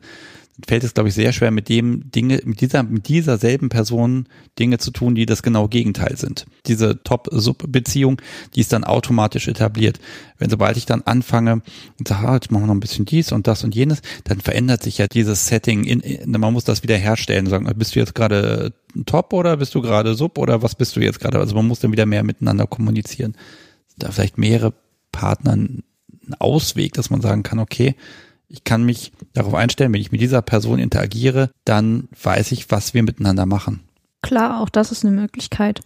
fällt 0.67 0.85
es, 0.85 0.95
glaube 0.95 1.09
ich, 1.09 1.15
sehr 1.15 1.33
schwer, 1.33 1.51
mit 1.51 1.69
dem 1.69 2.11
Dinge, 2.11 2.41
mit 2.45 2.61
dieser, 2.61 2.83
mit 2.83 3.09
dieser 3.09 3.39
selben 3.39 3.69
Person 3.69 4.27
Dinge 4.59 4.79
zu 4.79 4.91
tun, 4.91 5.15
die 5.15 5.27
das 5.27 5.43
genau 5.43 5.69
Gegenteil 5.69 6.17
sind. 6.17 6.47
Diese 6.67 7.03
Top-Sub-Beziehung, 7.03 8.21
die 8.55 8.61
ist 8.61 8.73
dann 8.73 8.85
automatisch 8.85 9.49
etabliert. 9.49 10.01
Wenn 10.39 10.51
sobald 10.51 10.77
ich 10.77 10.87
dann 10.87 11.03
anfange 11.03 11.63
und 11.99 12.09
sage, 12.09 12.29
ah, 12.29 12.35
jetzt 12.35 12.51
machen 12.51 12.63
wir 12.63 12.67
noch 12.69 12.75
ein 12.75 12.81
bisschen 12.81 13.05
dies 13.05 13.33
und 13.33 13.47
das 13.47 13.65
und 13.65 13.75
jenes, 13.75 14.03
dann 14.25 14.41
verändert 14.41 14.83
sich 14.83 14.99
ja 14.99 15.07
dieses 15.07 15.47
Setting. 15.47 15.85
In, 15.85 16.01
in, 16.01 16.31
man 16.31 16.53
muss 16.53 16.65
das 16.65 16.83
wieder 16.83 16.97
herstellen. 16.97 17.47
Sagen, 17.47 17.71
bist 17.77 17.95
du 17.95 18.01
jetzt 18.01 18.15
gerade 18.15 18.73
Top 19.07 19.33
oder 19.33 19.57
bist 19.59 19.75
du 19.75 19.83
gerade 19.83 20.15
Sub 20.15 20.39
oder 20.39 20.63
was 20.63 20.75
bist 20.75 20.97
du 20.97 21.01
jetzt 21.01 21.21
gerade? 21.21 21.39
Also 21.39 21.55
man 21.55 21.67
muss 21.67 21.81
dann 21.81 21.93
wieder 21.93 22.07
mehr 22.07 22.25
miteinander 22.25 22.67
kommunizieren. 22.67 23.37
Da 23.97 24.11
vielleicht 24.11 24.39
mehrere 24.39 24.73
Partner 25.13 25.57
ein 26.31 26.41
Ausweg, 26.41 26.95
dass 26.95 27.11
man 27.11 27.21
sagen 27.21 27.43
kann, 27.43 27.59
okay, 27.59 27.95
ich 28.49 28.65
kann 28.65 28.85
mich 28.85 29.13
darauf 29.33 29.55
einstellen, 29.55 29.93
wenn 29.93 30.01
ich 30.01 30.13
mit 30.13 30.21
dieser 30.21 30.43
Person 30.43 30.79
interagiere, 30.79 31.51
dann 31.65 32.09
weiß 32.23 32.53
ich, 32.53 32.71
was 32.71 32.95
wir 32.95 33.03
miteinander 33.03 33.47
machen. 33.47 33.81
Klar, 34.23 34.61
auch 34.61 34.69
das 34.69 34.93
ist 34.93 35.05
eine 35.05 35.15
Möglichkeit. 35.15 35.81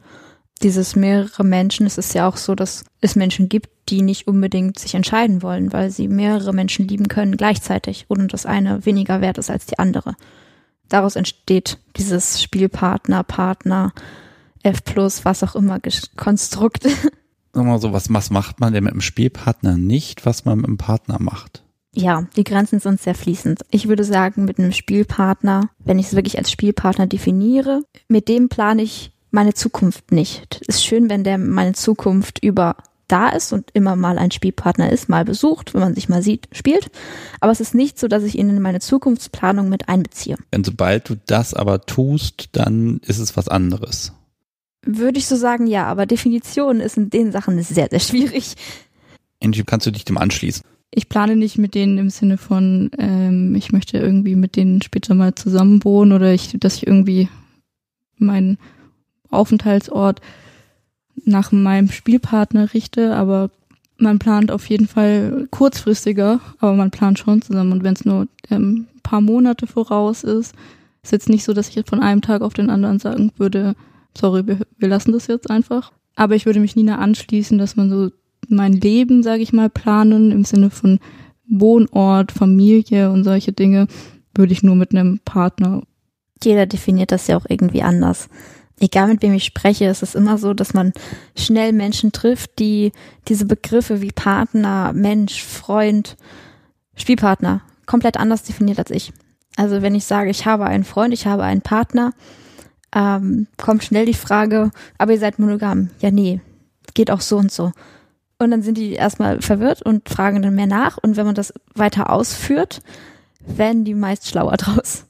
Dieses 0.62 0.96
mehrere 0.96 1.44
Menschen, 1.44 1.86
es 1.86 1.98
ist 1.98 2.14
ja 2.14 2.26
auch 2.26 2.36
so, 2.36 2.54
dass 2.54 2.84
es 3.00 3.16
Menschen 3.16 3.48
gibt, 3.48 3.68
die 3.90 4.00
nicht 4.00 4.26
unbedingt 4.26 4.78
sich 4.78 4.94
entscheiden 4.94 5.42
wollen, 5.42 5.72
weil 5.72 5.90
sie 5.90 6.08
mehrere 6.08 6.54
Menschen 6.54 6.88
lieben 6.88 7.08
können 7.08 7.36
gleichzeitig 7.36 8.06
und 8.08 8.32
das 8.32 8.46
eine 8.46 8.86
weniger 8.86 9.20
wert 9.20 9.36
ist 9.36 9.50
als 9.50 9.66
die 9.66 9.78
andere. 9.78 10.14
Daraus 10.88 11.16
entsteht 11.16 11.78
dieses 11.96 12.42
Spielpartner, 12.42 13.24
Partner, 13.24 13.92
F 14.62 14.80
was 14.96 15.42
auch 15.42 15.54
immer 15.54 15.80
Konstrukt. 16.16 16.86
Sag 17.54 17.64
mal 17.64 17.80
so, 17.80 17.92
was, 17.92 18.12
was 18.12 18.30
macht 18.30 18.58
man 18.60 18.72
denn 18.72 18.84
mit 18.84 18.92
einem 18.92 19.00
Spielpartner 19.00 19.76
nicht, 19.76 20.26
was 20.26 20.44
man 20.44 20.58
mit 20.58 20.66
einem 20.66 20.78
Partner 20.78 21.18
macht? 21.20 21.62
Ja, 21.92 22.26
die 22.36 22.42
Grenzen 22.42 22.80
sind 22.80 23.00
sehr 23.00 23.14
fließend. 23.14 23.60
Ich 23.70 23.86
würde 23.86 24.02
sagen, 24.02 24.44
mit 24.44 24.58
einem 24.58 24.72
Spielpartner, 24.72 25.70
wenn 25.78 26.00
ich 26.00 26.06
es 26.06 26.16
wirklich 26.16 26.36
als 26.38 26.50
Spielpartner 26.50 27.06
definiere, 27.06 27.82
mit 28.08 28.28
dem 28.28 28.48
plane 28.48 28.82
ich 28.82 29.12
meine 29.30 29.54
Zukunft 29.54 30.10
nicht. 30.10 30.60
Es 30.66 30.76
ist 30.76 30.84
schön, 30.84 31.08
wenn 31.08 31.22
der 31.22 31.38
meine 31.38 31.74
Zukunft 31.74 32.42
über 32.42 32.76
da 33.06 33.28
ist 33.28 33.52
und 33.52 33.70
immer 33.72 33.94
mal 33.94 34.18
ein 34.18 34.30
Spielpartner 34.30 34.90
ist, 34.90 35.08
mal 35.08 35.24
besucht, 35.24 35.74
wenn 35.74 35.80
man 35.80 35.94
sich 35.94 36.08
mal 36.08 36.22
sieht, 36.22 36.48
spielt. 36.52 36.90
Aber 37.40 37.52
es 37.52 37.60
ist 37.60 37.74
nicht 37.74 37.98
so, 37.98 38.08
dass 38.08 38.24
ich 38.24 38.36
ihn 38.36 38.48
in 38.48 38.62
meine 38.62 38.80
Zukunftsplanung 38.80 39.68
mit 39.68 39.88
einbeziehe. 39.88 40.36
Wenn 40.50 40.64
sobald 40.64 41.08
du 41.08 41.16
das 41.26 41.54
aber 41.54 41.82
tust, 41.82 42.48
dann 42.52 43.00
ist 43.06 43.18
es 43.18 43.36
was 43.36 43.48
anderes. 43.48 44.12
Würde 44.86 45.18
ich 45.18 45.26
so 45.26 45.36
sagen, 45.36 45.66
ja, 45.66 45.86
aber 45.86 46.06
Definition 46.06 46.80
ist 46.80 46.96
in 46.96 47.10
den 47.10 47.32
Sachen 47.32 47.60
sehr, 47.62 47.88
sehr 47.90 48.00
schwierig. 48.00 48.54
Angie, 49.42 49.64
kannst 49.64 49.86
du 49.86 49.90
dich 49.90 50.04
dem 50.04 50.18
anschließen? 50.18 50.62
ich 50.96 51.08
plane 51.08 51.34
nicht 51.34 51.58
mit 51.58 51.74
denen 51.74 51.98
im 51.98 52.10
Sinne 52.10 52.38
von, 52.38 52.90
ähm, 52.98 53.54
ich 53.56 53.72
möchte 53.72 53.98
irgendwie 53.98 54.36
mit 54.36 54.56
denen 54.56 54.80
später 54.80 55.14
mal 55.14 55.34
zusammenwohnen 55.34 56.14
oder 56.14 56.32
ich, 56.32 56.56
dass 56.60 56.76
ich 56.76 56.86
irgendwie 56.86 57.28
meinen 58.16 58.58
Aufenthaltsort 59.30 60.20
nach 61.24 61.50
meinem 61.50 61.90
Spielpartner 61.90 62.72
richte, 62.74 63.16
aber 63.16 63.50
man 63.96 64.20
plant 64.20 64.52
auf 64.52 64.68
jeden 64.68 64.86
Fall 64.86 65.48
kurzfristiger, 65.50 66.40
aber 66.58 66.74
man 66.74 66.92
plant 66.92 67.18
schon 67.18 67.42
zusammen. 67.42 67.72
Und 67.72 67.82
wenn 67.82 67.94
es 67.94 68.04
nur 68.04 68.28
ähm, 68.50 68.86
paar 69.02 69.20
Monate 69.20 69.66
voraus 69.66 70.22
ist, 70.22 70.54
ist 71.02 71.12
jetzt 71.12 71.28
nicht 71.28 71.44
so, 71.44 71.52
dass 71.52 71.68
ich 71.68 71.74
jetzt 71.74 71.90
von 71.90 72.02
einem 72.02 72.22
Tag 72.22 72.42
auf 72.42 72.54
den 72.54 72.70
anderen 72.70 73.00
sagen 73.00 73.32
würde, 73.36 73.74
sorry, 74.16 74.46
wir, 74.46 74.58
wir 74.78 74.88
lassen 74.88 75.12
das 75.12 75.26
jetzt 75.26 75.50
einfach. 75.50 75.92
Aber 76.16 76.34
ich 76.34 76.46
würde 76.46 76.60
mich 76.60 76.76
nie 76.76 76.88
anschließen, 76.88 77.58
dass 77.58 77.76
man 77.76 77.90
so 77.90 78.10
mein 78.48 78.72
Leben, 78.72 79.22
sage 79.22 79.42
ich 79.42 79.52
mal, 79.52 79.70
planen 79.70 80.30
im 80.30 80.44
Sinne 80.44 80.70
von 80.70 81.00
Wohnort, 81.48 82.32
Familie 82.32 83.10
und 83.10 83.24
solche 83.24 83.52
Dinge, 83.52 83.86
würde 84.34 84.52
ich 84.52 84.62
nur 84.62 84.76
mit 84.76 84.92
einem 84.92 85.20
Partner. 85.24 85.82
Jeder 86.42 86.66
definiert 86.66 87.12
das 87.12 87.26
ja 87.26 87.36
auch 87.36 87.46
irgendwie 87.48 87.82
anders. 87.82 88.28
Egal 88.80 89.08
mit 89.08 89.22
wem 89.22 89.34
ich 89.34 89.44
spreche, 89.44 89.86
ist 89.86 90.02
es 90.02 90.14
immer 90.14 90.36
so, 90.36 90.52
dass 90.52 90.74
man 90.74 90.92
schnell 91.36 91.72
Menschen 91.72 92.12
trifft, 92.12 92.58
die 92.58 92.92
diese 93.28 93.46
Begriffe 93.46 94.02
wie 94.02 94.10
Partner, 94.10 94.92
Mensch, 94.92 95.42
Freund, 95.42 96.16
Spielpartner 96.96 97.62
komplett 97.86 98.16
anders 98.16 98.42
definiert 98.42 98.78
als 98.78 98.90
ich. 98.90 99.12
Also 99.56 99.82
wenn 99.82 99.94
ich 99.94 100.04
sage, 100.04 100.30
ich 100.30 100.46
habe 100.46 100.64
einen 100.64 100.84
Freund, 100.84 101.14
ich 101.14 101.26
habe 101.26 101.44
einen 101.44 101.62
Partner, 101.62 102.12
ähm, 102.94 103.46
kommt 103.56 103.84
schnell 103.84 104.06
die 104.06 104.14
Frage, 104.14 104.70
aber 104.98 105.12
ihr 105.12 105.18
seid 105.18 105.38
monogam. 105.38 105.90
Ja, 106.00 106.10
nee, 106.10 106.40
geht 106.94 107.10
auch 107.10 107.20
so 107.20 107.36
und 107.36 107.50
so. 107.50 107.72
Und 108.38 108.50
dann 108.50 108.62
sind 108.62 108.78
die 108.78 108.92
erstmal 108.92 109.40
verwirrt 109.42 109.82
und 109.82 110.08
fragen 110.08 110.42
dann 110.42 110.54
mehr 110.54 110.66
nach. 110.66 110.98
Und 110.98 111.16
wenn 111.16 111.26
man 111.26 111.34
das 111.34 111.52
weiter 111.74 112.10
ausführt, 112.10 112.80
werden 113.46 113.84
die 113.84 113.94
meist 113.94 114.28
schlauer 114.28 114.56
draus. 114.56 115.04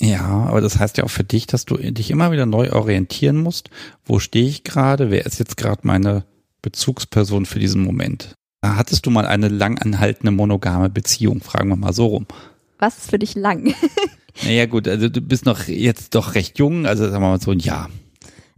Ja, 0.00 0.46
aber 0.48 0.60
das 0.60 0.78
heißt 0.78 0.98
ja 0.98 1.04
auch 1.04 1.10
für 1.10 1.24
dich, 1.24 1.46
dass 1.46 1.64
du 1.64 1.76
dich 1.76 2.10
immer 2.10 2.32
wieder 2.32 2.46
neu 2.46 2.72
orientieren 2.72 3.36
musst. 3.36 3.70
Wo 4.04 4.18
stehe 4.18 4.48
ich 4.48 4.64
gerade? 4.64 5.10
Wer 5.10 5.26
ist 5.26 5.38
jetzt 5.38 5.56
gerade 5.56 5.82
meine 5.84 6.24
Bezugsperson 6.60 7.46
für 7.46 7.60
diesen 7.60 7.84
Moment? 7.84 8.34
Hattest 8.64 9.06
du 9.06 9.10
mal 9.10 9.26
eine 9.26 9.48
lang 9.48 9.78
anhaltende 9.78 10.32
monogame 10.32 10.88
Beziehung? 10.88 11.40
Fragen 11.40 11.68
wir 11.68 11.76
mal 11.76 11.92
so 11.92 12.06
rum. 12.06 12.26
Was 12.78 12.98
ist 12.98 13.10
für 13.10 13.18
dich 13.18 13.34
lang? 13.34 13.74
naja, 14.44 14.66
gut, 14.66 14.88
also 14.88 15.08
du 15.08 15.20
bist 15.20 15.44
noch 15.44 15.64
jetzt 15.66 16.14
doch 16.14 16.34
recht 16.34 16.58
jung, 16.58 16.86
also 16.86 17.04
sagen 17.04 17.22
wir 17.22 17.28
mal 17.28 17.40
so 17.40 17.50
ein 17.50 17.58
Jahr. 17.58 17.90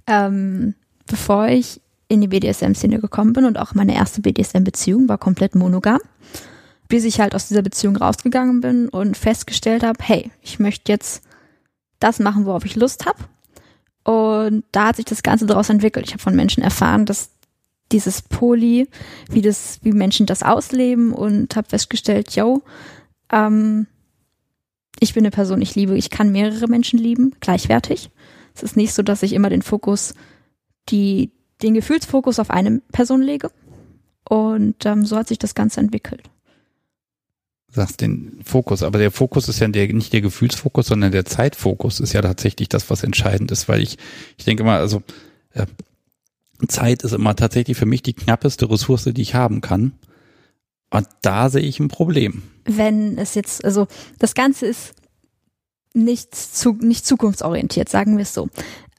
Ähm, 0.06 0.74
bevor 1.06 1.48
ich 1.48 1.80
in 2.08 2.20
die 2.20 2.28
BDSM-Szene 2.28 3.00
gekommen 3.00 3.32
bin 3.32 3.44
und 3.44 3.58
auch 3.58 3.74
meine 3.74 3.94
erste 3.94 4.20
BDSM-Beziehung 4.20 5.08
war 5.08 5.18
komplett 5.18 5.54
monogam. 5.54 6.00
Bis 6.88 7.04
ich 7.04 7.18
halt 7.18 7.34
aus 7.34 7.48
dieser 7.48 7.62
Beziehung 7.62 7.96
rausgegangen 7.96 8.60
bin 8.60 8.88
und 8.88 9.16
festgestellt 9.16 9.82
habe, 9.82 9.98
hey, 10.02 10.30
ich 10.42 10.58
möchte 10.58 10.92
jetzt 10.92 11.22
das 11.98 12.18
machen, 12.18 12.44
worauf 12.44 12.64
ich 12.64 12.76
Lust 12.76 13.06
habe. 13.06 13.18
Und 14.04 14.64
da 14.70 14.88
hat 14.88 14.96
sich 14.96 15.06
das 15.06 15.22
Ganze 15.22 15.46
daraus 15.46 15.70
entwickelt. 15.70 16.06
Ich 16.06 16.12
habe 16.12 16.22
von 16.22 16.36
Menschen 16.36 16.62
erfahren, 16.62 17.06
dass 17.06 17.30
dieses 17.90 18.22
Poly, 18.22 18.88
wie 19.30 19.40
das, 19.40 19.78
wie 19.82 19.92
Menschen 19.92 20.26
das 20.26 20.42
ausleben 20.42 21.12
und 21.12 21.56
habe 21.56 21.68
festgestellt, 21.68 22.36
yo, 22.36 22.62
ähm, 23.32 23.86
ich 25.00 25.14
bin 25.14 25.22
eine 25.22 25.30
Person, 25.30 25.60
ich 25.60 25.74
liebe, 25.74 25.96
ich 25.96 26.10
kann 26.10 26.32
mehrere 26.32 26.68
Menschen 26.68 26.98
lieben, 26.98 27.34
gleichwertig. 27.40 28.10
Es 28.54 28.62
ist 28.62 28.76
nicht 28.76 28.94
so, 28.94 29.02
dass 29.02 29.22
ich 29.22 29.32
immer 29.32 29.50
den 29.50 29.62
Fokus, 29.62 30.14
die, 30.88 31.32
den 31.62 31.74
Gefühlsfokus 31.74 32.38
auf 32.38 32.50
eine 32.50 32.80
Person 32.92 33.22
lege. 33.22 33.50
Und 34.28 34.86
ähm, 34.86 35.04
so 35.04 35.16
hat 35.16 35.28
sich 35.28 35.38
das 35.38 35.54
Ganze 35.54 35.80
entwickelt. 35.80 36.22
Du 37.68 37.74
sagst 37.74 38.00
den 38.00 38.40
Fokus, 38.44 38.82
aber 38.82 38.98
der 38.98 39.10
Fokus 39.10 39.48
ist 39.48 39.58
ja 39.58 39.68
der, 39.68 39.92
nicht 39.92 40.12
der 40.12 40.20
Gefühlsfokus, 40.20 40.86
sondern 40.86 41.10
der 41.10 41.24
Zeitfokus 41.24 41.98
ist 42.00 42.12
ja 42.12 42.22
tatsächlich 42.22 42.68
das, 42.68 42.88
was 42.88 43.02
entscheidend 43.02 43.50
ist, 43.50 43.68
weil 43.68 43.82
ich, 43.82 43.98
ich 44.38 44.44
denke 44.44 44.62
mal, 44.62 44.78
also 44.78 45.02
äh, 45.52 45.66
Zeit 46.68 47.02
ist 47.02 47.12
immer 47.12 47.34
tatsächlich 47.34 47.76
für 47.76 47.86
mich 47.86 48.02
die 48.02 48.14
knappeste 48.14 48.70
Ressource, 48.70 49.10
die 49.12 49.22
ich 49.22 49.34
haben 49.34 49.60
kann. 49.60 49.92
Und 50.94 51.08
da 51.22 51.50
sehe 51.50 51.62
ich 51.62 51.80
ein 51.80 51.88
Problem. 51.88 52.44
Wenn 52.64 53.18
es 53.18 53.34
jetzt, 53.34 53.64
also 53.64 53.88
das 54.20 54.34
Ganze 54.34 54.66
ist 54.66 54.94
nicht, 55.92 56.32
zu, 56.36 56.74
nicht 56.74 57.04
zukunftsorientiert, 57.04 57.88
sagen 57.88 58.16
wir 58.16 58.22
es 58.22 58.32
so. 58.32 58.48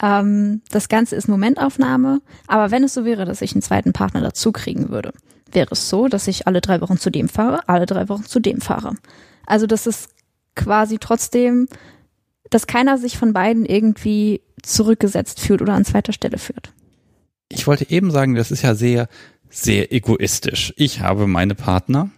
Ähm, 0.03 0.61
das 0.71 0.89
Ganze 0.89 1.15
ist 1.15 1.29
Momentaufnahme, 1.29 2.19
aber 2.47 2.69
wenn 2.71 2.83
es 2.83 2.93
so 2.93 3.05
wäre, 3.05 3.23
dass 3.23 3.41
ich 3.41 3.53
einen 3.53 3.61
zweiten 3.61 3.93
Partner 3.93 4.19
dazu 4.19 4.51
kriegen 4.51 4.89
würde, 4.89 5.13
wäre 5.49 5.69
es 5.71 5.89
so, 5.89 6.09
dass 6.09 6.27
ich 6.27 6.47
alle 6.47 6.59
drei 6.59 6.81
Wochen 6.81 6.97
zu 6.97 7.09
dem 7.09 7.29
fahre, 7.29 7.67
alle 7.69 7.85
drei 7.85 8.09
Wochen 8.09 8.25
zu 8.25 8.41
dem 8.41 8.59
fahre. 8.59 8.97
Also 9.45 9.65
das 9.65 9.87
ist 9.87 10.09
quasi 10.53 10.97
trotzdem, 10.99 11.69
dass 12.49 12.67
keiner 12.67 12.97
sich 12.97 13.17
von 13.17 13.31
beiden 13.31 13.65
irgendwie 13.65 14.41
zurückgesetzt 14.61 15.39
fühlt 15.39 15.61
oder 15.61 15.73
an 15.73 15.85
zweiter 15.85 16.11
Stelle 16.11 16.39
führt. 16.39 16.73
Ich 17.47 17.67
wollte 17.67 17.89
eben 17.89 18.11
sagen, 18.11 18.35
das 18.35 18.51
ist 18.51 18.63
ja 18.63 18.75
sehr, 18.75 19.07
sehr 19.55 19.91
egoistisch. 19.93 20.73
Ich 20.75 20.99
habe 20.99 21.27
meine 21.27 21.55
Partner 21.55 22.09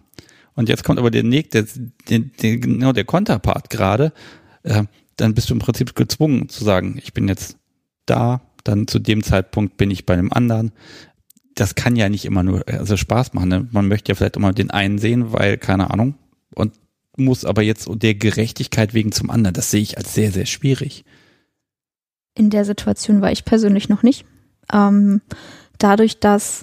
und 0.54 0.68
jetzt 0.68 0.82
kommt 0.82 0.98
aber 0.98 1.10
der, 1.10 1.22
der, 1.22 1.42
der, 2.08 2.18
der 2.18 2.56
genau 2.58 2.92
der 2.92 3.04
Konterpart 3.04 3.70
gerade. 3.70 4.12
Äh, 4.64 4.84
dann 5.16 5.34
bist 5.34 5.50
du 5.50 5.54
im 5.54 5.60
Prinzip 5.60 5.94
gezwungen 5.94 6.48
zu 6.48 6.64
sagen, 6.64 6.98
ich 7.02 7.12
bin 7.12 7.28
jetzt 7.28 7.56
da, 8.06 8.40
dann 8.64 8.88
zu 8.88 8.98
dem 8.98 9.22
Zeitpunkt 9.22 9.76
bin 9.76 9.90
ich 9.90 10.04
bei 10.04 10.14
einem 10.14 10.32
anderen. 10.32 10.72
Das 11.54 11.74
kann 11.74 11.96
ja 11.96 12.08
nicht 12.08 12.24
immer 12.24 12.42
nur 12.42 12.68
also 12.68 12.96
Spaß 12.96 13.34
machen. 13.34 13.48
Ne? 13.48 13.68
Man 13.70 13.86
möchte 13.86 14.10
ja 14.10 14.16
vielleicht 14.16 14.36
immer 14.36 14.52
den 14.52 14.70
einen 14.70 14.98
sehen, 14.98 15.32
weil, 15.32 15.58
keine 15.58 15.90
Ahnung. 15.90 16.14
Und 16.54 16.72
muss 17.16 17.44
aber 17.44 17.62
jetzt 17.62 17.88
der 17.90 18.14
Gerechtigkeit 18.14 18.94
wegen 18.94 19.12
zum 19.12 19.30
anderen. 19.30 19.54
Das 19.54 19.70
sehe 19.70 19.82
ich 19.82 19.96
als 19.96 20.14
sehr, 20.14 20.32
sehr 20.32 20.46
schwierig. 20.46 21.04
In 22.34 22.50
der 22.50 22.64
Situation 22.64 23.20
war 23.20 23.32
ich 23.32 23.44
persönlich 23.44 23.88
noch 23.88 24.02
nicht. 24.02 24.24
Ähm, 24.72 25.20
dadurch, 25.78 26.20
dass 26.20 26.62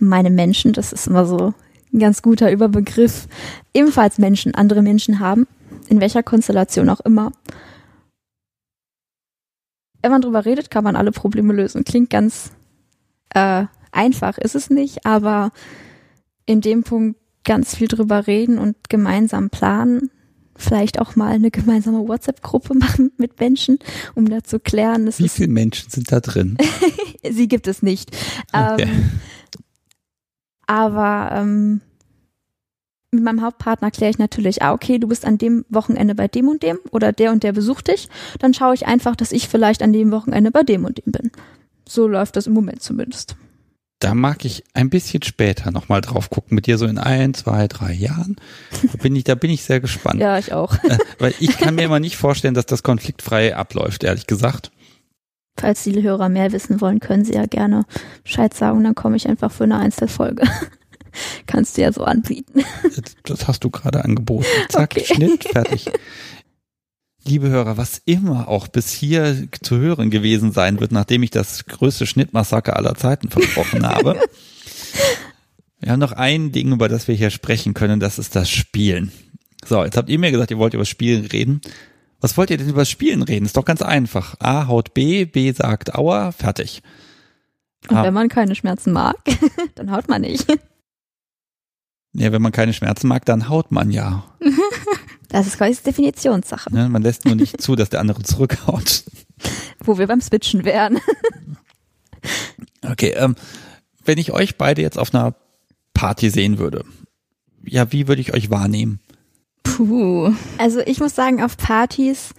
meine 0.00 0.30
Menschen, 0.30 0.72
das 0.72 0.92
ist 0.92 1.06
immer 1.06 1.26
so 1.26 1.54
ein 1.92 1.98
ganz 1.98 2.22
guter 2.22 2.50
Überbegriff, 2.50 3.28
ebenfalls 3.74 4.18
Menschen, 4.18 4.54
andere 4.54 4.82
Menschen 4.82 5.20
haben, 5.20 5.46
in 5.88 6.00
welcher 6.00 6.22
Konstellation 6.22 6.88
auch 6.88 7.00
immer. 7.00 7.32
Wenn 10.00 10.10
man 10.10 10.22
drüber 10.22 10.44
redet, 10.44 10.70
kann 10.70 10.84
man 10.84 10.96
alle 10.96 11.12
Probleme 11.12 11.52
lösen. 11.52 11.84
Klingt 11.84 12.10
ganz 12.10 12.50
äh, 13.30 13.66
einfach, 13.92 14.38
ist 14.38 14.54
es 14.54 14.70
nicht, 14.70 15.06
aber 15.06 15.52
in 16.46 16.60
dem 16.60 16.82
Punkt 16.82 17.18
ganz 17.44 17.76
viel 17.76 17.88
drüber 17.88 18.26
reden 18.26 18.58
und 18.58 18.88
gemeinsam 18.88 19.50
planen. 19.50 20.10
Vielleicht 20.54 21.00
auch 21.00 21.16
mal 21.16 21.32
eine 21.32 21.50
gemeinsame 21.50 22.06
WhatsApp-Gruppe 22.06 22.74
machen 22.78 23.12
mit 23.16 23.38
Menschen, 23.40 23.78
um 24.14 24.28
da 24.28 24.42
zu 24.42 24.58
klären. 24.58 25.10
Wie 25.16 25.28
viele 25.28 25.48
Menschen 25.48 25.90
sind 25.90 26.10
da 26.10 26.20
drin? 26.20 26.56
Sie 27.30 27.48
gibt 27.48 27.68
es 27.68 27.82
nicht. 27.82 28.10
Okay. 28.52 28.82
Ähm, 28.82 29.10
aber 30.66 31.30
ähm, 31.32 31.80
mit 33.12 33.22
meinem 33.22 33.42
Hauptpartner 33.42 33.90
kläre 33.90 34.10
ich 34.10 34.18
natürlich, 34.18 34.62
ah, 34.62 34.72
okay, 34.72 34.98
du 34.98 35.06
bist 35.06 35.26
an 35.26 35.36
dem 35.36 35.64
Wochenende 35.68 36.14
bei 36.14 36.28
dem 36.28 36.48
und 36.48 36.62
dem 36.62 36.78
oder 36.90 37.12
der 37.12 37.30
und 37.30 37.42
der 37.42 37.52
besucht 37.52 37.88
dich. 37.88 38.08
Dann 38.38 38.54
schaue 38.54 38.74
ich 38.74 38.86
einfach, 38.86 39.14
dass 39.16 39.32
ich 39.32 39.48
vielleicht 39.48 39.82
an 39.82 39.92
dem 39.92 40.10
Wochenende 40.10 40.50
bei 40.50 40.62
dem 40.62 40.84
und 40.84 40.98
dem 40.98 41.12
bin. 41.12 41.30
So 41.86 42.08
läuft 42.08 42.36
das 42.36 42.46
im 42.46 42.54
Moment 42.54 42.82
zumindest. 42.82 43.36
Da 43.98 44.14
mag 44.14 44.44
ich 44.44 44.64
ein 44.74 44.90
bisschen 44.90 45.22
später 45.22 45.70
nochmal 45.70 46.00
drauf 46.00 46.28
gucken, 46.28 46.56
mit 46.56 46.66
dir 46.66 46.76
so 46.76 46.86
in 46.86 46.98
ein, 46.98 47.34
zwei, 47.34 47.68
drei 47.68 47.92
Jahren. 47.92 48.36
Da 48.70 48.98
bin 49.00 49.14
ich, 49.14 49.24
da 49.24 49.36
bin 49.36 49.50
ich 49.50 49.62
sehr 49.62 49.78
gespannt. 49.78 50.18
ja, 50.18 50.38
ich 50.38 50.52
auch. 50.52 50.74
Äh, 50.82 50.98
weil 51.18 51.34
ich 51.38 51.56
kann 51.58 51.76
mir 51.76 51.82
immer 51.84 52.00
nicht 52.00 52.16
vorstellen, 52.16 52.54
dass 52.54 52.66
das 52.66 52.82
konfliktfrei 52.82 53.54
abläuft, 53.54 54.02
ehrlich 54.02 54.26
gesagt. 54.26 54.72
Falls 55.56 55.84
die 55.84 56.02
Hörer 56.02 56.28
mehr 56.28 56.52
wissen 56.52 56.80
wollen, 56.80 57.00
können 57.00 57.24
sie 57.24 57.34
ja 57.34 57.46
gerne 57.46 57.84
Bescheid 58.24 58.54
sagen, 58.54 58.82
dann 58.84 58.94
komme 58.94 59.16
ich 59.16 59.28
einfach 59.28 59.52
für 59.52 59.64
eine 59.64 59.78
Einzelfolge. 59.78 60.44
Kannst 61.46 61.76
du 61.76 61.82
ja 61.82 61.92
so 61.92 62.04
anbieten. 62.04 62.64
Das 63.24 63.46
hast 63.46 63.62
du 63.64 63.70
gerade 63.70 64.04
angeboten. 64.04 64.46
Zack, 64.68 64.94
okay. 64.96 65.04
Schnitt, 65.04 65.44
fertig. 65.52 65.90
Liebe 67.24 67.50
Hörer, 67.50 67.76
was 67.76 68.02
immer 68.04 68.48
auch 68.48 68.66
bis 68.66 68.90
hier 68.90 69.46
zu 69.60 69.76
hören 69.76 70.10
gewesen 70.10 70.52
sein 70.52 70.80
wird, 70.80 70.90
nachdem 70.90 71.22
ich 71.22 71.30
das 71.30 71.66
größte 71.66 72.06
Schnittmassaker 72.06 72.76
aller 72.76 72.94
Zeiten 72.94 73.28
versprochen 73.28 73.86
habe. 73.86 74.18
Wir 75.80 75.92
haben 75.92 76.00
noch 76.00 76.12
ein 76.12 76.52
Ding, 76.52 76.72
über 76.72 76.88
das 76.88 77.08
wir 77.08 77.16
hier 77.16 77.30
sprechen 77.30 77.74
können, 77.74 77.98
das 77.98 78.20
ist 78.20 78.36
das 78.36 78.48
Spielen. 78.48 79.10
So, 79.64 79.82
jetzt 79.82 79.96
habt 79.96 80.08
ihr 80.08 80.18
mir 80.18 80.30
gesagt, 80.30 80.52
ihr 80.52 80.58
wollt 80.58 80.74
über 80.74 80.84
Spielen 80.84 81.26
reden. 81.26 81.60
Was 82.22 82.36
wollt 82.36 82.50
ihr 82.50 82.56
denn 82.56 82.68
über 82.68 82.84
Spielen 82.84 83.22
reden? 83.22 83.44
Ist 83.44 83.56
doch 83.56 83.64
ganz 83.64 83.82
einfach. 83.82 84.36
A 84.38 84.68
haut 84.68 84.94
B, 84.94 85.24
B 85.24 85.50
sagt 85.50 85.96
Aua, 85.96 86.30
fertig. 86.30 86.80
Und 87.88 87.96
ah. 87.96 88.04
wenn 88.04 88.14
man 88.14 88.28
keine 88.28 88.54
Schmerzen 88.54 88.92
mag, 88.92 89.16
dann 89.74 89.90
haut 89.90 90.08
man 90.08 90.22
nicht. 90.22 90.46
Ja, 92.14 92.30
wenn 92.30 92.40
man 92.40 92.52
keine 92.52 92.74
Schmerzen 92.74 93.08
mag, 93.08 93.24
dann 93.24 93.48
haut 93.48 93.72
man 93.72 93.90
ja. 93.90 94.24
Das 95.30 95.48
ist 95.48 95.58
quasi 95.58 95.82
Definitionssache. 95.82 96.70
Ja, 96.72 96.88
man 96.88 97.02
lässt 97.02 97.24
nur 97.24 97.34
nicht 97.34 97.60
zu, 97.60 97.74
dass 97.74 97.90
der 97.90 98.00
andere 98.00 98.22
zurückhaut. 98.22 99.02
Wo 99.80 99.98
wir 99.98 100.06
beim 100.06 100.20
Switchen 100.20 100.64
wären. 100.64 100.98
Okay, 102.84 103.10
ähm, 103.16 103.36
wenn 104.04 104.18
ich 104.18 104.32
euch 104.32 104.56
beide 104.56 104.82
jetzt 104.82 104.98
auf 104.98 105.14
einer 105.14 105.36
Party 105.94 106.30
sehen 106.30 106.58
würde, 106.58 106.84
ja, 107.64 107.92
wie 107.92 108.08
würde 108.08 108.20
ich 108.20 108.34
euch 108.34 108.50
wahrnehmen? 108.50 108.98
Puh. 109.62 110.32
Also 110.58 110.80
ich 110.80 111.00
muss 111.00 111.14
sagen, 111.14 111.42
auf 111.42 111.56
Partys, 111.56 112.34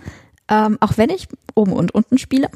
ähm, 0.50 0.78
auch 0.82 0.98
wenn 0.98 1.10
ich 1.10 1.28
oben 1.56 1.74
und 1.74 1.94
unten 1.94 2.18
spiele, 2.18 2.50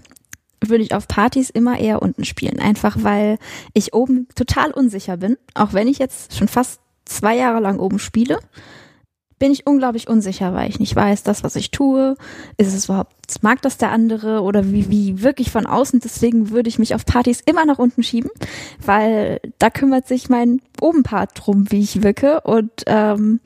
würde 0.65 0.84
ich 0.84 0.94
auf 0.94 1.07
Partys 1.07 1.49
immer 1.49 1.80
eher 1.80 2.02
unten 2.02 2.26
spielen. 2.26 2.60
Einfach 2.60 2.98
weil 3.02 3.38
ich 3.73 3.94
oben 3.94 4.27
total 4.35 4.72
unsicher 4.72 5.18
bin. 5.18 5.38
Auch 5.53 5.73
wenn 5.73 5.88
ich 5.88 5.99
jetzt 5.99 6.35
schon 6.35 6.48
fast 6.48 6.80
zwei 7.06 7.35
Jahre 7.35 7.60
lang 7.60 7.80
oben 7.80 7.99
spiele, 7.99 8.39
bin 9.39 9.52
ich 9.52 9.68
unglaublich 9.68 10.07
unsicher, 10.07 10.53
weil 10.53 10.69
ich 10.69 10.80
nicht 10.80 10.95
weiß, 10.95 11.23
das, 11.23 11.44
was 11.44 11.56
ich 11.56 11.69
tue, 11.69 12.15
ist 12.57 12.73
es 12.73 12.85
überhaupt, 12.85 13.14
mag 13.41 13.61
das 13.61 13.77
der 13.77 13.91
andere 13.91 14.41
oder 14.41 14.72
wie, 14.72 14.89
wie 14.89 15.22
wirklich 15.22 15.52
von 15.52 15.68
außen. 15.68 15.99
Deswegen 15.99 16.49
würde 16.49 16.69
ich 16.69 16.80
mich 16.80 16.95
auf 16.95 17.06
Partys 17.06 17.41
immer 17.45 17.65
nach 17.65 17.77
unten 17.77 18.02
schieben, 18.02 18.31
weil 18.84 19.39
da 19.60 19.69
kümmert 19.69 20.07
sich 20.07 20.30
mein 20.30 20.61
Obenpart 20.81 21.31
drum, 21.35 21.72
wie 21.72 21.81
ich 21.81 22.02
wirke 22.02 22.41
und 22.41 22.72
ähm, 22.88 23.39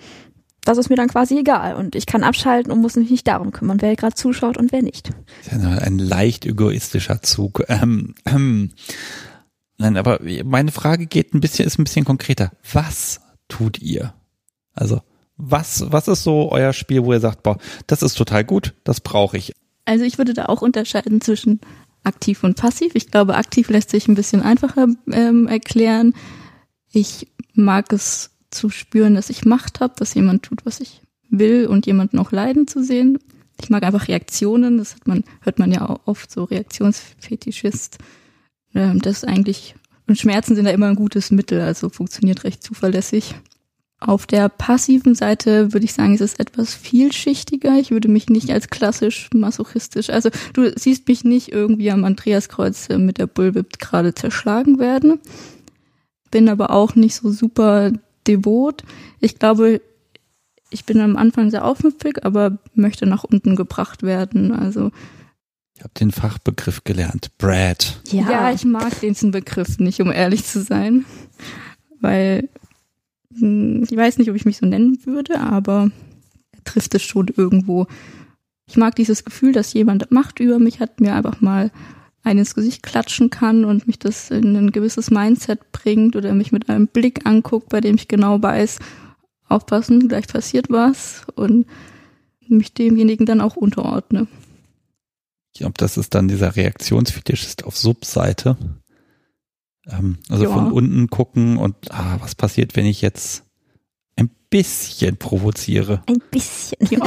das 0.64 0.78
ist 0.78 0.90
mir 0.90 0.96
dann 0.96 1.08
quasi 1.08 1.40
egal 1.40 1.76
und 1.76 1.96
ich 1.96 2.06
kann 2.06 2.24
abschalten 2.24 2.72
und 2.72 2.82
muss 2.82 2.96
mich 2.96 3.10
nicht 3.10 3.28
darum 3.28 3.52
kümmern, 3.52 3.82
wer 3.82 3.96
gerade 3.96 4.16
zuschaut 4.16 4.58
und 4.58 4.72
wer 4.72 4.82
nicht. 4.82 5.10
ein 5.50 5.98
leicht 5.98 6.46
egoistischer 6.46 7.22
Zug. 7.22 7.64
Ähm, 7.68 8.16
ähm. 8.26 8.72
Nein, 9.78 9.98
aber 9.98 10.20
meine 10.44 10.72
Frage 10.72 11.08
geht 11.08 11.34
ein 11.34 11.40
bisschen, 11.40 11.66
ist 11.66 11.80
ein 11.80 11.84
bisschen 11.84 12.06
konkreter. 12.06 12.52
Was 12.72 13.22
tut 13.48 13.82
ihr? 13.82 14.14
Also, 14.74 15.02
was, 15.38 15.92
was 15.92 16.08
ist 16.08 16.24
so 16.24 16.52
euer 16.52 16.74
Spiel, 16.74 17.04
wo 17.04 17.14
ihr 17.14 17.20
sagt, 17.20 17.42
boah, 17.42 17.58
das 17.88 18.04
ist 18.04 18.16
total 18.16 18.44
gut, 18.44 18.76
das 18.84 19.02
brauche 19.02 19.38
ich? 19.38 19.54
Also 19.86 20.06
ich 20.06 20.20
würde 20.20 20.34
da 20.34 20.46
auch 20.46 20.62
unterscheiden 20.62 21.22
zwischen 21.22 21.60
aktiv 22.04 22.44
und 22.44 22.58
passiv. 22.58 22.94
Ich 22.94 23.10
glaube, 23.10 23.36
aktiv 23.36 23.70
lässt 23.70 23.90
sich 23.90 24.08
ein 24.08 24.16
bisschen 24.16 24.42
einfacher 24.44 24.88
ähm, 25.12 25.48
erklären. 25.48 26.14
Ich 26.92 27.28
mag 27.54 27.92
es 27.92 28.31
zu 28.52 28.70
spüren, 28.70 29.16
dass 29.16 29.30
ich 29.30 29.46
Macht 29.46 29.80
habe, 29.80 29.94
dass 29.98 30.14
jemand 30.14 30.44
tut, 30.44 30.66
was 30.66 30.80
ich 30.80 31.02
will 31.30 31.68
und 31.68 31.86
jemanden 31.86 32.20
auch 32.20 32.32
leiden 32.32 32.68
zu 32.68 32.84
sehen. 32.84 33.18
Ich 33.62 33.70
mag 33.70 33.84
einfach 33.84 34.08
Reaktionen, 34.08 34.78
das 34.78 34.96
hat 34.96 35.08
man, 35.08 35.24
hört 35.42 35.60
man 35.60 35.72
ja 35.72 35.88
auch 35.88 36.02
oft 36.06 36.32
so 36.32 36.44
Reaktionsfetischist. 36.44 37.98
Ähm, 38.74 39.00
das 39.00 39.18
ist 39.18 39.28
eigentlich, 39.28 39.76
und 40.08 40.18
Schmerzen 40.18 40.56
sind 40.56 40.66
da 40.66 40.72
immer 40.72 40.88
ein 40.88 40.96
gutes 40.96 41.32
Mittel, 41.32 41.62
also 41.62 41.90
funktioniert 41.90 42.44
recht 42.44 42.64
zuverlässig. 42.64 43.36
Auf 44.00 44.26
der 44.26 44.50
passiven 44.50 45.14
Seite 45.14 45.74
würde 45.74 45.86
ich 45.86 45.94
sagen, 45.94 46.16
ist 46.16 46.22
es 46.22 46.34
etwas 46.34 46.74
vielschichtiger. 46.74 47.78
Ich 47.78 47.92
würde 47.92 48.08
mich 48.08 48.30
nicht 48.30 48.50
als 48.50 48.70
klassisch 48.70 49.30
masochistisch, 49.32 50.10
also 50.10 50.32
du 50.54 50.72
siehst 50.76 51.08
mich 51.08 51.24
nicht 51.24 51.52
irgendwie 51.52 51.92
am 51.92 52.04
Andreaskreuz 52.04 52.90
mit 52.90 53.20
der 53.20 53.28
Bullwhip 53.28 53.78
gerade 53.78 54.16
zerschlagen 54.16 54.80
werden. 54.80 55.20
Bin 56.32 56.50
aber 56.50 56.72
auch 56.72 56.96
nicht 56.96 57.16
so 57.16 57.30
super 57.30 57.92
devot. 58.36 58.84
Ich 59.20 59.40
glaube, 59.40 59.82
ich 60.70 60.86
bin 60.86 61.00
am 61.02 61.18
Anfang 61.18 61.52
sehr 61.52 61.66
aufmüpfig, 61.66 62.24
aber 62.26 62.58
möchte 62.74 63.06
nach 63.06 63.24
unten 63.24 63.56
gebracht 63.56 64.04
werden. 64.04 64.52
Also 64.52 64.92
ich 65.76 65.84
habe 65.84 65.94
den 66.00 66.12
Fachbegriff 66.12 66.84
gelernt, 66.84 67.32
Brad. 67.38 68.00
Ja. 68.12 68.30
ja, 68.30 68.54
ich 68.54 68.66
mag 68.66 69.00
diesen 69.02 69.32
Begriff 69.32 69.80
nicht, 69.80 70.00
um 70.00 70.12
ehrlich 70.12 70.46
zu 70.46 70.62
sein, 70.62 71.06
weil 72.00 72.50
hm, 73.38 73.84
ich 73.84 73.96
weiß 73.96 74.18
nicht, 74.18 74.30
ob 74.30 74.36
ich 74.36 74.46
mich 74.46 74.58
so 74.58 74.66
nennen 74.66 75.00
würde, 75.06 75.40
aber 75.40 75.92
er 76.52 76.64
trifft 76.64 76.96
es 76.96 77.02
schon 77.02 77.28
irgendwo. 77.36 77.88
Ich 78.68 78.78
mag 78.78 78.96
dieses 78.96 79.26
Gefühl, 79.26 79.52
dass 79.54 79.74
jemand 79.74 80.12
Macht 80.12 80.40
über 80.40 80.60
mich 80.60 80.80
hat, 80.80 81.02
mir 81.02 81.16
einfach 81.16 81.42
mal 81.42 81.72
einen 82.24 82.40
ins 82.40 82.56
Gesicht 82.56 82.84
klatschen 82.84 83.30
kann 83.30 83.66
und 83.66 83.88
mich 83.88 84.00
das 84.00 84.30
in 84.30 84.56
ein 84.56 84.72
gewisses 84.72 85.10
Mindset 85.10 85.72
bringt 85.72 86.16
oder 86.16 86.34
mich 86.34 86.52
mit 86.52 86.70
einem 86.70 86.88
Blick 86.88 87.26
anguckt, 87.26 87.70
bei 87.70 87.82
dem 87.82 87.96
ich 87.96 88.08
genau 88.08 88.42
weiß, 88.42 88.80
aufpassen, 89.48 90.08
gleich 90.08 90.28
passiert 90.28 90.68
was 90.70 91.26
und 91.36 91.66
mich 92.48 92.74
demjenigen 92.74 93.26
dann 93.26 93.42
auch 93.42 93.56
unterordne. 93.56 94.28
Ich 95.54 95.60
glaube, 95.60 95.74
das 95.78 95.98
ist 95.98 96.14
dann 96.16 96.28
dieser 96.28 96.56
Reaktionsfetisch 96.56 97.46
ist 97.46 97.64
auf 97.66 97.78
Subseite. 97.78 98.58
Ähm, 99.88 100.18
also 100.30 100.44
ja. 100.44 100.54
von 100.54 100.72
unten 100.72 101.10
gucken 101.10 101.58
und 101.58 101.76
ah, 101.92 102.18
was 102.22 102.36
passiert, 102.36 102.76
wenn 102.76 102.86
ich 102.86 103.02
jetzt 103.02 103.44
ein 104.16 104.30
bisschen 104.50 105.18
provoziere? 105.18 106.04
Ein 106.08 106.22
bisschen. 106.30 106.78
Ja. 106.90 107.00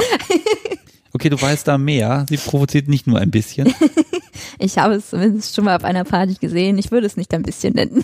Okay, 1.15 1.29
du 1.29 1.41
weißt 1.41 1.65
da 1.65 1.77
mehr. 1.77 2.25
Sie 2.27 2.35
provoziert 2.35 2.89
nicht 2.89 3.07
nur 3.07 3.19
ein 3.19 3.31
bisschen. 3.31 3.73
ich 4.59 4.77
habe 4.77 4.95
es 4.95 5.11
zumindest 5.11 5.55
schon 5.55 5.63
mal 5.63 5.77
auf 5.77 5.85
einer 5.85 6.03
Party 6.03 6.33
gesehen. 6.33 6.77
Ich 6.77 6.91
würde 6.91 7.07
es 7.07 7.15
nicht 7.15 7.33
ein 7.33 7.41
bisschen 7.41 7.73
nennen. 7.73 8.03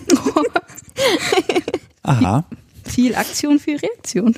Aha. 2.02 2.46
Viel 2.86 3.14
Aktion, 3.14 3.58
viel 3.58 3.76
Reaktion. 3.76 4.34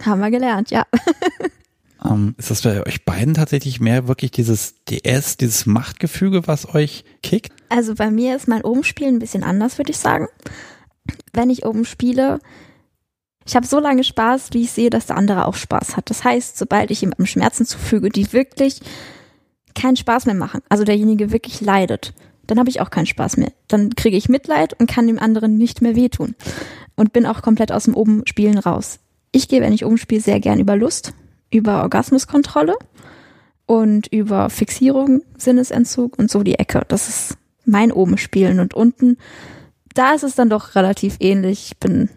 Haben 0.00 0.20
wir 0.20 0.30
gelernt, 0.30 0.70
ja. 0.70 0.86
Ähm, 2.04 2.36
ist 2.36 2.50
das 2.50 2.62
bei 2.62 2.86
euch 2.86 3.04
beiden 3.04 3.34
tatsächlich 3.34 3.80
mehr 3.80 4.06
wirklich 4.06 4.30
dieses 4.30 4.74
DS, 4.84 5.38
dieses 5.38 5.66
Machtgefüge, 5.66 6.46
was 6.46 6.72
euch 6.72 7.04
kickt? 7.22 7.52
Also 7.70 7.94
bei 7.96 8.12
mir 8.12 8.36
ist 8.36 8.46
mein 8.46 8.62
Obenspiel 8.62 9.08
ein 9.08 9.18
bisschen 9.18 9.42
anders, 9.42 9.78
würde 9.78 9.90
ich 9.90 9.96
sagen. 9.96 10.28
Wenn 11.32 11.50
ich 11.50 11.64
oben 11.64 11.84
spiele, 11.84 12.38
ich 13.46 13.54
habe 13.54 13.66
so 13.66 13.78
lange 13.78 14.02
Spaß, 14.02 14.50
wie 14.52 14.62
ich 14.62 14.72
sehe, 14.72 14.90
dass 14.90 15.06
der 15.06 15.16
andere 15.16 15.46
auch 15.46 15.54
Spaß 15.54 15.96
hat. 15.96 16.10
Das 16.10 16.24
heißt, 16.24 16.58
sobald 16.58 16.90
ich 16.90 17.00
jemandem 17.00 17.26
Schmerzen 17.26 17.64
zufüge, 17.64 18.08
die 18.08 18.32
wirklich 18.32 18.80
keinen 19.74 19.96
Spaß 19.96 20.26
mehr 20.26 20.34
machen, 20.34 20.62
also 20.68 20.84
derjenige 20.84 21.32
wirklich 21.32 21.60
leidet, 21.60 22.12
dann 22.46 22.58
habe 22.58 22.70
ich 22.70 22.80
auch 22.80 22.90
keinen 22.90 23.06
Spaß 23.06 23.36
mehr. 23.36 23.52
Dann 23.68 23.94
kriege 23.94 24.16
ich 24.16 24.28
Mitleid 24.28 24.78
und 24.78 24.90
kann 24.90 25.06
dem 25.06 25.18
anderen 25.18 25.58
nicht 25.58 25.80
mehr 25.80 25.94
wehtun 25.94 26.34
und 26.96 27.12
bin 27.12 27.26
auch 27.26 27.42
komplett 27.42 27.70
aus 27.70 27.84
dem 27.84 27.94
oben 27.94 28.22
Spielen 28.26 28.58
raus. 28.58 28.98
Ich 29.30 29.48
gehe, 29.48 29.60
wenn 29.60 29.72
ich 29.72 29.84
umspiele, 29.84 30.20
sehr 30.20 30.40
gern 30.40 30.58
über 30.58 30.76
Lust, 30.76 31.12
über 31.50 31.82
Orgasmuskontrolle 31.82 32.74
und 33.66 34.06
über 34.08 34.50
Fixierung, 34.50 35.22
Sinnesentzug 35.36 36.18
und 36.18 36.30
so 36.30 36.42
die 36.42 36.58
Ecke. 36.58 36.82
Das 36.88 37.08
ist 37.08 37.36
mein 37.64 37.92
oben 37.92 38.18
spielen 38.18 38.60
und 38.60 38.74
unten. 38.74 39.18
Da 39.94 40.14
ist 40.14 40.22
es 40.24 40.34
dann 40.34 40.50
doch 40.50 40.74
relativ 40.74 41.16
ähnlich. 41.20 41.70
Ich 41.72 41.78
bin 41.78 42.08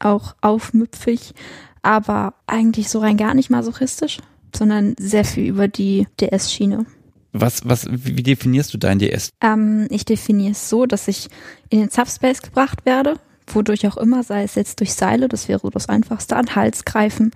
auch 0.00 0.34
aufmüpfig, 0.40 1.34
aber 1.82 2.34
eigentlich 2.46 2.88
so 2.88 2.98
rein 3.00 3.16
gar 3.16 3.34
nicht 3.34 3.50
masochistisch, 3.50 4.18
sondern 4.54 4.94
sehr 4.98 5.24
viel 5.24 5.46
über 5.46 5.68
die 5.68 6.06
DS-Schiene. 6.20 6.86
Was, 7.32 7.68
was, 7.68 7.86
wie 7.90 8.22
definierst 8.22 8.72
du 8.72 8.78
dein 8.78 9.00
DS? 9.00 9.30
Ähm, 9.40 9.88
ich 9.90 10.04
definiere 10.04 10.52
es 10.52 10.70
so, 10.70 10.86
dass 10.86 11.08
ich 11.08 11.28
in 11.68 11.80
den 11.80 11.90
Subspace 11.90 12.42
gebracht 12.42 12.86
werde, 12.86 13.16
wodurch 13.48 13.86
auch 13.88 13.96
immer, 13.96 14.22
sei 14.22 14.44
es 14.44 14.54
jetzt 14.54 14.78
durch 14.80 14.94
Seile, 14.94 15.28
das 15.28 15.48
wäre 15.48 15.68
das 15.70 15.88
Einfachste, 15.88 16.36
an 16.36 16.54
Hals 16.54 16.84
greifen, 16.84 17.32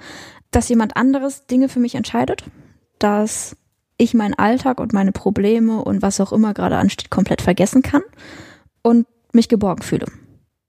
dass 0.51 0.69
jemand 0.69 0.97
anderes 0.97 1.47
Dinge 1.47 1.69
für 1.69 1.81
mich 1.81 1.97
entscheidet, 1.97 2.45
dass 2.99 3.57
ich 3.99 4.15
meinen 4.15 4.35
Alltag 4.35 4.81
und 4.81 4.93
meine 4.93 5.13
Probleme 5.13 5.83
und 5.83 6.01
was 6.01 6.21
auch 6.21 6.33
immer 6.33 6.55
gerade 6.55 6.77
ansteht 6.77 7.11
komplett 7.11 7.43
vergessen 7.43 7.83
kann 7.83 8.03
und 8.83 9.07
mich 9.33 9.49
geborgen 9.49 9.83
fühle. 9.83 10.07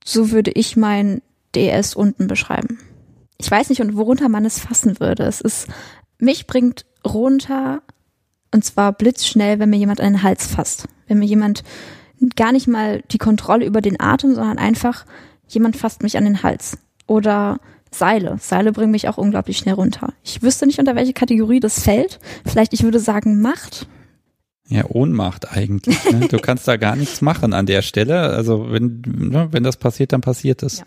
So 0.03 0.31
würde 0.31 0.51
ich 0.51 0.75
mein 0.75 1.21
DS 1.55 1.95
unten 1.95 2.27
beschreiben. 2.27 2.79
Ich 3.37 3.49
weiß 3.49 3.69
nicht, 3.69 3.81
worunter 3.95 4.29
man 4.29 4.45
es 4.45 4.59
fassen 4.59 4.99
würde. 4.99 5.23
Es 5.23 5.41
ist, 5.41 5.67
mich 6.19 6.47
bringt 6.47 6.85
runter 7.07 7.81
und 8.51 8.65
zwar 8.65 8.93
blitzschnell, 8.93 9.59
wenn 9.59 9.69
mir 9.69 9.77
jemand 9.77 10.01
an 10.01 10.13
den 10.13 10.23
Hals 10.23 10.47
fasst. 10.47 10.87
Wenn 11.07 11.19
mir 11.19 11.25
jemand 11.25 11.63
gar 12.35 12.51
nicht 12.51 12.67
mal 12.67 13.01
die 13.11 13.17
Kontrolle 13.17 13.65
über 13.65 13.81
den 13.81 13.99
Atem, 13.99 14.35
sondern 14.35 14.57
einfach 14.57 15.05
jemand 15.47 15.77
fasst 15.77 16.03
mich 16.03 16.17
an 16.17 16.25
den 16.25 16.43
Hals. 16.43 16.77
Oder 17.07 17.59
Seile. 17.91 18.37
Seile 18.39 18.71
bringen 18.71 18.91
mich 18.91 19.07
auch 19.07 19.17
unglaublich 19.17 19.57
schnell 19.57 19.75
runter. 19.75 20.13
Ich 20.23 20.43
wüsste 20.43 20.67
nicht, 20.67 20.79
unter 20.79 20.95
welche 20.95 21.13
Kategorie 21.13 21.59
das 21.59 21.81
fällt. 21.81 22.19
Vielleicht, 22.45 22.73
ich 22.73 22.83
würde 22.83 22.99
sagen, 22.99 23.41
Macht. 23.41 23.87
Ja, 24.67 24.85
Ohnmacht 24.87 25.51
eigentlich. 25.51 25.97
Ne? 26.11 26.27
Du 26.27 26.37
kannst 26.37 26.67
da 26.67 26.77
gar 26.77 26.95
nichts 26.95 27.21
machen 27.21 27.53
an 27.53 27.65
der 27.65 27.81
Stelle. 27.81 28.21
Also 28.21 28.71
wenn, 28.71 29.01
ne, 29.05 29.47
wenn 29.51 29.63
das 29.63 29.77
passiert, 29.77 30.13
dann 30.13 30.21
passiert 30.21 30.61
es. 30.61 30.79
Ja. 30.79 30.85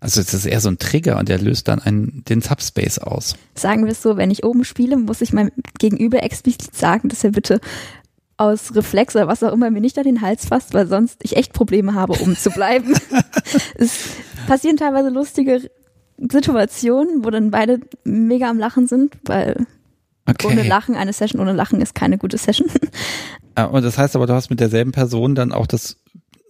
Also 0.00 0.22
es 0.22 0.32
ist 0.32 0.46
eher 0.46 0.60
so 0.60 0.70
ein 0.70 0.78
Trigger 0.78 1.18
und 1.18 1.28
der 1.28 1.38
löst 1.38 1.68
dann 1.68 1.78
einen, 1.78 2.24
den 2.24 2.40
Subspace 2.40 2.98
aus. 3.00 3.36
Sagen 3.54 3.84
wir 3.84 3.92
es 3.92 4.00
so, 4.00 4.16
wenn 4.16 4.30
ich 4.30 4.44
oben 4.44 4.64
spiele, 4.64 4.96
muss 4.96 5.20
ich 5.20 5.34
meinem 5.34 5.50
Gegenüber 5.78 6.22
explizit 6.22 6.74
sagen, 6.74 7.10
dass 7.10 7.22
er 7.22 7.32
bitte 7.32 7.60
aus 8.38 8.74
Reflex 8.74 9.14
oder 9.14 9.28
was 9.28 9.42
auch 9.42 9.52
immer 9.52 9.70
mir 9.70 9.82
nicht 9.82 9.98
an 9.98 10.04
den 10.04 10.22
Hals 10.22 10.46
fasst, 10.46 10.72
weil 10.72 10.86
sonst 10.86 11.18
ich 11.22 11.36
echt 11.36 11.52
Probleme 11.52 11.92
habe, 11.92 12.14
um 12.14 12.34
zu 12.34 12.50
bleiben. 12.50 12.94
es 13.74 14.08
passieren 14.46 14.78
teilweise 14.78 15.10
lustige 15.10 15.70
Situationen, 16.16 17.22
wo 17.22 17.28
dann 17.28 17.50
beide 17.50 17.80
mega 18.04 18.48
am 18.48 18.58
Lachen 18.58 18.86
sind, 18.86 19.18
weil 19.24 19.66
okay. 20.26 20.46
ohne 20.46 20.62
Lachen, 20.62 20.94
eine 20.94 21.12
Session 21.12 21.42
ohne 21.42 21.52
Lachen 21.52 21.82
ist 21.82 21.94
keine 21.94 22.16
gute 22.16 22.38
Session. 22.38 22.68
Ah, 23.56 23.64
und 23.64 23.84
das 23.84 23.98
heißt 23.98 24.14
aber, 24.16 24.26
du 24.26 24.32
hast 24.32 24.48
mit 24.48 24.60
derselben 24.60 24.92
Person 24.92 25.34
dann 25.34 25.52
auch 25.52 25.66
das 25.66 25.96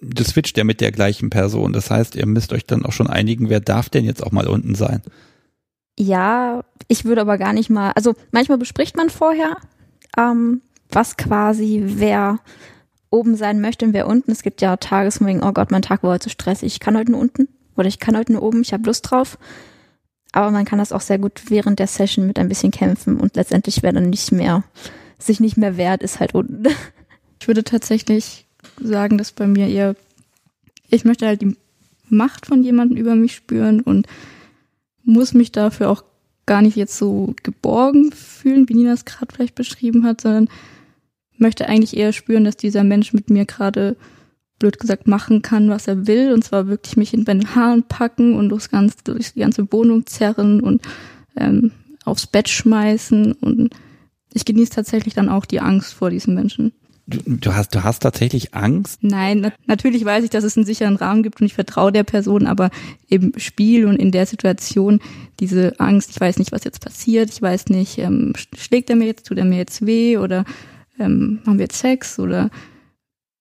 du 0.01 0.25
switcht 0.25 0.57
ja 0.59 0.65
mit 0.65 0.81
der 0.81 0.93
gleichen 0.93 1.31
Person. 1.31 1.73
Das 1.73 1.91
heißt, 1.91 2.17
ihr 2.17 2.27
müsst 2.27 2.53
euch 2.53 2.67
dann 2.67 2.85
auch 2.85 2.93
schon 2.93 3.07
einigen, 3.07 3.49
wer 3.49 3.61
darf 3.61 3.89
denn 3.89 4.05
jetzt 4.05 4.23
auch 4.23 4.33
mal 4.33 4.49
unten 4.49 4.75
sein? 4.75 5.03
Ja, 5.99 6.65
ich 6.89 7.05
würde 7.05 7.21
aber 7.21 7.39
gar 7.39 7.53
nicht 7.53 7.71
mal, 7.71 7.93
also 7.93 8.15
manchmal 8.33 8.59
bespricht 8.59 8.97
man 8.97 9.11
vorher, 9.11 9.57
ähm, 10.17 10.63
was 10.89 11.17
quasi 11.17 11.83
wer 11.85 12.39
oben 13.11 13.37
sein 13.37 13.61
möchte 13.61 13.85
und 13.85 13.93
wer 13.93 14.07
unten. 14.07 14.31
Es 14.31 14.43
gibt 14.43 14.63
ja 14.63 14.77
Tages 14.77 15.25
wegen, 15.25 15.43
oh 15.43 15.53
Gott, 15.53 15.71
mein 15.71 15.83
Tag 15.83 16.03
war 16.03 16.13
heute 16.13 16.25
zu 16.25 16.31
stressig, 16.31 16.75
ich 16.75 16.81
kann 16.81 16.97
heute 16.97 17.13
nur 17.13 17.21
unten 17.21 17.49
oder 17.77 17.89
ich 17.89 17.99
kann 17.99 18.17
heute 18.17 18.33
nur 18.33 18.43
oben, 18.43 18.63
ich 18.63 18.73
habe 18.73 18.85
Lust 18.85 19.11
drauf. 19.11 19.39
Aber 20.33 20.51
man 20.53 20.65
kann 20.65 20.79
das 20.79 20.93
auch 20.93 21.01
sehr 21.01 21.19
gut 21.19 21.43
während 21.49 21.81
der 21.81 21.89
Session 21.89 22.27
mit 22.27 22.39
ein 22.39 22.49
bisschen 22.49 22.71
kämpfen 22.71 23.19
und 23.19 23.35
letztendlich 23.37 23.83
wer 23.83 23.93
dann 23.93 24.11
nicht 24.11 24.31
mehr, 24.33 24.63
sich 25.19 25.41
nicht 25.41 25.57
mehr 25.57 25.77
wehrt, 25.77 26.03
ist 26.03 26.21
halt 26.21 26.35
unten. 26.35 26.65
Ich 27.43 27.49
würde 27.49 27.65
tatsächlich 27.65 28.50
sagen, 28.83 29.19
dass 29.19 29.33
bei 29.33 29.47
mir 29.47 29.69
eher, 29.69 29.97
ich 30.89 31.05
möchte 31.05 31.27
halt 31.27 31.43
die 31.43 31.57
Macht 32.09 32.47
von 32.47 32.63
jemandem 32.63 32.97
über 32.97 33.15
mich 33.15 33.35
spüren 33.35 33.81
und 33.81 34.07
muss 35.05 35.35
mich 35.35 35.53
dafür 35.53 35.91
auch 35.91 36.05
gar 36.47 36.63
nicht 36.63 36.77
jetzt 36.77 36.99
so 36.99 37.35
geborgen 37.43 38.13
fühlen, 38.13 38.69
wie 38.69 38.75
Nina 38.75 38.93
es 38.93 39.05
gerade 39.05 39.33
vielleicht 39.33 39.55
beschrieben 39.55 40.05
hat, 40.05 40.21
sondern 40.21 40.49
möchte 41.39 41.69
eigentlich 41.69 41.97
eher 41.97 42.13
spüren, 42.13 42.45
dass 42.45 42.57
dieser 42.57 42.85
Mensch 42.85 43.13
mit 43.13 43.31
mir 43.31 43.47
gerade 43.47 43.97
blöd 44.59 44.79
gesagt 44.79 45.09
machen 45.09 45.43
kann, 45.43 45.71
was 45.71 45.89
er 45.89 46.07
will, 46.07 46.33
und 46.33 46.45
zwar 46.45 46.69
wirklich 46.69 46.97
mich 46.97 47.15
in 47.15 47.25
den 47.25 47.55
Haaren 47.55 47.83
packen 47.85 48.35
und 48.35 48.51
durchs 48.51 48.71
ganze, 48.71 48.97
durch 49.05 49.33
die 49.33 49.41
ganze 49.41 49.73
Wohnung 49.73 50.07
zerren 50.07 50.61
und 50.61 50.83
ähm, 51.37 51.73
aufs 52.05 52.27
Bett 52.27 52.49
schmeißen 52.49 53.33
und 53.33 53.71
ich 54.33 54.45
genieße 54.45 54.73
tatsächlich 54.73 55.15
dann 55.15 55.29
auch 55.29 55.47
die 55.47 55.61
Angst 55.61 55.95
vor 55.95 56.11
diesem 56.11 56.35
Menschen. 56.35 56.73
Du, 57.11 57.19
du, 57.27 57.55
hast, 57.55 57.75
du 57.75 57.83
hast 57.83 58.01
tatsächlich 58.01 58.55
Angst? 58.55 59.03
Nein, 59.03 59.41
na, 59.41 59.53
natürlich 59.67 60.05
weiß 60.05 60.23
ich, 60.23 60.31
dass 60.31 60.45
es 60.45 60.57
einen 60.57 60.65
sicheren 60.65 60.95
Rahmen 60.95 61.25
gibt 61.25 61.41
und 61.41 61.47
ich 61.47 61.55
vertraue 61.55 61.91
der 61.91 62.05
Person, 62.05 62.47
aber 62.47 62.71
im 63.09 63.33
Spiel 63.37 63.87
und 63.87 63.97
in 63.97 64.13
der 64.13 64.27
Situation 64.27 65.01
diese 65.41 65.79
Angst, 65.81 66.11
ich 66.11 66.21
weiß 66.21 66.39
nicht, 66.39 66.53
was 66.53 66.63
jetzt 66.63 66.81
passiert, 66.81 67.31
ich 67.31 67.43
weiß 67.43 67.67
nicht, 67.67 67.99
ähm, 67.99 68.33
schlägt 68.57 68.91
er 68.91 68.97
mir 68.97 69.07
jetzt, 69.07 69.27
tut 69.27 69.39
er 69.39 69.45
mir 69.45 69.59
jetzt 69.59 69.85
weh 69.85 70.19
oder 70.19 70.45
ähm, 71.01 71.41
haben 71.45 71.59
wir 71.59 71.65
jetzt 71.65 71.81
Sex 71.81 72.21
oder 72.21 72.51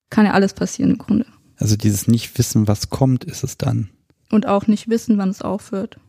kann 0.09 0.25
ja 0.25 0.31
alles 0.31 0.53
passieren 0.53 0.91
im 0.91 0.97
Grunde. 0.97 1.25
Also 1.57 1.75
dieses 1.75 2.07
Nicht-Wissen, 2.07 2.67
was 2.67 2.89
kommt, 2.89 3.23
ist 3.23 3.43
es 3.43 3.57
dann. 3.57 3.89
Und 4.31 4.47
auch 4.47 4.65
nicht 4.65 4.89
wissen, 4.89 5.17
wann 5.17 5.29
es 5.29 5.41
aufhört. 5.41 5.99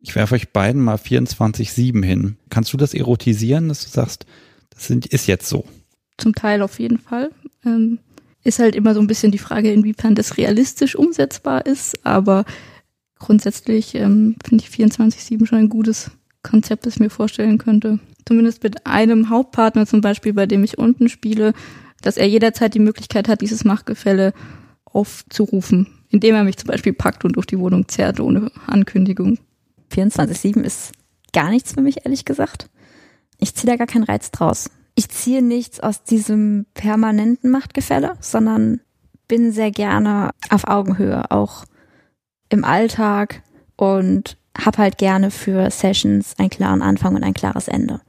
Ich 0.00 0.14
werfe 0.14 0.34
euch 0.34 0.52
beiden 0.52 0.82
mal 0.82 0.96
24-7 0.96 2.04
hin. 2.04 2.36
Kannst 2.50 2.72
du 2.74 2.76
das 2.76 2.92
erotisieren, 2.92 3.68
dass 3.68 3.84
du 3.84 3.88
sagst, 3.88 4.26
das 4.68 4.86
sind, 4.86 5.06
ist 5.06 5.26
jetzt 5.26 5.48
so? 5.48 5.64
Zum 6.18 6.34
Teil 6.34 6.62
auf 6.62 6.78
jeden 6.78 6.98
Fall. 6.98 7.30
Ähm, 7.64 7.98
ist 8.44 8.58
halt 8.58 8.76
immer 8.76 8.94
so 8.94 9.00
ein 9.00 9.06
bisschen 9.06 9.32
die 9.32 9.38
Frage, 9.38 9.72
inwiefern 9.72 10.14
das 10.14 10.36
realistisch 10.36 10.94
umsetzbar 10.94 11.66
ist, 11.66 12.04
aber 12.04 12.44
grundsätzlich 13.18 13.94
ähm, 13.94 14.36
finde 14.44 14.64
ich 14.64 14.70
24-7 14.70 15.46
schon 15.46 15.58
ein 15.58 15.68
gutes 15.70 16.10
Konzept, 16.42 16.84
das 16.84 16.94
ich 16.94 17.00
mir 17.00 17.10
vorstellen 17.10 17.56
könnte. 17.56 17.98
Zumindest 18.26 18.62
mit 18.62 18.86
einem 18.86 19.30
Hauptpartner 19.30 19.86
zum 19.86 20.02
Beispiel, 20.02 20.34
bei 20.34 20.46
dem 20.46 20.62
ich 20.62 20.78
unten 20.78 21.08
spiele, 21.08 21.54
dass 22.02 22.18
er 22.18 22.28
jederzeit 22.28 22.74
die 22.74 22.80
Möglichkeit 22.80 23.28
hat, 23.28 23.40
dieses 23.40 23.64
Machtgefälle 23.64 24.34
aufzurufen, 24.84 25.86
indem 26.10 26.34
er 26.34 26.44
mich 26.44 26.58
zum 26.58 26.68
Beispiel 26.68 26.92
packt 26.92 27.24
und 27.24 27.36
durch 27.36 27.46
die 27.46 27.58
Wohnung 27.58 27.88
zerrt 27.88 28.20
ohne 28.20 28.52
Ankündigung. 28.66 29.38
24-7 29.90 30.60
ist 30.60 30.92
gar 31.32 31.48
nichts 31.48 31.72
für 31.72 31.80
mich, 31.80 32.04
ehrlich 32.04 32.26
gesagt. 32.26 32.68
Ich 33.38 33.54
ziehe 33.54 33.70
da 33.70 33.76
gar 33.76 33.86
keinen 33.86 34.04
Reiz 34.04 34.30
draus 34.30 34.70
ich 34.94 35.08
ziehe 35.08 35.42
nichts 35.42 35.80
aus 35.80 36.04
diesem 36.04 36.66
permanenten 36.74 37.50
Machtgefälle, 37.50 38.12
sondern 38.20 38.80
bin 39.28 39.52
sehr 39.52 39.70
gerne 39.70 40.30
auf 40.50 40.66
Augenhöhe, 40.66 41.30
auch 41.30 41.64
im 42.48 42.64
Alltag 42.64 43.42
und 43.76 44.36
habe 44.56 44.78
halt 44.78 44.98
gerne 44.98 45.30
für 45.30 45.70
Sessions 45.70 46.34
einen 46.38 46.50
klaren 46.50 46.82
Anfang 46.82 47.16
und 47.16 47.24
ein 47.24 47.34
klares 47.34 47.66
Ende. 47.68 48.00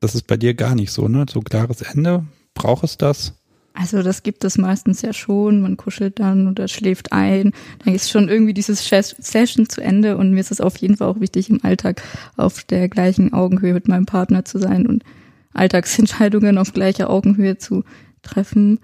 Das 0.00 0.14
ist 0.14 0.26
bei 0.28 0.36
dir 0.36 0.54
gar 0.54 0.74
nicht 0.76 0.92
so, 0.92 1.08
ne? 1.08 1.26
So 1.28 1.40
klares 1.40 1.82
Ende, 1.82 2.24
braucht 2.54 2.84
es 2.84 2.98
das? 2.98 3.34
Also 3.74 4.02
das 4.02 4.22
gibt 4.22 4.44
es 4.44 4.58
meistens 4.58 5.02
ja 5.02 5.12
schon. 5.12 5.60
Man 5.60 5.76
kuschelt 5.76 6.18
dann 6.18 6.48
oder 6.48 6.68
schläft 6.68 7.12
ein. 7.12 7.52
Dann 7.84 7.94
ist 7.94 8.10
schon 8.10 8.28
irgendwie 8.28 8.54
dieses 8.54 8.84
Session 8.88 9.68
zu 9.68 9.80
Ende 9.80 10.16
und 10.16 10.32
mir 10.32 10.40
ist 10.40 10.50
es 10.50 10.60
auf 10.60 10.76
jeden 10.76 10.96
Fall 10.96 11.08
auch 11.08 11.20
wichtig, 11.20 11.48
im 11.48 11.64
Alltag 11.64 12.02
auf 12.36 12.64
der 12.64 12.88
gleichen 12.88 13.32
Augenhöhe 13.32 13.74
mit 13.74 13.88
meinem 13.88 14.06
Partner 14.06 14.44
zu 14.44 14.58
sein 14.58 14.86
und 14.86 15.04
Alltagsentscheidungen 15.52 16.58
auf 16.58 16.72
gleicher 16.72 17.10
Augenhöhe 17.10 17.58
zu 17.58 17.84
treffen. 18.22 18.80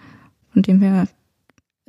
Von 0.53 0.62
dem 0.62 0.81
her, 0.81 1.09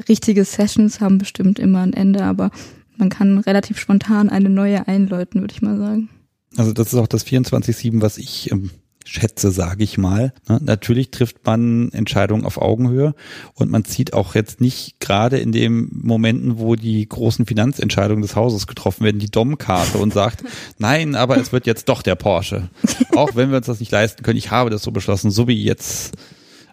richtige 0.09 0.43
Sessions 0.43 0.99
haben 0.99 1.17
bestimmt 1.17 1.59
immer 1.59 1.81
ein 1.81 1.93
Ende, 1.93 2.23
aber 2.23 2.51
man 2.97 3.09
kann 3.09 3.37
relativ 3.39 3.79
spontan 3.79 4.29
eine 4.29 4.49
neue 4.49 4.87
einläuten, 4.87 5.41
würde 5.41 5.53
ich 5.53 5.61
mal 5.61 5.77
sagen. 5.77 6.09
Also 6.57 6.73
das 6.73 6.93
ist 6.93 6.99
auch 6.99 7.07
das 7.07 7.25
24-7, 7.25 8.01
was 8.01 8.17
ich 8.17 8.51
ähm, 8.51 8.71
schätze, 9.05 9.51
sage 9.51 9.83
ich 9.83 9.97
mal. 9.97 10.33
Ne? 10.49 10.59
Natürlich 10.61 11.11
trifft 11.11 11.45
man 11.45 11.91
Entscheidungen 11.91 12.43
auf 12.43 12.57
Augenhöhe 12.57 13.13
und 13.53 13.71
man 13.71 13.85
zieht 13.85 14.13
auch 14.13 14.35
jetzt 14.35 14.59
nicht 14.59 14.99
gerade 14.99 15.37
in 15.37 15.51
den 15.51 15.89
Momenten, 15.93 16.59
wo 16.59 16.75
die 16.75 17.07
großen 17.07 17.45
Finanzentscheidungen 17.45 18.23
des 18.23 18.35
Hauses 18.35 18.67
getroffen 18.67 19.05
werden, 19.05 19.19
die 19.19 19.31
Dom-Karte 19.31 19.99
und 19.99 20.13
sagt, 20.13 20.43
nein, 20.79 21.15
aber 21.15 21.37
es 21.37 21.51
wird 21.51 21.67
jetzt 21.67 21.87
doch 21.87 22.01
der 22.01 22.15
Porsche. 22.15 22.69
Auch 23.15 23.35
wenn 23.35 23.51
wir 23.51 23.57
uns 23.57 23.67
das 23.67 23.79
nicht 23.79 23.91
leisten 23.91 24.23
können, 24.23 24.37
ich 24.37 24.51
habe 24.51 24.69
das 24.69 24.83
so 24.83 24.91
beschlossen, 24.91 25.31
so 25.31 25.47
wie 25.47 25.63
jetzt 25.63 26.15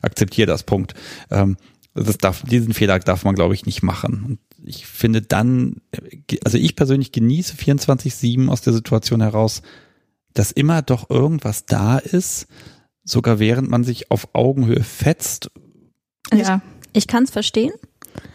akzeptiere 0.00 0.46
das 0.46 0.64
Punkt. 0.64 0.94
Ähm, 1.30 1.56
das 1.94 2.18
darf, 2.18 2.42
diesen 2.42 2.72
Fehler 2.72 2.98
darf 2.98 3.24
man, 3.24 3.34
glaube 3.34 3.54
ich, 3.54 3.66
nicht 3.66 3.82
machen. 3.82 4.24
Und 4.26 4.38
ich 4.64 4.86
finde 4.86 5.20
dann, 5.20 5.76
also 6.44 6.56
ich 6.56 6.74
persönlich 6.74 7.12
genieße 7.12 7.56
24-7 7.56 8.48
aus 8.48 8.62
der 8.62 8.72
Situation 8.72 9.20
heraus, 9.20 9.62
dass 10.34 10.52
immer 10.52 10.82
doch 10.82 11.10
irgendwas 11.10 11.66
da 11.66 11.98
ist, 11.98 12.46
sogar 13.04 13.38
während 13.38 13.70
man 13.70 13.84
sich 13.84 14.10
auf 14.10 14.28
Augenhöhe 14.34 14.82
fetzt. 14.82 15.50
Ja, 16.32 16.62
ich, 16.92 17.02
ich 17.02 17.06
kann 17.06 17.24
es 17.24 17.30
verstehen. 17.30 17.72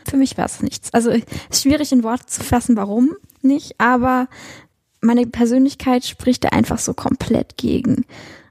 Für 0.09 0.17
mich 0.17 0.37
war 0.37 0.45
es 0.45 0.61
nichts. 0.61 0.93
Also 0.93 1.11
es 1.11 1.23
ist 1.49 1.63
schwierig 1.63 1.91
in 1.91 2.03
Worte 2.03 2.25
zu 2.25 2.43
fassen, 2.43 2.75
warum 2.75 3.15
nicht, 3.41 3.79
aber 3.79 4.27
meine 5.01 5.27
Persönlichkeit 5.27 6.05
spricht 6.05 6.43
da 6.43 6.49
einfach 6.49 6.79
so 6.79 6.93
komplett 6.93 7.57
gegen. 7.57 8.05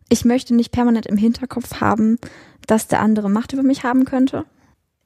Ich 0.09 0.25
möchte 0.25 0.55
nicht 0.55 0.71
permanent 0.71 1.07
im 1.07 1.17
Hinterkopf 1.17 1.81
haben, 1.81 2.19
dass 2.67 2.89
der 2.89 3.01
andere 3.01 3.29
Macht 3.29 3.53
über 3.53 3.63
mich 3.63 3.83
haben 3.83 4.05
könnte. 4.05 4.45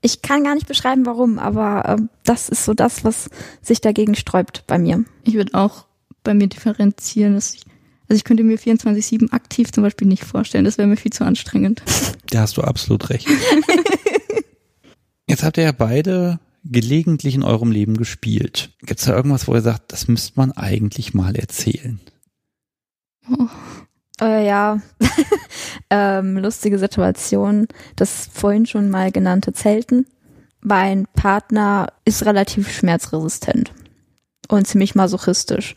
Ich 0.03 0.23
kann 0.23 0.45
gar 0.45 0.55
nicht 0.55 0.67
beschreiben, 0.67 1.05
warum, 1.07 1.39
aber 1.39 1.89
äh, 1.89 2.03
das 2.25 2.49
ist 2.49 2.65
so 2.65 2.75
das, 2.75 3.05
was 3.05 3.29
sich 3.63 3.81
dagegen 3.81 4.15
sträubt 4.15 4.65
bei 4.67 4.79
mir. 4.79 5.05
Ich 5.25 5.35
würde 5.35 5.55
auch 5.55 5.87
bei 6.23 6.35
mir 6.35 6.47
differenzieren, 6.47 7.35
dass 7.35 7.55
ich, 7.55 7.63
also 8.11 8.19
ich 8.19 8.25
könnte 8.25 8.43
mir 8.43 8.59
24-7 8.59 9.33
aktiv 9.33 9.71
zum 9.71 9.85
Beispiel 9.85 10.09
nicht 10.09 10.25
vorstellen. 10.25 10.65
Das 10.65 10.79
wäre 10.79 10.89
mir 10.89 10.97
viel 10.97 11.13
zu 11.13 11.25
anstrengend. 11.25 11.81
Da 12.31 12.41
hast 12.41 12.57
du 12.57 12.63
absolut 12.63 13.09
recht. 13.09 13.29
Jetzt 15.29 15.45
habt 15.45 15.59
ihr 15.59 15.63
ja 15.63 15.71
beide 15.71 16.41
gelegentlich 16.65 17.37
in 17.37 17.45
eurem 17.45 17.71
Leben 17.71 17.97
gespielt. 17.97 18.73
Gibt 18.81 18.99
es 18.99 19.07
da 19.07 19.15
irgendwas, 19.15 19.47
wo 19.47 19.55
ihr 19.55 19.61
sagt, 19.61 19.93
das 19.93 20.09
müsste 20.09 20.33
man 20.35 20.51
eigentlich 20.51 21.15
mal 21.15 21.37
erzählen? 21.37 22.01
Oh. 23.31 23.47
Äh, 24.21 24.45
ja, 24.45 24.83
ähm, 25.91 26.37
lustige 26.37 26.81
Situation. 26.81 27.69
Das 27.95 28.29
vorhin 28.33 28.67
schon 28.67 28.91
mal 28.91 29.13
genannte 29.13 29.53
Zelten. 29.53 30.07
Mein 30.61 31.07
Partner 31.15 31.93
ist 32.05 32.27
relativ 32.27 32.73
schmerzresistent 32.73 33.73
und 34.49 34.67
ziemlich 34.67 34.97
masochistisch. 34.97 35.77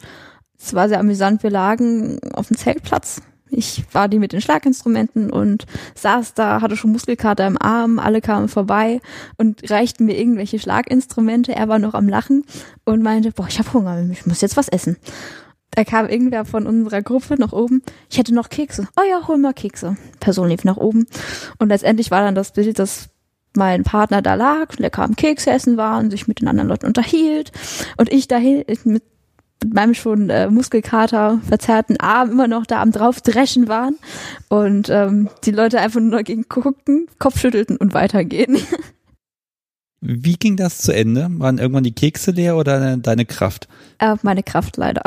Es 0.63 0.73
war 0.73 0.87
sehr 0.87 0.99
amüsant. 0.99 1.43
Wir 1.43 1.51
lagen 1.51 2.19
auf 2.33 2.47
dem 2.47 2.57
Zeltplatz 2.57 3.21
ich 3.55 3.83
war 3.91 4.07
die 4.07 4.19
mit 4.19 4.33
den 4.33 4.41
Schlaginstrumenten 4.41 5.29
und 5.29 5.65
saß 5.95 6.33
da, 6.33 6.61
hatte 6.61 6.75
schon 6.75 6.91
Muskelkater 6.91 7.45
im 7.45 7.61
Arm, 7.61 7.99
alle 7.99 8.19
kamen 8.19 8.47
vorbei 8.47 8.99
und 9.37 9.69
reichten 9.69 10.05
mir 10.05 10.17
irgendwelche 10.17 10.59
Schlaginstrumente. 10.59 11.55
Er 11.55 11.67
war 11.67 11.79
noch 11.79 11.93
am 11.93 12.09
Lachen 12.09 12.45
und 12.83 13.03
meinte, 13.03 13.31
boah, 13.31 13.47
ich 13.47 13.59
habe 13.59 13.71
Hunger, 13.73 14.03
ich 14.11 14.25
muss 14.25 14.41
jetzt 14.41 14.57
was 14.57 14.69
essen. 14.69 14.97
Da 15.71 15.83
kam 15.83 16.07
irgendwer 16.07 16.45
von 16.45 16.67
unserer 16.67 17.01
Gruppe 17.01 17.35
nach 17.37 17.51
oben. 17.51 17.81
Ich 18.09 18.17
hätte 18.17 18.33
noch 18.33 18.49
Kekse. 18.49 18.87
Oh 18.99 19.03
ja, 19.09 19.27
hol 19.27 19.37
mal 19.37 19.53
Kekse. 19.53 19.97
Person 20.19 20.49
lief 20.49 20.63
nach 20.63 20.77
oben. 20.77 21.07
Und 21.57 21.69
letztendlich 21.69 22.11
war 22.11 22.21
dann 22.21 22.35
das 22.35 22.53
Bild, 22.53 22.77
dass 22.77 23.09
mein 23.55 23.83
Partner 23.83 24.21
da 24.21 24.35
lag, 24.35 24.77
lecker 24.77 25.03
am 25.03 25.15
Kekse 25.15 25.51
essen 25.51 25.77
war 25.77 25.99
und 25.99 26.11
sich 26.11 26.27
mit 26.27 26.41
den 26.41 26.47
anderen 26.47 26.69
Leuten 26.69 26.85
unterhielt. 26.85 27.51
Und 27.97 28.11
ich 28.11 28.27
da 28.27 28.39
mit 28.39 29.03
mit 29.63 29.73
meinem 29.73 29.93
schon 29.93 30.29
äh, 30.29 30.49
Muskelkater 30.49 31.39
verzerrten 31.47 31.99
Arm 31.99 32.31
immer 32.31 32.47
noch 32.47 32.65
da 32.65 32.81
am 32.81 32.91
draufdreschen 32.91 33.67
waren 33.67 33.95
und 34.49 34.89
ähm, 34.89 35.29
die 35.45 35.51
Leute 35.51 35.79
einfach 35.79 35.99
nur 35.99 36.11
dagegen 36.11 36.45
guckten, 36.49 37.07
Kopfschüttelten 37.19 37.77
und 37.77 37.93
weitergehen. 37.93 38.57
Wie 40.05 40.35
ging 40.35 40.57
das 40.57 40.79
zu 40.79 40.93
Ende? 40.93 41.27
Waren 41.31 41.59
irgendwann 41.59 41.85
die 41.85 41.95
Kekse 41.95 42.31
leer 42.31 42.57
oder 42.57 42.97
deine 42.97 43.25
Kraft? 43.25 43.69
Äh, 43.99 44.17
meine 44.21 44.43
Kraft 44.43 44.75
leider. 44.75 45.01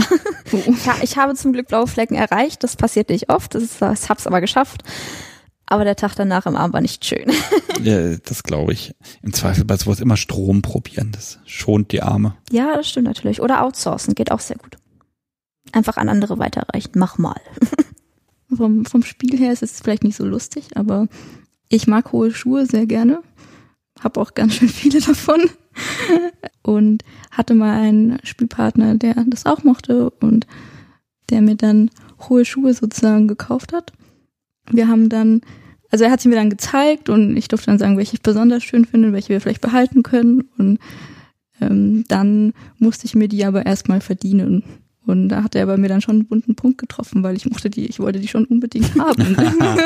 ja, 0.86 0.96
ich 1.02 1.18
habe 1.18 1.34
zum 1.34 1.52
Glück 1.52 1.68
blaue 1.68 1.86
Flecken 1.86 2.14
erreicht. 2.14 2.64
Das 2.64 2.76
passiert 2.76 3.10
nicht 3.10 3.28
oft. 3.28 3.54
Das, 3.54 3.62
ist, 3.62 3.82
das 3.82 4.08
hab's 4.08 4.26
aber 4.26 4.40
geschafft. 4.40 4.84
Aber 5.66 5.84
der 5.84 5.96
Tag 5.96 6.14
danach 6.14 6.46
im 6.46 6.56
Arm 6.56 6.72
war 6.72 6.80
nicht 6.80 7.04
schön. 7.04 7.26
ja, 7.82 8.16
das 8.18 8.44
glaube 8.44 8.72
ich. 8.72 8.94
Im 9.22 9.32
Zweifel 9.32 9.64
bei 9.64 9.76
sowas 9.76 10.00
immer 10.00 10.16
Strom 10.16 10.62
probieren. 10.62 11.10
Das 11.12 11.40
schont 11.44 11.90
die 11.90 12.02
Arme. 12.02 12.36
Ja, 12.50 12.76
das 12.76 12.88
stimmt 12.88 13.08
natürlich. 13.08 13.42
Oder 13.42 13.64
outsourcen 13.64 14.14
geht 14.14 14.30
auch 14.30 14.40
sehr 14.40 14.56
gut. 14.56 14.76
Einfach 15.72 15.96
an 15.96 16.08
andere 16.08 16.38
weiterreichen. 16.38 16.92
Mach 16.94 17.18
mal. 17.18 17.40
vom, 18.56 18.84
vom 18.86 19.02
Spiel 19.02 19.36
her 19.38 19.52
ist 19.52 19.64
es 19.64 19.80
vielleicht 19.80 20.04
nicht 20.04 20.16
so 20.16 20.24
lustig, 20.24 20.76
aber 20.76 21.08
ich 21.68 21.88
mag 21.88 22.12
hohe 22.12 22.32
Schuhe 22.32 22.66
sehr 22.66 22.86
gerne. 22.86 23.22
Hab 24.00 24.18
auch 24.18 24.34
ganz 24.34 24.54
schön 24.54 24.68
viele 24.68 25.00
davon. 25.06 25.50
Und 26.62 27.02
hatte 27.32 27.54
mal 27.54 27.80
einen 27.80 28.18
Spielpartner, 28.22 28.94
der 28.94 29.14
das 29.26 29.46
auch 29.46 29.64
mochte 29.64 30.10
und 30.10 30.46
der 31.28 31.42
mir 31.42 31.56
dann 31.56 31.90
hohe 32.28 32.44
Schuhe 32.44 32.72
sozusagen 32.72 33.26
gekauft 33.26 33.72
hat 33.72 33.92
wir 34.70 34.88
haben 34.88 35.08
dann, 35.08 35.40
also 35.90 36.04
er 36.04 36.10
hat 36.10 36.20
sie 36.20 36.28
mir 36.28 36.36
dann 36.36 36.50
gezeigt 36.50 37.08
und 37.08 37.36
ich 37.36 37.48
durfte 37.48 37.66
dann 37.66 37.78
sagen, 37.78 37.96
welche 37.96 38.14
ich 38.14 38.22
besonders 38.22 38.62
schön 38.62 38.84
finde, 38.84 39.12
welche 39.12 39.30
wir 39.30 39.40
vielleicht 39.40 39.60
behalten 39.60 40.02
können. 40.02 40.48
Und 40.58 40.78
ähm, 41.60 42.04
dann 42.08 42.52
musste 42.78 43.06
ich 43.06 43.14
mir 43.14 43.28
die 43.28 43.44
aber 43.44 43.66
erstmal 43.66 44.00
verdienen. 44.00 44.64
Und 45.06 45.28
da 45.28 45.44
hat 45.44 45.54
er 45.54 45.66
bei 45.66 45.76
mir 45.76 45.88
dann 45.88 46.00
schon 46.00 46.16
einen 46.16 46.26
bunten 46.26 46.56
Punkt 46.56 46.78
getroffen, 46.78 47.22
weil 47.22 47.36
ich 47.36 47.48
mochte 47.48 47.70
die, 47.70 47.86
ich 47.86 48.00
wollte 48.00 48.18
die 48.18 48.28
schon 48.28 48.44
unbedingt 48.44 48.98
haben. 48.98 49.36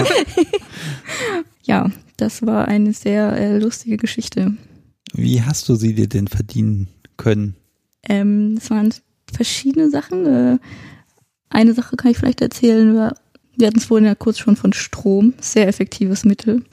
ja, 1.62 1.90
das 2.16 2.47
war 2.47 2.66
eine 2.69 2.94
sehr 2.94 3.32
äh, 3.36 3.59
lustige 3.59 3.98
Geschichte. 3.98 4.55
Wie 5.12 5.43
hast 5.43 5.69
du 5.69 5.74
sie 5.74 5.94
dir 5.94 6.09
denn 6.09 6.27
verdienen 6.27 6.89
können? 7.19 7.55
Ähm, 8.02 8.57
es 8.57 8.70
waren 8.70 8.94
verschiedene 9.31 9.90
Sachen. 9.90 10.27
Äh, 10.27 10.59
eine 11.51 11.74
Sache 11.74 11.97
kann 11.97 12.12
ich 12.12 12.19
vielleicht 12.19 12.40
erzählen, 12.40 12.94
war 12.94 13.15
wir 13.61 13.66
hatten 13.66 13.78
es 13.78 13.85
vorhin 13.85 14.07
ja 14.07 14.15
kurz 14.15 14.39
schon 14.39 14.57
von 14.57 14.73
Strom, 14.73 15.35
sehr 15.41 15.69
effektives 15.69 16.24
Mittel. 16.24 16.65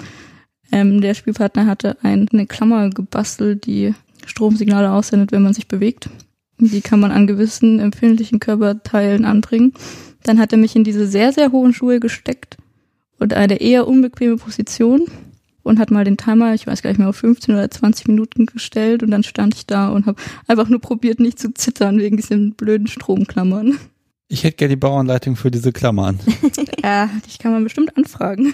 Ähm, 0.71 1.01
der 1.01 1.13
Spielpartner 1.13 1.65
hatte 1.65 1.97
ein, 2.01 2.27
eine 2.31 2.47
Klammer 2.47 2.89
gebastelt, 2.89 3.65
die 3.65 3.93
Stromsignale 4.25 4.91
aussendet, 4.91 5.31
wenn 5.31 5.43
man 5.43 5.53
sich 5.53 5.67
bewegt. 5.67 6.09
Die 6.59 6.81
kann 6.81 6.99
man 6.99 7.11
an 7.11 7.27
gewissen 7.27 7.79
empfindlichen 7.79 8.39
Körperteilen 8.39 9.25
anbringen. 9.25 9.73
Dann 10.23 10.39
hat 10.39 10.51
er 10.51 10.57
mich 10.57 10.75
in 10.75 10.83
diese 10.83 11.07
sehr, 11.07 11.31
sehr 11.31 11.51
hohen 11.51 11.73
Schuhe 11.73 11.99
gesteckt 11.99 12.57
und 13.19 13.33
eine 13.33 13.61
eher 13.61 13.87
unbequeme 13.87 14.37
Position 14.37 15.05
und 15.63 15.79
hat 15.79 15.91
mal 15.91 16.03
den 16.03 16.17
Timer, 16.17 16.53
ich 16.53 16.65
weiß 16.65 16.81
gar 16.81 16.89
nicht 16.89 16.99
mehr, 16.99 17.09
auf 17.09 17.17
15 17.17 17.53
oder 17.53 17.69
20 17.69 18.07
Minuten 18.07 18.45
gestellt 18.45 19.03
und 19.03 19.11
dann 19.11 19.23
stand 19.23 19.55
ich 19.55 19.67
da 19.67 19.89
und 19.89 20.05
habe 20.05 20.19
einfach 20.47 20.69
nur 20.69 20.81
probiert, 20.81 21.19
nicht 21.19 21.39
zu 21.39 21.53
zittern 21.53 21.99
wegen 21.99 22.17
diesen 22.17 22.53
blöden 22.53 22.87
Stromklammern. 22.87 23.77
Ich 24.27 24.43
hätte 24.43 24.57
gerne 24.57 24.75
die 24.75 24.79
Bauanleitung 24.79 25.35
für 25.35 25.51
diese 25.51 25.71
Klammern. 25.71 26.19
ja, 26.83 27.09
dich 27.25 27.39
kann 27.39 27.51
man 27.51 27.63
bestimmt 27.63 27.95
anfragen. 27.95 28.53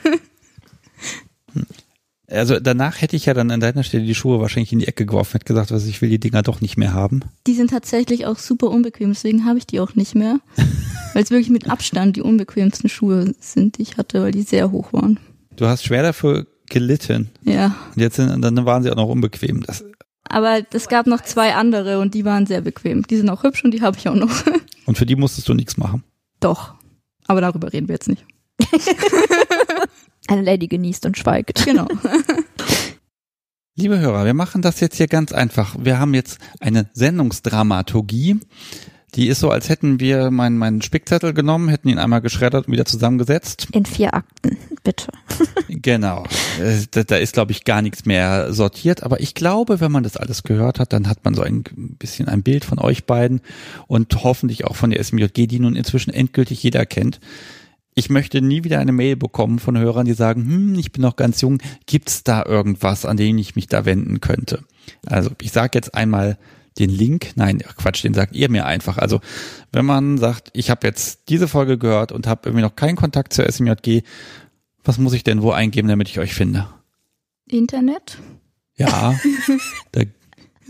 Also 2.27 2.59
danach 2.59 3.01
hätte 3.01 3.15
ich 3.15 3.25
ja 3.25 3.33
dann 3.33 3.51
an 3.51 3.59
deiner 3.59 3.83
Stelle 3.83 4.05
die 4.05 4.15
Schuhe 4.15 4.39
wahrscheinlich 4.39 4.71
in 4.71 4.79
die 4.79 4.87
Ecke 4.87 5.05
geworfen, 5.05 5.33
hätte 5.33 5.45
gesagt, 5.45 5.71
was 5.71 5.85
ich 5.85 6.01
will 6.01 6.09
die 6.09 6.19
Dinger 6.19 6.41
doch 6.41 6.61
nicht 6.61 6.77
mehr 6.77 6.93
haben. 6.93 7.21
Die 7.47 7.53
sind 7.53 7.71
tatsächlich 7.71 8.25
auch 8.25 8.37
super 8.37 8.69
unbequem, 8.69 9.09
deswegen 9.09 9.45
habe 9.45 9.57
ich 9.57 9.67
die 9.67 9.79
auch 9.79 9.95
nicht 9.95 10.15
mehr. 10.15 10.39
weil 11.13 11.23
es 11.23 11.31
wirklich 11.31 11.49
mit 11.49 11.69
Abstand 11.69 12.15
die 12.15 12.21
unbequemsten 12.21 12.89
Schuhe 12.89 13.33
sind, 13.39 13.77
die 13.77 13.83
ich 13.83 13.97
hatte, 13.97 14.21
weil 14.21 14.31
die 14.31 14.41
sehr 14.41 14.71
hoch 14.71 14.93
waren. 14.93 15.19
Du 15.55 15.67
hast 15.67 15.83
schwer 15.83 16.01
dafür 16.01 16.47
gelitten. 16.67 17.29
Ja. 17.43 17.75
Und 17.95 18.01
jetzt 18.01 18.15
sind, 18.15 18.41
dann 18.41 18.65
waren 18.65 18.83
sie 18.83 18.91
auch 18.91 18.95
noch 18.95 19.07
unbequem. 19.07 19.61
Das 19.61 19.85
Aber 20.33 20.61
es 20.73 20.87
gab 20.87 21.05
noch 21.05 21.21
zwei 21.21 21.53
andere 21.53 21.99
und 21.99 22.15
die 22.15 22.25
waren 22.25 22.47
sehr 22.47 22.61
bequem. 22.61 23.05
Die 23.05 23.17
sind 23.17 23.29
auch 23.29 23.43
hübsch 23.43 23.63
und 23.63 23.69
die 23.69 23.83
habe 23.83 23.97
ich 23.99 24.09
auch 24.09 24.15
noch. 24.15 24.31
Und 24.85 24.97
für 24.97 25.05
die 25.05 25.15
musstest 25.15 25.47
du 25.47 25.53
nichts 25.53 25.77
machen. 25.77 26.03
Doch. 26.41 26.73
Aber 27.27 27.39
darüber 27.39 27.71
reden 27.71 27.87
wir 27.87 27.93
jetzt 27.93 28.09
nicht. 28.09 28.25
Eine 30.27 30.41
Lady 30.41 30.67
genießt 30.67 31.05
und 31.05 31.17
schweigt. 31.17 31.63
Genau. 31.63 31.87
Liebe 33.75 33.97
Hörer, 33.99 34.25
wir 34.25 34.33
machen 34.33 34.61
das 34.61 34.81
jetzt 34.81 34.97
hier 34.97 35.07
ganz 35.07 35.31
einfach. 35.31 35.77
Wir 35.79 35.99
haben 35.99 36.13
jetzt 36.13 36.39
eine 36.59 36.89
Sendungsdramaturgie. 36.93 38.39
Die 39.15 39.27
ist 39.27 39.39
so, 39.39 39.51
als 39.51 39.69
hätten 39.69 39.99
wir 39.99 40.31
meinen, 40.31 40.57
meinen 40.57 40.81
Spickzettel 40.81 41.33
genommen, 41.33 41.69
hätten 41.69 41.87
ihn 41.87 41.99
einmal 41.99 42.21
geschreddert 42.21 42.67
und 42.67 42.73
wieder 42.73 42.85
zusammengesetzt. 42.85 43.67
In 43.71 43.85
vier 43.85 44.13
Akten, 44.15 44.57
bitte. 44.83 45.07
genau. 45.69 46.23
Äh, 46.59 46.85
da, 46.89 47.03
da 47.03 47.17
ist, 47.17 47.33
glaube 47.33 47.51
ich, 47.51 47.63
gar 47.63 47.83
nichts 47.83 48.05
mehr 48.05 48.51
sortiert. 48.53 49.03
Aber 49.03 49.19
ich 49.19 49.35
glaube, 49.35 49.79
wenn 49.79 49.91
man 49.91 50.03
das 50.03 50.17
alles 50.17 50.41
gehört 50.41 50.79
hat, 50.79 50.93
dann 50.93 51.07
hat 51.07 51.23
man 51.23 51.35
so 51.35 51.43
ein 51.43 51.63
bisschen 51.99 52.27
ein 52.27 52.41
Bild 52.41 52.65
von 52.65 52.79
euch 52.79 53.05
beiden 53.05 53.41
und 53.85 54.23
hoffentlich 54.23 54.65
auch 54.65 54.75
von 54.75 54.89
der 54.89 55.03
SMJG, 55.03 55.45
die 55.45 55.59
nun 55.59 55.75
inzwischen 55.75 56.11
endgültig 56.11 56.63
jeder 56.63 56.87
kennt. 56.87 57.19
Ich 57.95 58.09
möchte 58.09 58.41
nie 58.41 58.63
wieder 58.63 58.79
eine 58.79 58.91
Mail 58.91 59.15
bekommen 59.15 59.59
von 59.59 59.77
Hörern, 59.77 60.05
die 60.05 60.13
sagen, 60.13 60.43
hm, 60.43 60.79
ich 60.79 60.91
bin 60.91 61.03
noch 61.03 61.15
ganz 61.15 61.41
jung, 61.41 61.61
gibt's 61.85 62.23
da 62.23 62.43
irgendwas, 62.43 63.05
an 63.05 63.17
den 63.17 63.37
ich 63.37 63.55
mich 63.55 63.67
da 63.67 63.85
wenden 63.85 64.19
könnte? 64.19 64.63
Also 65.05 65.29
ich 65.39 65.51
sage 65.51 65.71
jetzt 65.75 65.93
einmal 65.93 66.39
den 66.79 66.89
Link, 66.89 67.31
nein, 67.35 67.59
Quatsch, 67.77 68.03
den 68.03 68.13
sagt 68.13 68.35
ihr 68.35 68.49
mir 68.49 68.65
einfach. 68.65 68.97
Also 68.97 69.21
wenn 69.71 69.85
man 69.85 70.17
sagt, 70.17 70.49
ich 70.53 70.69
habe 70.69 70.87
jetzt 70.87 71.29
diese 71.29 71.47
Folge 71.47 71.77
gehört 71.77 72.11
und 72.11 72.27
habe 72.27 72.41
irgendwie 72.45 72.63
noch 72.63 72.75
keinen 72.75 72.95
Kontakt 72.95 73.33
zur 73.33 73.49
SMJG, 73.49 74.01
was 74.83 74.97
muss 74.97 75.13
ich 75.13 75.23
denn 75.23 75.41
wo 75.41 75.51
eingeben, 75.51 75.87
damit 75.87 76.09
ich 76.09 76.19
euch 76.19 76.33
finde? 76.33 76.67
Internet? 77.47 78.17
Ja, 78.75 79.19
da 79.91 80.01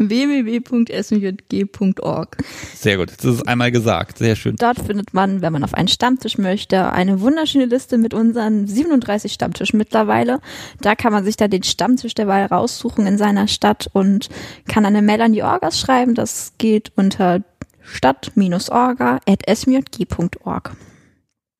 www.smjg.org. 0.09 2.37
Sehr 2.75 2.97
gut, 2.97 3.13
das 3.17 3.25
ist 3.25 3.47
einmal 3.47 3.71
gesagt, 3.71 4.17
sehr 4.17 4.35
schön. 4.35 4.57
Dort 4.57 4.79
findet 4.79 5.13
man, 5.13 5.41
wenn 5.41 5.53
man 5.53 5.63
auf 5.63 5.73
einen 5.73 5.87
Stammtisch 5.87 6.37
möchte, 6.37 6.91
eine 6.91 7.21
wunderschöne 7.21 7.65
Liste 7.65 7.97
mit 7.97 8.13
unseren 8.13 8.67
37 8.67 9.31
Stammtischen 9.33 9.77
mittlerweile. 9.77 10.41
Da 10.81 10.95
kann 10.95 11.13
man 11.13 11.23
sich 11.23 11.37
da 11.37 11.47
den 11.47 11.63
Stammtisch 11.63 12.15
der 12.15 12.27
Wahl 12.27 12.45
raussuchen 12.45 13.07
in 13.07 13.17
seiner 13.17 13.47
Stadt 13.47 13.89
und 13.93 14.27
kann 14.67 14.85
eine 14.85 15.01
Mail 15.01 15.21
an 15.21 15.31
die 15.33 15.43
Orgas 15.43 15.79
schreiben. 15.79 16.15
Das 16.15 16.53
geht 16.57 16.91
unter 16.95 17.41
stadt-orga.smjg.org. 17.81 20.75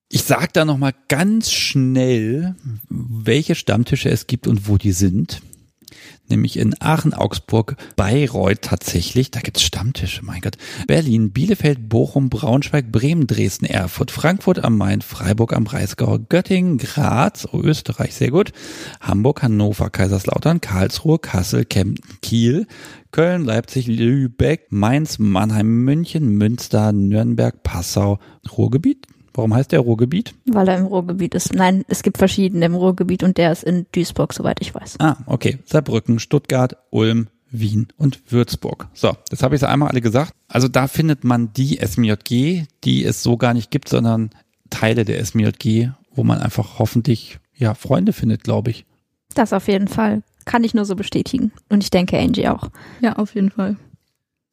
Ich 0.10 0.24
sag 0.24 0.54
da 0.54 0.64
nochmal 0.64 0.94
ganz 1.08 1.52
schnell, 1.52 2.56
welche 2.90 3.56
Stammtische 3.56 4.10
es 4.10 4.28
gibt 4.28 4.46
und 4.48 4.68
wo 4.68 4.78
die 4.78 4.92
sind. 4.92 5.42
Nämlich 6.30 6.58
in 6.58 6.76
Aachen, 6.80 7.14
Augsburg, 7.14 7.76
Bayreuth 7.96 8.62
tatsächlich, 8.62 9.32
da 9.32 9.40
gibt's 9.40 9.62
Stammtische, 9.62 10.24
mein 10.24 10.42
Gott, 10.42 10.58
Berlin, 10.88 11.32
Bielefeld, 11.32 11.90
Bochum, 11.90 12.30
Braunschweig, 12.30 12.92
Bremen, 12.92 13.28
Dresden, 13.28 13.66
Erfurt, 13.66 14.12
Frankfurt 14.12 14.64
am 14.64 14.78
Main, 14.78 15.02
Freiburg 15.02 15.54
am 15.54 15.64
Breisgau, 15.64 16.20
Göttingen, 16.30 16.78
Graz, 16.78 17.48
oh, 17.52 17.60
Österreich, 17.62 18.14
sehr 18.14 18.32
gut, 18.32 18.52
Hamburg, 19.02 19.44
Hannover, 19.44 19.90
Kaiserslautern, 19.90 20.62
Karlsruhe, 20.62 21.20
Kassel, 21.20 21.66
Kempten, 21.66 22.18
Kiel, 22.22 22.68
Köln, 23.12 23.46
Leipzig, 23.46 23.88
Lübeck, 23.88 24.72
Mainz, 24.72 25.20
Mannheim, 25.20 25.84
München, 25.84 26.30
Münster, 26.38 26.92
Nürnberg, 26.92 27.62
Passau, 27.62 28.20
Ruhrgebiet, 28.58 29.08
Warum 29.34 29.54
heißt 29.54 29.72
der 29.72 29.80
Ruhrgebiet? 29.80 30.36
Weil 30.46 30.68
er 30.68 30.78
im 30.78 30.86
Ruhrgebiet 30.86 31.34
ist. 31.34 31.54
Nein, 31.56 31.84
es 31.88 32.04
gibt 32.04 32.18
verschiedene 32.18 32.66
im 32.66 32.76
Ruhrgebiet 32.76 33.24
und 33.24 33.38
der 33.38 33.52
ist 33.52 33.64
in 33.64 33.88
Duisburg, 33.92 34.34
soweit 34.34 34.62
ich 34.62 34.76
weiß. 34.76 34.98
Ah, 35.00 35.18
okay. 35.26 35.58
Saarbrücken, 35.66 36.20
Stuttgart, 36.20 36.78
Ulm, 36.92 37.28
Wien 37.50 37.88
und 37.98 38.32
Würzburg. 38.32 38.88
So, 38.94 39.16
jetzt 39.32 39.44
habe 39.44 39.56
ich 39.56 39.62
es 39.62 39.68
einmal 39.68 39.90
alle 39.90 40.02
gesagt. 40.02 40.34
Also 40.48 40.68
da 40.68 40.88
findet 40.88 41.24
man 41.24 41.54
die 41.54 41.78
SMJG, 41.78 42.66
die 42.84 43.06
es 43.06 43.24
so 43.24 43.38
gar 43.38 43.54
nicht 43.54 43.72
gibt, 43.72 43.90
sondern 43.90 44.32
Teile 44.70 45.06
der 45.06 45.24
SMJG, 45.24 45.90
wo 46.12 46.24
man 46.24 46.40
einfach 46.40 46.80
hoffentlich 46.80 47.40
ja 47.56 47.74
Freunde 47.74 48.14
findet, 48.14 48.44
glaube 48.44 48.72
ich. 48.72 48.86
Das 49.34 49.54
auf 49.54 49.68
jeden 49.68 49.88
Fall. 49.88 50.24
Kann 50.46 50.64
ich 50.64 50.74
nur 50.74 50.86
so 50.86 50.96
bestätigen. 50.96 51.52
Und 51.70 51.84
ich 51.84 51.90
denke 51.90 52.20
Angie 52.20 52.48
auch. 52.50 52.70
Ja, 53.02 53.14
auf 53.14 53.34
jeden 53.36 53.52
Fall. 53.52 53.78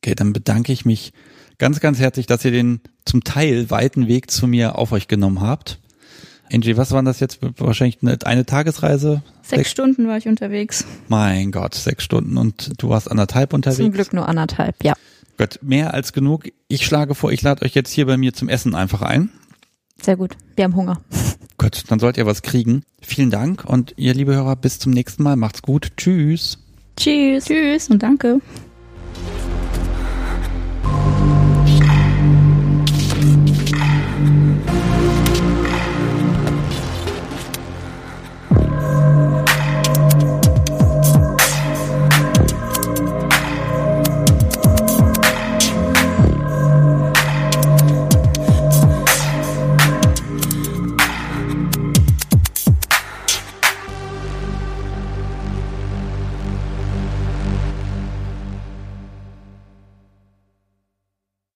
Okay, 0.02 0.15
dann 0.15 0.32
bedanke 0.32 0.73
ich 0.73 0.85
mich 0.85 1.12
ganz, 1.61 1.78
ganz 1.78 2.01
herzlich, 2.01 2.27
dass 2.27 2.45
ihr 2.45 2.51
den 2.51 2.81
zum 3.05 3.23
Teil 3.23 3.70
weiten 3.70 4.09
Weg 4.09 4.32
zu 4.32 4.49
mir 4.49 4.77
auf 4.77 4.91
euch 4.91 5.07
genommen 5.07 5.41
habt. 5.41 5.78
Angie, 6.53 6.77
was 6.77 6.91
waren 6.91 7.05
das 7.05 7.20
jetzt? 7.20 7.39
Wahrscheinlich 7.59 7.99
eine, 8.03 8.19
eine 8.24 8.45
Tagesreise? 8.45 9.23
Sechs, 9.43 9.51
sechs, 9.51 9.70
Stunden 9.70 10.09
war 10.09 10.16
ich 10.16 10.27
unterwegs. 10.27 10.85
Mein 11.07 11.53
Gott, 11.53 11.77
sechs 11.77 12.03
Stunden 12.03 12.37
und 12.37 12.82
du 12.82 12.89
warst 12.89 13.09
anderthalb 13.09 13.53
unterwegs? 13.53 13.78
Zum 13.78 13.93
Glück 13.93 14.12
nur 14.12 14.28
anderthalb, 14.28 14.82
ja. 14.82 14.95
Gott, 15.37 15.61
mehr 15.62 15.95
als 15.95 16.12
genug. 16.12 16.49
Ich 16.66 16.85
schlage 16.85 17.15
vor, 17.15 17.31
ich 17.31 17.43
lade 17.43 17.65
euch 17.65 17.74
jetzt 17.74 17.93
hier 17.93 18.07
bei 18.07 18.16
mir 18.16 18.32
zum 18.32 18.49
Essen 18.49 18.74
einfach 18.74 19.03
ein. 19.03 19.31
Sehr 20.03 20.16
gut. 20.16 20.37
Wir 20.57 20.65
haben 20.65 20.74
Hunger. 20.74 21.01
Gut, 21.59 21.85
dann 21.89 21.99
sollt 21.99 22.16
ihr 22.16 22.24
was 22.24 22.41
kriegen. 22.41 22.85
Vielen 23.03 23.28
Dank 23.28 23.66
und 23.66 23.93
ihr 23.99 24.15
liebe 24.15 24.35
Hörer, 24.35 24.57
bis 24.57 24.78
zum 24.78 24.93
nächsten 24.93 25.23
Mal. 25.23 25.37
Macht's 25.37 25.61
gut. 25.61 25.93
Tschüss. 25.99 26.57
Tschüss. 26.97 27.45
Tschüss 27.45 27.91
und 27.91 28.03
danke. 28.03 28.41